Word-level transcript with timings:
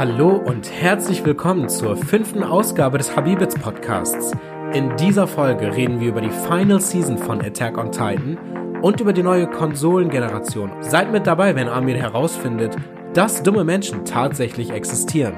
Hallo 0.00 0.30
und 0.30 0.72
herzlich 0.72 1.26
willkommen 1.26 1.68
zur 1.68 1.94
fünften 1.94 2.42
Ausgabe 2.42 2.96
des 2.96 3.14
Habibits 3.14 3.54
Podcasts. 3.54 4.32
In 4.72 4.96
dieser 4.96 5.26
Folge 5.26 5.76
reden 5.76 6.00
wir 6.00 6.08
über 6.08 6.22
die 6.22 6.30
Final 6.30 6.80
Season 6.80 7.18
von 7.18 7.42
Attack 7.42 7.76
on 7.76 7.92
Titan 7.92 8.38
und 8.80 8.98
über 9.02 9.12
die 9.12 9.22
neue 9.22 9.46
Konsolengeneration. 9.46 10.72
Seid 10.80 11.12
mit 11.12 11.26
dabei, 11.26 11.54
wenn 11.54 11.68
Amir 11.68 11.98
herausfindet, 11.98 12.76
dass 13.12 13.42
dumme 13.42 13.62
Menschen 13.62 14.06
tatsächlich 14.06 14.70
existieren. 14.70 15.34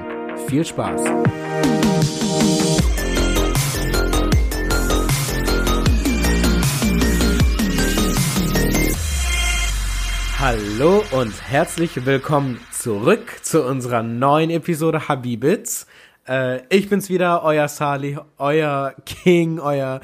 Viel 0.47 0.63
Spaß! 0.63 1.03
Hallo 10.45 11.01
und 11.11 11.49
herzlich 11.49 12.05
willkommen 12.05 12.59
zurück 12.69 13.31
zu 13.43 13.63
unserer 13.63 14.03
neuen 14.03 14.49
Episode 14.49 15.07
Habibits. 15.07 15.87
Äh, 16.27 16.63
ich 16.67 16.89
bin's 16.89 17.07
wieder, 17.07 17.43
euer 17.45 17.69
Salih, 17.69 18.17
euer 18.37 18.93
King, 19.05 19.59
euer 19.59 20.01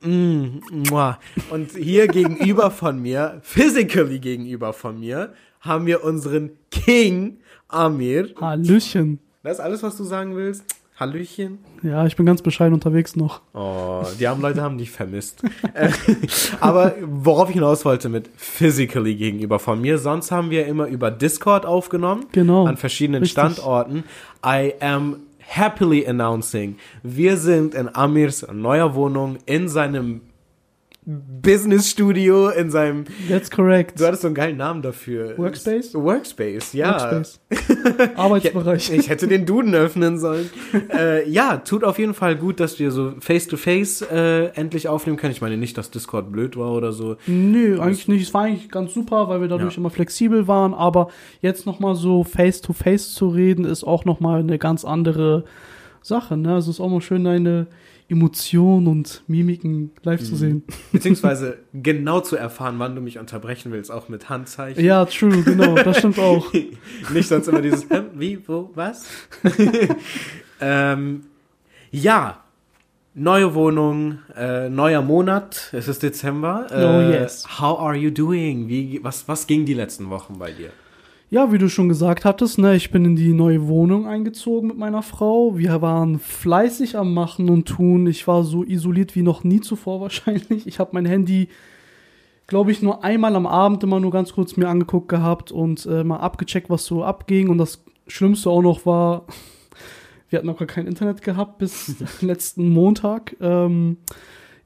mm, 0.00 0.62
muah. 0.88 1.18
und 1.50 1.72
hier 1.72 2.08
gegenüber 2.08 2.70
von 2.70 2.98
mir, 2.98 3.42
physically 3.42 4.20
gegenüber 4.20 4.72
von 4.72 4.98
mir, 4.98 5.34
haben 5.60 5.84
wir 5.84 6.02
unseren 6.02 6.52
King 6.70 7.40
Amir. 7.68 8.30
Hallöchen. 8.40 9.18
Das 9.42 9.58
ist 9.58 9.60
alles, 9.60 9.82
was 9.82 9.98
du 9.98 10.04
sagen 10.04 10.34
willst? 10.34 10.64
Hallöchen? 10.96 11.58
Ja, 11.82 12.06
ich 12.06 12.14
bin 12.14 12.24
ganz 12.24 12.40
bescheiden 12.40 12.72
unterwegs 12.72 13.16
noch. 13.16 13.40
Oh, 13.52 14.04
die 14.20 14.28
armen 14.28 14.40
Leute 14.42 14.62
haben 14.62 14.78
dich 14.78 14.92
vermisst. 14.92 15.42
Äh, 15.74 15.90
Aber 16.60 16.94
worauf 17.02 17.48
ich 17.48 17.54
hinaus 17.54 17.84
wollte 17.84 18.08
mit 18.08 18.30
physically 18.36 19.16
gegenüber 19.16 19.58
von 19.58 19.80
mir, 19.80 19.98
sonst 19.98 20.30
haben 20.30 20.50
wir 20.50 20.66
immer 20.66 20.86
über 20.86 21.10
Discord 21.10 21.66
aufgenommen. 21.66 22.26
Genau. 22.30 22.66
An 22.66 22.76
verschiedenen 22.76 23.22
Richtig. 23.22 23.32
Standorten. 23.32 24.04
I 24.46 24.74
am 24.80 25.16
happily 25.40 26.06
announcing, 26.06 26.76
wir 27.02 27.36
sind 27.36 27.74
in 27.74 27.94
Amirs 27.94 28.46
neuer 28.52 28.94
Wohnung 28.94 29.38
in 29.46 29.68
seinem 29.68 30.20
Business 31.06 31.90
Studio, 31.90 32.48
in 32.48 32.70
seinem 32.70 33.04
That's 33.28 33.50
correct. 33.50 34.00
Du 34.00 34.06
hattest 34.06 34.22
so 34.22 34.28
einen 34.28 34.34
geilen 34.34 34.56
Namen 34.56 34.80
dafür. 34.80 35.36
Workspace? 35.36 35.94
Workspace, 35.94 36.72
ja. 36.72 36.92
Workspace. 37.12 37.40
Arbeitsbereich. 38.16 38.90
Ich 38.90 39.10
hätte 39.10 39.28
den 39.28 39.44
Duden 39.44 39.74
öffnen 39.74 40.18
sollen. 40.18 40.48
äh, 40.92 41.28
ja, 41.28 41.58
tut 41.58 41.84
auf 41.84 41.98
jeden 41.98 42.14
Fall 42.14 42.36
gut, 42.36 42.58
dass 42.58 42.78
wir 42.78 42.90
so 42.90 43.12
face-to-face 43.20 44.02
äh, 44.10 44.46
endlich 44.54 44.88
aufnehmen 44.88 45.18
können. 45.18 45.32
Ich 45.32 45.42
meine 45.42 45.58
nicht, 45.58 45.76
dass 45.76 45.90
Discord 45.90 46.32
blöd 46.32 46.56
war 46.56 46.72
oder 46.72 46.92
so. 46.92 47.16
Nö, 47.26 47.78
eigentlich 47.80 48.08
nicht. 48.08 48.22
Es 48.22 48.32
war 48.32 48.44
eigentlich 48.44 48.70
ganz 48.70 48.94
super, 48.94 49.28
weil 49.28 49.42
wir 49.42 49.48
dadurch 49.48 49.74
Ja. 49.74 49.78
immer 49.80 49.90
flexibel 49.90 50.48
waren. 50.48 50.72
Aber 50.72 51.08
jetzt 51.42 51.66
nochmal 51.66 51.96
so 51.96 52.24
face-to-face 52.24 53.12
zu 53.14 53.28
reden, 53.28 53.66
ist 53.66 53.84
auch 53.84 54.06
nochmal 54.06 54.40
eine 54.40 54.58
ganz 54.58 54.86
andere 54.86 55.44
Sache. 56.00 56.36
Ne? 56.38 56.54
Also 56.54 56.70
es 56.70 56.76
ist 56.78 56.80
auch 56.80 56.88
mal 56.90 57.00
schön, 57.02 57.24
deine 57.24 57.66
Emotionen 58.08 58.86
und 58.86 59.22
Mimiken 59.28 59.90
live 60.02 60.20
Mhm. 60.20 60.24
zu 60.24 60.36
sehen. 60.36 60.62
Beziehungsweise 60.92 61.58
genau 61.72 62.20
zu 62.20 62.36
erfahren, 62.36 62.74
wann 62.78 62.94
du 62.94 63.00
mich 63.00 63.18
unterbrechen 63.18 63.72
willst, 63.72 63.90
auch 63.90 64.08
mit 64.10 64.28
Handzeichen. 64.28 64.84
Ja, 64.84 65.04
true, 65.06 65.42
genau. 65.42 65.74
Das 65.76 65.98
stimmt 65.98 66.18
auch. 66.18 66.52
Nicht 67.12 67.28
sonst 67.28 67.48
immer 67.48 67.62
dieses, 67.62 67.88
hä, 67.88 68.02
wie, 68.14 68.46
wo, 68.46 68.70
was? 68.74 69.06
ähm, 70.60 71.24
ja, 71.90 72.42
neue 73.14 73.54
Wohnung, 73.54 74.18
äh, 74.36 74.68
neuer 74.68 75.02
Monat, 75.02 75.70
es 75.72 75.88
ist 75.88 76.02
Dezember. 76.02 76.66
Äh, 76.70 76.84
Oh, 76.84 77.10
yes. 77.10 77.46
How 77.60 77.78
are 77.78 77.94
you 77.96 78.10
doing? 78.10 78.68
Wie, 78.68 79.00
was, 79.02 79.26
was 79.28 79.46
ging 79.46 79.64
die 79.64 79.74
letzten 79.74 80.10
Wochen 80.10 80.38
bei 80.38 80.52
dir? 80.52 80.70
Ja, 81.34 81.50
wie 81.50 81.58
du 81.58 81.68
schon 81.68 81.88
gesagt 81.88 82.24
hattest, 82.24 82.60
ne, 82.60 82.76
ich 82.76 82.92
bin 82.92 83.04
in 83.04 83.16
die 83.16 83.32
neue 83.32 83.66
Wohnung 83.66 84.06
eingezogen 84.06 84.68
mit 84.68 84.78
meiner 84.78 85.02
Frau. 85.02 85.58
Wir 85.58 85.82
waren 85.82 86.20
fleißig 86.20 86.96
am 86.96 87.12
Machen 87.12 87.50
und 87.50 87.66
Tun. 87.66 88.06
Ich 88.06 88.28
war 88.28 88.44
so 88.44 88.62
isoliert 88.62 89.16
wie 89.16 89.22
noch 89.22 89.42
nie 89.42 89.60
zuvor 89.60 90.00
wahrscheinlich. 90.00 90.64
Ich 90.68 90.78
habe 90.78 90.90
mein 90.92 91.06
Handy, 91.06 91.48
glaube 92.46 92.70
ich, 92.70 92.82
nur 92.82 93.02
einmal 93.02 93.34
am 93.34 93.48
Abend 93.48 93.82
immer 93.82 93.98
nur 93.98 94.12
ganz 94.12 94.32
kurz 94.32 94.56
mir 94.56 94.68
angeguckt 94.68 95.08
gehabt 95.08 95.50
und 95.50 95.86
äh, 95.86 96.04
mal 96.04 96.18
abgecheckt, 96.18 96.70
was 96.70 96.84
so 96.84 97.02
abging. 97.02 97.48
Und 97.48 97.58
das 97.58 97.82
Schlimmste 98.06 98.48
auch 98.48 98.62
noch 98.62 98.86
war, 98.86 99.26
wir 100.30 100.38
hatten 100.38 100.46
noch 100.46 100.58
gar 100.58 100.68
kein 100.68 100.86
Internet 100.86 101.22
gehabt 101.22 101.58
bis 101.58 101.96
letzten 102.20 102.68
Montag. 102.68 103.34
Ähm, 103.40 103.96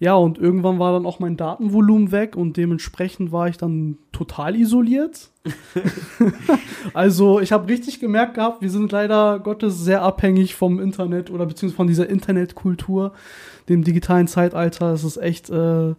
ja, 0.00 0.14
und 0.14 0.38
irgendwann 0.38 0.78
war 0.78 0.92
dann 0.92 1.06
auch 1.06 1.18
mein 1.18 1.36
Datenvolumen 1.36 2.12
weg 2.12 2.36
und 2.36 2.56
dementsprechend 2.56 3.32
war 3.32 3.48
ich 3.48 3.56
dann 3.56 3.98
total 4.12 4.54
isoliert. 4.54 5.30
also 6.94 7.40
ich 7.40 7.50
habe 7.50 7.68
richtig 7.68 7.98
gemerkt 7.98 8.34
gehabt, 8.34 8.62
wir 8.62 8.70
sind 8.70 8.92
leider 8.92 9.40
Gottes 9.40 9.82
sehr 9.82 10.02
abhängig 10.02 10.54
vom 10.54 10.78
Internet 10.78 11.30
oder 11.30 11.46
beziehungsweise 11.46 11.76
von 11.76 11.86
dieser 11.88 12.08
Internetkultur, 12.08 13.12
dem 13.68 13.82
digitalen 13.82 14.28
Zeitalter. 14.28 14.92
Es 14.92 15.02
ist 15.02 15.16
echt, 15.16 15.50
äh, 15.50 15.94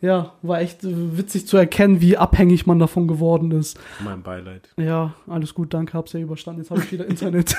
ja, 0.00 0.32
war 0.42 0.60
echt 0.60 0.78
witzig 0.82 1.46
zu 1.46 1.56
erkennen, 1.56 2.00
wie 2.00 2.16
abhängig 2.16 2.66
man 2.66 2.80
davon 2.80 3.06
geworden 3.06 3.52
ist. 3.52 3.78
Mein 4.02 4.22
Beileid. 4.22 4.68
Ja, 4.76 5.14
alles 5.28 5.54
gut, 5.54 5.72
danke, 5.74 5.92
hab's 5.92 6.12
ja 6.12 6.18
überstanden. 6.18 6.62
Jetzt 6.62 6.72
habe 6.72 6.80
ich 6.80 6.90
wieder 6.90 7.06
Internet. 7.08 7.56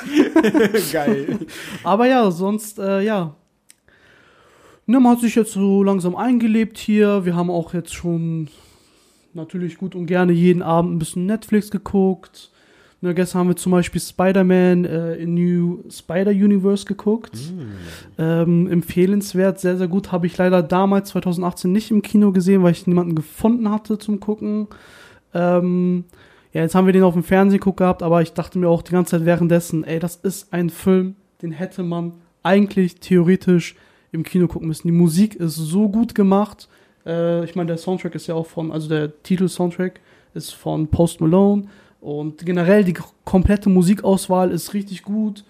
Geil. 0.91 1.39
Aber 1.85 2.05
ja, 2.05 2.29
sonst, 2.31 2.79
äh, 2.79 2.99
ja. 3.01 3.35
Ne, 4.85 4.99
man 4.99 5.13
hat 5.13 5.21
sich 5.21 5.35
jetzt 5.35 5.53
so 5.53 5.81
langsam 5.81 6.15
eingelebt 6.15 6.77
hier. 6.77 7.25
Wir 7.25 7.35
haben 7.35 7.49
auch 7.49 7.73
jetzt 7.73 7.93
schon 7.93 8.49
natürlich 9.33 9.77
gut 9.77 9.95
und 9.95 10.07
gerne 10.07 10.33
jeden 10.33 10.61
Abend 10.61 10.93
ein 10.93 10.99
bisschen 10.99 11.25
Netflix 11.25 11.71
geguckt. 11.71 12.51
Ne, 12.99 13.13
gestern 13.13 13.39
haben 13.39 13.47
wir 13.47 13.55
zum 13.55 13.71
Beispiel 13.71 14.01
Spider-Man 14.01 14.85
äh, 14.85 15.15
in 15.15 15.33
New 15.33 15.83
Spider-Universe 15.89 16.85
geguckt. 16.85 17.37
Ähm, 18.17 18.67
empfehlenswert, 18.67 19.59
sehr, 19.59 19.77
sehr 19.77 19.87
gut. 19.87 20.11
Habe 20.11 20.27
ich 20.27 20.37
leider 20.37 20.61
damals 20.61 21.09
2018 21.09 21.71
nicht 21.71 21.89
im 21.91 22.01
Kino 22.01 22.31
gesehen, 22.31 22.63
weil 22.63 22.71
ich 22.71 22.85
niemanden 22.85 23.15
gefunden 23.15 23.69
hatte 23.69 23.97
zum 23.97 24.19
Gucken. 24.19 24.67
Ähm, 25.33 26.05
ja, 26.51 26.61
jetzt 26.61 26.75
haben 26.75 26.85
wir 26.85 26.93
den 26.93 27.03
auf 27.03 27.13
dem 27.13 27.23
Fernsehen 27.23 27.59
geguckt 27.59 27.77
gehabt, 27.77 28.03
aber 28.03 28.21
ich 28.21 28.33
dachte 28.33 28.59
mir 28.59 28.67
auch 28.67 28.81
die 28.81 28.91
ganze 28.91 29.17
Zeit 29.17 29.25
währenddessen, 29.25 29.83
ey, 29.83 29.99
das 29.99 30.17
ist 30.17 30.53
ein 30.53 30.69
Film, 30.69 31.15
den 31.41 31.51
hätte 31.51 31.83
man 31.83 32.13
eigentlich 32.43 32.99
theoretisch 32.99 33.75
im 34.13 34.23
Kino 34.23 34.47
gucken 34.47 34.67
müssen. 34.69 34.87
Die 34.87 34.93
Musik 34.93 35.35
ist 35.35 35.55
so 35.55 35.89
gut 35.89 36.15
gemacht. 36.15 36.69
Äh, 37.05 37.43
ich 37.43 37.55
meine, 37.55 37.67
der 37.67 37.77
Soundtrack 37.77 38.15
ist 38.15 38.27
ja 38.27 38.35
auch 38.35 38.45
von, 38.47 38.71
also 38.71 38.87
der 38.87 39.21
Titel-Soundtrack 39.23 39.99
ist 40.33 40.53
von 40.53 40.87
Post 40.87 41.19
Malone. 41.19 41.65
Und 41.99 42.45
generell 42.45 42.83
die 42.83 42.95
komplette 43.25 43.69
Musikauswahl 43.69 44.51
ist 44.51 44.73
richtig 44.73 45.03
gut 45.03 45.43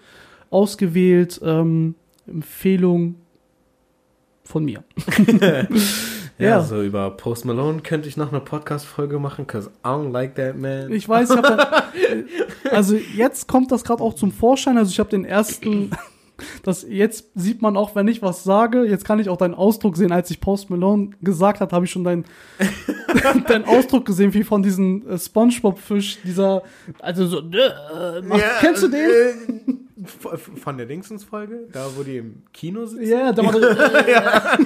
ausgewählt. 0.50 1.40
Ähm, 1.44 1.94
Empfehlung 2.26 3.16
von 4.44 4.64
mir. 4.64 4.82
Ja, 6.36 6.48
Ja. 6.48 6.62
so 6.64 6.82
über 6.82 7.10
Post 7.12 7.44
Malone 7.44 7.80
könnte 7.82 8.08
ich 8.08 8.16
noch 8.16 8.32
eine 8.32 8.40
Podcast-Folge 8.40 9.20
machen, 9.20 9.46
cause 9.46 9.70
I 9.84 9.88
don't 9.88 10.10
like 10.10 10.34
that 10.34 10.58
man. 10.58 10.90
Ich 10.92 11.08
weiß, 11.08 11.30
ich 11.30 11.36
habe 11.36 11.84
also 12.72 12.96
jetzt 12.96 13.46
kommt 13.46 13.70
das 13.70 13.84
gerade 13.84 14.02
auch 14.02 14.14
zum 14.14 14.32
Vorschein. 14.32 14.76
Also 14.76 14.90
ich 14.90 14.98
habe 14.98 15.10
den 15.10 15.24
ersten, 15.24 15.90
das 16.62 16.84
jetzt 16.88 17.30
sieht 17.34 17.62
man 17.62 17.76
auch, 17.76 17.94
wenn 17.94 18.08
ich 18.08 18.22
was 18.22 18.44
sage. 18.44 18.84
Jetzt 18.84 19.04
kann 19.04 19.18
ich 19.18 19.28
auch 19.28 19.36
deinen 19.36 19.54
Ausdruck 19.54 19.96
sehen, 19.96 20.12
als 20.12 20.30
ich 20.30 20.40
Post 20.40 20.70
Malone 20.70 21.10
gesagt 21.22 21.60
hat, 21.60 21.72
habe 21.72 21.84
ich 21.84 21.90
schon 21.90 22.04
deinen 22.04 22.24
deinen 23.48 23.64
Ausdruck 23.64 24.06
gesehen, 24.06 24.34
wie 24.34 24.44
von 24.44 24.62
diesem 24.62 25.08
äh, 25.08 25.18
SpongeBob-Fisch, 25.18 26.18
dieser, 26.24 26.62
also 27.00 27.26
so, 27.26 27.38
äh, 27.38 28.22
macht, 28.22 28.42
kennst 28.60 28.82
du 28.82 28.88
den? 28.88 29.83
Von 30.04 30.76
der 30.76 30.86
Dingsens-Folge? 30.86 31.68
Da, 31.72 31.86
wo 31.96 32.02
die 32.02 32.18
im 32.18 32.42
Kino 32.52 32.84
sitzen? 32.86 33.06
Ja, 33.06 33.32
da 33.32 33.42
war 33.44 34.08
ja. 34.08 34.58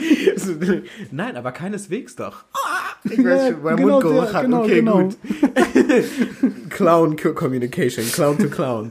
Nein, 1.10 1.36
aber 1.36 1.52
keineswegs 1.52 2.16
doch. 2.16 2.44
Ah, 2.52 2.94
Ich 3.04 3.18
Ja, 3.18 3.24
weiß 3.24 3.48
schon, 3.52 3.62
mein 3.62 3.76
genau 3.76 3.88
Mundgeruch 4.00 4.24
der, 4.24 4.32
hat. 4.32 4.42
genau, 4.42 4.62
okay, 4.62 4.74
genau. 4.76 4.98
gut. 5.02 5.16
Clown 6.70 7.16
Co- 7.16 7.32
Communication, 7.34 8.04
Clown 8.06 8.38
to 8.38 8.48
Clown. 8.48 8.90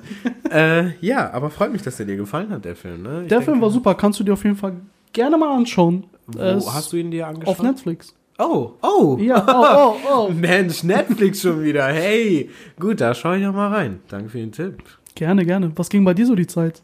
äh, 0.51 0.91
ja, 1.05 1.31
aber 1.31 1.49
freut 1.49 1.71
mich, 1.71 1.81
dass 1.81 1.97
der 1.97 2.05
dir 2.05 2.17
gefallen 2.17 2.49
hat, 2.51 2.65
der 2.65 2.75
Film. 2.75 3.03
Ne? 3.03 3.23
Der 3.29 3.41
Film 3.41 3.53
denke- 3.55 3.61
war 3.61 3.69
super, 3.71 3.95
kannst 3.95 4.19
du 4.19 4.23
dir 4.23 4.33
auf 4.33 4.43
jeden 4.43 4.55
Fall 4.57 4.73
gerne 5.13 5.37
mal 5.37 5.55
anschauen. 5.55 6.05
Wo 6.27 6.39
es- 6.39 6.73
hast 6.73 6.91
du 6.93 6.97
ihn 6.97 7.11
dir 7.11 7.27
angeschaut? 7.27 7.47
Auf 7.59 7.63
Netflix. 7.63 8.13
Oh, 8.39 8.73
oh. 8.83 9.17
Ja, 9.19 9.43
oh, 9.47 9.95
oh, 10.07 10.27
oh. 10.27 10.31
Mensch, 10.33 10.83
Netflix 10.83 11.41
schon 11.41 11.63
wieder. 11.63 11.85
Hey, 11.87 12.49
gut, 12.79 13.01
da 13.01 13.15
schaue 13.15 13.37
ich 13.37 13.43
doch 13.43 13.53
mal 13.53 13.73
rein. 13.73 13.99
Danke 14.09 14.29
für 14.29 14.37
den 14.37 14.51
Tipp. 14.51 14.83
Gerne, 15.17 15.45
gerne. 15.47 15.71
Was 15.75 15.89
ging 15.89 16.05
bei 16.05 16.13
dir 16.13 16.27
so 16.27 16.35
die 16.35 16.45
Zeit? 16.45 16.83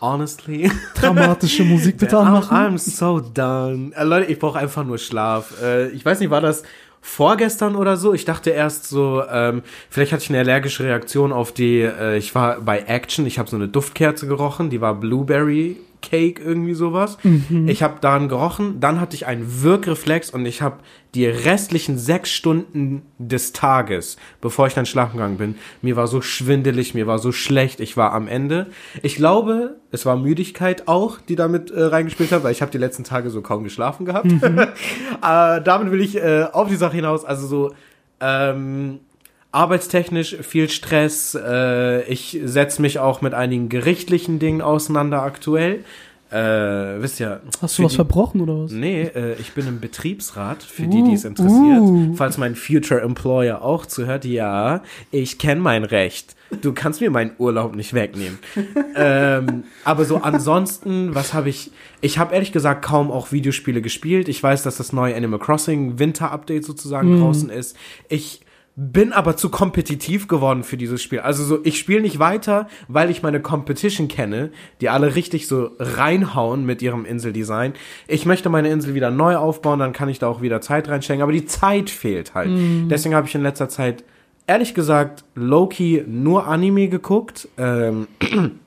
Honestly. 0.00 0.68
Dramatische 0.96 1.62
Musik 1.74 1.96
bitte 1.96 2.16
I'm, 2.16 2.26
anmachen. 2.26 2.56
I'm 2.56 2.78
so 2.78 3.20
done. 3.20 3.92
Äh, 3.94 4.02
Leute, 4.02 4.32
ich 4.32 4.40
brauche 4.40 4.58
einfach 4.58 4.84
nur 4.84 4.98
Schlaf. 4.98 5.62
Äh, 5.62 5.90
ich 5.90 6.04
weiß 6.04 6.18
nicht, 6.18 6.30
war 6.30 6.40
das 6.40 6.64
vorgestern 7.00 7.76
oder 7.76 7.96
so? 7.96 8.14
Ich 8.14 8.24
dachte 8.24 8.50
erst 8.50 8.88
so, 8.88 9.22
ähm, 9.30 9.62
vielleicht 9.90 10.12
hatte 10.12 10.24
ich 10.24 10.30
eine 10.30 10.40
allergische 10.40 10.82
Reaktion 10.82 11.32
auf 11.32 11.52
die, 11.52 11.82
äh, 11.82 12.18
ich 12.18 12.34
war 12.34 12.60
bei 12.60 12.80
Action, 12.80 13.24
ich 13.24 13.38
habe 13.38 13.48
so 13.48 13.54
eine 13.54 13.68
Duftkerze 13.68 14.26
gerochen, 14.26 14.70
die 14.70 14.80
war 14.80 14.96
Blueberry 14.96 15.76
Cake, 16.04 16.42
irgendwie 16.42 16.74
sowas. 16.74 17.18
Ich 17.66 17.82
habe 17.82 18.00
daran 18.00 18.28
gerochen, 18.28 18.80
dann 18.80 19.00
hatte 19.00 19.16
ich 19.16 19.26
einen 19.26 19.62
Wirkreflex 19.62 20.30
und 20.30 20.44
ich 20.46 20.62
habe 20.62 20.78
die 21.14 21.26
restlichen 21.26 21.96
sechs 21.96 22.30
Stunden 22.30 23.02
des 23.18 23.52
Tages, 23.52 24.16
bevor 24.40 24.66
ich 24.66 24.74
dann 24.74 24.84
schlafen 24.84 25.16
gegangen 25.16 25.38
bin, 25.38 25.54
mir 25.80 25.96
war 25.96 26.08
so 26.08 26.20
schwindelig, 26.20 26.94
mir 26.94 27.06
war 27.06 27.18
so 27.18 27.30
schlecht, 27.30 27.80
ich 27.80 27.96
war 27.96 28.12
am 28.12 28.26
Ende. 28.26 28.66
Ich 29.02 29.16
glaube, 29.16 29.76
es 29.92 30.04
war 30.04 30.16
Müdigkeit 30.16 30.88
auch, 30.88 31.20
die 31.20 31.36
damit 31.36 31.70
äh, 31.70 31.84
reingespielt 31.84 32.32
hat, 32.32 32.42
weil 32.42 32.52
ich 32.52 32.62
habe 32.62 32.72
die 32.72 32.78
letzten 32.78 33.04
Tage 33.04 33.30
so 33.30 33.42
kaum 33.42 33.64
geschlafen 33.64 34.06
gehabt. 34.06 34.26
äh, 34.32 35.62
damit 35.62 35.92
will 35.92 36.00
ich 36.00 36.16
äh, 36.16 36.46
auf 36.52 36.68
die 36.68 36.76
Sache 36.76 36.96
hinaus, 36.96 37.24
also 37.24 37.46
so 37.46 37.74
ähm, 38.20 39.00
arbeitstechnisch 39.54 40.36
viel 40.42 40.68
Stress. 40.68 41.34
Äh, 41.40 42.02
ich 42.04 42.38
setze 42.44 42.82
mich 42.82 42.98
auch 42.98 43.20
mit 43.22 43.34
einigen 43.34 43.68
gerichtlichen 43.68 44.38
Dingen 44.38 44.60
auseinander 44.60 45.22
aktuell. 45.22 45.84
Äh, 46.30 47.00
wisst 47.00 47.20
ihr. 47.20 47.40
Hast 47.62 47.78
du 47.78 47.84
was 47.84 47.92
die- 47.92 47.96
verbrochen 47.96 48.40
oder 48.40 48.64
was? 48.64 48.72
Nee, 48.72 49.02
äh, 49.02 49.34
ich 49.34 49.52
bin 49.52 49.68
im 49.68 49.78
Betriebsrat, 49.78 50.64
für 50.64 50.88
die, 50.88 51.04
die 51.04 51.12
es 51.12 51.24
interessiert. 51.24 51.80
uh. 51.80 52.14
Falls 52.16 52.38
mein 52.38 52.56
Future 52.56 53.00
Employer 53.02 53.62
auch 53.62 53.86
zuhört, 53.86 54.24
ja, 54.24 54.82
ich 55.12 55.38
kenne 55.38 55.60
mein 55.60 55.84
Recht. 55.84 56.34
Du 56.60 56.72
kannst 56.72 57.00
mir 57.00 57.10
meinen 57.10 57.32
Urlaub 57.38 57.76
nicht 57.76 57.94
wegnehmen. 57.94 58.38
ähm, 58.96 59.64
aber 59.84 60.04
so 60.04 60.16
ansonsten, 60.16 61.14
was 61.14 61.34
habe 61.34 61.50
ich? 61.50 61.70
Ich 62.00 62.18
habe 62.18 62.34
ehrlich 62.34 62.50
gesagt 62.50 62.84
kaum 62.84 63.12
auch 63.12 63.30
Videospiele 63.30 63.80
gespielt. 63.80 64.28
Ich 64.28 64.42
weiß, 64.42 64.64
dass 64.64 64.78
das 64.78 64.92
neue 64.92 65.14
Animal 65.14 65.38
Crossing 65.38 66.00
Winter 66.00 66.32
Update 66.32 66.64
sozusagen 66.64 67.20
draußen 67.20 67.50
ist. 67.50 67.76
Ich 68.08 68.40
bin 68.76 69.12
aber 69.12 69.36
zu 69.36 69.50
kompetitiv 69.50 70.26
geworden 70.26 70.64
für 70.64 70.76
dieses 70.76 71.00
Spiel. 71.00 71.20
Also 71.20 71.44
so, 71.44 71.60
ich 71.62 71.78
spiele 71.78 72.00
nicht 72.00 72.18
weiter, 72.18 72.68
weil 72.88 73.08
ich 73.08 73.22
meine 73.22 73.40
Competition 73.40 74.08
kenne, 74.08 74.50
die 74.80 74.88
alle 74.88 75.14
richtig 75.14 75.46
so 75.46 75.70
reinhauen 75.78 76.66
mit 76.66 76.82
ihrem 76.82 77.04
Inseldesign. 77.04 77.74
Ich 78.08 78.26
möchte 78.26 78.48
meine 78.48 78.70
Insel 78.70 78.94
wieder 78.94 79.12
neu 79.12 79.36
aufbauen, 79.36 79.78
dann 79.78 79.92
kann 79.92 80.08
ich 80.08 80.18
da 80.18 80.26
auch 80.26 80.42
wieder 80.42 80.60
Zeit 80.60 80.88
reinstecken, 80.88 81.22
aber 81.22 81.32
die 81.32 81.46
Zeit 81.46 81.88
fehlt 81.88 82.34
halt. 82.34 82.50
Deswegen 82.90 83.14
habe 83.14 83.28
ich 83.28 83.34
in 83.34 83.42
letzter 83.42 83.68
Zeit, 83.68 84.02
ehrlich 84.48 84.74
gesagt, 84.74 85.24
Loki 85.36 86.04
nur 86.06 86.48
Anime 86.48 86.88
geguckt. 86.88 87.48
Ähm, 87.56 88.08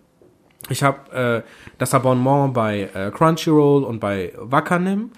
ich 0.69 0.83
habe 0.83 1.43
äh, 1.45 1.49
das 1.77 1.93
Abonnement 1.93 2.53
bei 2.53 2.89
äh, 2.93 3.11
Crunchyroll 3.11 3.83
und 3.83 3.99
bei 3.99 4.33
Wakanim. 4.37 5.11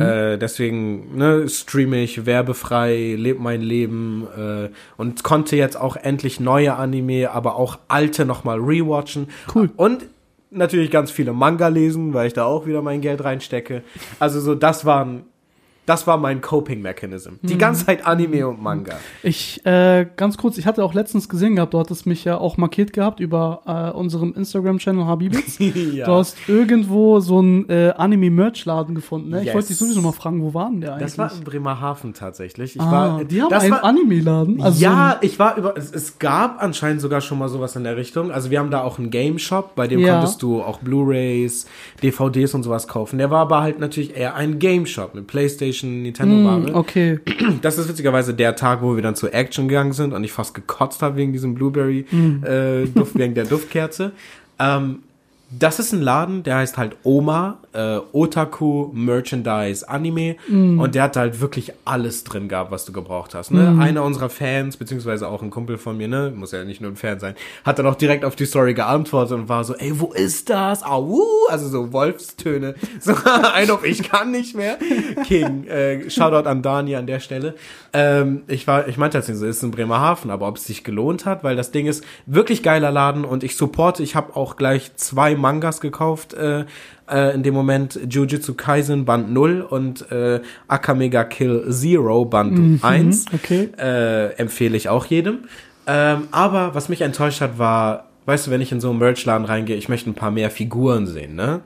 Äh, 0.00 0.38
deswegen 0.38 1.16
ne, 1.16 1.48
streame 1.48 2.02
ich 2.02 2.26
werbefrei, 2.26 3.14
lebe 3.16 3.40
mein 3.40 3.60
Leben 3.60 4.26
äh, 4.36 4.68
und 4.96 5.22
konnte 5.22 5.56
jetzt 5.56 5.78
auch 5.80 5.96
endlich 5.96 6.40
neue 6.40 6.74
Anime, 6.74 7.30
aber 7.30 7.56
auch 7.56 7.78
alte 7.88 8.24
nochmal 8.24 8.58
rewatchen. 8.58 9.28
Cool. 9.54 9.70
Und 9.76 10.06
natürlich 10.50 10.90
ganz 10.90 11.10
viele 11.10 11.32
Manga 11.32 11.68
lesen, 11.68 12.14
weil 12.14 12.26
ich 12.28 12.32
da 12.32 12.44
auch 12.44 12.66
wieder 12.66 12.82
mein 12.82 13.00
Geld 13.00 13.22
reinstecke. 13.22 13.82
Also 14.18 14.40
so, 14.40 14.54
das 14.54 14.84
waren, 14.84 15.24
das 15.86 16.06
war 16.06 16.16
mein 16.18 16.40
Coping 16.40 16.82
Mechanism. 16.82 17.34
Die 17.42 17.56
ganze 17.58 17.86
Zeit 17.86 18.06
Anime 18.06 18.46
und 18.48 18.60
Manga. 18.62 18.96
Ich, 19.22 19.64
äh, 19.64 20.06
ganz 20.16 20.36
kurz, 20.36 20.58
ich 20.58 20.66
hatte 20.66 20.84
auch 20.84 20.94
letztens 20.94 21.28
gesehen 21.28 21.56
gehabt, 21.56 21.74
du 21.74 21.78
hattest 21.78 22.06
mich 22.06 22.24
ja 22.24 22.38
auch 22.38 22.56
markiert 22.56 22.92
gehabt 22.92 23.20
über 23.20 23.62
äh, 23.66 23.96
unserem 23.96 24.34
Instagram-Channel 24.34 25.04
Habibits. 25.06 25.58
ja. 25.92 26.06
Du 26.06 26.12
hast 26.12 26.36
irgendwo 26.48 27.20
so 27.20 27.38
einen 27.38 27.68
äh, 27.68 27.92
Anime-Merch-Laden 27.96 28.94
gefunden, 28.94 29.30
ne? 29.30 29.40
Ich 29.40 29.46
Yes. 29.46 29.54
wollte 29.54 29.68
dich 29.68 29.78
sowieso 29.78 30.00
mal 30.02 30.12
fragen, 30.12 30.42
wo 30.42 30.54
waren 30.54 30.80
der 30.80 30.94
eigentlich? 30.94 31.14
Das 31.14 31.18
war 31.18 31.32
in 31.32 31.44
Bremerhaven 31.44 32.14
tatsächlich. 32.14 32.74
Ich 32.74 32.82
ah, 32.82 32.90
war, 32.90 33.24
die 33.24 33.40
haben 33.40 33.52
einen 33.52 33.72
Anime-Laden. 33.74 34.60
Also 34.60 34.82
ja, 34.82 35.18
ich 35.20 35.38
war 35.38 35.56
über. 35.56 35.76
Es, 35.76 35.92
es 35.92 36.18
gab 36.18 36.60
anscheinend 36.62 37.00
sogar 37.00 37.20
schon 37.20 37.38
mal 37.38 37.48
sowas 37.48 37.76
in 37.76 37.84
der 37.84 37.96
Richtung. 37.96 38.32
Also 38.32 38.50
wir 38.50 38.58
haben 38.58 38.70
da 38.72 38.82
auch 38.82 38.98
einen 38.98 39.10
Game 39.10 39.38
Shop, 39.38 39.76
bei 39.76 39.86
dem 39.86 40.00
Ja. 40.00 40.14
konntest 40.14 40.42
du 40.42 40.62
auch 40.62 40.80
Blu-rays, 40.80 41.66
DVDs 42.02 42.54
und 42.54 42.64
sowas 42.64 42.88
kaufen. 42.88 43.18
Der 43.18 43.30
war 43.30 43.40
aber 43.42 43.62
halt 43.62 43.78
natürlich 43.78 44.16
eher 44.16 44.34
ein 44.34 44.58
Game 44.58 44.84
Shop 44.86 45.14
mit 45.14 45.26
PlayStation, 45.28 45.75
Nintendo 45.82 46.36
so 46.36 46.44
Ware. 46.44 46.66
ein, 46.66 46.74
okay. 46.74 47.20
Das 47.62 47.78
ist 47.78 47.88
witzigerweise 47.88 48.34
der 48.34 48.56
Tag, 48.56 48.82
wo 48.82 48.96
wir 48.96 49.02
dann 49.02 49.14
zur 49.14 49.32
Action 49.34 49.68
gegangen 49.68 49.92
sind 49.92 50.12
und 50.12 50.24
ich 50.24 50.32
fast 50.32 50.54
gekotzt 50.54 51.02
habe 51.02 51.16
wegen 51.16 51.32
diesem 51.32 51.54
Blueberry 51.54 52.06
äh, 52.44 52.86
Duft, 52.86 53.18
wegen 53.18 53.34
der 53.34 53.44
Duftkerze. 53.44 54.12
Ähm, 54.58 55.00
das 55.48 55.78
ist 55.78 55.92
ein 55.92 56.02
Laden, 56.02 56.42
der 56.42 56.56
heißt 56.56 56.76
halt 56.76 56.96
Oma, 57.04 57.58
äh, 57.72 57.98
Otaku 58.12 58.90
Merchandise 58.92 59.88
Anime 59.88 60.36
und 60.48 60.94
der 60.94 61.04
hat 61.04 61.16
halt 61.16 61.40
wirklich 61.40 61.72
alles 61.84 62.24
drin 62.24 62.48
gehabt, 62.48 62.72
was 62.72 62.84
du 62.84 62.92
gebraucht 62.92 63.34
hast. 63.34 63.52
Ne? 63.52 63.76
Einer 63.80 64.02
unserer 64.02 64.28
Fans, 64.28 64.76
beziehungsweise 64.76 65.28
auch 65.28 65.42
ein 65.42 65.50
Kumpel 65.50 65.78
von 65.78 65.96
mir, 65.96 66.08
ne, 66.08 66.32
muss 66.34 66.50
ja 66.50 66.64
nicht 66.64 66.80
nur 66.80 66.90
ein 66.90 66.96
Fan 66.96 67.20
sein, 67.20 67.34
hat 67.64 67.78
dann 67.78 67.86
auch 67.86 67.94
direkt 67.94 68.24
auf 68.24 68.34
die 68.34 68.44
Story 68.44 68.74
geantwortet 68.74 69.38
und 69.38 69.48
war 69.48 69.62
so, 69.62 69.74
ey, 69.74 69.92
wo 70.00 70.12
ist 70.12 70.50
das? 70.50 70.82
Au, 70.82 71.20
also 71.48 71.68
so 71.68 71.92
Wolfstöne. 71.92 72.74
So, 72.98 73.14
ein 73.52 73.70
auf 73.70 73.84
ich 73.84 74.02
kann 74.02 74.30
nicht 74.30 74.56
mehr. 74.56 74.78
King, 75.26 75.64
äh, 75.66 76.08
Shoutout 76.10 76.48
an 76.48 76.62
Dani 76.62 76.96
an 76.96 77.06
der 77.06 77.20
Stelle. 77.20 77.54
Ähm, 77.92 78.42
ich 78.48 78.66
war, 78.66 78.88
ich 78.88 78.96
meinte 78.96 79.18
jetzt 79.18 79.28
nicht 79.28 79.38
so, 79.38 79.46
ist 79.46 79.62
in 79.62 79.70
Bremerhaven, 79.70 80.30
aber 80.30 80.48
ob 80.48 80.56
es 80.56 80.64
sich 80.64 80.82
gelohnt 80.82 81.24
hat, 81.24 81.44
weil 81.44 81.56
das 81.56 81.70
Ding 81.70 81.86
ist 81.86 82.02
wirklich 82.24 82.62
geiler 82.62 82.90
Laden 82.90 83.24
und 83.24 83.44
ich 83.44 83.56
supporte, 83.56 84.02
ich 84.02 84.16
habe 84.16 84.34
auch 84.34 84.56
gleich 84.56 84.96
zwei 84.96 85.35
Mangas 85.36 85.80
gekauft, 85.80 86.34
äh, 86.34 86.64
äh, 87.10 87.34
in 87.34 87.42
dem 87.42 87.54
Moment 87.54 87.98
Jujutsu 88.08 88.54
Kaisen 88.54 89.04
Band 89.04 89.32
0 89.32 89.62
und 89.62 90.10
äh, 90.10 90.40
Akamega 90.68 91.24
Kill 91.24 91.66
Zero 91.70 92.24
Band 92.24 92.82
1. 92.82 93.26
okay. 93.34 93.70
Äh, 93.78 94.32
empfehle 94.34 94.76
ich 94.76 94.88
auch 94.88 95.06
jedem. 95.06 95.44
Ähm, 95.86 96.28
aber 96.32 96.74
was 96.74 96.88
mich 96.88 97.02
enttäuscht 97.02 97.40
hat, 97.40 97.58
war, 97.58 98.08
weißt 98.26 98.46
du, 98.48 98.50
wenn 98.50 98.60
ich 98.60 98.72
in 98.72 98.80
so 98.80 98.90
einen 98.90 98.98
Merchladen 98.98 99.46
reingehe, 99.46 99.76
ich 99.76 99.88
möchte 99.88 100.10
ein 100.10 100.14
paar 100.14 100.30
mehr 100.32 100.50
Figuren 100.50 101.06
sehen, 101.06 101.36
ne? 101.36 101.60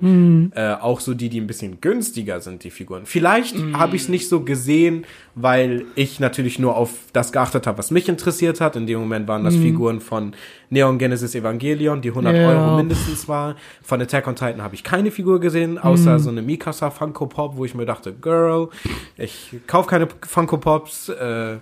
Äh, 0.55 0.75
auch 0.81 1.01
so 1.01 1.15
die, 1.15 1.29
die 1.31 1.41
ein 1.41 1.47
bisschen 1.47 1.81
günstiger 1.81 2.41
sind, 2.41 2.63
die 2.65 2.71
Figuren. 2.71 3.07
Vielleicht 3.07 3.57
habe 3.73 3.97
ich 3.97 4.03
es 4.03 4.09
nicht 4.09 4.29
so 4.29 4.41
gesehen, 4.41 5.05
weil 5.35 5.87
ich 5.95 6.21
natürlich 6.21 6.59
nur 6.59 6.77
auf 6.77 6.91
das 7.13 7.33
geachtet 7.33 7.67
habe, 7.67 7.79
was 7.79 7.91
mich 7.91 8.09
interessiert 8.09 8.61
hat. 8.61 8.77
In 8.77 8.87
dem 8.87 9.01
Moment 9.01 9.27
waren 9.27 9.43
das 9.45 9.57
Figuren 9.57 10.01
von 10.01 10.35
Neon 10.69 10.99
Genesis 10.99 11.35
Evangelion, 11.35 12.03
die 12.03 12.11
100 12.11 12.37
Ja. 12.37 12.49
Euro 12.49 12.77
mindestens 12.77 13.27
war. 13.27 13.57
Von 13.83 14.01
Attack 14.03 14.27
on 14.29 14.37
Titan 14.37 14.63
habe 14.63 14.75
ich 14.75 14.85
keine 14.85 15.11
Figur 15.11 15.41
gesehen, 15.41 15.79
außer 15.79 16.19
so 16.19 16.29
eine 16.31 16.43
Mikasa 16.43 16.91
Funko 16.91 17.27
Pop, 17.27 17.57
wo 17.57 17.65
ich 17.65 17.75
mir 17.75 17.87
dachte, 17.87 18.13
Girl, 18.13 18.69
ich 19.17 19.57
kauf 19.67 19.87
keine 19.87 20.09
Funko 20.27 20.59
Pops, 20.59 21.09
äh, 21.09 21.57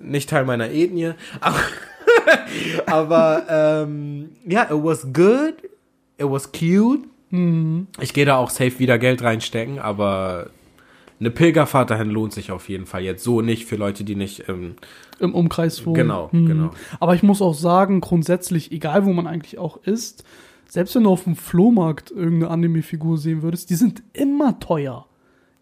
nicht 0.00 0.28
Teil 0.28 0.44
meiner 0.44 0.70
Ethnie. 0.70 1.12
Aber, 1.40 1.56
aber 2.86 3.42
ähm, 3.48 4.30
ja, 4.46 4.62
it 4.64 4.70
was 4.82 5.04
good, 5.12 5.54
it 6.18 6.26
was 6.30 6.50
cute. 6.52 7.04
Ich 8.00 8.12
gehe 8.14 8.24
da 8.26 8.36
auch 8.36 8.48
safe 8.50 8.78
wieder 8.78 8.96
Geld 8.96 9.22
reinstecken, 9.22 9.80
aber 9.80 10.50
eine 11.18 11.30
Pilgerfahrt 11.32 11.90
dahin 11.90 12.10
lohnt 12.10 12.32
sich 12.32 12.52
auf 12.52 12.68
jeden 12.68 12.86
Fall 12.86 13.02
jetzt 13.02 13.24
so 13.24 13.40
nicht 13.40 13.64
für 13.66 13.74
Leute, 13.76 14.04
die 14.04 14.14
nicht 14.14 14.48
ähm, 14.48 14.76
Im 15.18 15.34
Umkreis 15.34 15.84
wohnen. 15.84 15.94
genau, 15.96 16.30
Hm. 16.30 16.46
genau. 16.46 16.70
Aber 17.00 17.14
ich 17.16 17.24
muss 17.24 17.42
auch 17.42 17.54
sagen, 17.54 18.00
grundsätzlich, 18.00 18.70
egal 18.70 19.04
wo 19.04 19.12
man 19.12 19.26
eigentlich 19.26 19.58
auch 19.58 19.78
ist, 19.82 20.22
selbst 20.68 20.94
wenn 20.94 21.04
du 21.04 21.10
auf 21.10 21.24
dem 21.24 21.34
Flohmarkt 21.34 22.12
irgendeine 22.12 22.50
Anime-Figur 22.50 23.18
sehen 23.18 23.42
würdest, 23.42 23.68
die 23.70 23.74
sind 23.76 24.02
immer 24.12 24.60
teuer. 24.60 25.06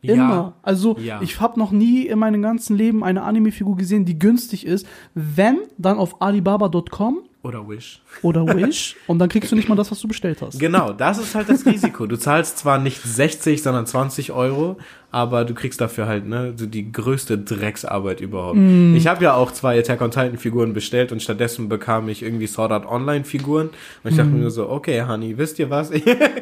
Immer. 0.02 0.18
Ja, 0.18 0.52
Also 0.62 0.97
Ja. 0.99 1.21
ich 1.23 1.40
habe 1.40 1.59
noch 1.59 1.71
nie 1.71 2.06
in 2.06 2.18
meinem 2.18 2.42
ganzen 2.42 2.76
Leben 2.76 3.04
eine 3.04 3.23
Anime-Figur 3.23 3.76
gesehen, 3.76 4.04
die 4.04 4.18
günstig 4.18 4.66
ist. 4.66 4.87
Wenn, 5.14 5.59
dann 5.78 5.97
auf 5.99 6.21
Alibaba.com 6.21 7.21
oder 7.44 7.68
Wish. 7.68 8.02
oder 8.23 8.47
Wish 8.47 8.97
und 9.06 9.18
dann 9.18 9.28
kriegst 9.28 9.50
du 9.52 9.56
nicht 9.56 9.68
mal 9.68 9.75
das, 9.75 9.90
was 9.90 10.00
du 10.00 10.09
bestellt 10.09 10.42
hast. 10.42 10.59
Genau, 10.61 10.92
das 10.92 11.18
ist 11.18 11.35
halt 11.35 11.49
das 11.49 11.66
Risiko. 11.66 12.06
Du 12.06 12.16
zahlst 12.16 12.59
zwar 12.59 12.78
nicht 12.78 13.00
60, 13.02 13.62
sondern 13.62 13.87
20 13.87 14.32
Euro, 14.32 14.76
aber 15.12 15.45
du 15.45 15.52
kriegst 15.52 15.81
dafür 15.81 16.07
halt 16.07 16.26
ne 16.26 16.54
so 16.57 16.64
die 16.66 16.90
größte 16.90 17.37
Drecksarbeit 17.38 18.21
überhaupt. 18.21 18.59
Ich 18.95 19.07
habe 19.07 19.23
ja 19.23 19.35
auch 19.35 19.52
zwei 19.52 19.78
Attack 19.78 20.00
on 20.00 20.11
Titan 20.11 20.38
Figuren 20.38 20.73
bestellt 20.73 21.12
und 21.12 21.23
stattdessen 21.23 21.69
bekam 21.69 22.09
ich 22.09 22.23
irgendwie 22.23 22.47
Sword 22.47 22.73
Art 22.73 22.87
Online 22.87 23.25
Figuren 23.25 23.69
und 24.02 24.11
ich 24.11 24.16
dachte 24.16 24.31
mir 24.31 24.50
so, 24.50 24.71
okay, 24.71 25.04
Honey, 25.07 25.37
wisst 25.37 25.59
ihr 25.59 25.69
was? 25.69 25.92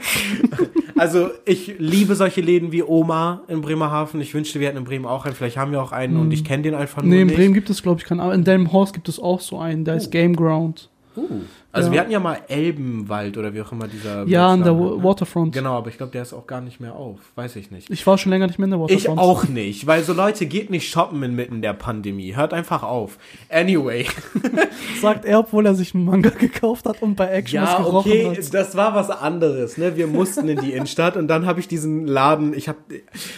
also 0.96 1.30
ich 1.44 1.74
liebe 1.78 2.14
solche 2.14 2.40
Läden 2.40 2.70
wie 2.70 2.84
Oma 2.84 3.42
in 3.48 3.60
Bremerhaven. 3.60 4.20
Ich 4.20 4.32
wünschte, 4.34 4.60
wir 4.60 4.68
hätten 4.68 4.78
in 4.78 4.84
Bremen 4.84 5.04
auch 5.04 5.26
einen. 5.26 5.34
Vielleicht 5.34 5.56
haben 5.56 5.72
wir 5.72 5.82
auch 5.82 5.92
einen 5.92 6.16
und 6.16 6.30
ich 6.32 6.44
kenne 6.44 6.62
den 6.62 6.74
einfach 6.74 7.02
nur 7.02 7.10
Nee, 7.12 7.22
in 7.22 7.26
nicht. 7.26 7.36
Bremen 7.36 7.54
gibt 7.54 7.70
es, 7.70 7.82
glaube 7.82 8.00
ich, 8.00 8.06
keinen. 8.06 8.20
Aber 8.20 8.34
in 8.34 8.44
Delmenhorst 8.44 8.94
gibt 8.94 9.08
es 9.08 9.18
auch 9.18 9.40
so 9.40 9.58
einen, 9.58 9.84
der 9.84 9.96
ist 9.96 10.12
Game 10.12 10.36
Ground. 10.36 10.88
Uh. 11.16 11.40
Also 11.72 11.88
Ja. 11.88 11.92
wir 11.92 12.00
hatten 12.00 12.10
ja 12.10 12.18
mal 12.20 12.38
Elbenwald 12.48 13.36
oder 13.38 13.54
wie 13.54 13.62
auch 13.62 13.70
immer 13.70 13.86
dieser 13.86 14.24
Ja, 14.26 14.48
an 14.48 14.64
der 14.64 14.76
Wa- 14.76 15.02
Waterfront. 15.04 15.54
Genau, 15.54 15.76
aber 15.76 15.88
ich 15.88 15.96
glaube, 15.98 16.10
der 16.12 16.22
ist 16.22 16.32
auch 16.32 16.46
gar 16.46 16.60
nicht 16.60 16.80
mehr 16.80 16.94
auf. 16.96 17.18
Weiß 17.36 17.54
ich 17.56 17.70
nicht. 17.70 17.88
Ich 17.90 18.04
war 18.06 18.18
schon 18.18 18.30
länger 18.32 18.46
nicht 18.48 18.58
mehr 18.58 18.64
in 18.64 18.70
der 18.72 18.80
Ich 18.88 19.04
Waterfront. 19.06 19.18
auch 19.20 19.44
nicht, 19.48 19.86
weil 19.86 20.02
so 20.02 20.12
Leute 20.12 20.46
geht 20.46 20.70
nicht 20.70 20.90
shoppen 20.90 21.22
inmitten 21.22 21.62
der 21.62 21.72
Pandemie. 21.74 22.34
Hört 22.34 22.52
einfach 22.54 22.82
auf. 22.82 23.18
Anyway. 23.48 24.06
Sagt 25.00 25.24
er, 25.24 25.40
obwohl 25.40 25.66
er 25.66 25.74
sich 25.74 25.94
einen 25.94 26.04
Manga 26.04 26.30
gekauft 26.30 26.86
hat 26.86 27.02
und 27.02 27.14
bei 27.14 27.28
Action 27.28 27.62
Ja, 27.62 27.78
gerochen 27.78 28.10
okay, 28.12 28.36
hat. 28.36 28.54
das 28.54 28.76
war 28.76 28.94
was 28.94 29.10
anderes, 29.10 29.78
ne? 29.78 29.96
Wir 29.96 30.06
mussten 30.06 30.48
in 30.48 30.60
die 30.60 30.72
Innenstadt 30.72 31.16
und 31.16 31.28
dann 31.28 31.46
habe 31.46 31.60
ich 31.60 31.68
diesen 31.68 32.06
Laden, 32.06 32.52
ich 32.54 32.68
habe 32.68 32.78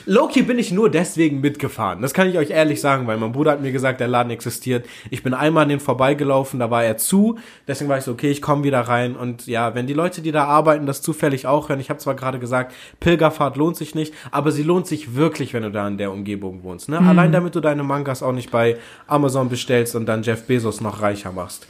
Loki 0.07 0.43
bin 0.43 0.59
ich 0.59 0.73
nur 0.73 0.91
deswegen 0.91 1.41
mitgefahren. 1.41 2.03
Das 2.03 2.15
kann 2.15 2.29
ich 2.29 2.39
euch 2.39 2.51
ehrlich 2.51 2.81
sagen, 2.81 3.07
weil 3.07 3.17
mein 3.19 3.33
Bruder 3.33 3.53
hat 3.53 3.62
mir 3.62 3.73
gesagt, 3.73 4.01
der 4.01 4.09
Laden 4.09 4.31
existiert. 4.31 4.87
Ich 5.11 5.23
bin 5.23 5.35
einmal 5.35 5.65
an 5.65 5.69
den 5.69 5.81
vorbeigelaufen, 5.81 6.59
da 6.59 6.71
war 6.71 6.85
er 6.85 6.97
zu, 6.97 7.39
deswegen 7.69 7.89
war 7.91 7.99
ich 7.99 8.05
so, 8.05 8.15
okay, 8.23 8.31
ich 8.31 8.41
komme 8.41 8.62
wieder 8.62 8.83
rein. 8.83 9.17
Und 9.17 9.49
ja, 9.49 9.75
wenn 9.75 9.88
die 9.88 9.95
Leute, 9.95 10.23
die 10.23 10.31
da 10.31 10.45
arbeiten, 10.45 10.87
das 10.87 11.02
zufällig 11.02 11.49
auch 11.49 11.69
hören, 11.69 11.81
ich 11.81 11.91
habe 11.91 11.99
zwar 11.99 12.14
gerade 12.14 12.38
gesagt, 12.38 12.73
Pilgerfahrt 13.00 13.57
lohnt 13.57 13.76
sich 13.76 13.97
nicht, 13.97 14.14
aber 14.31 14.52
sie 14.52 14.62
lohnt 14.62 14.87
sich 14.87 15.17
wirklich, 15.17 15.52
wenn 15.55 15.64
du 15.64 15.73
da 15.73 15.88
in 15.88 15.99
der 15.99 16.12
Umgebung 16.12 16.62
wohnst. 16.62 16.88
Ne? 16.88 17.00
Mhm. 17.00 17.09
Allein 17.09 17.33
damit 17.33 17.57
du 17.57 17.61
deine 17.61 17.83
Mangas 17.83 18.23
auch 18.23 18.31
nicht 18.31 18.52
bei 18.52 18.76
Amazon 19.09 19.49
bestellst 19.49 19.97
und 19.97 20.07
dann 20.07 20.23
Jeff 20.23 20.47
Bezos 20.47 20.81
noch 20.81 21.02
reicher 21.02 21.33
machst. 21.33 21.67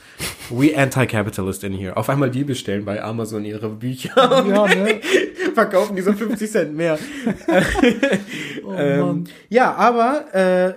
We 0.51 0.77
anti-capitalist 0.77 1.65
in 1.65 1.73
here. 1.73 1.97
Auf 1.97 2.11
einmal 2.11 2.31
die 2.31 2.45
bestellen 2.45 2.85
bei 2.85 3.03
Amazon 3.03 3.47
ihre 3.47 3.71
Bücher. 3.71 4.13
Ja, 4.47 4.67
ne? 4.67 5.01
Verkaufen 5.55 5.97
die 5.97 6.03
so 6.03 6.13
50 6.13 6.51
Cent 6.51 6.77
mehr. 6.77 6.99
oh, 8.65 8.75
ähm, 8.77 9.25
ja, 9.49 9.75
aber 9.75 10.35
äh, 10.35 10.75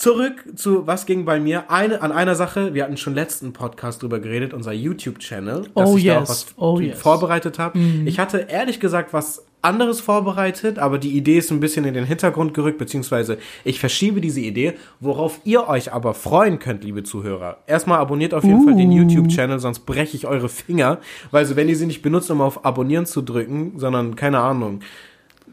Zurück 0.00 0.46
zu 0.56 0.86
was 0.86 1.04
ging 1.04 1.26
bei 1.26 1.38
mir. 1.38 1.70
Eine, 1.70 2.00
an 2.00 2.10
einer 2.10 2.34
Sache, 2.34 2.72
wir 2.72 2.84
hatten 2.84 2.96
schon 2.96 3.14
letzten 3.14 3.52
Podcast 3.52 4.00
drüber 4.00 4.18
geredet, 4.18 4.54
unser 4.54 4.72
YouTube-Channel, 4.72 5.66
dass 5.74 5.90
oh, 5.90 5.98
ich 5.98 6.04
yes. 6.04 6.14
da 6.14 6.20
auch 6.20 6.28
was 6.30 6.46
oh, 6.56 6.80
yes. 6.80 6.98
vorbereitet 6.98 7.58
habe. 7.58 7.78
Mhm. 7.78 8.06
Ich 8.06 8.18
hatte 8.18 8.46
ehrlich 8.48 8.80
gesagt 8.80 9.12
was 9.12 9.44
anderes 9.60 10.00
vorbereitet, 10.00 10.78
aber 10.78 10.96
die 10.96 11.14
Idee 11.14 11.36
ist 11.36 11.50
ein 11.50 11.60
bisschen 11.60 11.84
in 11.84 11.92
den 11.92 12.06
Hintergrund 12.06 12.54
gerückt, 12.54 12.78
beziehungsweise 12.78 13.36
ich 13.62 13.78
verschiebe 13.78 14.22
diese 14.22 14.40
Idee, 14.40 14.72
worauf 15.00 15.42
ihr 15.44 15.68
euch 15.68 15.92
aber 15.92 16.14
freuen 16.14 16.58
könnt, 16.58 16.82
liebe 16.82 17.02
Zuhörer. 17.02 17.58
Erstmal 17.66 17.98
abonniert 17.98 18.32
auf 18.32 18.42
jeden 18.42 18.60
uh. 18.60 18.64
Fall 18.64 18.76
den 18.76 18.92
uh. 18.92 19.02
YouTube-Channel, 19.02 19.58
sonst 19.58 19.80
breche 19.80 20.16
ich 20.16 20.26
eure 20.26 20.48
Finger, 20.48 21.00
weil 21.30 21.44
so, 21.44 21.56
wenn 21.56 21.68
ihr 21.68 21.76
sie 21.76 21.84
nicht 21.84 22.00
benutzt, 22.00 22.30
um 22.30 22.40
auf 22.40 22.64
Abonnieren 22.64 23.04
zu 23.04 23.20
drücken, 23.20 23.74
sondern 23.76 24.16
keine 24.16 24.38
Ahnung, 24.38 24.80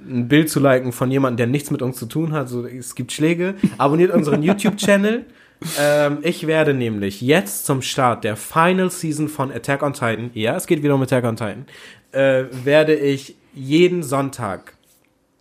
ein 0.08 0.28
Bild 0.28 0.50
zu 0.50 0.60
liken 0.60 0.92
von 0.92 1.12
jemandem, 1.12 1.38
der 1.38 1.48
nichts 1.48 1.72
mit 1.72 1.82
uns 1.82 1.98
zu 1.98 2.06
tun 2.06 2.34
hat. 2.34 2.50
So, 2.50 2.66
es 2.66 2.96
gibt 2.96 3.12
Schläge. 3.12 3.56
Abonniert 3.78 4.12
unseren 4.14 4.44
YouTube-Channel. 4.44 5.26
Ähm, 5.80 6.20
ich 6.22 6.46
werde 6.46 6.76
nämlich 6.76 7.20
jetzt 7.20 7.66
zum 7.66 7.82
Start 7.82 8.24
der 8.24 8.36
Final 8.36 8.92
Season 8.92 9.28
von 9.28 9.52
Attack 9.52 9.82
on 9.82 9.94
Titan, 9.94 10.30
ja, 10.36 10.56
es 10.56 10.68
geht 10.68 10.84
wieder 10.84 10.94
um 10.94 11.02
Attack 11.02 11.24
on 11.24 11.36
Titan, 11.36 11.66
äh, 12.12 12.44
werde 12.64 12.94
ich 12.94 13.36
jeden 13.56 14.04
Sonntag 14.04 14.76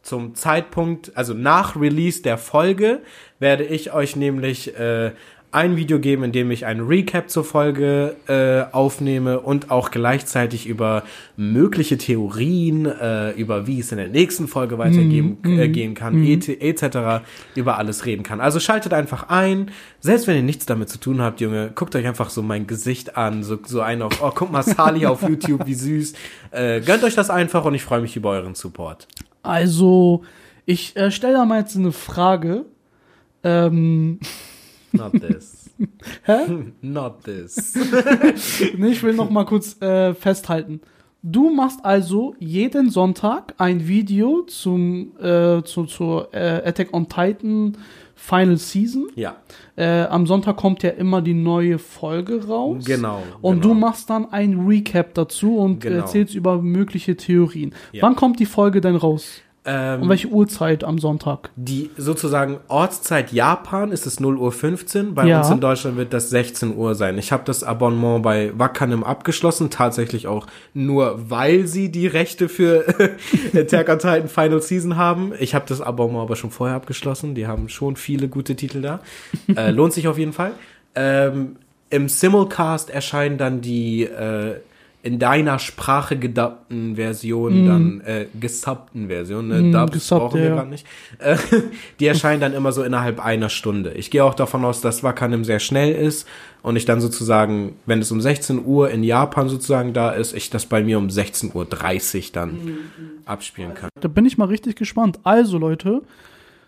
zum 0.00 0.34
Zeitpunkt, 0.34 1.12
also 1.16 1.34
nach 1.34 1.76
Release 1.76 2.22
der 2.22 2.38
Folge, 2.38 3.02
werde 3.38 3.64
ich 3.64 3.92
euch 3.92 4.16
nämlich 4.16 4.74
äh, 4.78 5.12
ein 5.52 5.76
Video 5.76 5.98
geben, 5.98 6.24
in 6.24 6.32
dem 6.32 6.50
ich 6.50 6.66
einen 6.66 6.86
Recap 6.86 7.30
zur 7.30 7.44
Folge 7.44 8.16
äh, 8.28 8.72
aufnehme 8.74 9.40
und 9.40 9.70
auch 9.70 9.90
gleichzeitig 9.90 10.66
über 10.66 11.02
mögliche 11.36 11.96
Theorien, 11.96 12.86
äh, 12.86 13.30
über 13.32 13.66
wie 13.66 13.80
es 13.80 13.90
in 13.92 13.98
der 13.98 14.08
nächsten 14.08 14.48
Folge 14.48 14.78
weitergehen 14.78 15.38
mm, 15.42 15.58
äh, 15.58 15.68
gehen 15.68 15.94
kann, 15.94 16.20
mm. 16.20 16.40
etc., 16.60 17.24
über 17.54 17.78
alles 17.78 18.04
reden 18.04 18.22
kann. 18.22 18.40
Also 18.40 18.60
schaltet 18.60 18.92
einfach 18.92 19.28
ein, 19.28 19.70
selbst 20.00 20.26
wenn 20.26 20.36
ihr 20.36 20.42
nichts 20.42 20.66
damit 20.66 20.88
zu 20.88 20.98
tun 20.98 21.22
habt, 21.22 21.40
Junge, 21.40 21.70
guckt 21.74 21.94
euch 21.96 22.06
einfach 22.06 22.30
so 22.30 22.42
mein 22.42 22.66
Gesicht 22.66 23.16
an, 23.16 23.42
so, 23.42 23.58
so 23.64 23.80
einen 23.80 24.02
auf, 24.02 24.22
oh, 24.22 24.32
guck 24.34 24.52
mal, 24.52 24.62
Sali 24.62 25.06
auf 25.06 25.22
YouTube, 25.28 25.66
wie 25.66 25.74
süß. 25.74 26.12
Äh, 26.50 26.80
gönnt 26.80 27.02
euch 27.04 27.14
das 27.14 27.30
einfach 27.30 27.64
und 27.64 27.74
ich 27.74 27.82
freue 27.82 28.00
mich 28.00 28.16
über 28.16 28.30
euren 28.30 28.54
Support. 28.54 29.08
Also, 29.42 30.24
ich 30.66 30.96
äh, 30.96 31.10
stelle 31.10 31.34
da 31.34 31.44
mal 31.44 31.60
jetzt 31.60 31.76
eine 31.76 31.92
Frage. 31.92 32.64
Ähm, 33.44 34.18
Not 34.96 35.12
this. 35.12 35.70
Hä? 36.24 36.38
Not 36.82 37.24
this. 37.24 37.74
nee, 38.76 38.88
ich 38.88 39.02
will 39.02 39.14
noch 39.14 39.30
mal 39.30 39.44
kurz 39.44 39.80
äh, 39.80 40.14
festhalten. 40.14 40.80
Du 41.22 41.50
machst 41.50 41.84
also 41.84 42.34
jeden 42.38 42.90
Sonntag 42.90 43.54
ein 43.58 43.88
Video 43.88 44.42
zum 44.42 45.12
äh, 45.18 45.62
zu, 45.64 45.84
zur 45.84 46.32
äh, 46.32 46.62
Attack 46.64 46.94
on 46.94 47.08
Titan 47.08 47.76
Final 48.14 48.56
Season. 48.56 49.08
Ja. 49.14 49.36
Äh, 49.76 50.04
am 50.04 50.26
Sonntag 50.26 50.56
kommt 50.56 50.82
ja 50.82 50.90
immer 50.90 51.20
die 51.22 51.34
neue 51.34 51.78
Folge 51.78 52.46
raus. 52.46 52.84
Genau. 52.84 53.22
Und 53.42 53.60
genau. 53.60 53.74
du 53.74 53.80
machst 53.80 54.08
dann 54.08 54.32
ein 54.32 54.66
Recap 54.66 55.14
dazu 55.14 55.58
und 55.58 55.80
genau. 55.80 55.96
erzählst 55.96 56.34
über 56.34 56.62
mögliche 56.62 57.16
Theorien. 57.16 57.74
Ja. 57.92 58.02
Wann 58.02 58.16
kommt 58.16 58.40
die 58.40 58.46
Folge 58.46 58.80
denn 58.80 58.96
raus? 58.96 59.42
Ähm, 59.68 60.02
um 60.02 60.08
welche 60.08 60.28
Uhrzeit 60.28 60.84
am 60.84 60.98
Sonntag? 60.98 61.50
Die 61.56 61.90
sozusagen 61.96 62.58
Ortszeit 62.68 63.32
Japan 63.32 63.90
ist 63.90 64.06
es 64.06 64.20
0 64.20 64.36
Uhr 64.36 64.52
15. 64.52 65.14
Bei 65.14 65.26
ja. 65.26 65.40
uns 65.40 65.50
in 65.50 65.60
Deutschland 65.60 65.96
wird 65.96 66.12
das 66.12 66.30
16 66.30 66.76
Uhr 66.76 66.94
sein. 66.94 67.18
Ich 67.18 67.32
habe 67.32 67.42
das 67.44 67.64
Abonnement 67.64 68.22
bei 68.22 68.52
Wakanim 68.56 69.02
abgeschlossen, 69.02 69.68
tatsächlich 69.68 70.28
auch 70.28 70.46
nur, 70.72 71.30
weil 71.30 71.66
sie 71.66 71.90
die 71.90 72.06
Rechte 72.06 72.48
für 72.48 72.84
Attack 73.54 73.88
on 73.88 73.98
Titan 73.98 74.28
Final 74.28 74.62
Season 74.62 74.96
haben. 74.96 75.32
Ich 75.40 75.54
habe 75.56 75.64
das 75.68 75.80
Abonnement 75.80 76.22
aber 76.22 76.36
schon 76.36 76.52
vorher 76.52 76.76
abgeschlossen. 76.76 77.34
Die 77.34 77.48
haben 77.48 77.68
schon 77.68 77.96
viele 77.96 78.28
gute 78.28 78.54
Titel 78.54 78.80
da. 78.82 79.00
äh, 79.56 79.72
lohnt 79.72 79.92
sich 79.92 80.06
auf 80.06 80.16
jeden 80.16 80.32
Fall. 80.32 80.52
Ähm, 80.94 81.56
Im 81.90 82.08
Simulcast 82.08 82.88
erscheinen 82.90 83.36
dann 83.36 83.62
die 83.62 84.04
äh, 84.04 84.60
in 85.06 85.20
deiner 85.20 85.60
Sprache 85.60 86.18
gedubbten 86.18 86.96
Version, 86.96 87.64
mm. 87.64 87.66
dann 87.66 88.00
äh, 88.00 88.26
gesubbten 88.40 89.06
Version, 89.06 89.46
ne? 89.46 89.62
Mm, 89.62 89.72
Dubs 89.72 89.92
gesubbt, 89.92 90.20
brauchen 90.20 90.40
wir 90.40 90.48
ja. 90.48 90.54
gar 90.56 90.64
nicht. 90.64 90.84
Äh, 91.20 91.36
die 92.00 92.06
erscheinen 92.06 92.40
dann 92.40 92.52
immer 92.52 92.72
so 92.72 92.82
innerhalb 92.82 93.24
einer 93.24 93.48
Stunde. 93.48 93.92
Ich 93.92 94.10
gehe 94.10 94.24
auch 94.24 94.34
davon 94.34 94.64
aus, 94.64 94.80
dass 94.80 95.04
Wakanim 95.04 95.44
sehr 95.44 95.60
schnell 95.60 95.94
ist 95.94 96.26
und 96.62 96.74
ich 96.74 96.86
dann 96.86 97.00
sozusagen, 97.00 97.76
wenn 97.86 98.00
es 98.00 98.10
um 98.10 98.20
16 98.20 98.64
Uhr 98.64 98.90
in 98.90 99.04
Japan 99.04 99.48
sozusagen 99.48 99.92
da 99.92 100.10
ist, 100.10 100.34
ich 100.34 100.50
das 100.50 100.66
bei 100.66 100.82
mir 100.82 100.98
um 100.98 101.06
16.30 101.06 101.54
Uhr 101.54 102.22
dann 102.32 102.50
mm. 102.50 102.78
abspielen 103.26 103.74
kann. 103.74 103.90
Da 104.00 104.08
bin 104.08 104.26
ich 104.26 104.38
mal 104.38 104.46
richtig 104.46 104.74
gespannt. 104.74 105.20
Also 105.22 105.56
Leute, 105.56 106.02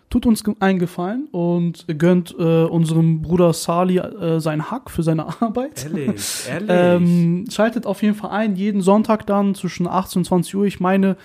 tut 0.09 0.25
uns 0.25 0.43
einen 0.59 0.79
Gefallen 0.79 1.27
und 1.31 1.85
gönnt 1.97 2.35
äh, 2.37 2.63
unserem 2.63 3.21
Bruder 3.21 3.53
Sali 3.53 3.97
äh, 3.97 4.39
seinen 4.39 4.71
Hack 4.71 4.89
für 4.89 5.03
seine 5.03 5.41
Arbeit. 5.41 5.85
Ehrlich, 5.85 6.45
ehrlich. 6.49 6.69
ähm, 6.69 7.45
schaltet 7.51 7.85
auf 7.85 8.01
jeden 8.01 8.15
Fall 8.15 8.31
ein, 8.31 8.55
jeden 8.55 8.81
Sonntag 8.81 9.27
dann 9.27 9.55
zwischen 9.55 9.87
18 9.87 10.21
und 10.21 10.25
20 10.25 10.55
Uhr. 10.55 10.65
Ich 10.65 10.79
meine, 10.79 11.15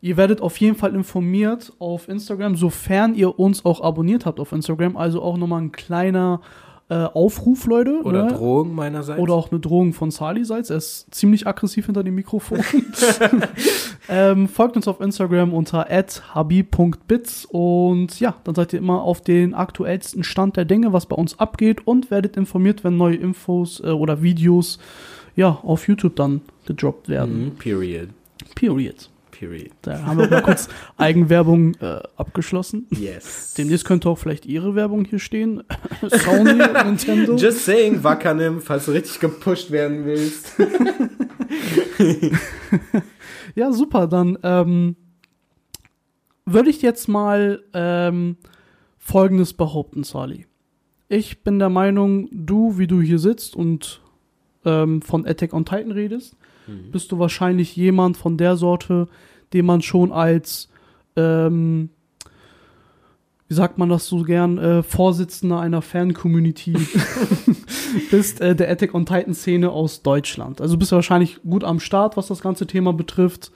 ihr 0.00 0.16
werdet 0.16 0.40
auf 0.40 0.56
jeden 0.56 0.76
Fall 0.76 0.94
informiert 0.94 1.72
auf 1.78 2.08
Instagram, 2.08 2.56
sofern 2.56 3.14
ihr 3.14 3.38
uns 3.38 3.64
auch 3.64 3.82
abonniert 3.82 4.24
habt 4.24 4.40
auf 4.40 4.52
Instagram. 4.52 4.96
Also 4.96 5.22
auch 5.22 5.36
nochmal 5.36 5.60
ein 5.60 5.72
kleiner 5.72 6.40
äh, 6.90 7.04
Aufruf, 7.14 7.66
Leute. 7.66 8.02
Oder 8.02 8.24
ne? 8.24 8.32
Drohung 8.32 8.74
meinerseits. 8.74 9.20
Oder 9.20 9.34
auch 9.34 9.52
eine 9.52 9.60
Drohung 9.60 9.92
von 9.92 10.10
Sali 10.10 10.44
seits. 10.44 10.70
Er 10.70 10.78
ist 10.78 11.06
ziemlich 11.14 11.46
aggressiv 11.46 11.86
hinter 11.86 12.02
dem 12.02 12.16
Mikrofon. 12.16 12.58
ähm, 14.08 14.48
folgt 14.48 14.74
uns 14.74 14.88
auf 14.88 15.00
Instagram 15.00 15.54
unter 15.54 15.86
habi.bits 16.34 17.46
und 17.46 18.18
ja, 18.18 18.34
dann 18.42 18.56
seid 18.56 18.72
ihr 18.72 18.80
immer 18.80 19.02
auf 19.02 19.20
den 19.20 19.54
aktuellsten 19.54 20.24
Stand 20.24 20.56
der 20.56 20.64
Dinge, 20.64 20.92
was 20.92 21.06
bei 21.06 21.14
uns 21.14 21.38
abgeht 21.38 21.86
und 21.86 22.10
werdet 22.10 22.36
informiert, 22.36 22.82
wenn 22.82 22.96
neue 22.96 23.16
Infos 23.16 23.80
äh, 23.80 23.90
oder 23.90 24.20
Videos 24.20 24.80
ja, 25.36 25.60
auf 25.62 25.86
YouTube 25.86 26.16
dann 26.16 26.40
gedroppt 26.66 27.08
werden. 27.08 27.46
Mm, 27.46 27.50
period. 27.56 28.08
Period. 28.56 29.10
Period. 29.40 29.70
Da 29.80 30.04
haben 30.04 30.18
wir 30.18 30.28
mal 30.28 30.42
kurz 30.42 30.68
Eigenwerbung 30.98 31.74
äh, 31.76 32.02
abgeschlossen. 32.14 32.86
Yes. 32.90 33.54
Demnächst 33.56 33.86
könnte 33.86 34.10
auch 34.10 34.18
vielleicht 34.18 34.44
Ihre 34.44 34.74
Werbung 34.74 35.06
hier 35.06 35.18
stehen. 35.18 35.62
Sony, 36.02 36.62
Nintendo. 36.84 37.36
Just 37.36 37.64
saying, 37.64 38.04
Wackernim, 38.04 38.60
falls 38.60 38.84
du 38.84 38.90
richtig 38.90 39.18
gepusht 39.18 39.70
werden 39.70 40.04
willst. 40.04 40.52
ja, 43.54 43.72
super. 43.72 44.06
Dann 44.08 44.36
ähm, 44.42 44.96
würde 46.44 46.68
ich 46.68 46.82
jetzt 46.82 47.08
mal 47.08 47.62
ähm, 47.72 48.36
Folgendes 48.98 49.54
behaupten, 49.54 50.04
Sali. 50.04 50.44
Ich 51.08 51.42
bin 51.42 51.58
der 51.58 51.70
Meinung, 51.70 52.28
du, 52.30 52.76
wie 52.76 52.86
du 52.86 53.00
hier 53.00 53.18
sitzt 53.18 53.56
und 53.56 54.02
ähm, 54.66 55.00
von 55.00 55.26
Attack 55.26 55.54
on 55.54 55.64
Titan 55.64 55.92
redest, 55.92 56.36
mhm. 56.66 56.90
bist 56.90 57.10
du 57.10 57.18
wahrscheinlich 57.18 57.74
jemand 57.74 58.18
von 58.18 58.36
der 58.36 58.56
Sorte, 58.56 59.08
den 59.52 59.66
man 59.66 59.82
schon 59.82 60.12
als, 60.12 60.68
ähm, 61.16 61.90
wie 63.48 63.54
sagt 63.54 63.78
man 63.78 63.88
das 63.88 64.06
so 64.06 64.22
gern, 64.22 64.58
äh, 64.58 64.82
Vorsitzender 64.82 65.60
einer 65.60 65.82
Fan-Community 65.82 66.74
bist, 68.10 68.40
äh, 68.40 68.54
der 68.54 68.70
Attack 68.70 68.94
on 68.94 69.06
Titan-Szene 69.06 69.70
aus 69.70 70.02
Deutschland. 70.02 70.60
Also 70.60 70.76
bist 70.76 70.92
du 70.92 70.96
wahrscheinlich 70.96 71.42
gut 71.42 71.64
am 71.64 71.80
Start, 71.80 72.16
was 72.16 72.28
das 72.28 72.40
ganze 72.40 72.66
Thema 72.66 72.92
betrifft. 72.92 73.50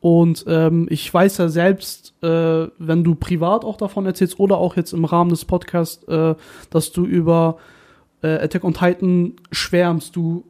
Und 0.00 0.44
ähm, 0.46 0.86
ich 0.90 1.12
weiß 1.12 1.38
ja 1.38 1.48
selbst, 1.48 2.14
äh, 2.22 2.68
wenn 2.78 3.02
du 3.02 3.14
privat 3.14 3.64
auch 3.64 3.76
davon 3.76 4.06
erzählst 4.06 4.38
oder 4.38 4.58
auch 4.58 4.76
jetzt 4.76 4.92
im 4.92 5.04
Rahmen 5.04 5.30
des 5.30 5.44
Podcasts, 5.44 6.04
äh, 6.04 6.34
dass 6.70 6.92
du 6.92 7.04
über 7.04 7.58
äh, 8.22 8.28
Attack 8.28 8.64
on 8.64 8.74
Titan 8.74 9.34
schwärmst, 9.50 10.14
du 10.14 10.44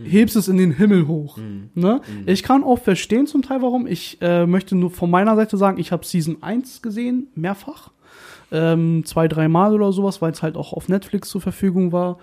Mhm. 0.00 0.06
hebst 0.06 0.36
es 0.36 0.48
in 0.48 0.56
den 0.56 0.72
Himmel 0.72 1.06
hoch. 1.06 1.36
Mhm. 1.36 1.70
Ne? 1.74 2.00
Mhm. 2.06 2.22
Ich 2.26 2.42
kann 2.42 2.64
auch 2.64 2.78
verstehen 2.78 3.26
zum 3.26 3.42
Teil, 3.42 3.62
warum. 3.62 3.86
Ich 3.86 4.18
äh, 4.20 4.46
möchte 4.46 4.76
nur 4.76 4.90
von 4.90 5.10
meiner 5.10 5.36
Seite 5.36 5.56
sagen, 5.56 5.78
ich 5.78 5.92
habe 5.92 6.04
Season 6.04 6.38
1 6.42 6.82
gesehen, 6.82 7.28
mehrfach. 7.34 7.90
Ähm, 8.52 9.04
zwei, 9.04 9.28
dreimal 9.28 9.72
oder 9.74 9.92
sowas, 9.92 10.20
weil 10.20 10.32
es 10.32 10.42
halt 10.42 10.56
auch 10.56 10.72
auf 10.72 10.88
Netflix 10.88 11.28
zur 11.28 11.40
Verfügung 11.40 11.92
war. 11.92 12.18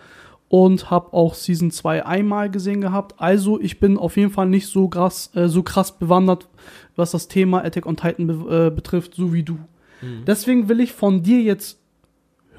Und 0.49 0.89
habe 0.89 1.11
auch 1.11 1.33
Season 1.33 1.71
2 1.71 2.05
einmal 2.05 2.49
gesehen 2.49 2.79
gehabt. 2.79 3.15
Also 3.17 3.59
ich 3.59 3.81
bin 3.81 3.97
auf 3.97 4.15
jeden 4.15 4.31
Fall 4.31 4.47
nicht 4.47 4.67
so 4.67 4.87
krass, 4.87 5.29
äh, 5.35 5.49
so 5.49 5.61
krass 5.61 5.97
bewandert, 5.97 6.47
was 6.95 7.11
das 7.11 7.27
Thema 7.27 7.65
Attack 7.65 7.85
on 7.85 7.97
Titan 7.97 8.27
be 8.27 8.67
äh, 8.67 8.75
betrifft, 8.75 9.15
so 9.15 9.33
wie 9.33 9.43
du. 9.43 9.57
Mhm. 10.01 10.23
Deswegen 10.25 10.69
will 10.69 10.79
ich 10.79 10.93
von 10.93 11.21
dir 11.21 11.41
jetzt 11.41 11.79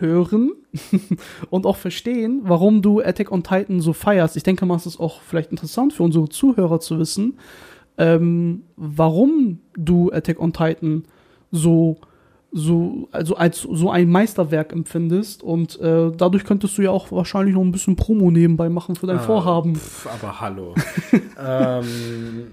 hören 0.00 0.52
und 1.50 1.66
auch 1.66 1.76
verstehen, 1.76 2.40
warum 2.44 2.82
du 2.82 3.00
Attack 3.00 3.30
on 3.32 3.42
Titan 3.42 3.80
so 3.80 3.92
feierst. 3.92 4.36
Ich 4.36 4.42
denke 4.42 4.66
mal, 4.66 4.76
es 4.76 4.86
ist 4.86 5.00
auch 5.00 5.20
vielleicht 5.22 5.50
interessant 5.50 5.92
für 5.92 6.02
unsere 6.02 6.28
Zuhörer 6.28 6.80
zu 6.80 6.98
wissen, 6.98 7.38
ähm, 7.96 8.62
warum 8.76 9.60
du 9.76 10.10
Attack 10.12 10.40
on 10.40 10.52
Titan 10.52 11.04
so 11.50 11.96
so 12.50 13.08
also 13.12 13.36
als 13.36 13.60
so 13.60 13.90
ein 13.90 14.08
Meisterwerk 14.08 14.72
empfindest 14.72 15.42
und 15.42 15.78
äh, 15.80 16.10
dadurch 16.16 16.44
könntest 16.44 16.78
du 16.78 16.82
ja 16.82 16.90
auch 16.90 17.12
wahrscheinlich 17.12 17.54
noch 17.54 17.60
ein 17.62 17.72
bisschen 17.72 17.94
Promo 17.96 18.30
nebenbei 18.30 18.70
machen 18.70 18.96
für 18.96 19.06
dein 19.06 19.18
Ah, 19.18 19.22
Vorhaben. 19.22 19.74
Pff, 19.76 20.06
aber 20.06 20.40
hallo. 20.40 20.74
ähm, 21.46 22.46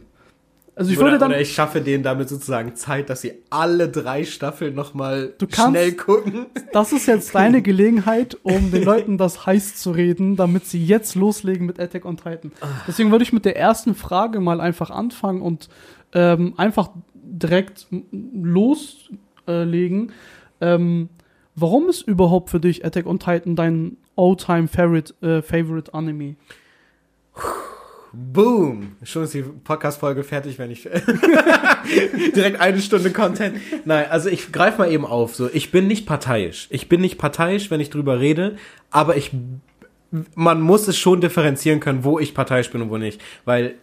Also 0.78 0.92
ich 0.92 0.98
oder, 0.98 1.08
würde 1.08 1.20
dann 1.20 1.32
oder 1.32 1.40
ich 1.40 1.54
schaffe 1.54 1.80
denen 1.80 2.04
damit 2.04 2.28
sozusagen 2.28 2.76
Zeit, 2.76 3.10
dass 3.10 3.22
sie 3.22 3.34
alle 3.50 3.88
drei 3.88 4.26
Staffeln 4.26 4.76
nochmal 4.76 5.34
Du 5.38 5.48
kannst- 5.48 5.70
schnell 5.70 5.94
gucken. 5.94 6.48
Das 6.74 6.92
ist 6.92 7.06
jetzt 7.06 7.34
deine 7.36 7.62
Gelegenheit, 7.62 8.38
um 8.44 8.72
den 8.72 8.84
Leuten 8.84 9.18
das 9.18 9.46
heiß 9.46 9.76
zu 9.76 9.92
reden, 9.92 10.36
damit 10.36 10.66
sie 10.66 10.84
jetzt 10.84 11.16
loslegen 11.16 11.66
mit 11.66 11.80
Attack 11.80 12.04
on 12.04 12.18
Titan. 12.18 12.52
Deswegen 12.88 13.12
würde 13.12 13.24
ich 13.24 13.32
mit 13.32 13.46
der 13.46 13.56
ersten 13.56 13.96
Frage 13.96 14.42
mal 14.42 14.60
einfach 14.60 14.90
anfangen 14.90 15.42
und 15.42 15.70
ähm, 16.14 16.54
einfach 16.58 16.90
direkt 17.14 17.88
loslegen. 18.12 20.12
Ähm, 20.62 21.10
warum 21.56 21.90
ist 21.90 22.02
überhaupt 22.02 22.50
für 22.50 22.60
dich 22.60 22.86
Attack 22.86 23.06
on 23.06 23.20
Titan 23.20 23.56
dein 23.56 23.98
all-time 24.18 24.68
favorite, 24.68 25.14
äh, 25.26 25.42
favorite 25.42 25.94
Anime? 25.94 26.36
Boom! 28.18 28.96
Schon 29.04 29.24
ist 29.24 29.34
die 29.34 29.42
Podcast-Folge 29.42 30.24
fertig, 30.24 30.58
wenn 30.58 30.72
ich 30.72 30.84
direkt 32.36 32.62
eine 32.62 32.80
Stunde 32.80 33.12
Content. 33.12 33.58
Nein, 33.84 34.06
also 34.10 34.30
ich 34.30 34.54
greife 34.54 34.78
mal 34.78 34.90
eben 34.90 35.06
auf. 35.06 35.36
So, 35.36 35.50
ich 35.52 35.70
bin 35.72 35.88
nicht 35.88 36.06
parteiisch. 36.06 36.68
Ich 36.70 36.88
bin 36.88 37.02
nicht 37.02 37.18
parteiisch, 37.18 37.72
wenn 37.72 37.82
ich 37.82 37.90
drüber 37.90 38.22
rede, 38.22 38.56
aber 38.90 39.18
ich, 39.18 39.32
man 40.34 40.62
muss 40.62 40.88
es 40.88 40.98
schon 40.98 41.20
differenzieren 41.20 41.82
können, 41.82 42.06
wo 42.06 42.18
ich 42.18 42.34
parteiisch 42.34 42.72
bin 42.72 42.82
und 42.84 42.90
wo 42.90 42.98
nicht, 42.98 43.20
weil 43.44 43.76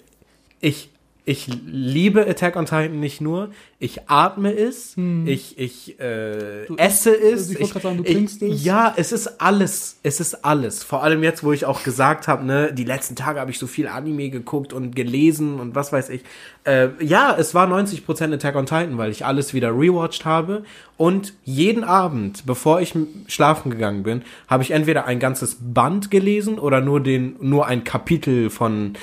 ich 0.60 0.91
ich 1.24 1.46
liebe 1.66 2.26
Attack 2.26 2.56
on 2.56 2.64
Titan 2.66 2.98
nicht 2.98 3.20
nur, 3.20 3.50
ich 3.78 4.08
atme 4.08 4.52
es, 4.52 4.96
ich, 5.24 5.56
ich 5.56 6.00
äh, 6.00 6.66
Du- 6.66 6.76
esse 6.76 7.14
es. 7.14 7.48
ich 7.50 7.58
gerade 7.70 7.80
sagen, 7.80 7.96
du 7.98 8.04
ich, 8.04 8.12
trinkst 8.12 8.42
es. 8.42 8.64
Ja, 8.64 8.92
es 8.96 9.12
ist 9.12 9.40
alles. 9.40 9.98
Es 10.02 10.18
ist 10.18 10.44
alles. 10.44 10.82
Vor 10.82 11.02
allem 11.04 11.22
jetzt, 11.22 11.44
wo 11.44 11.52
ich 11.52 11.64
auch 11.64 11.84
gesagt 11.84 12.26
habe, 12.26 12.44
ne, 12.44 12.72
die 12.72 12.82
letzten 12.84 13.14
Tage 13.14 13.38
habe 13.38 13.52
ich 13.52 13.58
so 13.60 13.66
viel 13.68 13.86
Anime 13.86 14.30
geguckt 14.30 14.72
und 14.72 14.96
gelesen 14.96 15.60
und 15.60 15.74
was 15.76 15.92
weiß 15.92 16.08
ich. 16.10 16.22
Äh, 16.64 16.88
ja, 17.00 17.36
es 17.38 17.54
war 17.54 17.68
90% 17.68 18.34
Attack 18.34 18.56
on 18.56 18.66
Titan, 18.66 18.98
weil 18.98 19.10
ich 19.12 19.24
alles 19.24 19.54
wieder 19.54 19.70
rewatcht 19.70 20.24
habe. 20.24 20.64
Und 20.96 21.34
jeden 21.44 21.84
Abend, 21.84 22.46
bevor 22.46 22.80
ich 22.80 22.94
schlafen 23.28 23.70
gegangen 23.70 24.02
bin, 24.02 24.22
habe 24.48 24.62
ich 24.64 24.72
entweder 24.72 25.06
ein 25.06 25.18
ganzes 25.20 25.56
Band 25.60 26.10
gelesen 26.10 26.58
oder 26.58 26.80
nur 26.80 27.00
den, 27.00 27.36
nur 27.40 27.66
ein 27.66 27.84
Kapitel 27.84 28.50
von 28.50 28.94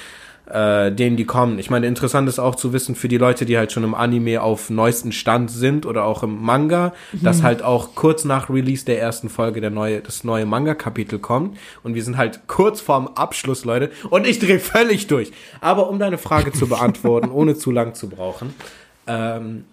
äh, 0.50 0.92
denen, 0.92 1.18
die 1.18 1.26
kommen. 1.26 1.60
Ich 1.60 1.70
meine, 1.70 1.88
interessant 1.88 2.28
ist 2.28 2.40
auch 2.40 2.56
zu 2.56 2.74
wissen 2.74 2.96
für 2.96 3.08
die 3.08 3.18
Leute, 3.18 3.46
die 3.46 3.58
halt 3.58 3.72
schon 3.72 3.84
im 3.84 3.94
Anime 3.94 4.42
auf 4.42 4.70
neuesten 4.70 5.12
Stand 5.12 5.52
sind 5.52 5.86
oder 5.86 6.06
auch 6.06 6.24
im 6.24 6.42
Manga, 6.42 6.94
dass 7.22 7.44
halt 7.44 7.62
auch 7.62 7.96
kurz 7.96 8.26
nach 8.26 8.50
Release 8.50 8.86
der 8.86 9.00
ersten 9.00 9.30
Folge 9.30 9.62
der 9.62 9.70
neue, 9.70 10.02
das 10.02 10.24
neue 10.24 10.46
Manga-Kapitel 10.46 11.20
kommt. 11.20 11.58
Und 11.84 11.96
wir 11.96 12.04
sind 12.04 12.18
halt 12.18 12.42
kurz 12.48 12.82
vorm 12.82 13.08
Abschluss, 13.16 13.66
Leute. 13.66 13.92
Und 14.10 14.26
ich 14.26 14.40
drehe 14.40 14.60
völlig 14.60 15.08
durch. 15.08 15.32
Aber 15.62 15.90
um 15.90 16.00
deine 16.00 16.18
Frage 16.18 16.52
zu 16.52 16.68
beantworten, 16.70 17.30
ohne 17.30 17.56
zu 17.56 17.72
lang 17.72 17.94
zu 17.94 18.10
brauchen, 18.10 18.54
ähm, 19.08 19.66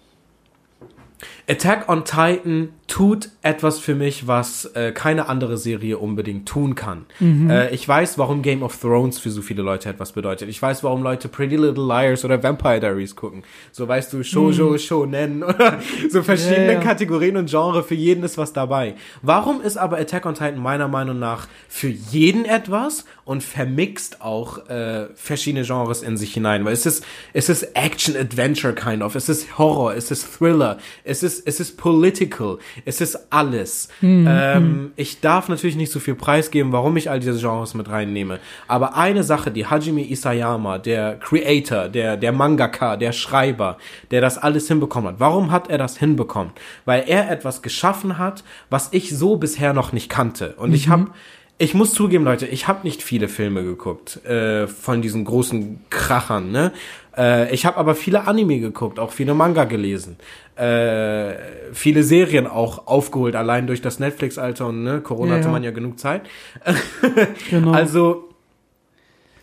Attack 1.49 1.89
on 1.89 2.03
Titan 2.03 2.69
tut 2.87 3.29
etwas 3.41 3.79
für 3.79 3.95
mich, 3.95 4.27
was 4.27 4.65
äh, 4.73 4.93
keine 4.93 5.27
andere 5.27 5.57
Serie 5.57 5.97
unbedingt 5.97 6.47
tun 6.47 6.73
kann. 6.73 7.05
Äh, 7.21 7.73
ich 7.75 7.85
weiß, 7.87 8.17
warum 8.17 8.41
Game 8.41 8.63
of 8.63 8.77
Thrones 8.79 9.19
für 9.19 9.29
so 9.29 9.41
viele 9.41 9.61
Leute 9.61 9.89
etwas 9.89 10.13
bedeutet. 10.13 10.47
Ich 10.47 10.61
weiß, 10.61 10.83
warum 10.85 11.03
Leute 11.03 11.27
Pretty 11.27 11.57
Little 11.57 11.85
Liars 11.85 12.23
oder 12.23 12.41
Vampire 12.41 12.79
Diaries 12.79 13.15
gucken. 13.15 13.43
So 13.73 13.87
weißt 13.87 14.13
du, 14.13 14.23
Shoujo, 14.23 14.77
Shonen 14.77 15.43
oder 15.43 15.79
so 16.09 16.23
verschiedene 16.23 16.67
Ja, 16.67 16.73
ja. 16.73 16.79
Kategorien 16.79 17.35
und 17.35 17.49
Genre, 17.49 17.83
für 17.83 17.95
jeden 17.95 18.23
ist 18.23 18.37
was 18.37 18.53
dabei. 18.53 18.95
Warum 19.21 19.61
ist 19.61 19.77
aber 19.77 19.97
Attack 19.97 20.25
on 20.25 20.33
Titan 20.33 20.57
meiner 20.57 20.87
Meinung 20.87 21.19
nach 21.19 21.47
für 21.67 21.89
jeden 21.89 22.45
etwas 22.45 23.03
und 23.25 23.43
vermixt 23.43 24.21
auch 24.21 24.69
äh, 24.69 25.07
verschiedene 25.15 25.65
Genres 25.65 26.03
in 26.03 26.15
sich 26.15 26.33
hinein? 26.33 26.63
Weil 26.63 26.73
es 26.73 26.85
ist, 26.85 27.03
es 27.33 27.49
ist 27.49 27.63
Action-Adventure 27.75 28.73
kind 28.73 29.01
of, 29.03 29.15
es 29.15 29.27
ist 29.27 29.57
Horror, 29.57 29.93
es 29.93 30.09
ist 30.09 30.37
Thriller, 30.37 30.77
es 31.03 31.21
ist, 31.21 31.45
es 31.45 31.59
ist 31.59 31.77
Political, 31.77 32.59
es 32.85 33.01
ist 33.01 33.31
alles. 33.31 33.89
Ähm, 34.01 34.91
ich 34.95 35.19
darf 35.19 35.49
natürlich 35.49 35.75
nicht 35.75 35.91
so 35.91 35.99
viel 35.99 36.15
preisgeben, 36.15 36.71
warum 36.71 36.97
ich 36.97 37.09
all 37.09 37.19
diese 37.19 37.39
Genres 37.39 37.73
mit 37.73 37.89
reinnehme. 37.89 38.39
Aber 38.67 38.95
eine 38.95 39.23
Sache, 39.23 39.51
die 39.51 39.65
Hajime 39.65 40.09
Isayama, 40.09 40.77
der 40.77 41.15
Creator, 41.19 41.89
der, 41.89 42.17
der 42.17 42.31
Mangaka, 42.31 42.97
der 42.97 43.11
Schreiber, 43.11 43.77
der 44.11 44.21
das 44.21 44.37
alles 44.37 44.67
hinbekommen 44.67 45.13
hat, 45.13 45.19
warum 45.19 45.51
hat 45.51 45.69
er 45.69 45.77
das 45.77 45.97
hinbekommen? 45.97 46.51
Weil 46.85 47.03
er 47.07 47.29
etwas 47.31 47.61
geschaffen 47.61 48.17
hat, 48.17 48.43
was 48.69 48.89
ich 48.91 49.15
so 49.15 49.37
bisher 49.37 49.73
noch 49.73 49.91
nicht 49.91 50.09
kannte. 50.09 50.55
Und 50.57 50.73
ich 50.73 50.89
habe 50.89 51.07
ich 51.59 51.73
muss 51.73 51.93
zugeben, 51.93 52.23
Leute, 52.23 52.45
ich 52.45 52.67
habe 52.67 52.85
nicht 52.85 53.01
viele 53.01 53.27
Filme 53.27 53.63
geguckt 53.63 54.23
äh, 54.25 54.67
von 54.67 55.01
diesen 55.01 55.25
großen 55.25 55.79
Krachern. 55.89 56.51
Ne? 56.51 56.71
Äh, 57.17 57.53
ich 57.53 57.65
habe 57.65 57.77
aber 57.77 57.95
viele 57.95 58.27
Anime 58.27 58.59
geguckt, 58.59 58.99
auch 58.99 59.11
viele 59.11 59.33
Manga 59.33 59.63
gelesen, 59.63 60.17
äh, 60.55 61.33
viele 61.73 62.03
Serien 62.03 62.45
auch 62.45 62.87
aufgeholt, 62.87 63.35
allein 63.35 63.65
durch 63.65 63.81
das 63.81 63.99
Netflix-Alter 63.99 64.67
und 64.67 64.83
ne, 64.83 65.01
Corona 65.01 65.31
Ja, 65.31 65.37
hatte 65.37 65.47
ja. 65.47 65.51
man 65.51 65.63
ja 65.63 65.71
genug 65.71 65.99
Zeit. 65.99 66.23
Genau. 67.49 67.71
Also 67.71 68.29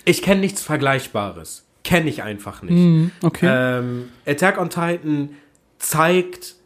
ich 0.05 0.23
kenne 0.23 0.41
nichts 0.41 0.63
Vergleichbares, 0.63 1.65
kenne 1.83 2.11
ich 2.11 2.23
einfach 2.23 2.63
nicht. 2.63 2.75
Hm, 2.75 3.11
okay. 3.23 3.49
Ähm, 3.51 4.09
Attack 4.27 4.61
on 4.61 4.71
Titan 4.71 5.31
zeigt, 5.79 6.57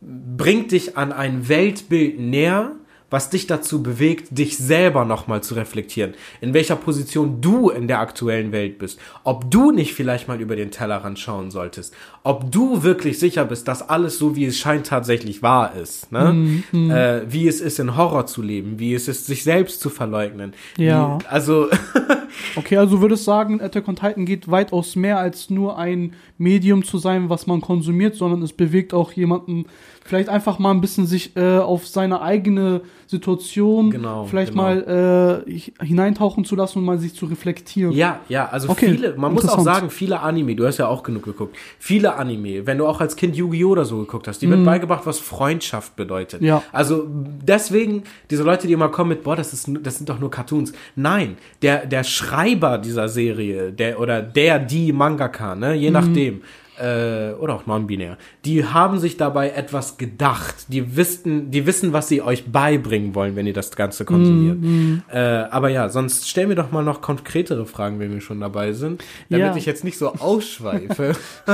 bringt 0.00 0.72
dich 0.72 0.96
an 0.96 1.12
ein 1.12 1.48
Weltbild 1.48 2.18
näher, 2.18 2.72
was 3.12 3.30
dich 3.30 3.46
dazu 3.46 3.82
bewegt, 3.82 4.38
dich 4.38 4.56
selber 4.56 5.04
nochmal 5.04 5.42
zu 5.42 5.54
reflektieren. 5.54 6.14
In 6.40 6.54
welcher 6.54 6.76
Position 6.76 7.40
du 7.40 7.68
in 7.70 7.86
der 7.86 8.00
aktuellen 8.00 8.52
Welt 8.52 8.78
bist. 8.78 8.98
Ob 9.22 9.50
du 9.50 9.70
nicht 9.70 9.94
vielleicht 9.94 10.28
mal 10.28 10.40
über 10.40 10.56
den 10.56 10.70
Tellerrand 10.70 11.18
schauen 11.18 11.50
solltest. 11.50 11.94
Ob 12.24 12.50
du 12.50 12.82
wirklich 12.82 13.18
sicher 13.18 13.44
bist, 13.44 13.68
dass 13.68 13.88
alles 13.88 14.18
so, 14.18 14.34
wie 14.34 14.46
es 14.46 14.58
scheint, 14.58 14.86
tatsächlich 14.86 15.42
wahr 15.42 15.74
ist. 15.74 16.10
Ne? 16.10 16.62
Äh, 16.72 17.30
wie 17.30 17.46
es 17.46 17.60
ist, 17.60 17.78
in 17.78 17.96
Horror 17.96 18.26
zu 18.26 18.42
leben. 18.42 18.78
Wie 18.78 18.94
es 18.94 19.08
ist, 19.08 19.26
sich 19.26 19.44
selbst 19.44 19.80
zu 19.80 19.90
verleugnen. 19.90 20.54
Ja. 20.76 21.18
Wie, 21.18 21.26
also, 21.26 21.68
Okay, 22.56 22.76
also 22.76 23.00
würdest 23.00 23.24
sagen, 23.24 23.60
Attack 23.60 23.88
on 23.88 23.96
Titan 23.96 24.24
geht 24.24 24.50
weitaus 24.50 24.96
mehr 24.96 25.18
als 25.18 25.50
nur 25.50 25.78
ein 25.78 26.14
Medium 26.38 26.84
zu 26.84 26.98
sein, 26.98 27.28
was 27.28 27.46
man 27.46 27.60
konsumiert, 27.60 28.14
sondern 28.14 28.42
es 28.42 28.52
bewegt 28.52 28.94
auch 28.94 29.12
jemanden, 29.12 29.66
vielleicht 30.04 30.28
einfach 30.28 30.58
mal 30.58 30.70
ein 30.70 30.80
bisschen 30.80 31.06
sich 31.06 31.36
äh, 31.36 31.58
auf 31.58 31.86
seine 31.86 32.20
eigene 32.22 32.80
Situation 33.06 33.90
Genau, 33.90 34.24
vielleicht 34.24 34.52
genau. 34.52 34.62
mal 34.62 35.44
äh, 35.46 35.50
hi- 35.52 35.72
hineintauchen 35.82 36.44
zu 36.44 36.56
lassen 36.56 36.78
und 36.78 36.84
mal 36.84 36.98
sich 36.98 37.14
zu 37.14 37.26
reflektieren. 37.26 37.92
Ja, 37.92 38.20
ja, 38.28 38.48
also 38.48 38.70
Okay, 38.70 38.90
viele, 38.94 39.14
man 39.16 39.34
muss 39.34 39.46
auch 39.48 39.60
sagen, 39.60 39.90
viele 39.90 40.20
Anime, 40.20 40.56
du 40.56 40.66
hast 40.66 40.78
ja 40.78 40.88
auch 40.88 41.02
genug 41.02 41.24
geguckt, 41.24 41.56
viele 41.78 42.14
Anime, 42.16 42.66
wenn 42.66 42.78
du 42.78 42.86
auch 42.86 43.00
als 43.00 43.14
Kind 43.16 43.36
Yu-Gi-Oh! 43.36 43.68
oder 43.70 43.84
so 43.84 43.98
geguckt 43.98 44.28
hast, 44.28 44.40
die 44.42 44.48
wird 44.48 44.64
beigebracht, 44.64 45.02
was 45.04 45.18
Freundschaft 45.18 45.94
bedeutet. 45.96 46.40
Mhm. 46.40 46.46
Ja. 46.48 46.62
Also 46.72 47.06
deswegen, 47.08 48.04
diese 48.30 48.42
Leute, 48.44 48.66
die 48.66 48.72
immer 48.72 48.88
kommen 48.88 49.10
mit, 49.10 49.22
boah, 49.22 49.36
das, 49.36 49.52
ist, 49.52 49.68
das 49.82 49.96
sind 49.98 50.08
doch 50.08 50.18
nur 50.18 50.30
Cartoons. 50.30 50.72
Nein, 50.96 51.36
der, 51.60 51.86
der 51.86 52.04
Schreiber 52.04 52.78
dieser 52.78 53.08
Serie, 53.08 53.72
der 53.72 54.00
oder 54.00 54.22
der, 54.22 54.58
die 54.58 54.92
Mangaka, 54.92 55.54
ne, 55.54 55.74
Mhm. 55.74 55.80
je 55.80 55.90
nachdem, 55.90 56.42
äh, 56.78 57.32
oder 57.34 57.54
auch 57.54 57.66
non-binär, 57.66 58.16
die 58.44 58.64
haben 58.64 58.98
sich 58.98 59.16
dabei 59.16 59.50
etwas 59.50 59.98
gedacht. 59.98 60.66
Die 60.68 60.96
wissen, 60.96 61.50
die 61.50 61.66
wissen, 61.66 61.92
was 61.92 62.08
sie 62.08 62.22
euch 62.22 62.46
beibringen 62.50 63.14
wollen, 63.14 63.36
wenn 63.36 63.46
ihr 63.46 63.52
das 63.52 63.70
Ganze 63.76 64.04
konsumiert. 64.04 64.60
Mhm. 64.60 65.02
Äh, 65.12 65.18
aber 65.18 65.68
ja, 65.68 65.88
sonst 65.88 66.28
stell 66.28 66.46
mir 66.46 66.54
doch 66.54 66.70
mal 66.72 66.82
noch 66.82 67.00
konkretere 67.02 67.66
Fragen, 67.66 67.98
wenn 67.98 68.12
wir 68.12 68.20
schon 68.20 68.40
dabei 68.40 68.72
sind, 68.72 69.04
damit 69.28 69.46
Ja. 69.46 69.56
ich 69.56 69.66
jetzt 69.66 69.84
nicht 69.84 69.98
so 69.98 70.12
ausschweife. 70.14 71.12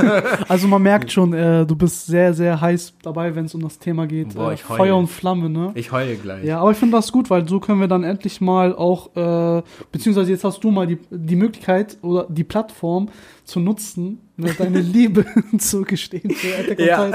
Also 0.49 0.69
man 0.69 0.83
merkt 0.83 1.13
schon, 1.13 1.33
äh, 1.33 1.67
du 1.67 1.75
bist 1.77 2.07
sehr, 2.07 2.33
sehr 2.35 2.61
heiß 2.61 2.95
dabei, 3.03 3.35
wenn 3.35 3.45
es 3.47 3.55
um 3.55 3.63
das 3.63 3.79
Thema 3.79 4.07
geht. 4.07 4.35
Boah, 4.35 4.51
äh, 4.51 4.55
ich 4.55 4.69
heule. 4.69 4.79
Feuer 4.79 4.97
und 4.97 5.07
Flamme, 5.09 5.49
ne? 5.51 5.73
Ich 5.75 5.93
heule 5.93 6.17
gleich. 6.17 6.45
Ja, 6.45 6.61
aber 6.61 6.71
ich 6.71 6.77
finde 6.77 6.97
das 6.97 7.13
gut, 7.13 7.31
weil 7.31 7.47
so 7.49 7.61
können 7.61 7.81
wir 7.81 7.89
dann 7.89 8.05
endlich 8.05 8.41
mal 8.41 8.75
auch, 8.75 9.15
äh, 9.17 9.63
beziehungsweise 9.93 10.31
jetzt 10.31 10.45
hast 10.45 10.63
du 10.63 10.71
mal 10.71 10.87
die, 10.87 10.99
die 11.11 11.37
Möglichkeit 11.37 11.99
oder 12.03 12.27
die 12.29 12.45
Plattform 12.45 13.09
zu 13.45 13.61
nutzen, 13.61 14.21
ne, 14.39 14.55
deine 14.57 14.81
Liebe 14.81 15.27
zu 15.59 15.83
gestehen 15.83 16.31
für 16.31 16.57
Attack 16.57 16.79
Ja. 16.81 17.13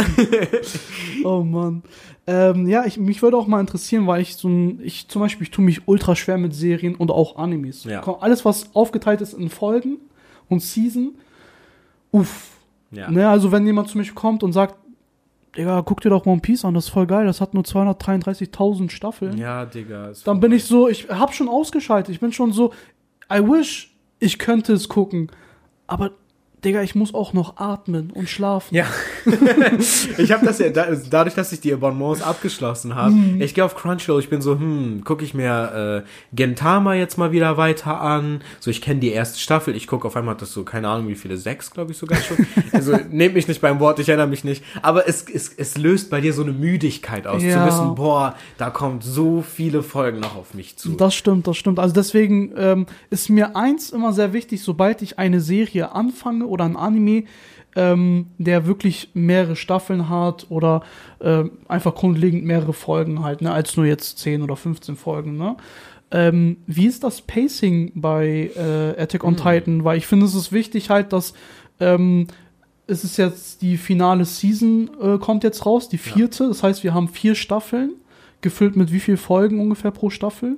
Oh 1.23 1.41
Mann. 1.43 1.83
Ähm, 2.25 2.67
ja, 2.67 2.85
ich, 2.85 2.97
mich 2.97 3.21
würde 3.21 3.37
auch 3.37 3.47
mal 3.47 3.59
interessieren, 3.59 4.07
weil 4.07 4.21
ich 4.21 4.35
so 4.35 4.47
ein, 4.47 4.79
ich 4.81 5.07
zum 5.07 5.21
Beispiel, 5.21 5.43
ich 5.43 5.51
tue 5.51 5.65
mich 5.65 5.87
ultra 5.87 6.15
schwer 6.15 6.37
mit 6.37 6.53
Serien 6.53 6.95
und 6.95 7.11
auch 7.11 7.37
Animes. 7.37 7.83
Ja. 7.83 8.01
Alles, 8.19 8.45
was 8.45 8.73
aufgeteilt 8.75 9.21
ist 9.21 9.33
in 9.33 9.49
Folgen 9.49 9.97
und 10.47 10.61
Season, 10.61 11.15
uff. 12.11 12.51
Ja. 12.91 13.09
Ne, 13.09 13.27
also 13.27 13.51
wenn 13.51 13.65
jemand 13.65 13.89
zu 13.89 13.97
mir 13.97 14.05
kommt 14.13 14.43
und 14.43 14.53
sagt, 14.53 14.75
Digga, 15.57 15.81
guck 15.83 16.01
dir 16.01 16.09
doch 16.09 16.25
One 16.25 16.41
Piece 16.41 16.65
an, 16.65 16.73
das 16.73 16.85
ist 16.85 16.89
voll 16.91 17.05
geil, 17.05 17.25
das 17.25 17.41
hat 17.41 17.53
nur 17.53 17.63
233.000 17.63 18.89
Staffeln. 18.89 19.37
Ja, 19.37 19.65
Digga. 19.65 20.11
Dann 20.25 20.39
bin 20.39 20.51
ich 20.51 20.63
so, 20.63 20.87
ich 20.87 21.09
hab 21.09 21.33
schon 21.33 21.47
ausgeschaltet, 21.49 22.13
ich 22.13 22.19
bin 22.19 22.31
schon 22.31 22.51
so, 22.51 22.73
I 23.31 23.39
wish, 23.39 23.95
ich 24.19 24.39
könnte 24.39 24.73
es 24.73 24.87
gucken. 24.89 25.31
Aber, 25.85 26.11
Digga, 26.65 26.81
ich 26.81 26.95
muss 26.95 27.13
auch 27.13 27.33
noch 27.33 27.57
atmen 27.57 28.11
und 28.11 28.29
schlafen. 28.29 28.73
Ja. 28.75 28.85
ich 30.17 30.31
habe 30.31 30.45
das 30.45 30.59
ja, 30.59 30.69
da, 30.69 30.87
dadurch, 31.09 31.35
dass 31.35 31.51
ich 31.51 31.61
die 31.61 31.73
Abonnements 31.73 32.21
abgeschlossen 32.21 32.95
habe, 32.95 33.13
Mhm. 33.13 33.41
ich 33.41 33.53
gehe 33.53 33.63
auf 33.63 33.75
Crunchyroll, 33.75 34.19
ich 34.19 34.29
bin 34.29 34.41
so, 34.41 34.53
hm, 34.57 35.03
gucke 35.03 35.23
ich 35.23 35.33
mir 35.33 36.03
äh, 36.03 36.35
Gentama 36.35 36.93
jetzt 36.95 37.17
mal 37.17 37.31
wieder 37.31 37.57
weiter 37.57 37.99
an. 38.01 38.41
So, 38.59 38.71
ich 38.71 38.81
kenne 38.81 38.99
die 38.99 39.09
erste 39.11 39.39
Staffel, 39.39 39.75
ich 39.75 39.87
gucke 39.87 40.07
auf 40.07 40.15
einmal 40.15 40.35
hat 40.35 40.41
das 40.41 40.51
so, 40.53 40.63
keine 40.63 40.87
Ahnung, 40.87 41.07
wie 41.07 41.15
viele, 41.15 41.37
sechs, 41.37 41.71
glaube 41.71 41.91
ich 41.91 41.97
sogar 41.97 42.17
schon. 42.19 42.45
Also, 42.71 42.97
nehmt 43.11 43.35
mich 43.35 43.47
nicht 43.47 43.61
beim 43.61 43.79
Wort, 43.79 43.99
ich 43.99 44.09
erinnere 44.09 44.27
mich 44.27 44.43
nicht. 44.43 44.63
Aber 44.81 45.07
es, 45.07 45.23
es, 45.29 45.49
es 45.55 45.77
löst 45.77 46.09
bei 46.09 46.21
dir 46.21 46.33
so 46.33 46.43
eine 46.43 46.51
Müdigkeit 46.53 47.27
aus, 47.27 47.43
Ja. 47.43 47.59
zu 47.61 47.67
wissen, 47.67 47.95
boah, 47.95 48.35
da 48.57 48.69
kommt 48.69 49.03
so 49.03 49.41
viele 49.41 49.83
Folgen 49.83 50.19
noch 50.19 50.35
auf 50.35 50.53
mich 50.53 50.77
zu. 50.77 50.93
Das 50.93 51.13
stimmt, 51.13 51.47
das 51.47 51.57
stimmt. 51.57 51.79
Also 51.79 51.93
deswegen 51.93 52.53
ähm, 52.57 52.85
ist 53.09 53.29
mir 53.29 53.55
eins 53.55 53.89
immer 53.91 54.13
sehr 54.13 54.33
wichtig, 54.33 54.61
sobald 54.63 55.01
ich 55.01 55.19
eine 55.19 55.39
Serie 55.41 55.91
anfange 55.93 56.45
oder 56.53 56.65
ein 56.65 56.75
Anime, 56.77 57.23
ähm, 57.75 58.27
der 58.37 58.65
wirklich 58.65 59.09
mehrere 59.13 59.55
Staffeln 59.55 60.09
hat 60.09 60.47
oder 60.49 60.83
ähm, 61.21 61.51
einfach 61.67 61.95
grundlegend 61.95 62.45
mehrere 62.45 62.73
Folgen 62.73 63.23
halt, 63.23 63.41
ne, 63.41 63.51
als 63.51 63.75
nur 63.75 63.85
jetzt 63.85 64.19
10 64.19 64.41
oder 64.41 64.55
15 64.55 64.95
Folgen, 64.95 65.37
ne? 65.37 65.57
Ähm, 66.11 66.57
wie 66.67 66.85
ist 66.85 67.03
das 67.03 67.21
Pacing 67.21 67.91
bei 67.95 68.51
äh, 68.55 69.01
Attack 69.01 69.23
on 69.23 69.35
Titan? 69.35 69.83
Weil 69.83 69.97
ich 69.97 70.05
finde, 70.05 70.27
es 70.27 70.35
ist 70.35 70.51
wichtig 70.51 70.91
halt, 70.91 71.11
dass 71.11 71.33
ähm, 71.79 72.27
es 72.85 73.03
ist 73.03 73.17
jetzt 73.17 73.63
die 73.63 73.77
finale 73.77 74.25
Season 74.25 74.91
äh, 75.01 75.17
kommt 75.17 75.43
jetzt 75.43 75.65
raus, 75.65 75.89
die 75.89 75.97
vierte. 75.97 76.47
Das 76.47 76.61
heißt, 76.61 76.83
wir 76.83 76.93
haben 76.93 77.07
vier 77.07 77.33
Staffeln, 77.33 77.93
gefüllt 78.41 78.75
mit 78.75 78.91
wie 78.91 78.99
viel 78.99 79.17
Folgen 79.17 79.59
ungefähr 79.59 79.89
pro 79.89 80.11
Staffel? 80.11 80.57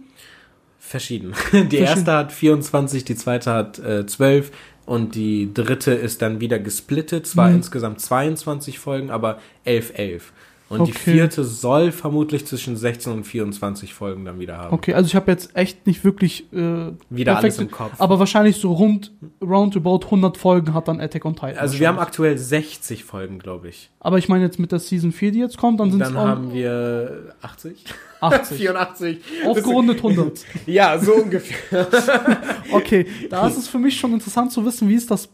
Verschieden. 0.78 1.34
Die 1.72 1.78
erste 1.78 2.12
hat 2.12 2.32
24, 2.32 3.06
die 3.06 3.16
zweite 3.16 3.52
hat 3.52 3.80
äh, 3.80 4.06
12 4.06 4.52
und 4.86 5.16
die 5.16 5.54
dritte 5.54 5.94
ist 5.94 6.22
dann 6.22 6.40
wieder 6.40 6.60
gesplittet. 6.60 7.28
Zwar 7.28 7.50
Mhm. 7.50 7.56
insgesamt 7.58 8.02
22 8.02 8.80
Folgen, 8.80 9.10
aber 9.10 9.40
11, 9.64 9.94
11. 9.98 10.32
Und 10.68 10.88
die 10.88 10.92
Okay. 10.94 11.12
vierte 11.12 11.44
soll 11.44 11.92
vermutlich 11.92 12.48
zwischen 12.48 12.76
16 12.76 13.14
und 13.14 13.24
24 13.26 13.94
Folgen 13.94 14.26
dann 14.26 14.40
wieder 14.40 14.58
haben. 14.58 14.74
Okay, 14.74 14.96
also 14.96 15.06
ich 15.08 15.16
habe 15.16 15.30
jetzt 15.32 15.56
echt 15.56 15.86
nicht 15.86 16.04
wirklich 16.04 16.52
äh, 16.54 16.92
Wieder 17.12 17.38
alles 17.38 17.58
perfekte- 17.58 17.62
im 17.62 17.72
Kopf. 17.72 17.92
aber 18.02 18.18
wahrscheinlich 18.18 18.58
so 18.58 18.74
rund 18.74 19.12
roundabout 19.44 20.06
100 20.06 20.38
Folgen 20.38 20.74
hat 20.74 20.88
dann 20.88 21.00
Attack 21.00 21.24
on 21.24 21.36
Titan. 21.36 21.58
also 21.58 21.78
wir 21.80 21.88
haben 21.88 22.00
aktuell 22.00 22.36
60 22.40 23.04
Folgen, 23.04 23.38
glaube 23.38 23.68
ich. 23.70 23.92
aber 24.00 24.18
ich 24.18 24.28
meine 24.28 24.44
jetzt 24.44 24.58
mit 24.58 24.72
der 24.72 24.80
Season 24.80 25.12
4, 25.12 25.32
die 25.34 25.40
jetzt 25.40 25.58
kommt, 25.58 25.80
dann 25.80 25.92
sind 25.92 26.02
es 26.02 26.08
Dann 26.08 26.18
haben 26.18 26.52
wir 26.52 27.36
80? 27.44 27.86
80. 28.22 28.58
84. 28.58 29.18
Aufgerundet 29.46 29.98
100. 29.98 30.40
Ja, 30.66 30.98
so 30.98 31.14
ungefähr. 31.14 31.88
Okay, 32.72 33.06
da 33.30 33.48
ist 33.48 33.58
es 33.58 33.68
für 33.68 33.78
mich 33.78 34.00
schon 34.00 34.14
interessant 34.14 34.52
zu 34.52 34.66
wissen, 34.66 34.90
wie 34.90 34.96
ist 34.96 35.12
das 35.12 35.30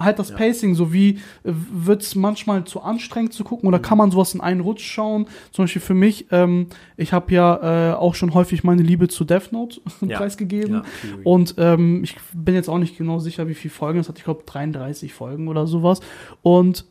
halt 0.00 0.18
das 0.18 0.34
Pacing, 0.34 0.74
so 0.74 0.92
wie 0.92 1.18
wird 1.44 2.02
es 2.02 2.14
manchmal 2.14 2.64
zu 2.64 2.80
anstrengend 2.80 3.32
zu 3.32 3.44
gucken 3.44 3.68
oder 3.68 3.78
kann 3.78 3.98
man 3.98 4.10
sowas 4.10 4.34
in 4.34 4.40
einen 4.40 4.60
Rutsch 4.60 4.84
schauen? 4.84 5.26
Zum 5.52 5.64
Beispiel 5.64 5.82
für 5.82 5.94
mich, 5.94 6.26
ähm, 6.30 6.66
ich 6.96 7.12
habe 7.12 7.32
ja 7.32 7.90
äh, 7.90 7.94
auch 7.94 8.14
schon 8.14 8.34
häufig 8.34 8.64
meine 8.64 8.82
Liebe 8.82 9.08
zu 9.08 9.24
Death 9.24 9.52
Note 9.52 9.80
Ja. 10.00 10.18
preisgegeben. 10.18 10.74
Ja. 10.74 10.82
Und 11.24 11.54
ähm, 11.58 12.02
ich 12.02 12.16
bin 12.32 12.54
jetzt 12.54 12.68
auch 12.68 12.78
nicht 12.78 12.96
genau 12.98 13.18
sicher, 13.18 13.46
wie 13.48 13.54
viele 13.54 13.72
Folgen 13.72 13.98
es 14.00 14.08
hat. 14.08 14.18
Ich 14.18 14.24
glaube 14.24 14.42
33 14.46 15.12
Folgen 15.12 15.48
oder 15.48 15.66
sowas. 15.66 16.00
Und 16.42 16.84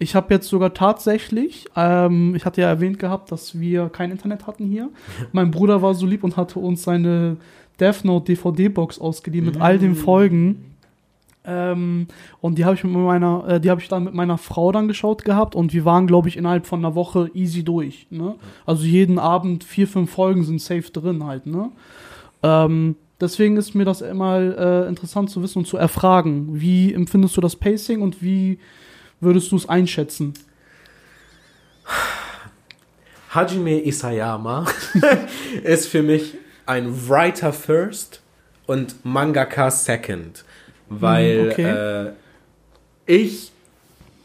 ich 0.00 0.14
habe 0.14 0.32
jetzt 0.32 0.48
sogar 0.48 0.74
tatsächlich, 0.74 1.66
ähm, 1.74 2.34
ich 2.36 2.44
hatte 2.44 2.60
ja 2.60 2.68
erwähnt 2.68 2.98
gehabt, 2.98 3.32
dass 3.32 3.58
wir 3.58 3.88
kein 3.88 4.10
Internet 4.10 4.46
hatten 4.46 4.66
hier. 4.66 4.90
mein 5.32 5.50
Bruder 5.50 5.82
war 5.82 5.94
so 5.94 6.06
lieb 6.06 6.24
und 6.24 6.36
hatte 6.36 6.58
uns 6.58 6.82
seine 6.82 7.36
Death 7.80 8.04
Note 8.04 8.32
DVD-Box 8.32 8.98
ausgeliehen 9.00 9.44
mit 9.44 9.60
all 9.60 9.78
den 9.78 9.94
Folgen. 9.94 10.76
Ähm, 11.50 12.08
und 12.42 12.58
die 12.58 12.66
habe 12.66 12.74
ich 12.74 12.84
mit 12.84 12.92
meiner, 12.92 13.48
äh, 13.48 13.60
die 13.60 13.70
habe 13.70 13.80
ich 13.80 13.88
dann 13.88 14.04
mit 14.04 14.12
meiner 14.12 14.36
Frau 14.36 14.70
dann 14.70 14.86
geschaut 14.86 15.24
gehabt 15.24 15.54
und 15.54 15.72
wir 15.72 15.86
waren, 15.86 16.06
glaube 16.06 16.28
ich, 16.28 16.36
innerhalb 16.36 16.66
von 16.66 16.80
einer 16.80 16.94
Woche 16.94 17.30
easy 17.32 17.64
durch. 17.64 18.06
Ne? 18.10 18.34
Also 18.66 18.84
jeden 18.84 19.18
Abend 19.18 19.64
vier, 19.64 19.88
fünf 19.88 20.10
Folgen 20.10 20.44
sind 20.44 20.60
safe 20.60 20.90
drin 20.92 21.24
halt, 21.24 21.46
ne? 21.46 21.72
Ähm, 22.42 22.96
deswegen 23.18 23.56
ist 23.56 23.74
mir 23.74 23.86
das 23.86 24.02
immer 24.02 24.38
äh, 24.38 24.88
interessant 24.88 25.30
zu 25.30 25.42
wissen 25.42 25.60
und 25.60 25.64
zu 25.64 25.78
erfragen. 25.78 26.60
Wie 26.60 26.92
empfindest 26.92 27.36
du 27.38 27.40
das 27.40 27.56
Pacing 27.56 28.02
und 28.02 28.22
wie 28.22 28.58
würdest 29.20 29.50
du 29.50 29.56
es 29.56 29.68
einschätzen? 29.68 30.34
Hajime 33.30 33.86
Isayama 33.86 34.66
ist 35.64 35.88
für 35.88 36.02
mich 36.02 36.34
ein 36.66 37.08
Writer 37.08 37.54
first 37.54 38.20
und 38.66 39.02
Mangaka 39.04 39.70
second, 39.70 40.44
weil 40.88 41.44
Hm, 41.44 41.50
okay. 41.50 42.06
äh, 42.06 42.12
ich 43.06 43.52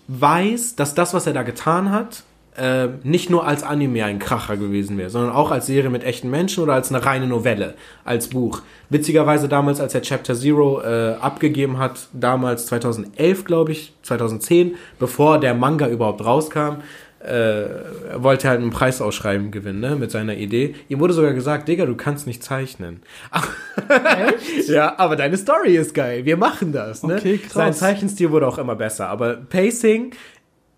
weiß, 0.08 0.76
dass 0.76 0.96
das, 0.96 1.14
was 1.14 1.28
er 1.28 1.34
da 1.34 1.44
getan 1.44 1.92
hat, 1.92 2.24
äh, 2.58 2.90
nicht 3.04 3.30
nur 3.30 3.48
als 3.48 3.64
Anime 3.64 4.06
ein 4.06 4.20
Kracher 4.20 4.58
gewesen 4.58 4.98
wäre, 4.98 5.10
sondern 5.10 5.32
auch 5.32 5.52
als 5.52 5.66
Serie 5.66 5.90
mit 5.90 6.04
echten 6.04 6.30
Menschen 6.30 6.64
oder 6.64 6.74
als 6.74 6.92
eine 6.92 7.04
reine 7.04 7.28
Novelle, 7.28 7.74
als 8.06 8.28
Buch. 8.28 8.62
Witzigerweise 8.90 9.48
damals, 9.48 9.80
als 9.80 9.96
er 9.96 10.02
Chapter 10.02 10.36
Zero 10.36 10.82
äh, 10.82 11.16
abgegeben 11.20 11.80
hat, 11.80 12.08
damals 12.14 12.68
2011, 12.68 13.46
glaube 13.46 13.72
ich, 13.72 13.94
2010, 14.04 14.76
bevor 15.00 15.40
der 15.40 15.56
Manga 15.56 15.88
überhaupt 15.88 16.24
rauskam, 16.24 16.82
äh, 17.24 17.66
wollte 18.16 18.48
er 18.48 18.52
halt 18.52 18.62
einen 18.62 18.72
Preisausschreiben 18.72 19.52
gewinnen, 19.52 19.80
ne, 19.80 19.96
mit 19.96 20.12
seiner 20.12 20.36
Idee. 20.36 20.76
Ihm 20.90 21.00
wurde 21.00 21.14
sogar 21.14 21.34
gesagt, 21.34 21.68
Digga, 21.68 21.86
du 21.86 21.96
kannst 21.96 22.28
nicht 22.28 22.44
zeichnen. 22.44 23.02
Ja, 24.68 24.98
aber 24.98 25.16
deine 25.16 25.38
Story 25.38 25.76
ist 25.76 25.94
geil. 25.94 26.26
Wir 26.26 26.38
machen 26.38 26.72
das, 26.72 27.04
ne? 27.04 27.16
Okay, 27.16 27.38
krass. 27.38 27.54
Sein 27.54 27.74
Zeichenstil 27.74 28.32
wurde 28.32 28.48
auch 28.48 28.58
immer 28.58 28.76
besser, 28.76 29.08
aber 29.10 29.36
Pacing, 29.36 30.14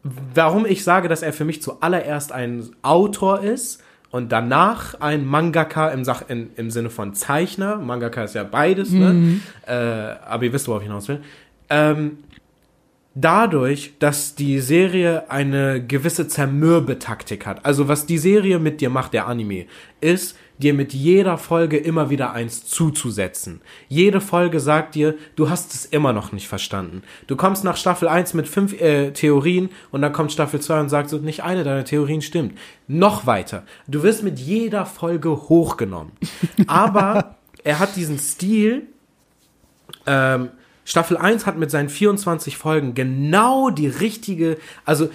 warum 0.04 0.66
ich 0.66 0.84
sage, 0.84 1.08
dass 1.08 1.22
er 1.22 1.34
für 1.34 1.46
mich 1.46 1.62
zuallererst 1.62 2.32
ein 2.32 2.70
Autor 2.82 3.42
ist 3.42 3.84
und 4.12 4.32
danach 4.32 5.00
ein 5.02 5.26
Mangaka 5.26 5.90
im, 5.90 6.04
Sach 6.04 6.24
in, 6.28 6.52
im 6.56 6.72
Sinne 6.72 6.90
von 6.90 7.14
Zeichner. 7.14 7.78
Mangaka 7.78 8.24
ist 8.24 8.36
ja 8.36 8.44
beides, 8.44 8.92
ne? 8.92 9.40
Äh, 9.68 9.74
aber 9.74 10.44
ihr 10.44 10.54
wisst, 10.54 10.68
worauf 10.68 10.82
ich 10.82 10.88
hinaus 10.88 11.08
will. 11.08 11.22
Ähm, 11.70 12.20
dadurch, 13.16 13.94
dass 14.00 14.36
die 14.36 14.60
Serie 14.60 15.30
eine 15.32 15.84
gewisse 15.84 16.28
Zermürbetaktik 16.28 17.46
hat. 17.46 17.66
Also 17.66 17.88
was 17.88 18.06
die 18.06 18.18
Serie 18.18 18.60
mit 18.60 18.82
dir 18.82 18.90
macht, 18.90 19.14
der 19.14 19.28
Anime, 19.28 19.66
ist, 20.02 20.38
dir 20.58 20.74
mit 20.74 20.94
jeder 20.94 21.38
Folge 21.38 21.78
immer 21.78 22.10
wieder 22.10 22.34
eins 22.34 22.66
zuzusetzen. 22.66 23.62
Jede 23.88 24.22
Folge 24.22 24.60
sagt 24.60 24.96
dir, 24.96 25.16
du 25.36 25.50
hast 25.50 25.74
es 25.74 25.86
immer 25.86 26.14
noch 26.14 26.32
nicht 26.32 26.48
verstanden. 26.48 27.04
Du 27.28 27.36
kommst 27.36 27.64
nach 27.64 27.78
Staffel 27.78 28.08
1 28.08 28.34
mit 28.34 28.48
fünf 28.48 28.80
äh, 28.80 29.12
Theorien 29.12 29.70
und 29.92 30.02
dann 30.02 30.14
kommt 30.14 30.32
Staffel 30.32 30.60
2 30.60 30.82
und 30.82 30.90
sagt 30.90 31.10
so, 31.10 31.18
nicht 31.18 31.44
eine 31.44 31.64
deiner 31.64 31.86
Theorien 31.86 32.22
stimmt. 32.22 32.58
Noch 32.88 33.26
weiter. 33.26 33.64
Du 33.88 34.04
wirst 34.04 34.24
mit 34.24 34.40
jeder 34.40 34.86
Folge 34.86 35.30
hochgenommen. 35.30 36.12
Aber 36.68 37.36
er 37.64 37.80
hat 37.80 37.96
diesen 37.96 38.20
Stil, 38.20 38.88
ähm, 40.06 40.50
Staffel 40.86 41.18
1 41.18 41.46
hat 41.46 41.58
mit 41.58 41.72
seinen 41.72 41.90
24 41.90 42.58
Folgen 42.58 42.94
genau 42.94 43.72
die 43.72 43.88
richtige, 43.88 44.58
also 44.86 45.10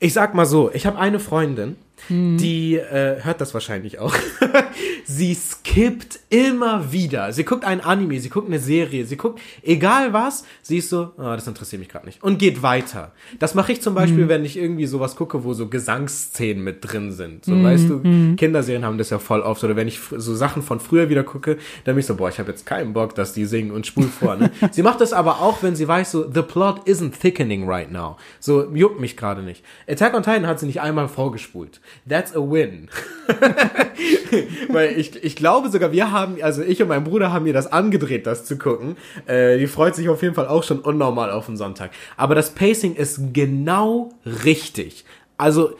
ich 0.00 0.14
sag 0.14 0.34
mal 0.34 0.46
so, 0.46 0.72
ich 0.72 0.86
habe 0.86 0.98
eine 0.98 1.20
Freundin, 1.20 1.76
die 2.08 2.76
äh, 2.76 3.22
hört 3.22 3.40
das 3.40 3.54
wahrscheinlich 3.54 3.98
auch. 3.98 4.14
sie 5.04 5.34
skippt 5.34 6.20
immer 6.30 6.92
wieder. 6.92 7.32
Sie 7.32 7.44
guckt 7.44 7.64
einen 7.64 7.80
Anime, 7.80 8.18
sie 8.20 8.28
guckt 8.28 8.48
eine 8.48 8.58
Serie, 8.58 9.04
sie 9.04 9.16
guckt 9.16 9.40
egal 9.62 10.12
was, 10.12 10.44
sie 10.62 10.78
ist 10.78 10.90
so, 10.90 11.12
ah, 11.16 11.34
das 11.34 11.46
interessiert 11.46 11.80
mich 11.80 11.88
gerade 11.88 12.06
nicht 12.06 12.22
und 12.22 12.38
geht 12.38 12.62
weiter. 12.62 13.12
Das 13.38 13.54
mache 13.54 13.72
ich 13.72 13.82
zum 13.82 13.94
Beispiel, 13.94 14.28
wenn 14.28 14.44
ich 14.44 14.56
irgendwie 14.56 14.86
sowas 14.86 15.16
gucke, 15.16 15.44
wo 15.44 15.54
so 15.54 15.68
Gesangsszenen 15.68 16.62
mit 16.62 16.78
drin 16.80 17.12
sind. 17.12 17.44
So, 17.44 17.62
weißt 17.62 17.88
du, 17.88 18.00
Kinderserien 18.36 18.84
haben 18.84 18.98
das 18.98 19.10
ja 19.10 19.18
voll 19.18 19.40
oft. 19.40 19.62
Oder 19.64 19.76
wenn 19.76 19.88
ich 19.88 20.00
so 20.16 20.34
Sachen 20.34 20.62
von 20.62 20.80
früher 20.80 21.08
wieder 21.08 21.24
gucke, 21.24 21.58
dann 21.84 21.94
bin 21.94 22.00
ich 22.00 22.06
so, 22.06 22.16
boah, 22.16 22.28
ich 22.28 22.38
habe 22.38 22.50
jetzt 22.50 22.66
keinen 22.66 22.92
Bock, 22.92 23.14
dass 23.14 23.32
die 23.32 23.44
singen 23.44 23.70
und 23.70 23.86
spul 23.86 24.04
vor. 24.04 24.36
Ne? 24.36 24.50
sie 24.70 24.82
macht 24.82 25.00
das 25.00 25.12
aber 25.12 25.40
auch, 25.40 25.62
wenn 25.62 25.76
sie 25.76 25.86
weiß, 25.86 26.10
so, 26.10 26.30
the 26.30 26.42
plot 26.42 26.86
isn't 26.86 27.18
thickening 27.20 27.68
right 27.68 27.90
now. 27.90 28.16
So, 28.40 28.70
juckt 28.74 29.00
mich 29.00 29.16
gerade 29.16 29.42
nicht. 29.42 29.64
Attack 29.88 30.14
on 30.14 30.22
Titan 30.22 30.46
hat 30.46 30.60
sie 30.60 30.66
nicht 30.66 30.80
einmal 30.80 31.08
vorgespult. 31.08 31.80
That's 32.08 32.34
a 32.34 32.40
win. 32.40 32.88
Weil 34.68 34.98
ich, 34.98 35.22
ich 35.22 35.36
glaube 35.36 35.70
sogar, 35.70 35.92
wir 35.92 36.10
haben, 36.10 36.42
also 36.42 36.62
ich 36.62 36.82
und 36.82 36.88
mein 36.88 37.04
Bruder 37.04 37.32
haben 37.32 37.46
ihr 37.46 37.52
das 37.52 37.70
angedreht, 37.70 38.26
das 38.26 38.44
zu 38.44 38.58
gucken. 38.58 38.96
Äh, 39.26 39.58
die 39.58 39.66
freut 39.66 39.94
sich 39.94 40.08
auf 40.08 40.22
jeden 40.22 40.34
Fall 40.34 40.48
auch 40.48 40.64
schon 40.64 40.80
unnormal 40.80 41.30
auf 41.30 41.46
den 41.46 41.56
Sonntag. 41.56 41.90
Aber 42.16 42.34
das 42.34 42.50
Pacing 42.50 42.94
ist 42.94 43.32
genau 43.32 44.10
richtig. 44.24 45.04
Also, 45.36 45.76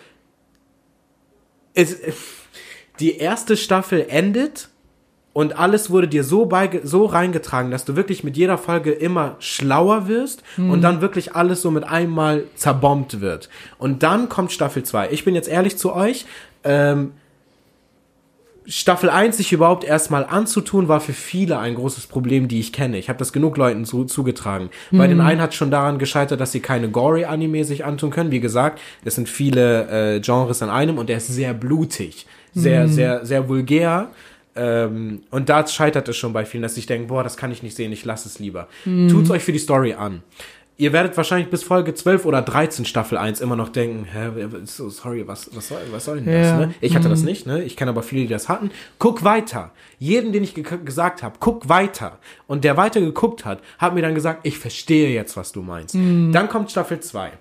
es, 1.74 1.96
die 3.00 3.16
erste 3.16 3.56
Staffel 3.56 4.06
endet 4.08 4.68
und 5.32 5.58
alles 5.58 5.90
wurde 5.90 6.08
dir 6.08 6.24
so, 6.24 6.46
beige 6.46 6.80
so 6.84 7.06
reingetragen, 7.06 7.70
dass 7.70 7.84
du 7.84 7.96
wirklich 7.96 8.22
mit 8.22 8.36
jeder 8.36 8.58
Folge 8.58 8.92
immer 8.92 9.36
schlauer 9.38 10.06
wirst 10.06 10.42
und 10.58 10.82
dann 10.82 11.00
wirklich 11.00 11.34
alles 11.34 11.62
so 11.62 11.70
mit 11.70 11.84
einmal 11.84 12.44
zerbombt 12.54 13.20
wird. 13.20 13.48
Und 13.78 14.02
dann 14.02 14.28
kommt 14.28 14.52
Staffel 14.52 14.82
2. 14.82 15.10
Ich 15.10 15.24
bin 15.24 15.34
jetzt 15.34 15.48
ehrlich 15.48 15.78
zu 15.78 15.94
euch, 15.94 16.26
ähm, 16.64 17.12
Staffel 18.64 19.10
1 19.10 19.38
sich 19.38 19.52
überhaupt 19.52 19.82
erstmal 19.82 20.24
anzutun, 20.24 20.86
war 20.86 21.00
für 21.00 21.12
viele 21.12 21.58
ein 21.58 21.74
großes 21.74 22.06
Problem, 22.06 22.46
die 22.46 22.60
ich 22.60 22.72
kenne. 22.72 22.96
Ich 22.96 23.08
habe 23.08 23.18
das 23.18 23.32
genug 23.32 23.56
Leuten 23.56 23.84
zu, 23.84 24.04
zugetragen. 24.04 24.70
Bei 24.92 25.08
den 25.08 25.20
einen 25.20 25.40
hat 25.40 25.52
schon 25.54 25.72
daran 25.72 25.98
gescheitert, 25.98 26.40
dass 26.40 26.52
sie 26.52 26.60
keine 26.60 26.88
Gory-Anime 26.88 27.64
sich 27.64 27.84
antun 27.84 28.10
können. 28.10 28.30
Wie 28.30 28.38
gesagt, 28.38 28.80
es 29.04 29.16
sind 29.16 29.28
viele 29.28 30.16
äh, 30.16 30.20
Genres 30.20 30.62
in 30.62 30.68
einem 30.68 30.98
und 30.98 31.08
der 31.08 31.16
ist 31.16 31.26
sehr 31.26 31.54
blutig, 31.54 32.26
sehr, 32.54 32.86
sehr, 32.86 33.26
sehr 33.26 33.48
vulgär. 33.48 34.10
Ähm, 34.54 35.22
und 35.30 35.48
da 35.48 35.66
scheitert 35.66 36.08
es 36.08 36.16
schon 36.16 36.32
bei 36.32 36.44
vielen, 36.44 36.62
dass 36.62 36.76
ich 36.76 36.86
denke, 36.86 37.08
boah, 37.08 37.22
das 37.22 37.36
kann 37.36 37.50
ich 37.52 37.62
nicht 37.62 37.76
sehen, 37.76 37.92
ich 37.92 38.04
lasse 38.04 38.28
es 38.28 38.38
lieber. 38.38 38.68
Tut's 38.84 39.30
euch 39.30 39.42
für 39.42 39.52
die 39.52 39.58
Story 39.58 39.94
an. 39.94 40.22
Ihr 40.78 40.92
werdet 40.92 41.16
wahrscheinlich 41.16 41.48
bis 41.48 41.62
Folge 41.62 41.94
12 41.94 42.24
oder 42.24 42.42
13 42.42 42.84
Staffel 42.84 43.18
1 43.18 43.40
immer 43.40 43.56
noch 43.56 43.68
denken, 43.68 44.04
hä, 44.04 44.30
so, 44.64 44.88
sorry, 44.88 45.28
was, 45.28 45.54
was, 45.54 45.68
soll, 45.68 45.78
was 45.90 46.06
soll 46.06 46.20
denn 46.20 46.26
das? 46.26 46.46
Ja. 46.46 46.58
Ne? 46.58 46.74
Ich 46.80 46.96
hatte 46.96 47.08
das 47.08 47.22
nicht, 47.22 47.46
ne? 47.46 47.62
Ich 47.62 47.76
kenne 47.76 47.90
aber 47.90 48.02
viele, 48.02 48.22
die 48.22 48.28
das 48.28 48.48
hatten. 48.48 48.70
Guck 48.98 49.22
weiter. 49.22 49.70
Jeden, 49.98 50.32
den 50.32 50.42
ich 50.42 50.54
ge 50.54 50.64
gesagt 50.84 51.22
habe, 51.22 51.36
guck 51.38 51.68
weiter. 51.68 52.18
Und 52.46 52.64
der 52.64 52.76
weiter 52.76 53.00
geguckt 53.00 53.44
hat, 53.44 53.60
hat 53.78 53.94
mir 53.94 54.02
dann 54.02 54.14
gesagt, 54.14 54.40
ich 54.44 54.58
verstehe 54.58 55.10
jetzt, 55.10 55.36
was 55.36 55.52
du 55.52 55.62
meinst. 55.62 55.94
Dann 55.94 56.48
kommt 56.48 56.70
Staffel 56.70 56.98
2. 56.98 57.32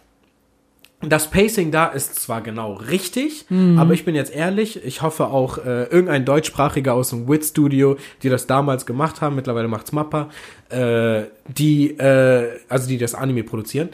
Das 1.03 1.29
Pacing 1.29 1.71
da 1.71 1.87
ist 1.87 2.15
zwar 2.15 2.41
genau 2.41 2.73
richtig, 2.73 3.45
aber 3.77 3.93
ich 3.93 4.05
bin 4.05 4.15
jetzt 4.15 4.33
ehrlich, 4.33 4.83
ich 4.85 5.01
hoffe 5.01 5.27
auch 5.27 5.57
äh, 5.57 5.83
irgendein 5.85 6.25
Deutschsprachiger 6.25 6.93
aus 6.93 7.09
dem 7.09 7.27
Wit 7.27 7.43
Studio, 7.45 7.97
die 8.23 8.29
das 8.29 8.47
damals 8.47 8.85
gemacht 8.85 9.21
haben, 9.21 9.35
mittlerweile 9.35 9.67
macht's 9.67 9.91
Mappa, 9.91 10.29
äh, 10.69 11.23
die, 11.47 11.97
äh, 11.97 12.59
also 12.69 12.87
die 12.87 12.97
das 12.97 13.15
Anime 13.15 13.43
produzieren. 13.43 13.89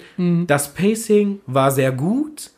Das 0.47 0.73
Pacing 0.73 1.39
war 1.45 1.71
sehr 1.71 1.91
gut, 1.91 2.51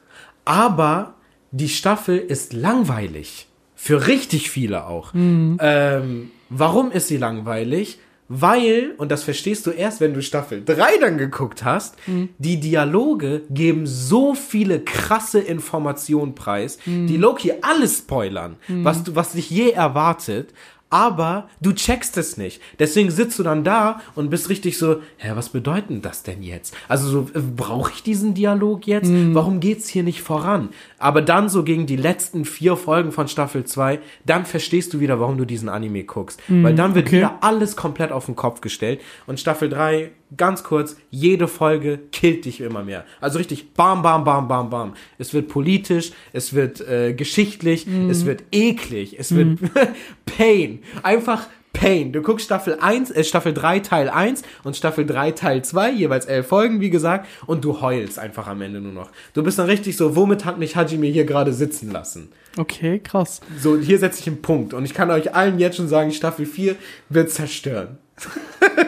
aber 0.45 1.13
die 1.51 1.69
Staffel 1.69 2.17
ist 2.17 2.53
langweilig. 2.53 3.47
Für 3.75 4.07
richtig 4.07 4.49
viele 4.49 4.87
auch. 4.87 5.13
Ähm, 5.13 6.31
warum 6.49 6.91
ist 6.91 7.07
sie 7.07 7.17
langweilig? 7.17 7.99
Weil, 8.31 8.93
und 8.97 9.11
das 9.11 9.23
verstehst 9.23 9.65
du 9.65 9.71
erst, 9.71 10.01
wenn 10.01 10.13
du 10.13 10.21
Staffel 10.21 10.63
3 10.63 10.99
dann 10.99 11.17
geguckt 11.17 11.65
hast, 11.65 11.95
die 12.37 12.59
Dialoge 12.59 13.41
geben 13.49 13.87
so 13.87 14.35
viele 14.35 14.79
krasse 14.79 15.39
Informationen 15.39 16.35
preis, 16.35 16.77
die 16.85 17.17
Loki 17.17 17.53
alles 17.61 17.97
spoilern, 17.97 18.57
was 18.67 19.03
du, 19.03 19.15
was 19.15 19.31
dich 19.31 19.49
je 19.49 19.71
erwartet, 19.71 20.53
aber 20.89 21.49
du 21.61 21.71
checkst 21.73 22.17
es 22.17 22.37
nicht. 22.37 22.61
Deswegen 22.79 23.11
sitzt 23.11 23.37
du 23.37 23.43
dann 23.43 23.63
da 23.63 24.01
und 24.15 24.29
bist 24.29 24.49
richtig 24.49 24.77
so, 24.77 25.01
hä, 25.17 25.31
was 25.35 25.49
bedeutet 25.49 26.03
das 26.03 26.23
denn 26.23 26.41
jetzt? 26.41 26.75
Also 26.87 27.09
so, 27.09 27.27
äh, 27.33 27.41
brauche 27.41 27.91
ich 27.93 28.03
diesen 28.03 28.33
Dialog 28.33 28.87
jetzt? 28.87 29.09
Warum 29.33 29.59
geht's 29.59 29.87
hier 29.87 30.03
nicht 30.03 30.21
voran? 30.21 30.69
Aber 30.97 31.21
dann 31.21 31.49
so 31.49 31.63
gegen 31.63 31.85
die 31.85 31.95
letzten 31.95 32.45
vier 32.45 32.75
Folgen 32.75 33.11
von 33.11 33.27
Staffel 33.27 33.65
2, 33.65 33.99
dann 34.25 34.45
verstehst 34.45 34.93
du 34.93 34.99
wieder, 34.99 35.19
warum 35.19 35.37
du 35.37 35.45
diesen 35.45 35.69
Anime 35.69 36.03
guckst. 36.03 36.41
Weil 36.47 36.75
dann 36.75 36.95
wird 36.95 37.07
okay. 37.07 37.17
wieder 37.17 37.37
alles 37.41 37.75
komplett 37.75 38.11
auf 38.11 38.25
den 38.25 38.35
Kopf 38.35 38.61
gestellt. 38.61 39.01
Und 39.27 39.39
Staffel 39.39 39.69
3, 39.69 40.11
ganz 40.37 40.63
kurz, 40.63 40.95
jede 41.09 41.47
Folge 41.47 41.99
killt 42.11 42.45
dich 42.45 42.61
immer 42.61 42.83
mehr. 42.83 43.05
Also 43.21 43.37
richtig 43.37 43.73
bam, 43.73 44.01
bam, 44.01 44.23
bam, 44.23 44.47
bam, 44.47 44.69
bam. 44.69 44.93
Es 45.17 45.33
wird 45.33 45.47
politisch, 45.47 46.11
es 46.33 46.53
wird 46.53 46.81
äh, 46.81 47.13
geschichtlich, 47.13 47.87
es 48.09 48.25
wird 48.25 48.43
eklig, 48.51 49.17
es 49.17 49.35
wird 49.35 49.59
Pain. 50.25 50.78
Einfach 51.03 51.47
Pain. 51.73 52.11
Du 52.11 52.21
guckst 52.21 52.45
Staffel 52.45 52.77
1, 52.79 53.11
äh, 53.11 53.23
Staffel 53.23 53.53
3 53.53 53.79
Teil 53.79 54.09
1 54.09 54.41
und 54.63 54.75
Staffel 54.75 55.05
3 55.05 55.31
Teil 55.31 55.63
2, 55.63 55.91
jeweils 55.91 56.25
elf 56.25 56.47
Folgen, 56.47 56.81
wie 56.81 56.89
gesagt, 56.89 57.27
und 57.45 57.63
du 57.63 57.81
heulst 57.81 58.19
einfach 58.19 58.47
am 58.47 58.61
Ende 58.61 58.81
nur 58.81 58.91
noch. 58.91 59.11
Du 59.33 59.43
bist 59.43 59.59
dann 59.59 59.67
richtig 59.67 59.95
so, 59.95 60.15
womit 60.15 60.45
hat 60.45 60.57
mich 60.57 60.75
Hajime 60.75 61.07
hier 61.07 61.25
gerade 61.25 61.53
sitzen 61.53 61.91
lassen? 61.91 62.29
Okay, 62.57 62.99
krass. 62.99 63.39
So, 63.59 63.77
hier 63.77 63.99
setze 63.99 64.19
ich 64.19 64.27
einen 64.27 64.41
Punkt. 64.41 64.73
Und 64.73 64.83
ich 64.83 64.93
kann 64.93 65.11
euch 65.11 65.33
allen 65.33 65.59
jetzt 65.59 65.77
schon 65.77 65.87
sagen, 65.87 66.11
Staffel 66.11 66.45
4 66.45 66.75
wird 67.09 67.29
zerstören. 67.29 67.97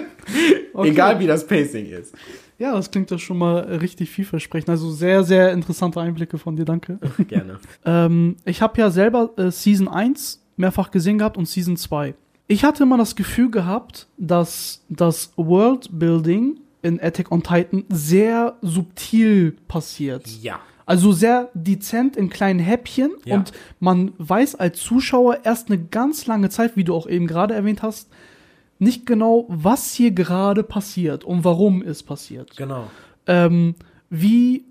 Okay. 0.73 0.89
Egal 0.89 1.19
wie 1.19 1.27
das 1.27 1.45
Pacing 1.45 1.87
ist. 1.87 2.15
Ja, 2.57 2.73
das 2.73 2.91
klingt 2.91 3.11
doch 3.11 3.19
schon 3.19 3.37
mal 3.37 3.59
richtig 3.59 4.09
vielversprechend. 4.09 4.69
Also 4.69 4.89
sehr, 4.91 5.23
sehr 5.23 5.51
interessante 5.51 5.99
Einblicke 5.99 6.37
von 6.37 6.55
dir, 6.55 6.65
danke. 6.65 6.99
Gerne. 7.27 7.59
ähm, 7.85 8.37
ich 8.45 8.61
habe 8.61 8.79
ja 8.79 8.89
selber 8.89 9.31
äh, 9.37 9.51
Season 9.51 9.87
1 9.87 10.40
mehrfach 10.61 10.91
gesehen 10.91 11.17
gehabt 11.17 11.35
und 11.37 11.47
Season 11.47 11.75
2. 11.75 12.13
Ich 12.47 12.63
hatte 12.63 12.83
immer 12.83 12.97
das 12.97 13.15
Gefühl 13.15 13.51
gehabt, 13.51 14.07
dass 14.17 14.81
das 14.89 15.33
Worldbuilding 15.37 16.59
in 16.81 16.99
Attack 17.01 17.31
on 17.31 17.43
Titan 17.43 17.83
sehr 17.89 18.55
subtil 18.61 19.55
passiert. 19.67 20.27
Ja. 20.41 20.59
Also 20.85 21.11
sehr 21.11 21.49
dezent 21.53 22.17
in 22.17 22.29
kleinen 22.29 22.59
Häppchen 22.59 23.11
Ja. 23.23 23.35
und 23.37 23.51
man 23.79 24.11
weiß 24.17 24.55
als 24.55 24.79
Zuschauer 24.81 25.39
erst 25.45 25.69
eine 25.69 25.79
ganz 25.81 26.25
lange 26.25 26.49
Zeit, 26.49 26.75
wie 26.75 26.83
du 26.83 26.93
auch 26.95 27.07
eben 27.07 27.27
gerade 27.27 27.53
erwähnt 27.53 27.81
hast, 27.83 28.09
nicht 28.79 29.05
genau, 29.05 29.45
was 29.47 29.93
hier 29.93 30.11
gerade 30.11 30.63
passiert 30.63 31.23
und 31.23 31.45
warum 31.45 31.81
es 31.83 32.01
passiert. 32.03 32.57
Genau. 32.57 32.89
Ähm, 33.27 33.75
wie 34.09 34.65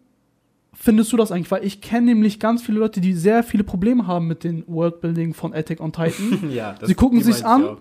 findest 0.83 1.13
du 1.13 1.17
das 1.19 1.31
eigentlich? 1.31 1.51
Weil 1.51 1.65
ich 1.65 1.81
kenne 1.83 2.07
nämlich 2.07 2.41
ganz 2.41 2.63
viele 2.63 2.79
Leute, 2.81 3.01
die 3.01 3.13
sehr 3.13 3.43
viele 3.43 3.63
Probleme 3.65 4.07
haben 4.07 4.27
mit 4.27 4.43
dem 4.43 4.65
Worldbuilding 4.67 5.35
von 5.35 5.53
Attack 5.55 5.81
on 5.81 5.93
Titan. 5.93 6.51
Ja, 6.51 6.75
das, 6.79 6.89
Sie 6.89 6.95
gucken 6.95 7.23
sich's 7.23 7.43
an. 7.43 7.65
auch. 7.65 7.77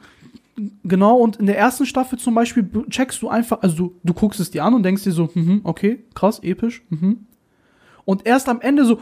genau, 0.83 1.17
und 1.17 1.37
in 1.37 1.45
der 1.45 1.57
ersten 1.57 1.85
Staffel 1.85 2.19
zum 2.19 2.35
Beispiel 2.35 2.69
checkst 2.89 3.21
du 3.21 3.29
einfach, 3.29 3.61
also 3.61 3.75
du, 3.75 3.95
du 4.03 4.13
guckst 4.13 4.39
es 4.41 4.51
dir 4.51 4.65
an 4.65 4.73
und 4.73 4.83
denkst 4.83 5.03
dir 5.03 5.13
so, 5.13 5.29
mhm, 5.33 5.61
okay, 5.63 6.03
krass, 6.13 6.39
episch, 6.43 6.83
mhm. 6.89 7.25
Und 8.05 8.25
erst 8.25 8.49
am 8.49 8.59
Ende 8.59 8.85
so, 8.85 8.99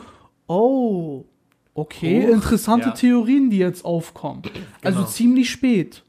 oh, 0.48 1.24
okay, 1.74 2.28
Huch, 2.28 2.34
interessante 2.34 2.90
ja. 2.90 2.94
Theorien, 2.94 3.50
die 3.50 3.58
jetzt 3.58 3.86
aufkommen. 3.86 4.42
Also 4.84 5.00
Genau. 5.00 5.10
ziemlich 5.10 5.50
spät. 5.50 6.04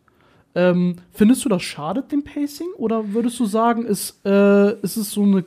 Ähm, 0.56 0.96
findest 1.12 1.44
du 1.44 1.48
das 1.48 1.62
schadet 1.62 2.10
dem 2.10 2.24
Pacing 2.24 2.66
oder 2.76 3.12
würdest 3.12 3.38
du 3.38 3.44
sagen, 3.46 3.84
ist, 3.84 4.18
äh, 4.26 4.72
ist 4.80 4.96
es 4.96 5.12
so 5.12 5.22
eine 5.22 5.44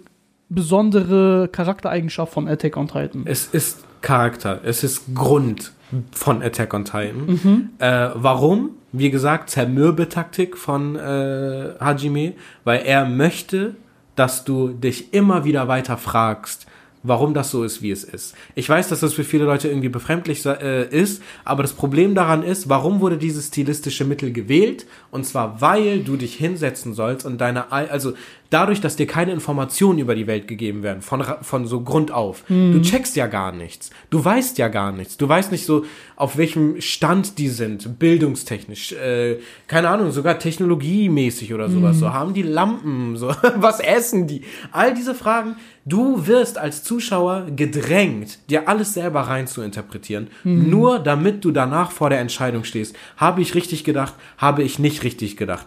besondere 0.51 1.49
Charaktereigenschaft 1.51 2.33
von 2.33 2.47
Attack 2.47 2.77
on 2.77 2.87
Titan? 2.87 3.23
Es 3.25 3.47
ist 3.47 3.79
Charakter, 4.01 4.61
es 4.63 4.83
ist 4.83 5.03
Grund 5.15 5.71
von 6.11 6.41
Attack 6.43 6.73
on 6.73 6.85
Titan. 6.85 7.25
Mhm. 7.27 7.69
Äh, 7.79 8.09
warum? 8.15 8.71
Wie 8.91 9.09
gesagt, 9.09 9.49
Zermürbetaktik 9.49 10.57
von 10.57 10.95
äh, 10.95 11.73
Hajime, 11.79 12.33
weil 12.63 12.81
er 12.85 13.05
möchte, 13.05 13.75
dass 14.15 14.43
du 14.43 14.69
dich 14.69 15.13
immer 15.13 15.45
wieder 15.45 15.67
weiter 15.67 15.97
fragst, 15.97 16.65
warum 17.03 17.33
das 17.33 17.49
so 17.51 17.63
ist, 17.63 17.81
wie 17.81 17.89
es 17.89 18.03
ist. 18.03 18.35
Ich 18.53 18.69
weiß, 18.69 18.89
dass 18.89 18.99
das 18.99 19.13
für 19.13 19.23
viele 19.23 19.45
Leute 19.45 19.67
irgendwie 19.69 19.89
befremdlich 19.89 20.45
äh, 20.45 20.87
ist, 20.89 21.23
aber 21.45 21.63
das 21.63 21.73
Problem 21.73 22.13
daran 22.15 22.43
ist, 22.43 22.69
warum 22.69 22.99
wurde 22.99 23.17
dieses 23.17 23.47
stilistische 23.47 24.05
Mittel 24.05 24.31
gewählt? 24.31 24.85
Und 25.09 25.25
zwar, 25.25 25.61
weil 25.61 26.01
du 26.03 26.15
dich 26.17 26.35
hinsetzen 26.35 26.93
sollst 26.93 27.25
und 27.25 27.39
deine, 27.41 27.71
Ei- 27.71 27.89
also 27.89 28.13
dadurch, 28.51 28.81
dass 28.81 28.95
dir 28.95 29.07
keine 29.07 29.31
Informationen 29.31 29.97
über 29.97 30.13
die 30.13 30.27
Welt 30.27 30.47
gegeben 30.47 30.83
werden, 30.83 31.01
von, 31.01 31.23
von 31.41 31.65
so 31.65 31.81
Grund 31.81 32.11
auf. 32.11 32.43
Du 32.73 32.81
checkst 32.81 33.15
ja 33.15 33.25
gar 33.25 33.51
nichts. 33.51 33.89
Du 34.11 34.23
weißt 34.23 34.59
ja 34.59 34.67
gar 34.67 34.91
nichts. 34.91 35.17
Du 35.17 35.27
weißt 35.27 35.51
nicht 35.51 35.65
so, 35.65 35.85
auf 36.15 36.37
welchem 36.37 36.79
Stand 36.79 37.39
die 37.39 37.47
sind, 37.47 37.97
bildungstechnisch, 37.97 38.91
äh, 38.91 39.37
keine 39.67 39.89
Ahnung, 39.89 40.11
sogar 40.11 40.37
technologiemäßig 40.37 41.53
oder 41.53 41.69
sowas. 41.69 41.97
So 41.97 42.13
haben 42.13 42.33
die 42.33 42.43
Lampen, 42.43 43.17
so 43.17 43.27
was 43.55 43.79
essen 43.79 44.27
die? 44.27 44.41
All 44.71 44.93
diese 44.93 45.15
Fragen. 45.15 45.55
Du 45.83 46.27
wirst 46.27 46.59
als 46.59 46.83
Zuschauer 46.83 47.47
gedrängt, 47.55 48.37
dir 48.51 48.69
alles 48.69 48.93
selber 48.93 49.21
rein 49.21 49.47
zu 49.47 49.63
interpretieren, 49.63 50.27
nur 50.43 50.99
damit 50.99 51.43
du 51.43 51.49
danach 51.49 51.89
vor 51.89 52.11
der 52.11 52.19
Entscheidung 52.19 52.65
stehst. 52.65 52.95
Habe 53.17 53.41
ich 53.41 53.55
richtig 53.55 53.83
gedacht? 53.83 54.13
Habe 54.37 54.61
ich 54.61 54.77
nicht 54.77 55.03
richtig 55.03 55.37
gedacht? 55.37 55.65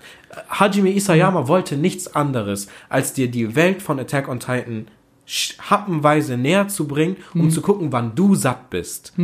Hajime 0.48 0.90
Isayama 0.90 1.48
wollte 1.48 1.76
nichts 1.76 2.14
anderes, 2.14 2.68
als 2.88 3.12
dir 3.12 3.30
die 3.30 3.54
Welt 3.54 3.82
von 3.82 3.98
Attack 3.98 4.28
on 4.28 4.40
Titan 4.40 4.86
happenweise 5.58 6.36
näher 6.36 6.68
zu 6.68 6.86
bringen, 6.86 7.16
um 7.32 7.50
zu 7.50 7.62
gucken, 7.62 7.92
wann 7.92 8.14
du 8.14 8.34
satt 8.34 8.68
bist. 8.68 9.14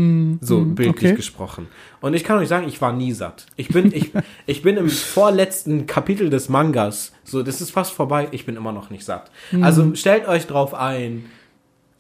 So 0.41 0.65
bildlich 0.65 1.11
okay. 1.11 1.15
gesprochen. 1.15 1.69
Und 2.01 2.15
ich 2.15 2.25
kann 2.25 2.39
euch 2.39 2.49
sagen, 2.49 2.67
ich 2.67 2.81
war 2.81 2.93
nie 2.93 3.13
satt. 3.13 3.47
Ich 3.57 3.69
bin, 3.69 3.93
ich, 3.93 4.13
ich 4.47 4.63
bin 4.63 4.79
im 4.79 4.89
vorletzten 4.89 5.87
Kapitel 5.87 6.31
des 6.31 6.49
Mangas. 6.49 7.13
So, 7.25 7.43
das 7.43 7.61
ist 7.61 7.71
fast 7.71 7.93
vorbei. 7.93 8.29
Ich 8.31 8.47
bin 8.47 8.57
immer 8.57 8.73
noch 8.73 8.89
nicht 8.89 9.05
satt. 9.05 9.31
Also 9.61 9.95
stellt 9.95 10.27
euch 10.27 10.47
drauf 10.47 10.73
ein. 10.73 11.27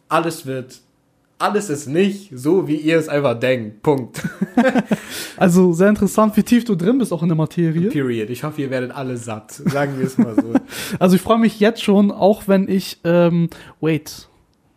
Alles 0.08 0.46
wird, 0.46 0.80
alles 1.40 1.70
ist 1.70 1.86
nicht 1.86 2.30
so, 2.34 2.68
wie 2.68 2.76
ihr 2.76 2.98
es 2.98 3.08
einfach 3.08 3.38
denkt. 3.38 3.82
Punkt. 3.82 4.22
Also 5.36 5.72
sehr 5.72 5.88
interessant, 5.88 6.36
wie 6.36 6.42
tief 6.42 6.64
du 6.64 6.74
drin 6.74 6.98
bist 6.98 7.14
auch 7.14 7.22
in 7.22 7.28
der 7.28 7.36
Materie. 7.36 7.88
Period. 7.88 8.28
Ich 8.28 8.44
hoffe, 8.44 8.60
ihr 8.60 8.68
werdet 8.68 8.90
alle 8.90 9.16
satt. 9.16 9.52
Sagen 9.52 9.98
wir 9.98 10.06
es 10.06 10.18
mal 10.18 10.34
so. 10.34 10.52
Also 10.98 11.16
ich 11.16 11.22
freue 11.22 11.38
mich 11.38 11.58
jetzt 11.60 11.82
schon, 11.82 12.10
auch 12.10 12.46
wenn 12.46 12.68
ich, 12.68 12.98
ähm, 13.04 13.48
wait, 13.80 14.28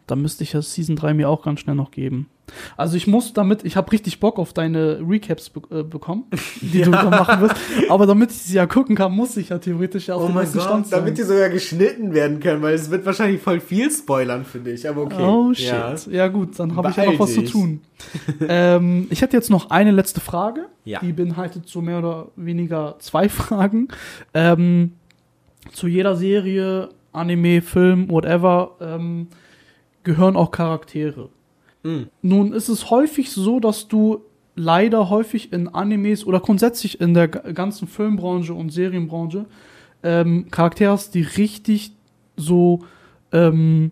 da 0.07 0.15
müsste 0.15 0.43
ich 0.43 0.53
ja 0.53 0.61
Season 0.61 0.95
3 0.95 1.15
mir 1.15 1.27
auch 1.27 1.43
ganz 1.43 1.59
schnell 1.59 1.75
noch 1.75 1.91
geben. 1.91 2.29
Also 2.77 2.97
ich 2.97 3.07
muss 3.07 3.33
damit, 3.33 3.63
ich 3.63 3.75
habe 3.75 3.91
richtig 3.91 4.19
Bock 4.19 4.37
auf 4.37 4.53
deine 4.53 4.99
Recaps 5.07 5.49
be 5.49 5.61
äh, 5.71 5.83
bekommen, 5.83 6.25
die 6.61 6.79
ja. 6.79 6.85
du 6.85 6.91
da 6.91 7.09
machen 7.09 7.41
wirst. 7.41 7.55
Aber 7.89 8.05
damit 8.05 8.31
ich 8.31 8.37
sie 8.37 8.55
ja 8.55 8.65
gucken 8.65 8.95
kann, 8.95 9.11
muss 9.11 9.37
ich 9.37 9.49
ja 9.49 9.59
theoretisch 9.59 10.07
ja 10.07 10.15
auf 10.15 10.23
oh 10.23 10.25
den 10.27 10.35
neuesten 10.35 10.59
Stand 10.59 10.87
sein. 10.87 10.99
Damit 10.99 11.17
die 11.17 11.23
sogar 11.23 11.49
geschnitten 11.49 12.13
werden 12.13 12.39
können, 12.39 12.61
weil 12.61 12.75
es 12.75 12.89
wird 12.89 13.05
wahrscheinlich 13.05 13.41
voll 13.41 13.59
viel 13.59 13.89
spoilern 13.89 14.45
für 14.45 14.59
dich. 14.59 14.87
Aber 14.87 15.03
okay. 15.03 15.21
Oh 15.21 15.53
shit. 15.53 15.67
Ja, 15.67 15.95
ja 16.09 16.27
gut, 16.27 16.59
dann 16.59 16.75
habe 16.75 16.89
ich 16.89 16.95
ja 16.95 17.05
noch 17.05 17.19
was 17.19 17.33
zu 17.33 17.43
tun. 17.43 17.81
ähm, 18.47 19.07
ich 19.09 19.21
hätte 19.21 19.35
jetzt 19.35 19.49
noch 19.49 19.69
eine 19.69 19.91
letzte 19.91 20.19
Frage. 20.19 20.67
Ja. 20.85 20.99
Die 20.99 21.13
beinhaltet 21.13 21.67
so 21.67 21.81
mehr 21.81 21.99
oder 21.99 22.27
weniger 22.35 22.95
zwei 22.99 23.29
Fragen. 23.33 23.87
Ähm, 24.33 24.93
zu 25.71 25.87
jeder 25.87 26.15
Serie, 26.15 26.89
Anime, 27.13 27.61
Film, 27.61 28.09
whatever, 28.09 28.71
ähm, 28.81 29.27
gehören 30.03 30.35
auch 30.35 30.51
Charaktere. 30.51 31.29
Mhm. 31.83 32.07
Nun 32.21 32.53
ist 32.53 32.69
es 32.69 32.89
häufig 32.89 33.31
so, 33.31 33.59
dass 33.59 33.87
du 33.87 34.23
leider 34.55 35.09
häufig 35.09 35.51
in 35.51 35.67
Animes 35.67 36.25
oder 36.25 36.39
grundsätzlich 36.39 37.01
in 37.01 37.13
der 37.13 37.27
ganzen 37.27 37.87
Filmbranche 37.87 38.53
und 38.53 38.71
Serienbranche 38.71 39.45
ähm, 40.03 40.49
Charaktere 40.51 40.91
hast, 40.91 41.15
die 41.15 41.21
richtig 41.21 41.91
so 42.35 42.81
ähm, 43.31 43.91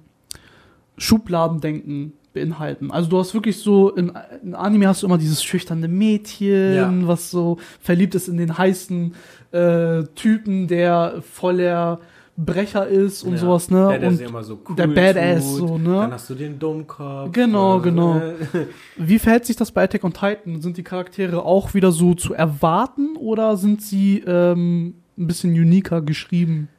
Schubladendenken 0.98 2.14
beinhalten. 2.34 2.92
Also 2.92 3.10
du 3.10 3.20
hast 3.20 3.34
wirklich 3.34 3.58
so, 3.58 3.90
in, 3.90 4.14
in 4.44 4.56
Anime 4.56 4.88
hast 4.88 5.02
du 5.02 5.08
immer 5.08 5.18
dieses 5.18 5.44
schüchterne 5.44 5.88
Mädchen, 5.88 6.76
ja. 6.76 7.08
was 7.08 7.32
so 7.32 7.58
verliebt 7.82 8.16
ist 8.16 8.30
in 8.30 8.38
den 8.38 8.58
heißen 8.58 9.14
äh, 9.52 10.04
Typen, 10.16 10.68
der 10.68 11.22
voller 11.30 12.00
Brecher 12.38 12.88
ist 12.88 13.24
und 13.24 13.34
ja, 13.34 13.38
sowas, 13.40 13.70
ne? 13.70 13.88
Der, 13.90 14.00
der 14.00 14.10
und 14.10 14.22
immer 14.22 14.44
so 14.44 14.60
cool 14.68 14.76
der 14.76 14.88
Badass, 14.88 15.58
tut, 15.58 15.68
so, 15.68 15.78
ne? 15.78 15.96
Dann 15.96 16.14
hast 16.14 16.30
du 16.30 16.36
den 16.36 16.58
Dummkopf. 16.58 17.32
Genau, 17.32 17.80
äh, 17.80 17.82
genau. 17.82 18.22
Wie 18.98 19.20
verhält 19.20 19.46
sich 19.46 19.56
das 19.56 19.72
bei 19.72 19.84
Attack 19.84 20.04
on 20.04 20.14
Titan? 20.14 20.62
Sind 20.62 20.78
die 20.78 20.84
Charaktere 20.84 21.44
auch 21.44 21.74
wieder 21.74 21.92
so 21.92 22.14
zu 22.14 22.34
erwarten 22.34 23.16
oder 23.18 23.58
sind 23.58 23.82
sie 23.82 24.24
ähm, 24.26 24.96
ein 25.18 25.28
bisschen 25.28 25.52
uniker 25.54 26.02
geschrieben? 26.02 26.70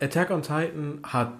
Attack 0.00 0.30
on 0.30 0.42
Titan 0.42 0.98
hat 1.02 1.32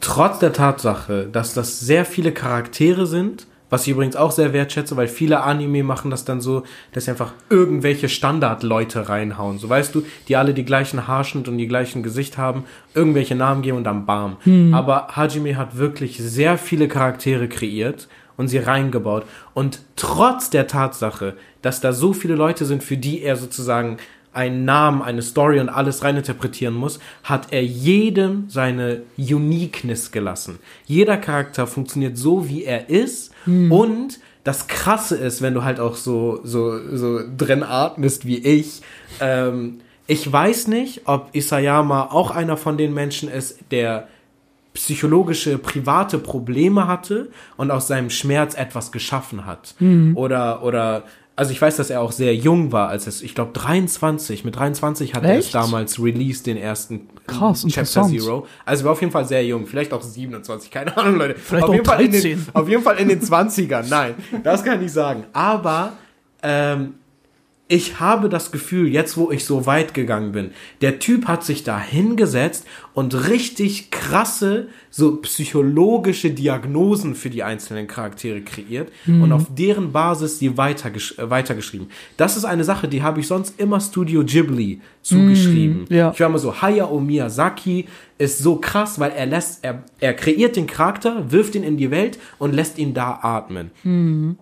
trotz 0.00 0.38
der 0.38 0.52
Tatsache, 0.52 1.28
dass 1.30 1.54
das 1.54 1.80
sehr 1.80 2.04
viele 2.04 2.32
Charaktere 2.32 3.06
sind, 3.06 3.46
was 3.70 3.86
ich 3.86 3.92
übrigens 3.92 4.16
auch 4.16 4.32
sehr 4.32 4.52
wertschätze, 4.52 4.96
weil 4.96 5.08
viele 5.08 5.42
Anime 5.42 5.82
machen 5.82 6.10
das 6.10 6.24
dann 6.24 6.40
so, 6.40 6.64
dass 6.92 7.04
sie 7.04 7.12
einfach 7.12 7.32
irgendwelche 7.48 8.08
Standardleute 8.08 9.08
reinhauen. 9.08 9.58
So 9.58 9.68
weißt 9.68 9.94
du, 9.94 10.02
die 10.28 10.36
alle 10.36 10.52
die 10.52 10.64
gleichen 10.64 11.06
Haarschnitt 11.06 11.48
und 11.48 11.56
die 11.56 11.68
gleichen 11.68 12.02
Gesicht 12.02 12.36
haben, 12.36 12.64
irgendwelche 12.94 13.36
Namen 13.36 13.62
geben 13.62 13.78
und 13.78 13.84
dann 13.84 14.04
bam. 14.04 14.36
Hm. 14.42 14.74
Aber 14.74 15.08
Hajime 15.16 15.56
hat 15.56 15.78
wirklich 15.78 16.18
sehr 16.18 16.58
viele 16.58 16.88
Charaktere 16.88 17.48
kreiert 17.48 18.08
und 18.36 18.48
sie 18.48 18.58
reingebaut. 18.58 19.24
Und 19.54 19.80
trotz 19.96 20.50
der 20.50 20.66
Tatsache, 20.66 21.36
dass 21.62 21.80
da 21.80 21.92
so 21.92 22.12
viele 22.12 22.34
Leute 22.34 22.64
sind, 22.64 22.82
für 22.82 22.96
die 22.96 23.22
er 23.22 23.36
sozusagen 23.36 23.98
einen 24.32 24.64
Namen, 24.64 25.02
eine 25.02 25.22
Story 25.22 25.60
und 25.60 25.68
alles 25.68 26.04
reininterpretieren 26.04 26.74
muss, 26.74 27.00
hat 27.24 27.48
er 27.52 27.64
jedem 27.64 28.48
seine 28.48 29.02
Uniqueness 29.18 30.12
gelassen. 30.12 30.58
Jeder 30.86 31.16
Charakter 31.16 31.66
funktioniert 31.66 32.16
so, 32.16 32.48
wie 32.48 32.64
er 32.64 32.88
ist 32.88 33.29
hm. 33.44 33.70
und 33.70 34.20
das 34.44 34.68
Krasse 34.68 35.16
ist, 35.16 35.42
wenn 35.42 35.54
du 35.54 35.64
halt 35.64 35.80
auch 35.80 35.96
so, 35.96 36.40
so, 36.44 36.96
so 36.96 37.20
drin 37.36 37.62
atmest 37.62 38.26
wie 38.26 38.38
ich, 38.38 38.80
ähm, 39.20 39.80
ich 40.06 40.30
weiß 40.30 40.66
nicht, 40.68 41.02
ob 41.04 41.28
Isayama 41.34 42.06
auch 42.10 42.32
einer 42.32 42.56
von 42.56 42.76
den 42.76 42.92
Menschen 42.92 43.30
ist, 43.30 43.58
der 43.70 44.08
psychologische, 44.74 45.58
private 45.58 46.18
Probleme 46.18 46.86
hatte 46.86 47.30
und 47.56 47.70
aus 47.70 47.86
seinem 47.86 48.10
Schmerz 48.10 48.54
etwas 48.54 48.92
geschaffen 48.92 49.46
hat. 49.46 49.74
Mhm. 49.78 50.16
Oder, 50.16 50.62
oder 50.62 51.04
also 51.40 51.52
ich 51.52 51.62
weiß, 51.62 51.76
dass 51.76 51.88
er 51.88 52.02
auch 52.02 52.12
sehr 52.12 52.36
jung 52.36 52.70
war, 52.70 52.90
als 52.90 53.06
es, 53.06 53.22
ich 53.22 53.34
glaube 53.34 53.52
23, 53.54 54.44
mit 54.44 54.56
23 54.56 55.14
hat 55.14 55.24
Echt? 55.24 55.32
er 55.32 55.38
es 55.38 55.50
damals 55.52 55.98
released, 55.98 56.46
den 56.46 56.58
ersten 56.58 57.08
Krass, 57.26 57.66
Chapter 57.66 58.08
Zero. 58.08 58.46
Also 58.66 58.84
war 58.84 58.92
auf 58.92 59.00
jeden 59.00 59.10
Fall 59.10 59.24
sehr 59.24 59.42
jung, 59.46 59.66
vielleicht 59.66 59.94
auch 59.94 60.02
27, 60.02 60.70
keine 60.70 60.94
Ahnung, 60.98 61.16
Leute. 61.16 61.36
Vielleicht 61.36 61.64
auf 61.64 61.70
auch 61.70 61.72
jeden 61.72 61.86
13. 61.86 61.96
Fall 61.96 62.04
in 62.04 62.22
den, 62.22 62.46
auf 62.52 62.68
jeden 62.68 62.82
Fall 62.82 62.96
in 62.98 63.08
den 63.08 63.22
20ern, 63.22 63.86
nein, 63.88 64.16
das 64.44 64.62
kann 64.62 64.84
ich 64.84 64.92
sagen. 64.92 65.24
Aber 65.32 65.94
ähm, 66.42 66.96
ich 67.70 68.00
habe 68.00 68.28
das 68.28 68.50
Gefühl, 68.50 68.88
jetzt 68.88 69.16
wo 69.16 69.30
ich 69.30 69.44
so 69.44 69.64
weit 69.64 69.94
gegangen 69.94 70.32
bin, 70.32 70.50
der 70.80 70.98
Typ 70.98 71.28
hat 71.28 71.44
sich 71.44 71.62
da 71.62 71.80
hingesetzt 71.80 72.66
und 72.94 73.28
richtig 73.28 73.92
krasse, 73.92 74.66
so 74.90 75.18
psychologische 75.18 76.32
Diagnosen 76.32 77.14
für 77.14 77.30
die 77.30 77.44
einzelnen 77.44 77.86
Charaktere 77.86 78.40
kreiert 78.40 78.90
mhm. 79.06 79.22
und 79.22 79.32
auf 79.32 79.46
deren 79.56 79.92
Basis 79.92 80.40
sie 80.40 80.58
weitergesch 80.58 81.16
äh, 81.16 81.30
weitergeschrieben. 81.30 81.86
Das 82.16 82.36
ist 82.36 82.44
eine 82.44 82.64
Sache, 82.64 82.88
die 82.88 83.04
habe 83.04 83.20
ich 83.20 83.28
sonst 83.28 83.60
immer 83.60 83.78
Studio 83.78 84.24
Ghibli 84.24 84.80
zugeschrieben. 85.02 85.86
Mhm, 85.88 85.96
ja. 85.96 86.10
Ich 86.10 86.18
war 86.18 86.26
immer 86.26 86.40
so, 86.40 86.60
Hayao 86.60 86.98
Miyazaki 86.98 87.86
ist 88.18 88.40
so 88.40 88.56
krass, 88.56 88.98
weil 88.98 89.12
er 89.12 89.26
lässt, 89.26 89.62
er, 89.62 89.84
er 90.00 90.14
kreiert 90.14 90.56
den 90.56 90.66
Charakter, 90.66 91.30
wirft 91.30 91.54
ihn 91.54 91.62
in 91.62 91.76
die 91.76 91.92
Welt 91.92 92.18
und 92.38 92.52
lässt 92.52 92.78
ihn 92.78 92.94
da 92.94 93.20
atmen. 93.22 93.70
Mhm. 93.84 94.38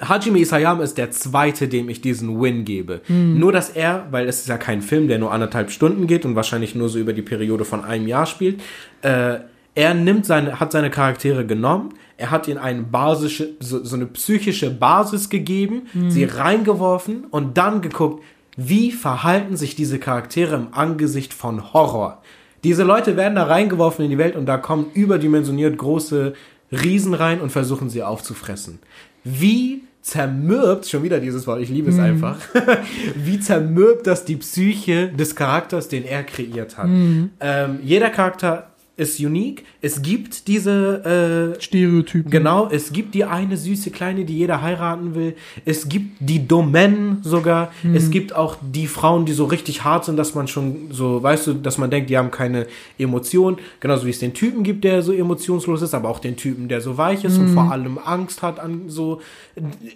Hajime 0.00 0.38
Isayama 0.38 0.84
ist 0.84 0.98
der 0.98 1.10
zweite, 1.10 1.66
dem 1.66 1.88
ich 1.88 2.00
diesen 2.00 2.40
Win 2.40 2.64
gebe. 2.64 3.00
Mhm. 3.08 3.38
Nur, 3.38 3.50
dass 3.50 3.70
er, 3.70 4.06
weil 4.10 4.28
es 4.28 4.40
ist 4.40 4.48
ja 4.48 4.56
kein 4.56 4.82
Film, 4.82 5.08
der 5.08 5.18
nur 5.18 5.32
anderthalb 5.32 5.70
Stunden 5.72 6.06
geht 6.06 6.24
und 6.24 6.36
wahrscheinlich 6.36 6.76
nur 6.76 6.88
so 6.88 6.98
über 6.98 7.12
die 7.12 7.22
Periode 7.22 7.64
von 7.64 7.84
einem 7.84 8.06
Jahr 8.06 8.26
spielt, 8.26 8.60
äh, 9.02 9.38
er 9.74 9.94
nimmt 9.94 10.26
seine, 10.26 10.60
hat 10.60 10.72
seine 10.72 10.90
Charaktere 10.90 11.44
genommen, 11.44 11.94
er 12.16 12.30
hat 12.30 12.46
ihnen 12.48 12.58
eine 12.58 12.82
basische, 12.82 13.50
so, 13.60 13.84
so 13.84 13.96
eine 13.96 14.06
psychische 14.06 14.70
Basis 14.70 15.28
gegeben, 15.28 15.82
mhm. 15.92 16.10
sie 16.10 16.24
reingeworfen 16.24 17.24
und 17.30 17.58
dann 17.58 17.80
geguckt, 17.80 18.22
wie 18.56 18.92
verhalten 18.92 19.56
sich 19.56 19.74
diese 19.76 19.98
Charaktere 19.98 20.56
im 20.56 20.68
Angesicht 20.72 21.32
von 21.32 21.72
Horror. 21.72 22.22
Diese 22.64 22.82
Leute 22.82 23.16
werden 23.16 23.36
da 23.36 23.44
reingeworfen 23.44 24.04
in 24.04 24.10
die 24.10 24.18
Welt 24.18 24.34
und 24.34 24.46
da 24.46 24.56
kommen 24.56 24.86
überdimensioniert 24.94 25.78
große 25.78 26.34
Riesen 26.72 27.14
rein 27.14 27.40
und 27.40 27.50
versuchen 27.50 27.88
sie 27.88 28.02
aufzufressen 28.02 28.80
wie 29.24 29.82
zermürbt, 30.02 30.86
schon 30.86 31.02
wieder 31.02 31.20
dieses 31.20 31.46
Wort, 31.46 31.60
ich 31.60 31.68
liebe 31.68 31.90
es 31.90 31.96
mm. 31.96 32.00
einfach, 32.00 32.40
wie 33.14 33.38
zermürbt 33.40 34.06
das 34.06 34.24
die 34.24 34.36
Psyche 34.36 35.08
des 35.08 35.36
Charakters, 35.36 35.88
den 35.88 36.04
er 36.04 36.24
kreiert 36.24 36.78
hat. 36.78 36.88
Mm. 36.88 37.30
Ähm, 37.40 37.78
jeder 37.82 38.08
Charakter 38.10 38.67
ist 38.98 39.20
unique. 39.20 39.64
Es 39.80 40.02
gibt 40.02 40.48
diese 40.48 41.54
äh, 41.56 41.62
Stereotypen. 41.62 42.30
Genau, 42.30 42.68
es 42.68 42.92
gibt 42.92 43.14
die 43.14 43.24
eine 43.24 43.56
süße 43.56 43.92
Kleine, 43.92 44.24
die 44.24 44.36
jeder 44.36 44.60
heiraten 44.60 45.14
will. 45.14 45.36
Es 45.64 45.88
gibt 45.88 46.16
die 46.18 46.46
Domen 46.46 47.18
sogar. 47.22 47.70
Mhm. 47.84 47.94
Es 47.94 48.10
gibt 48.10 48.34
auch 48.34 48.56
die 48.60 48.88
Frauen, 48.88 49.24
die 49.24 49.32
so 49.32 49.44
richtig 49.44 49.84
hart 49.84 50.04
sind, 50.04 50.16
dass 50.16 50.34
man 50.34 50.48
schon 50.48 50.88
so, 50.90 51.22
weißt 51.22 51.46
du, 51.46 51.54
dass 51.54 51.78
man 51.78 51.90
denkt, 51.90 52.10
die 52.10 52.18
haben 52.18 52.32
keine 52.32 52.66
Emotionen. 52.98 53.58
Genauso 53.78 54.04
wie 54.04 54.10
es 54.10 54.18
den 54.18 54.34
Typen 54.34 54.64
gibt, 54.64 54.82
der 54.82 55.02
so 55.02 55.12
emotionslos 55.12 55.80
ist, 55.82 55.94
aber 55.94 56.08
auch 56.08 56.18
den 56.18 56.36
Typen, 56.36 56.68
der 56.68 56.80
so 56.80 56.98
weich 56.98 57.22
ist 57.22 57.38
mhm. 57.38 57.44
und 57.44 57.54
vor 57.54 57.70
allem 57.70 57.98
Angst 58.04 58.42
hat 58.42 58.58
an 58.58 58.88
so. 58.88 59.20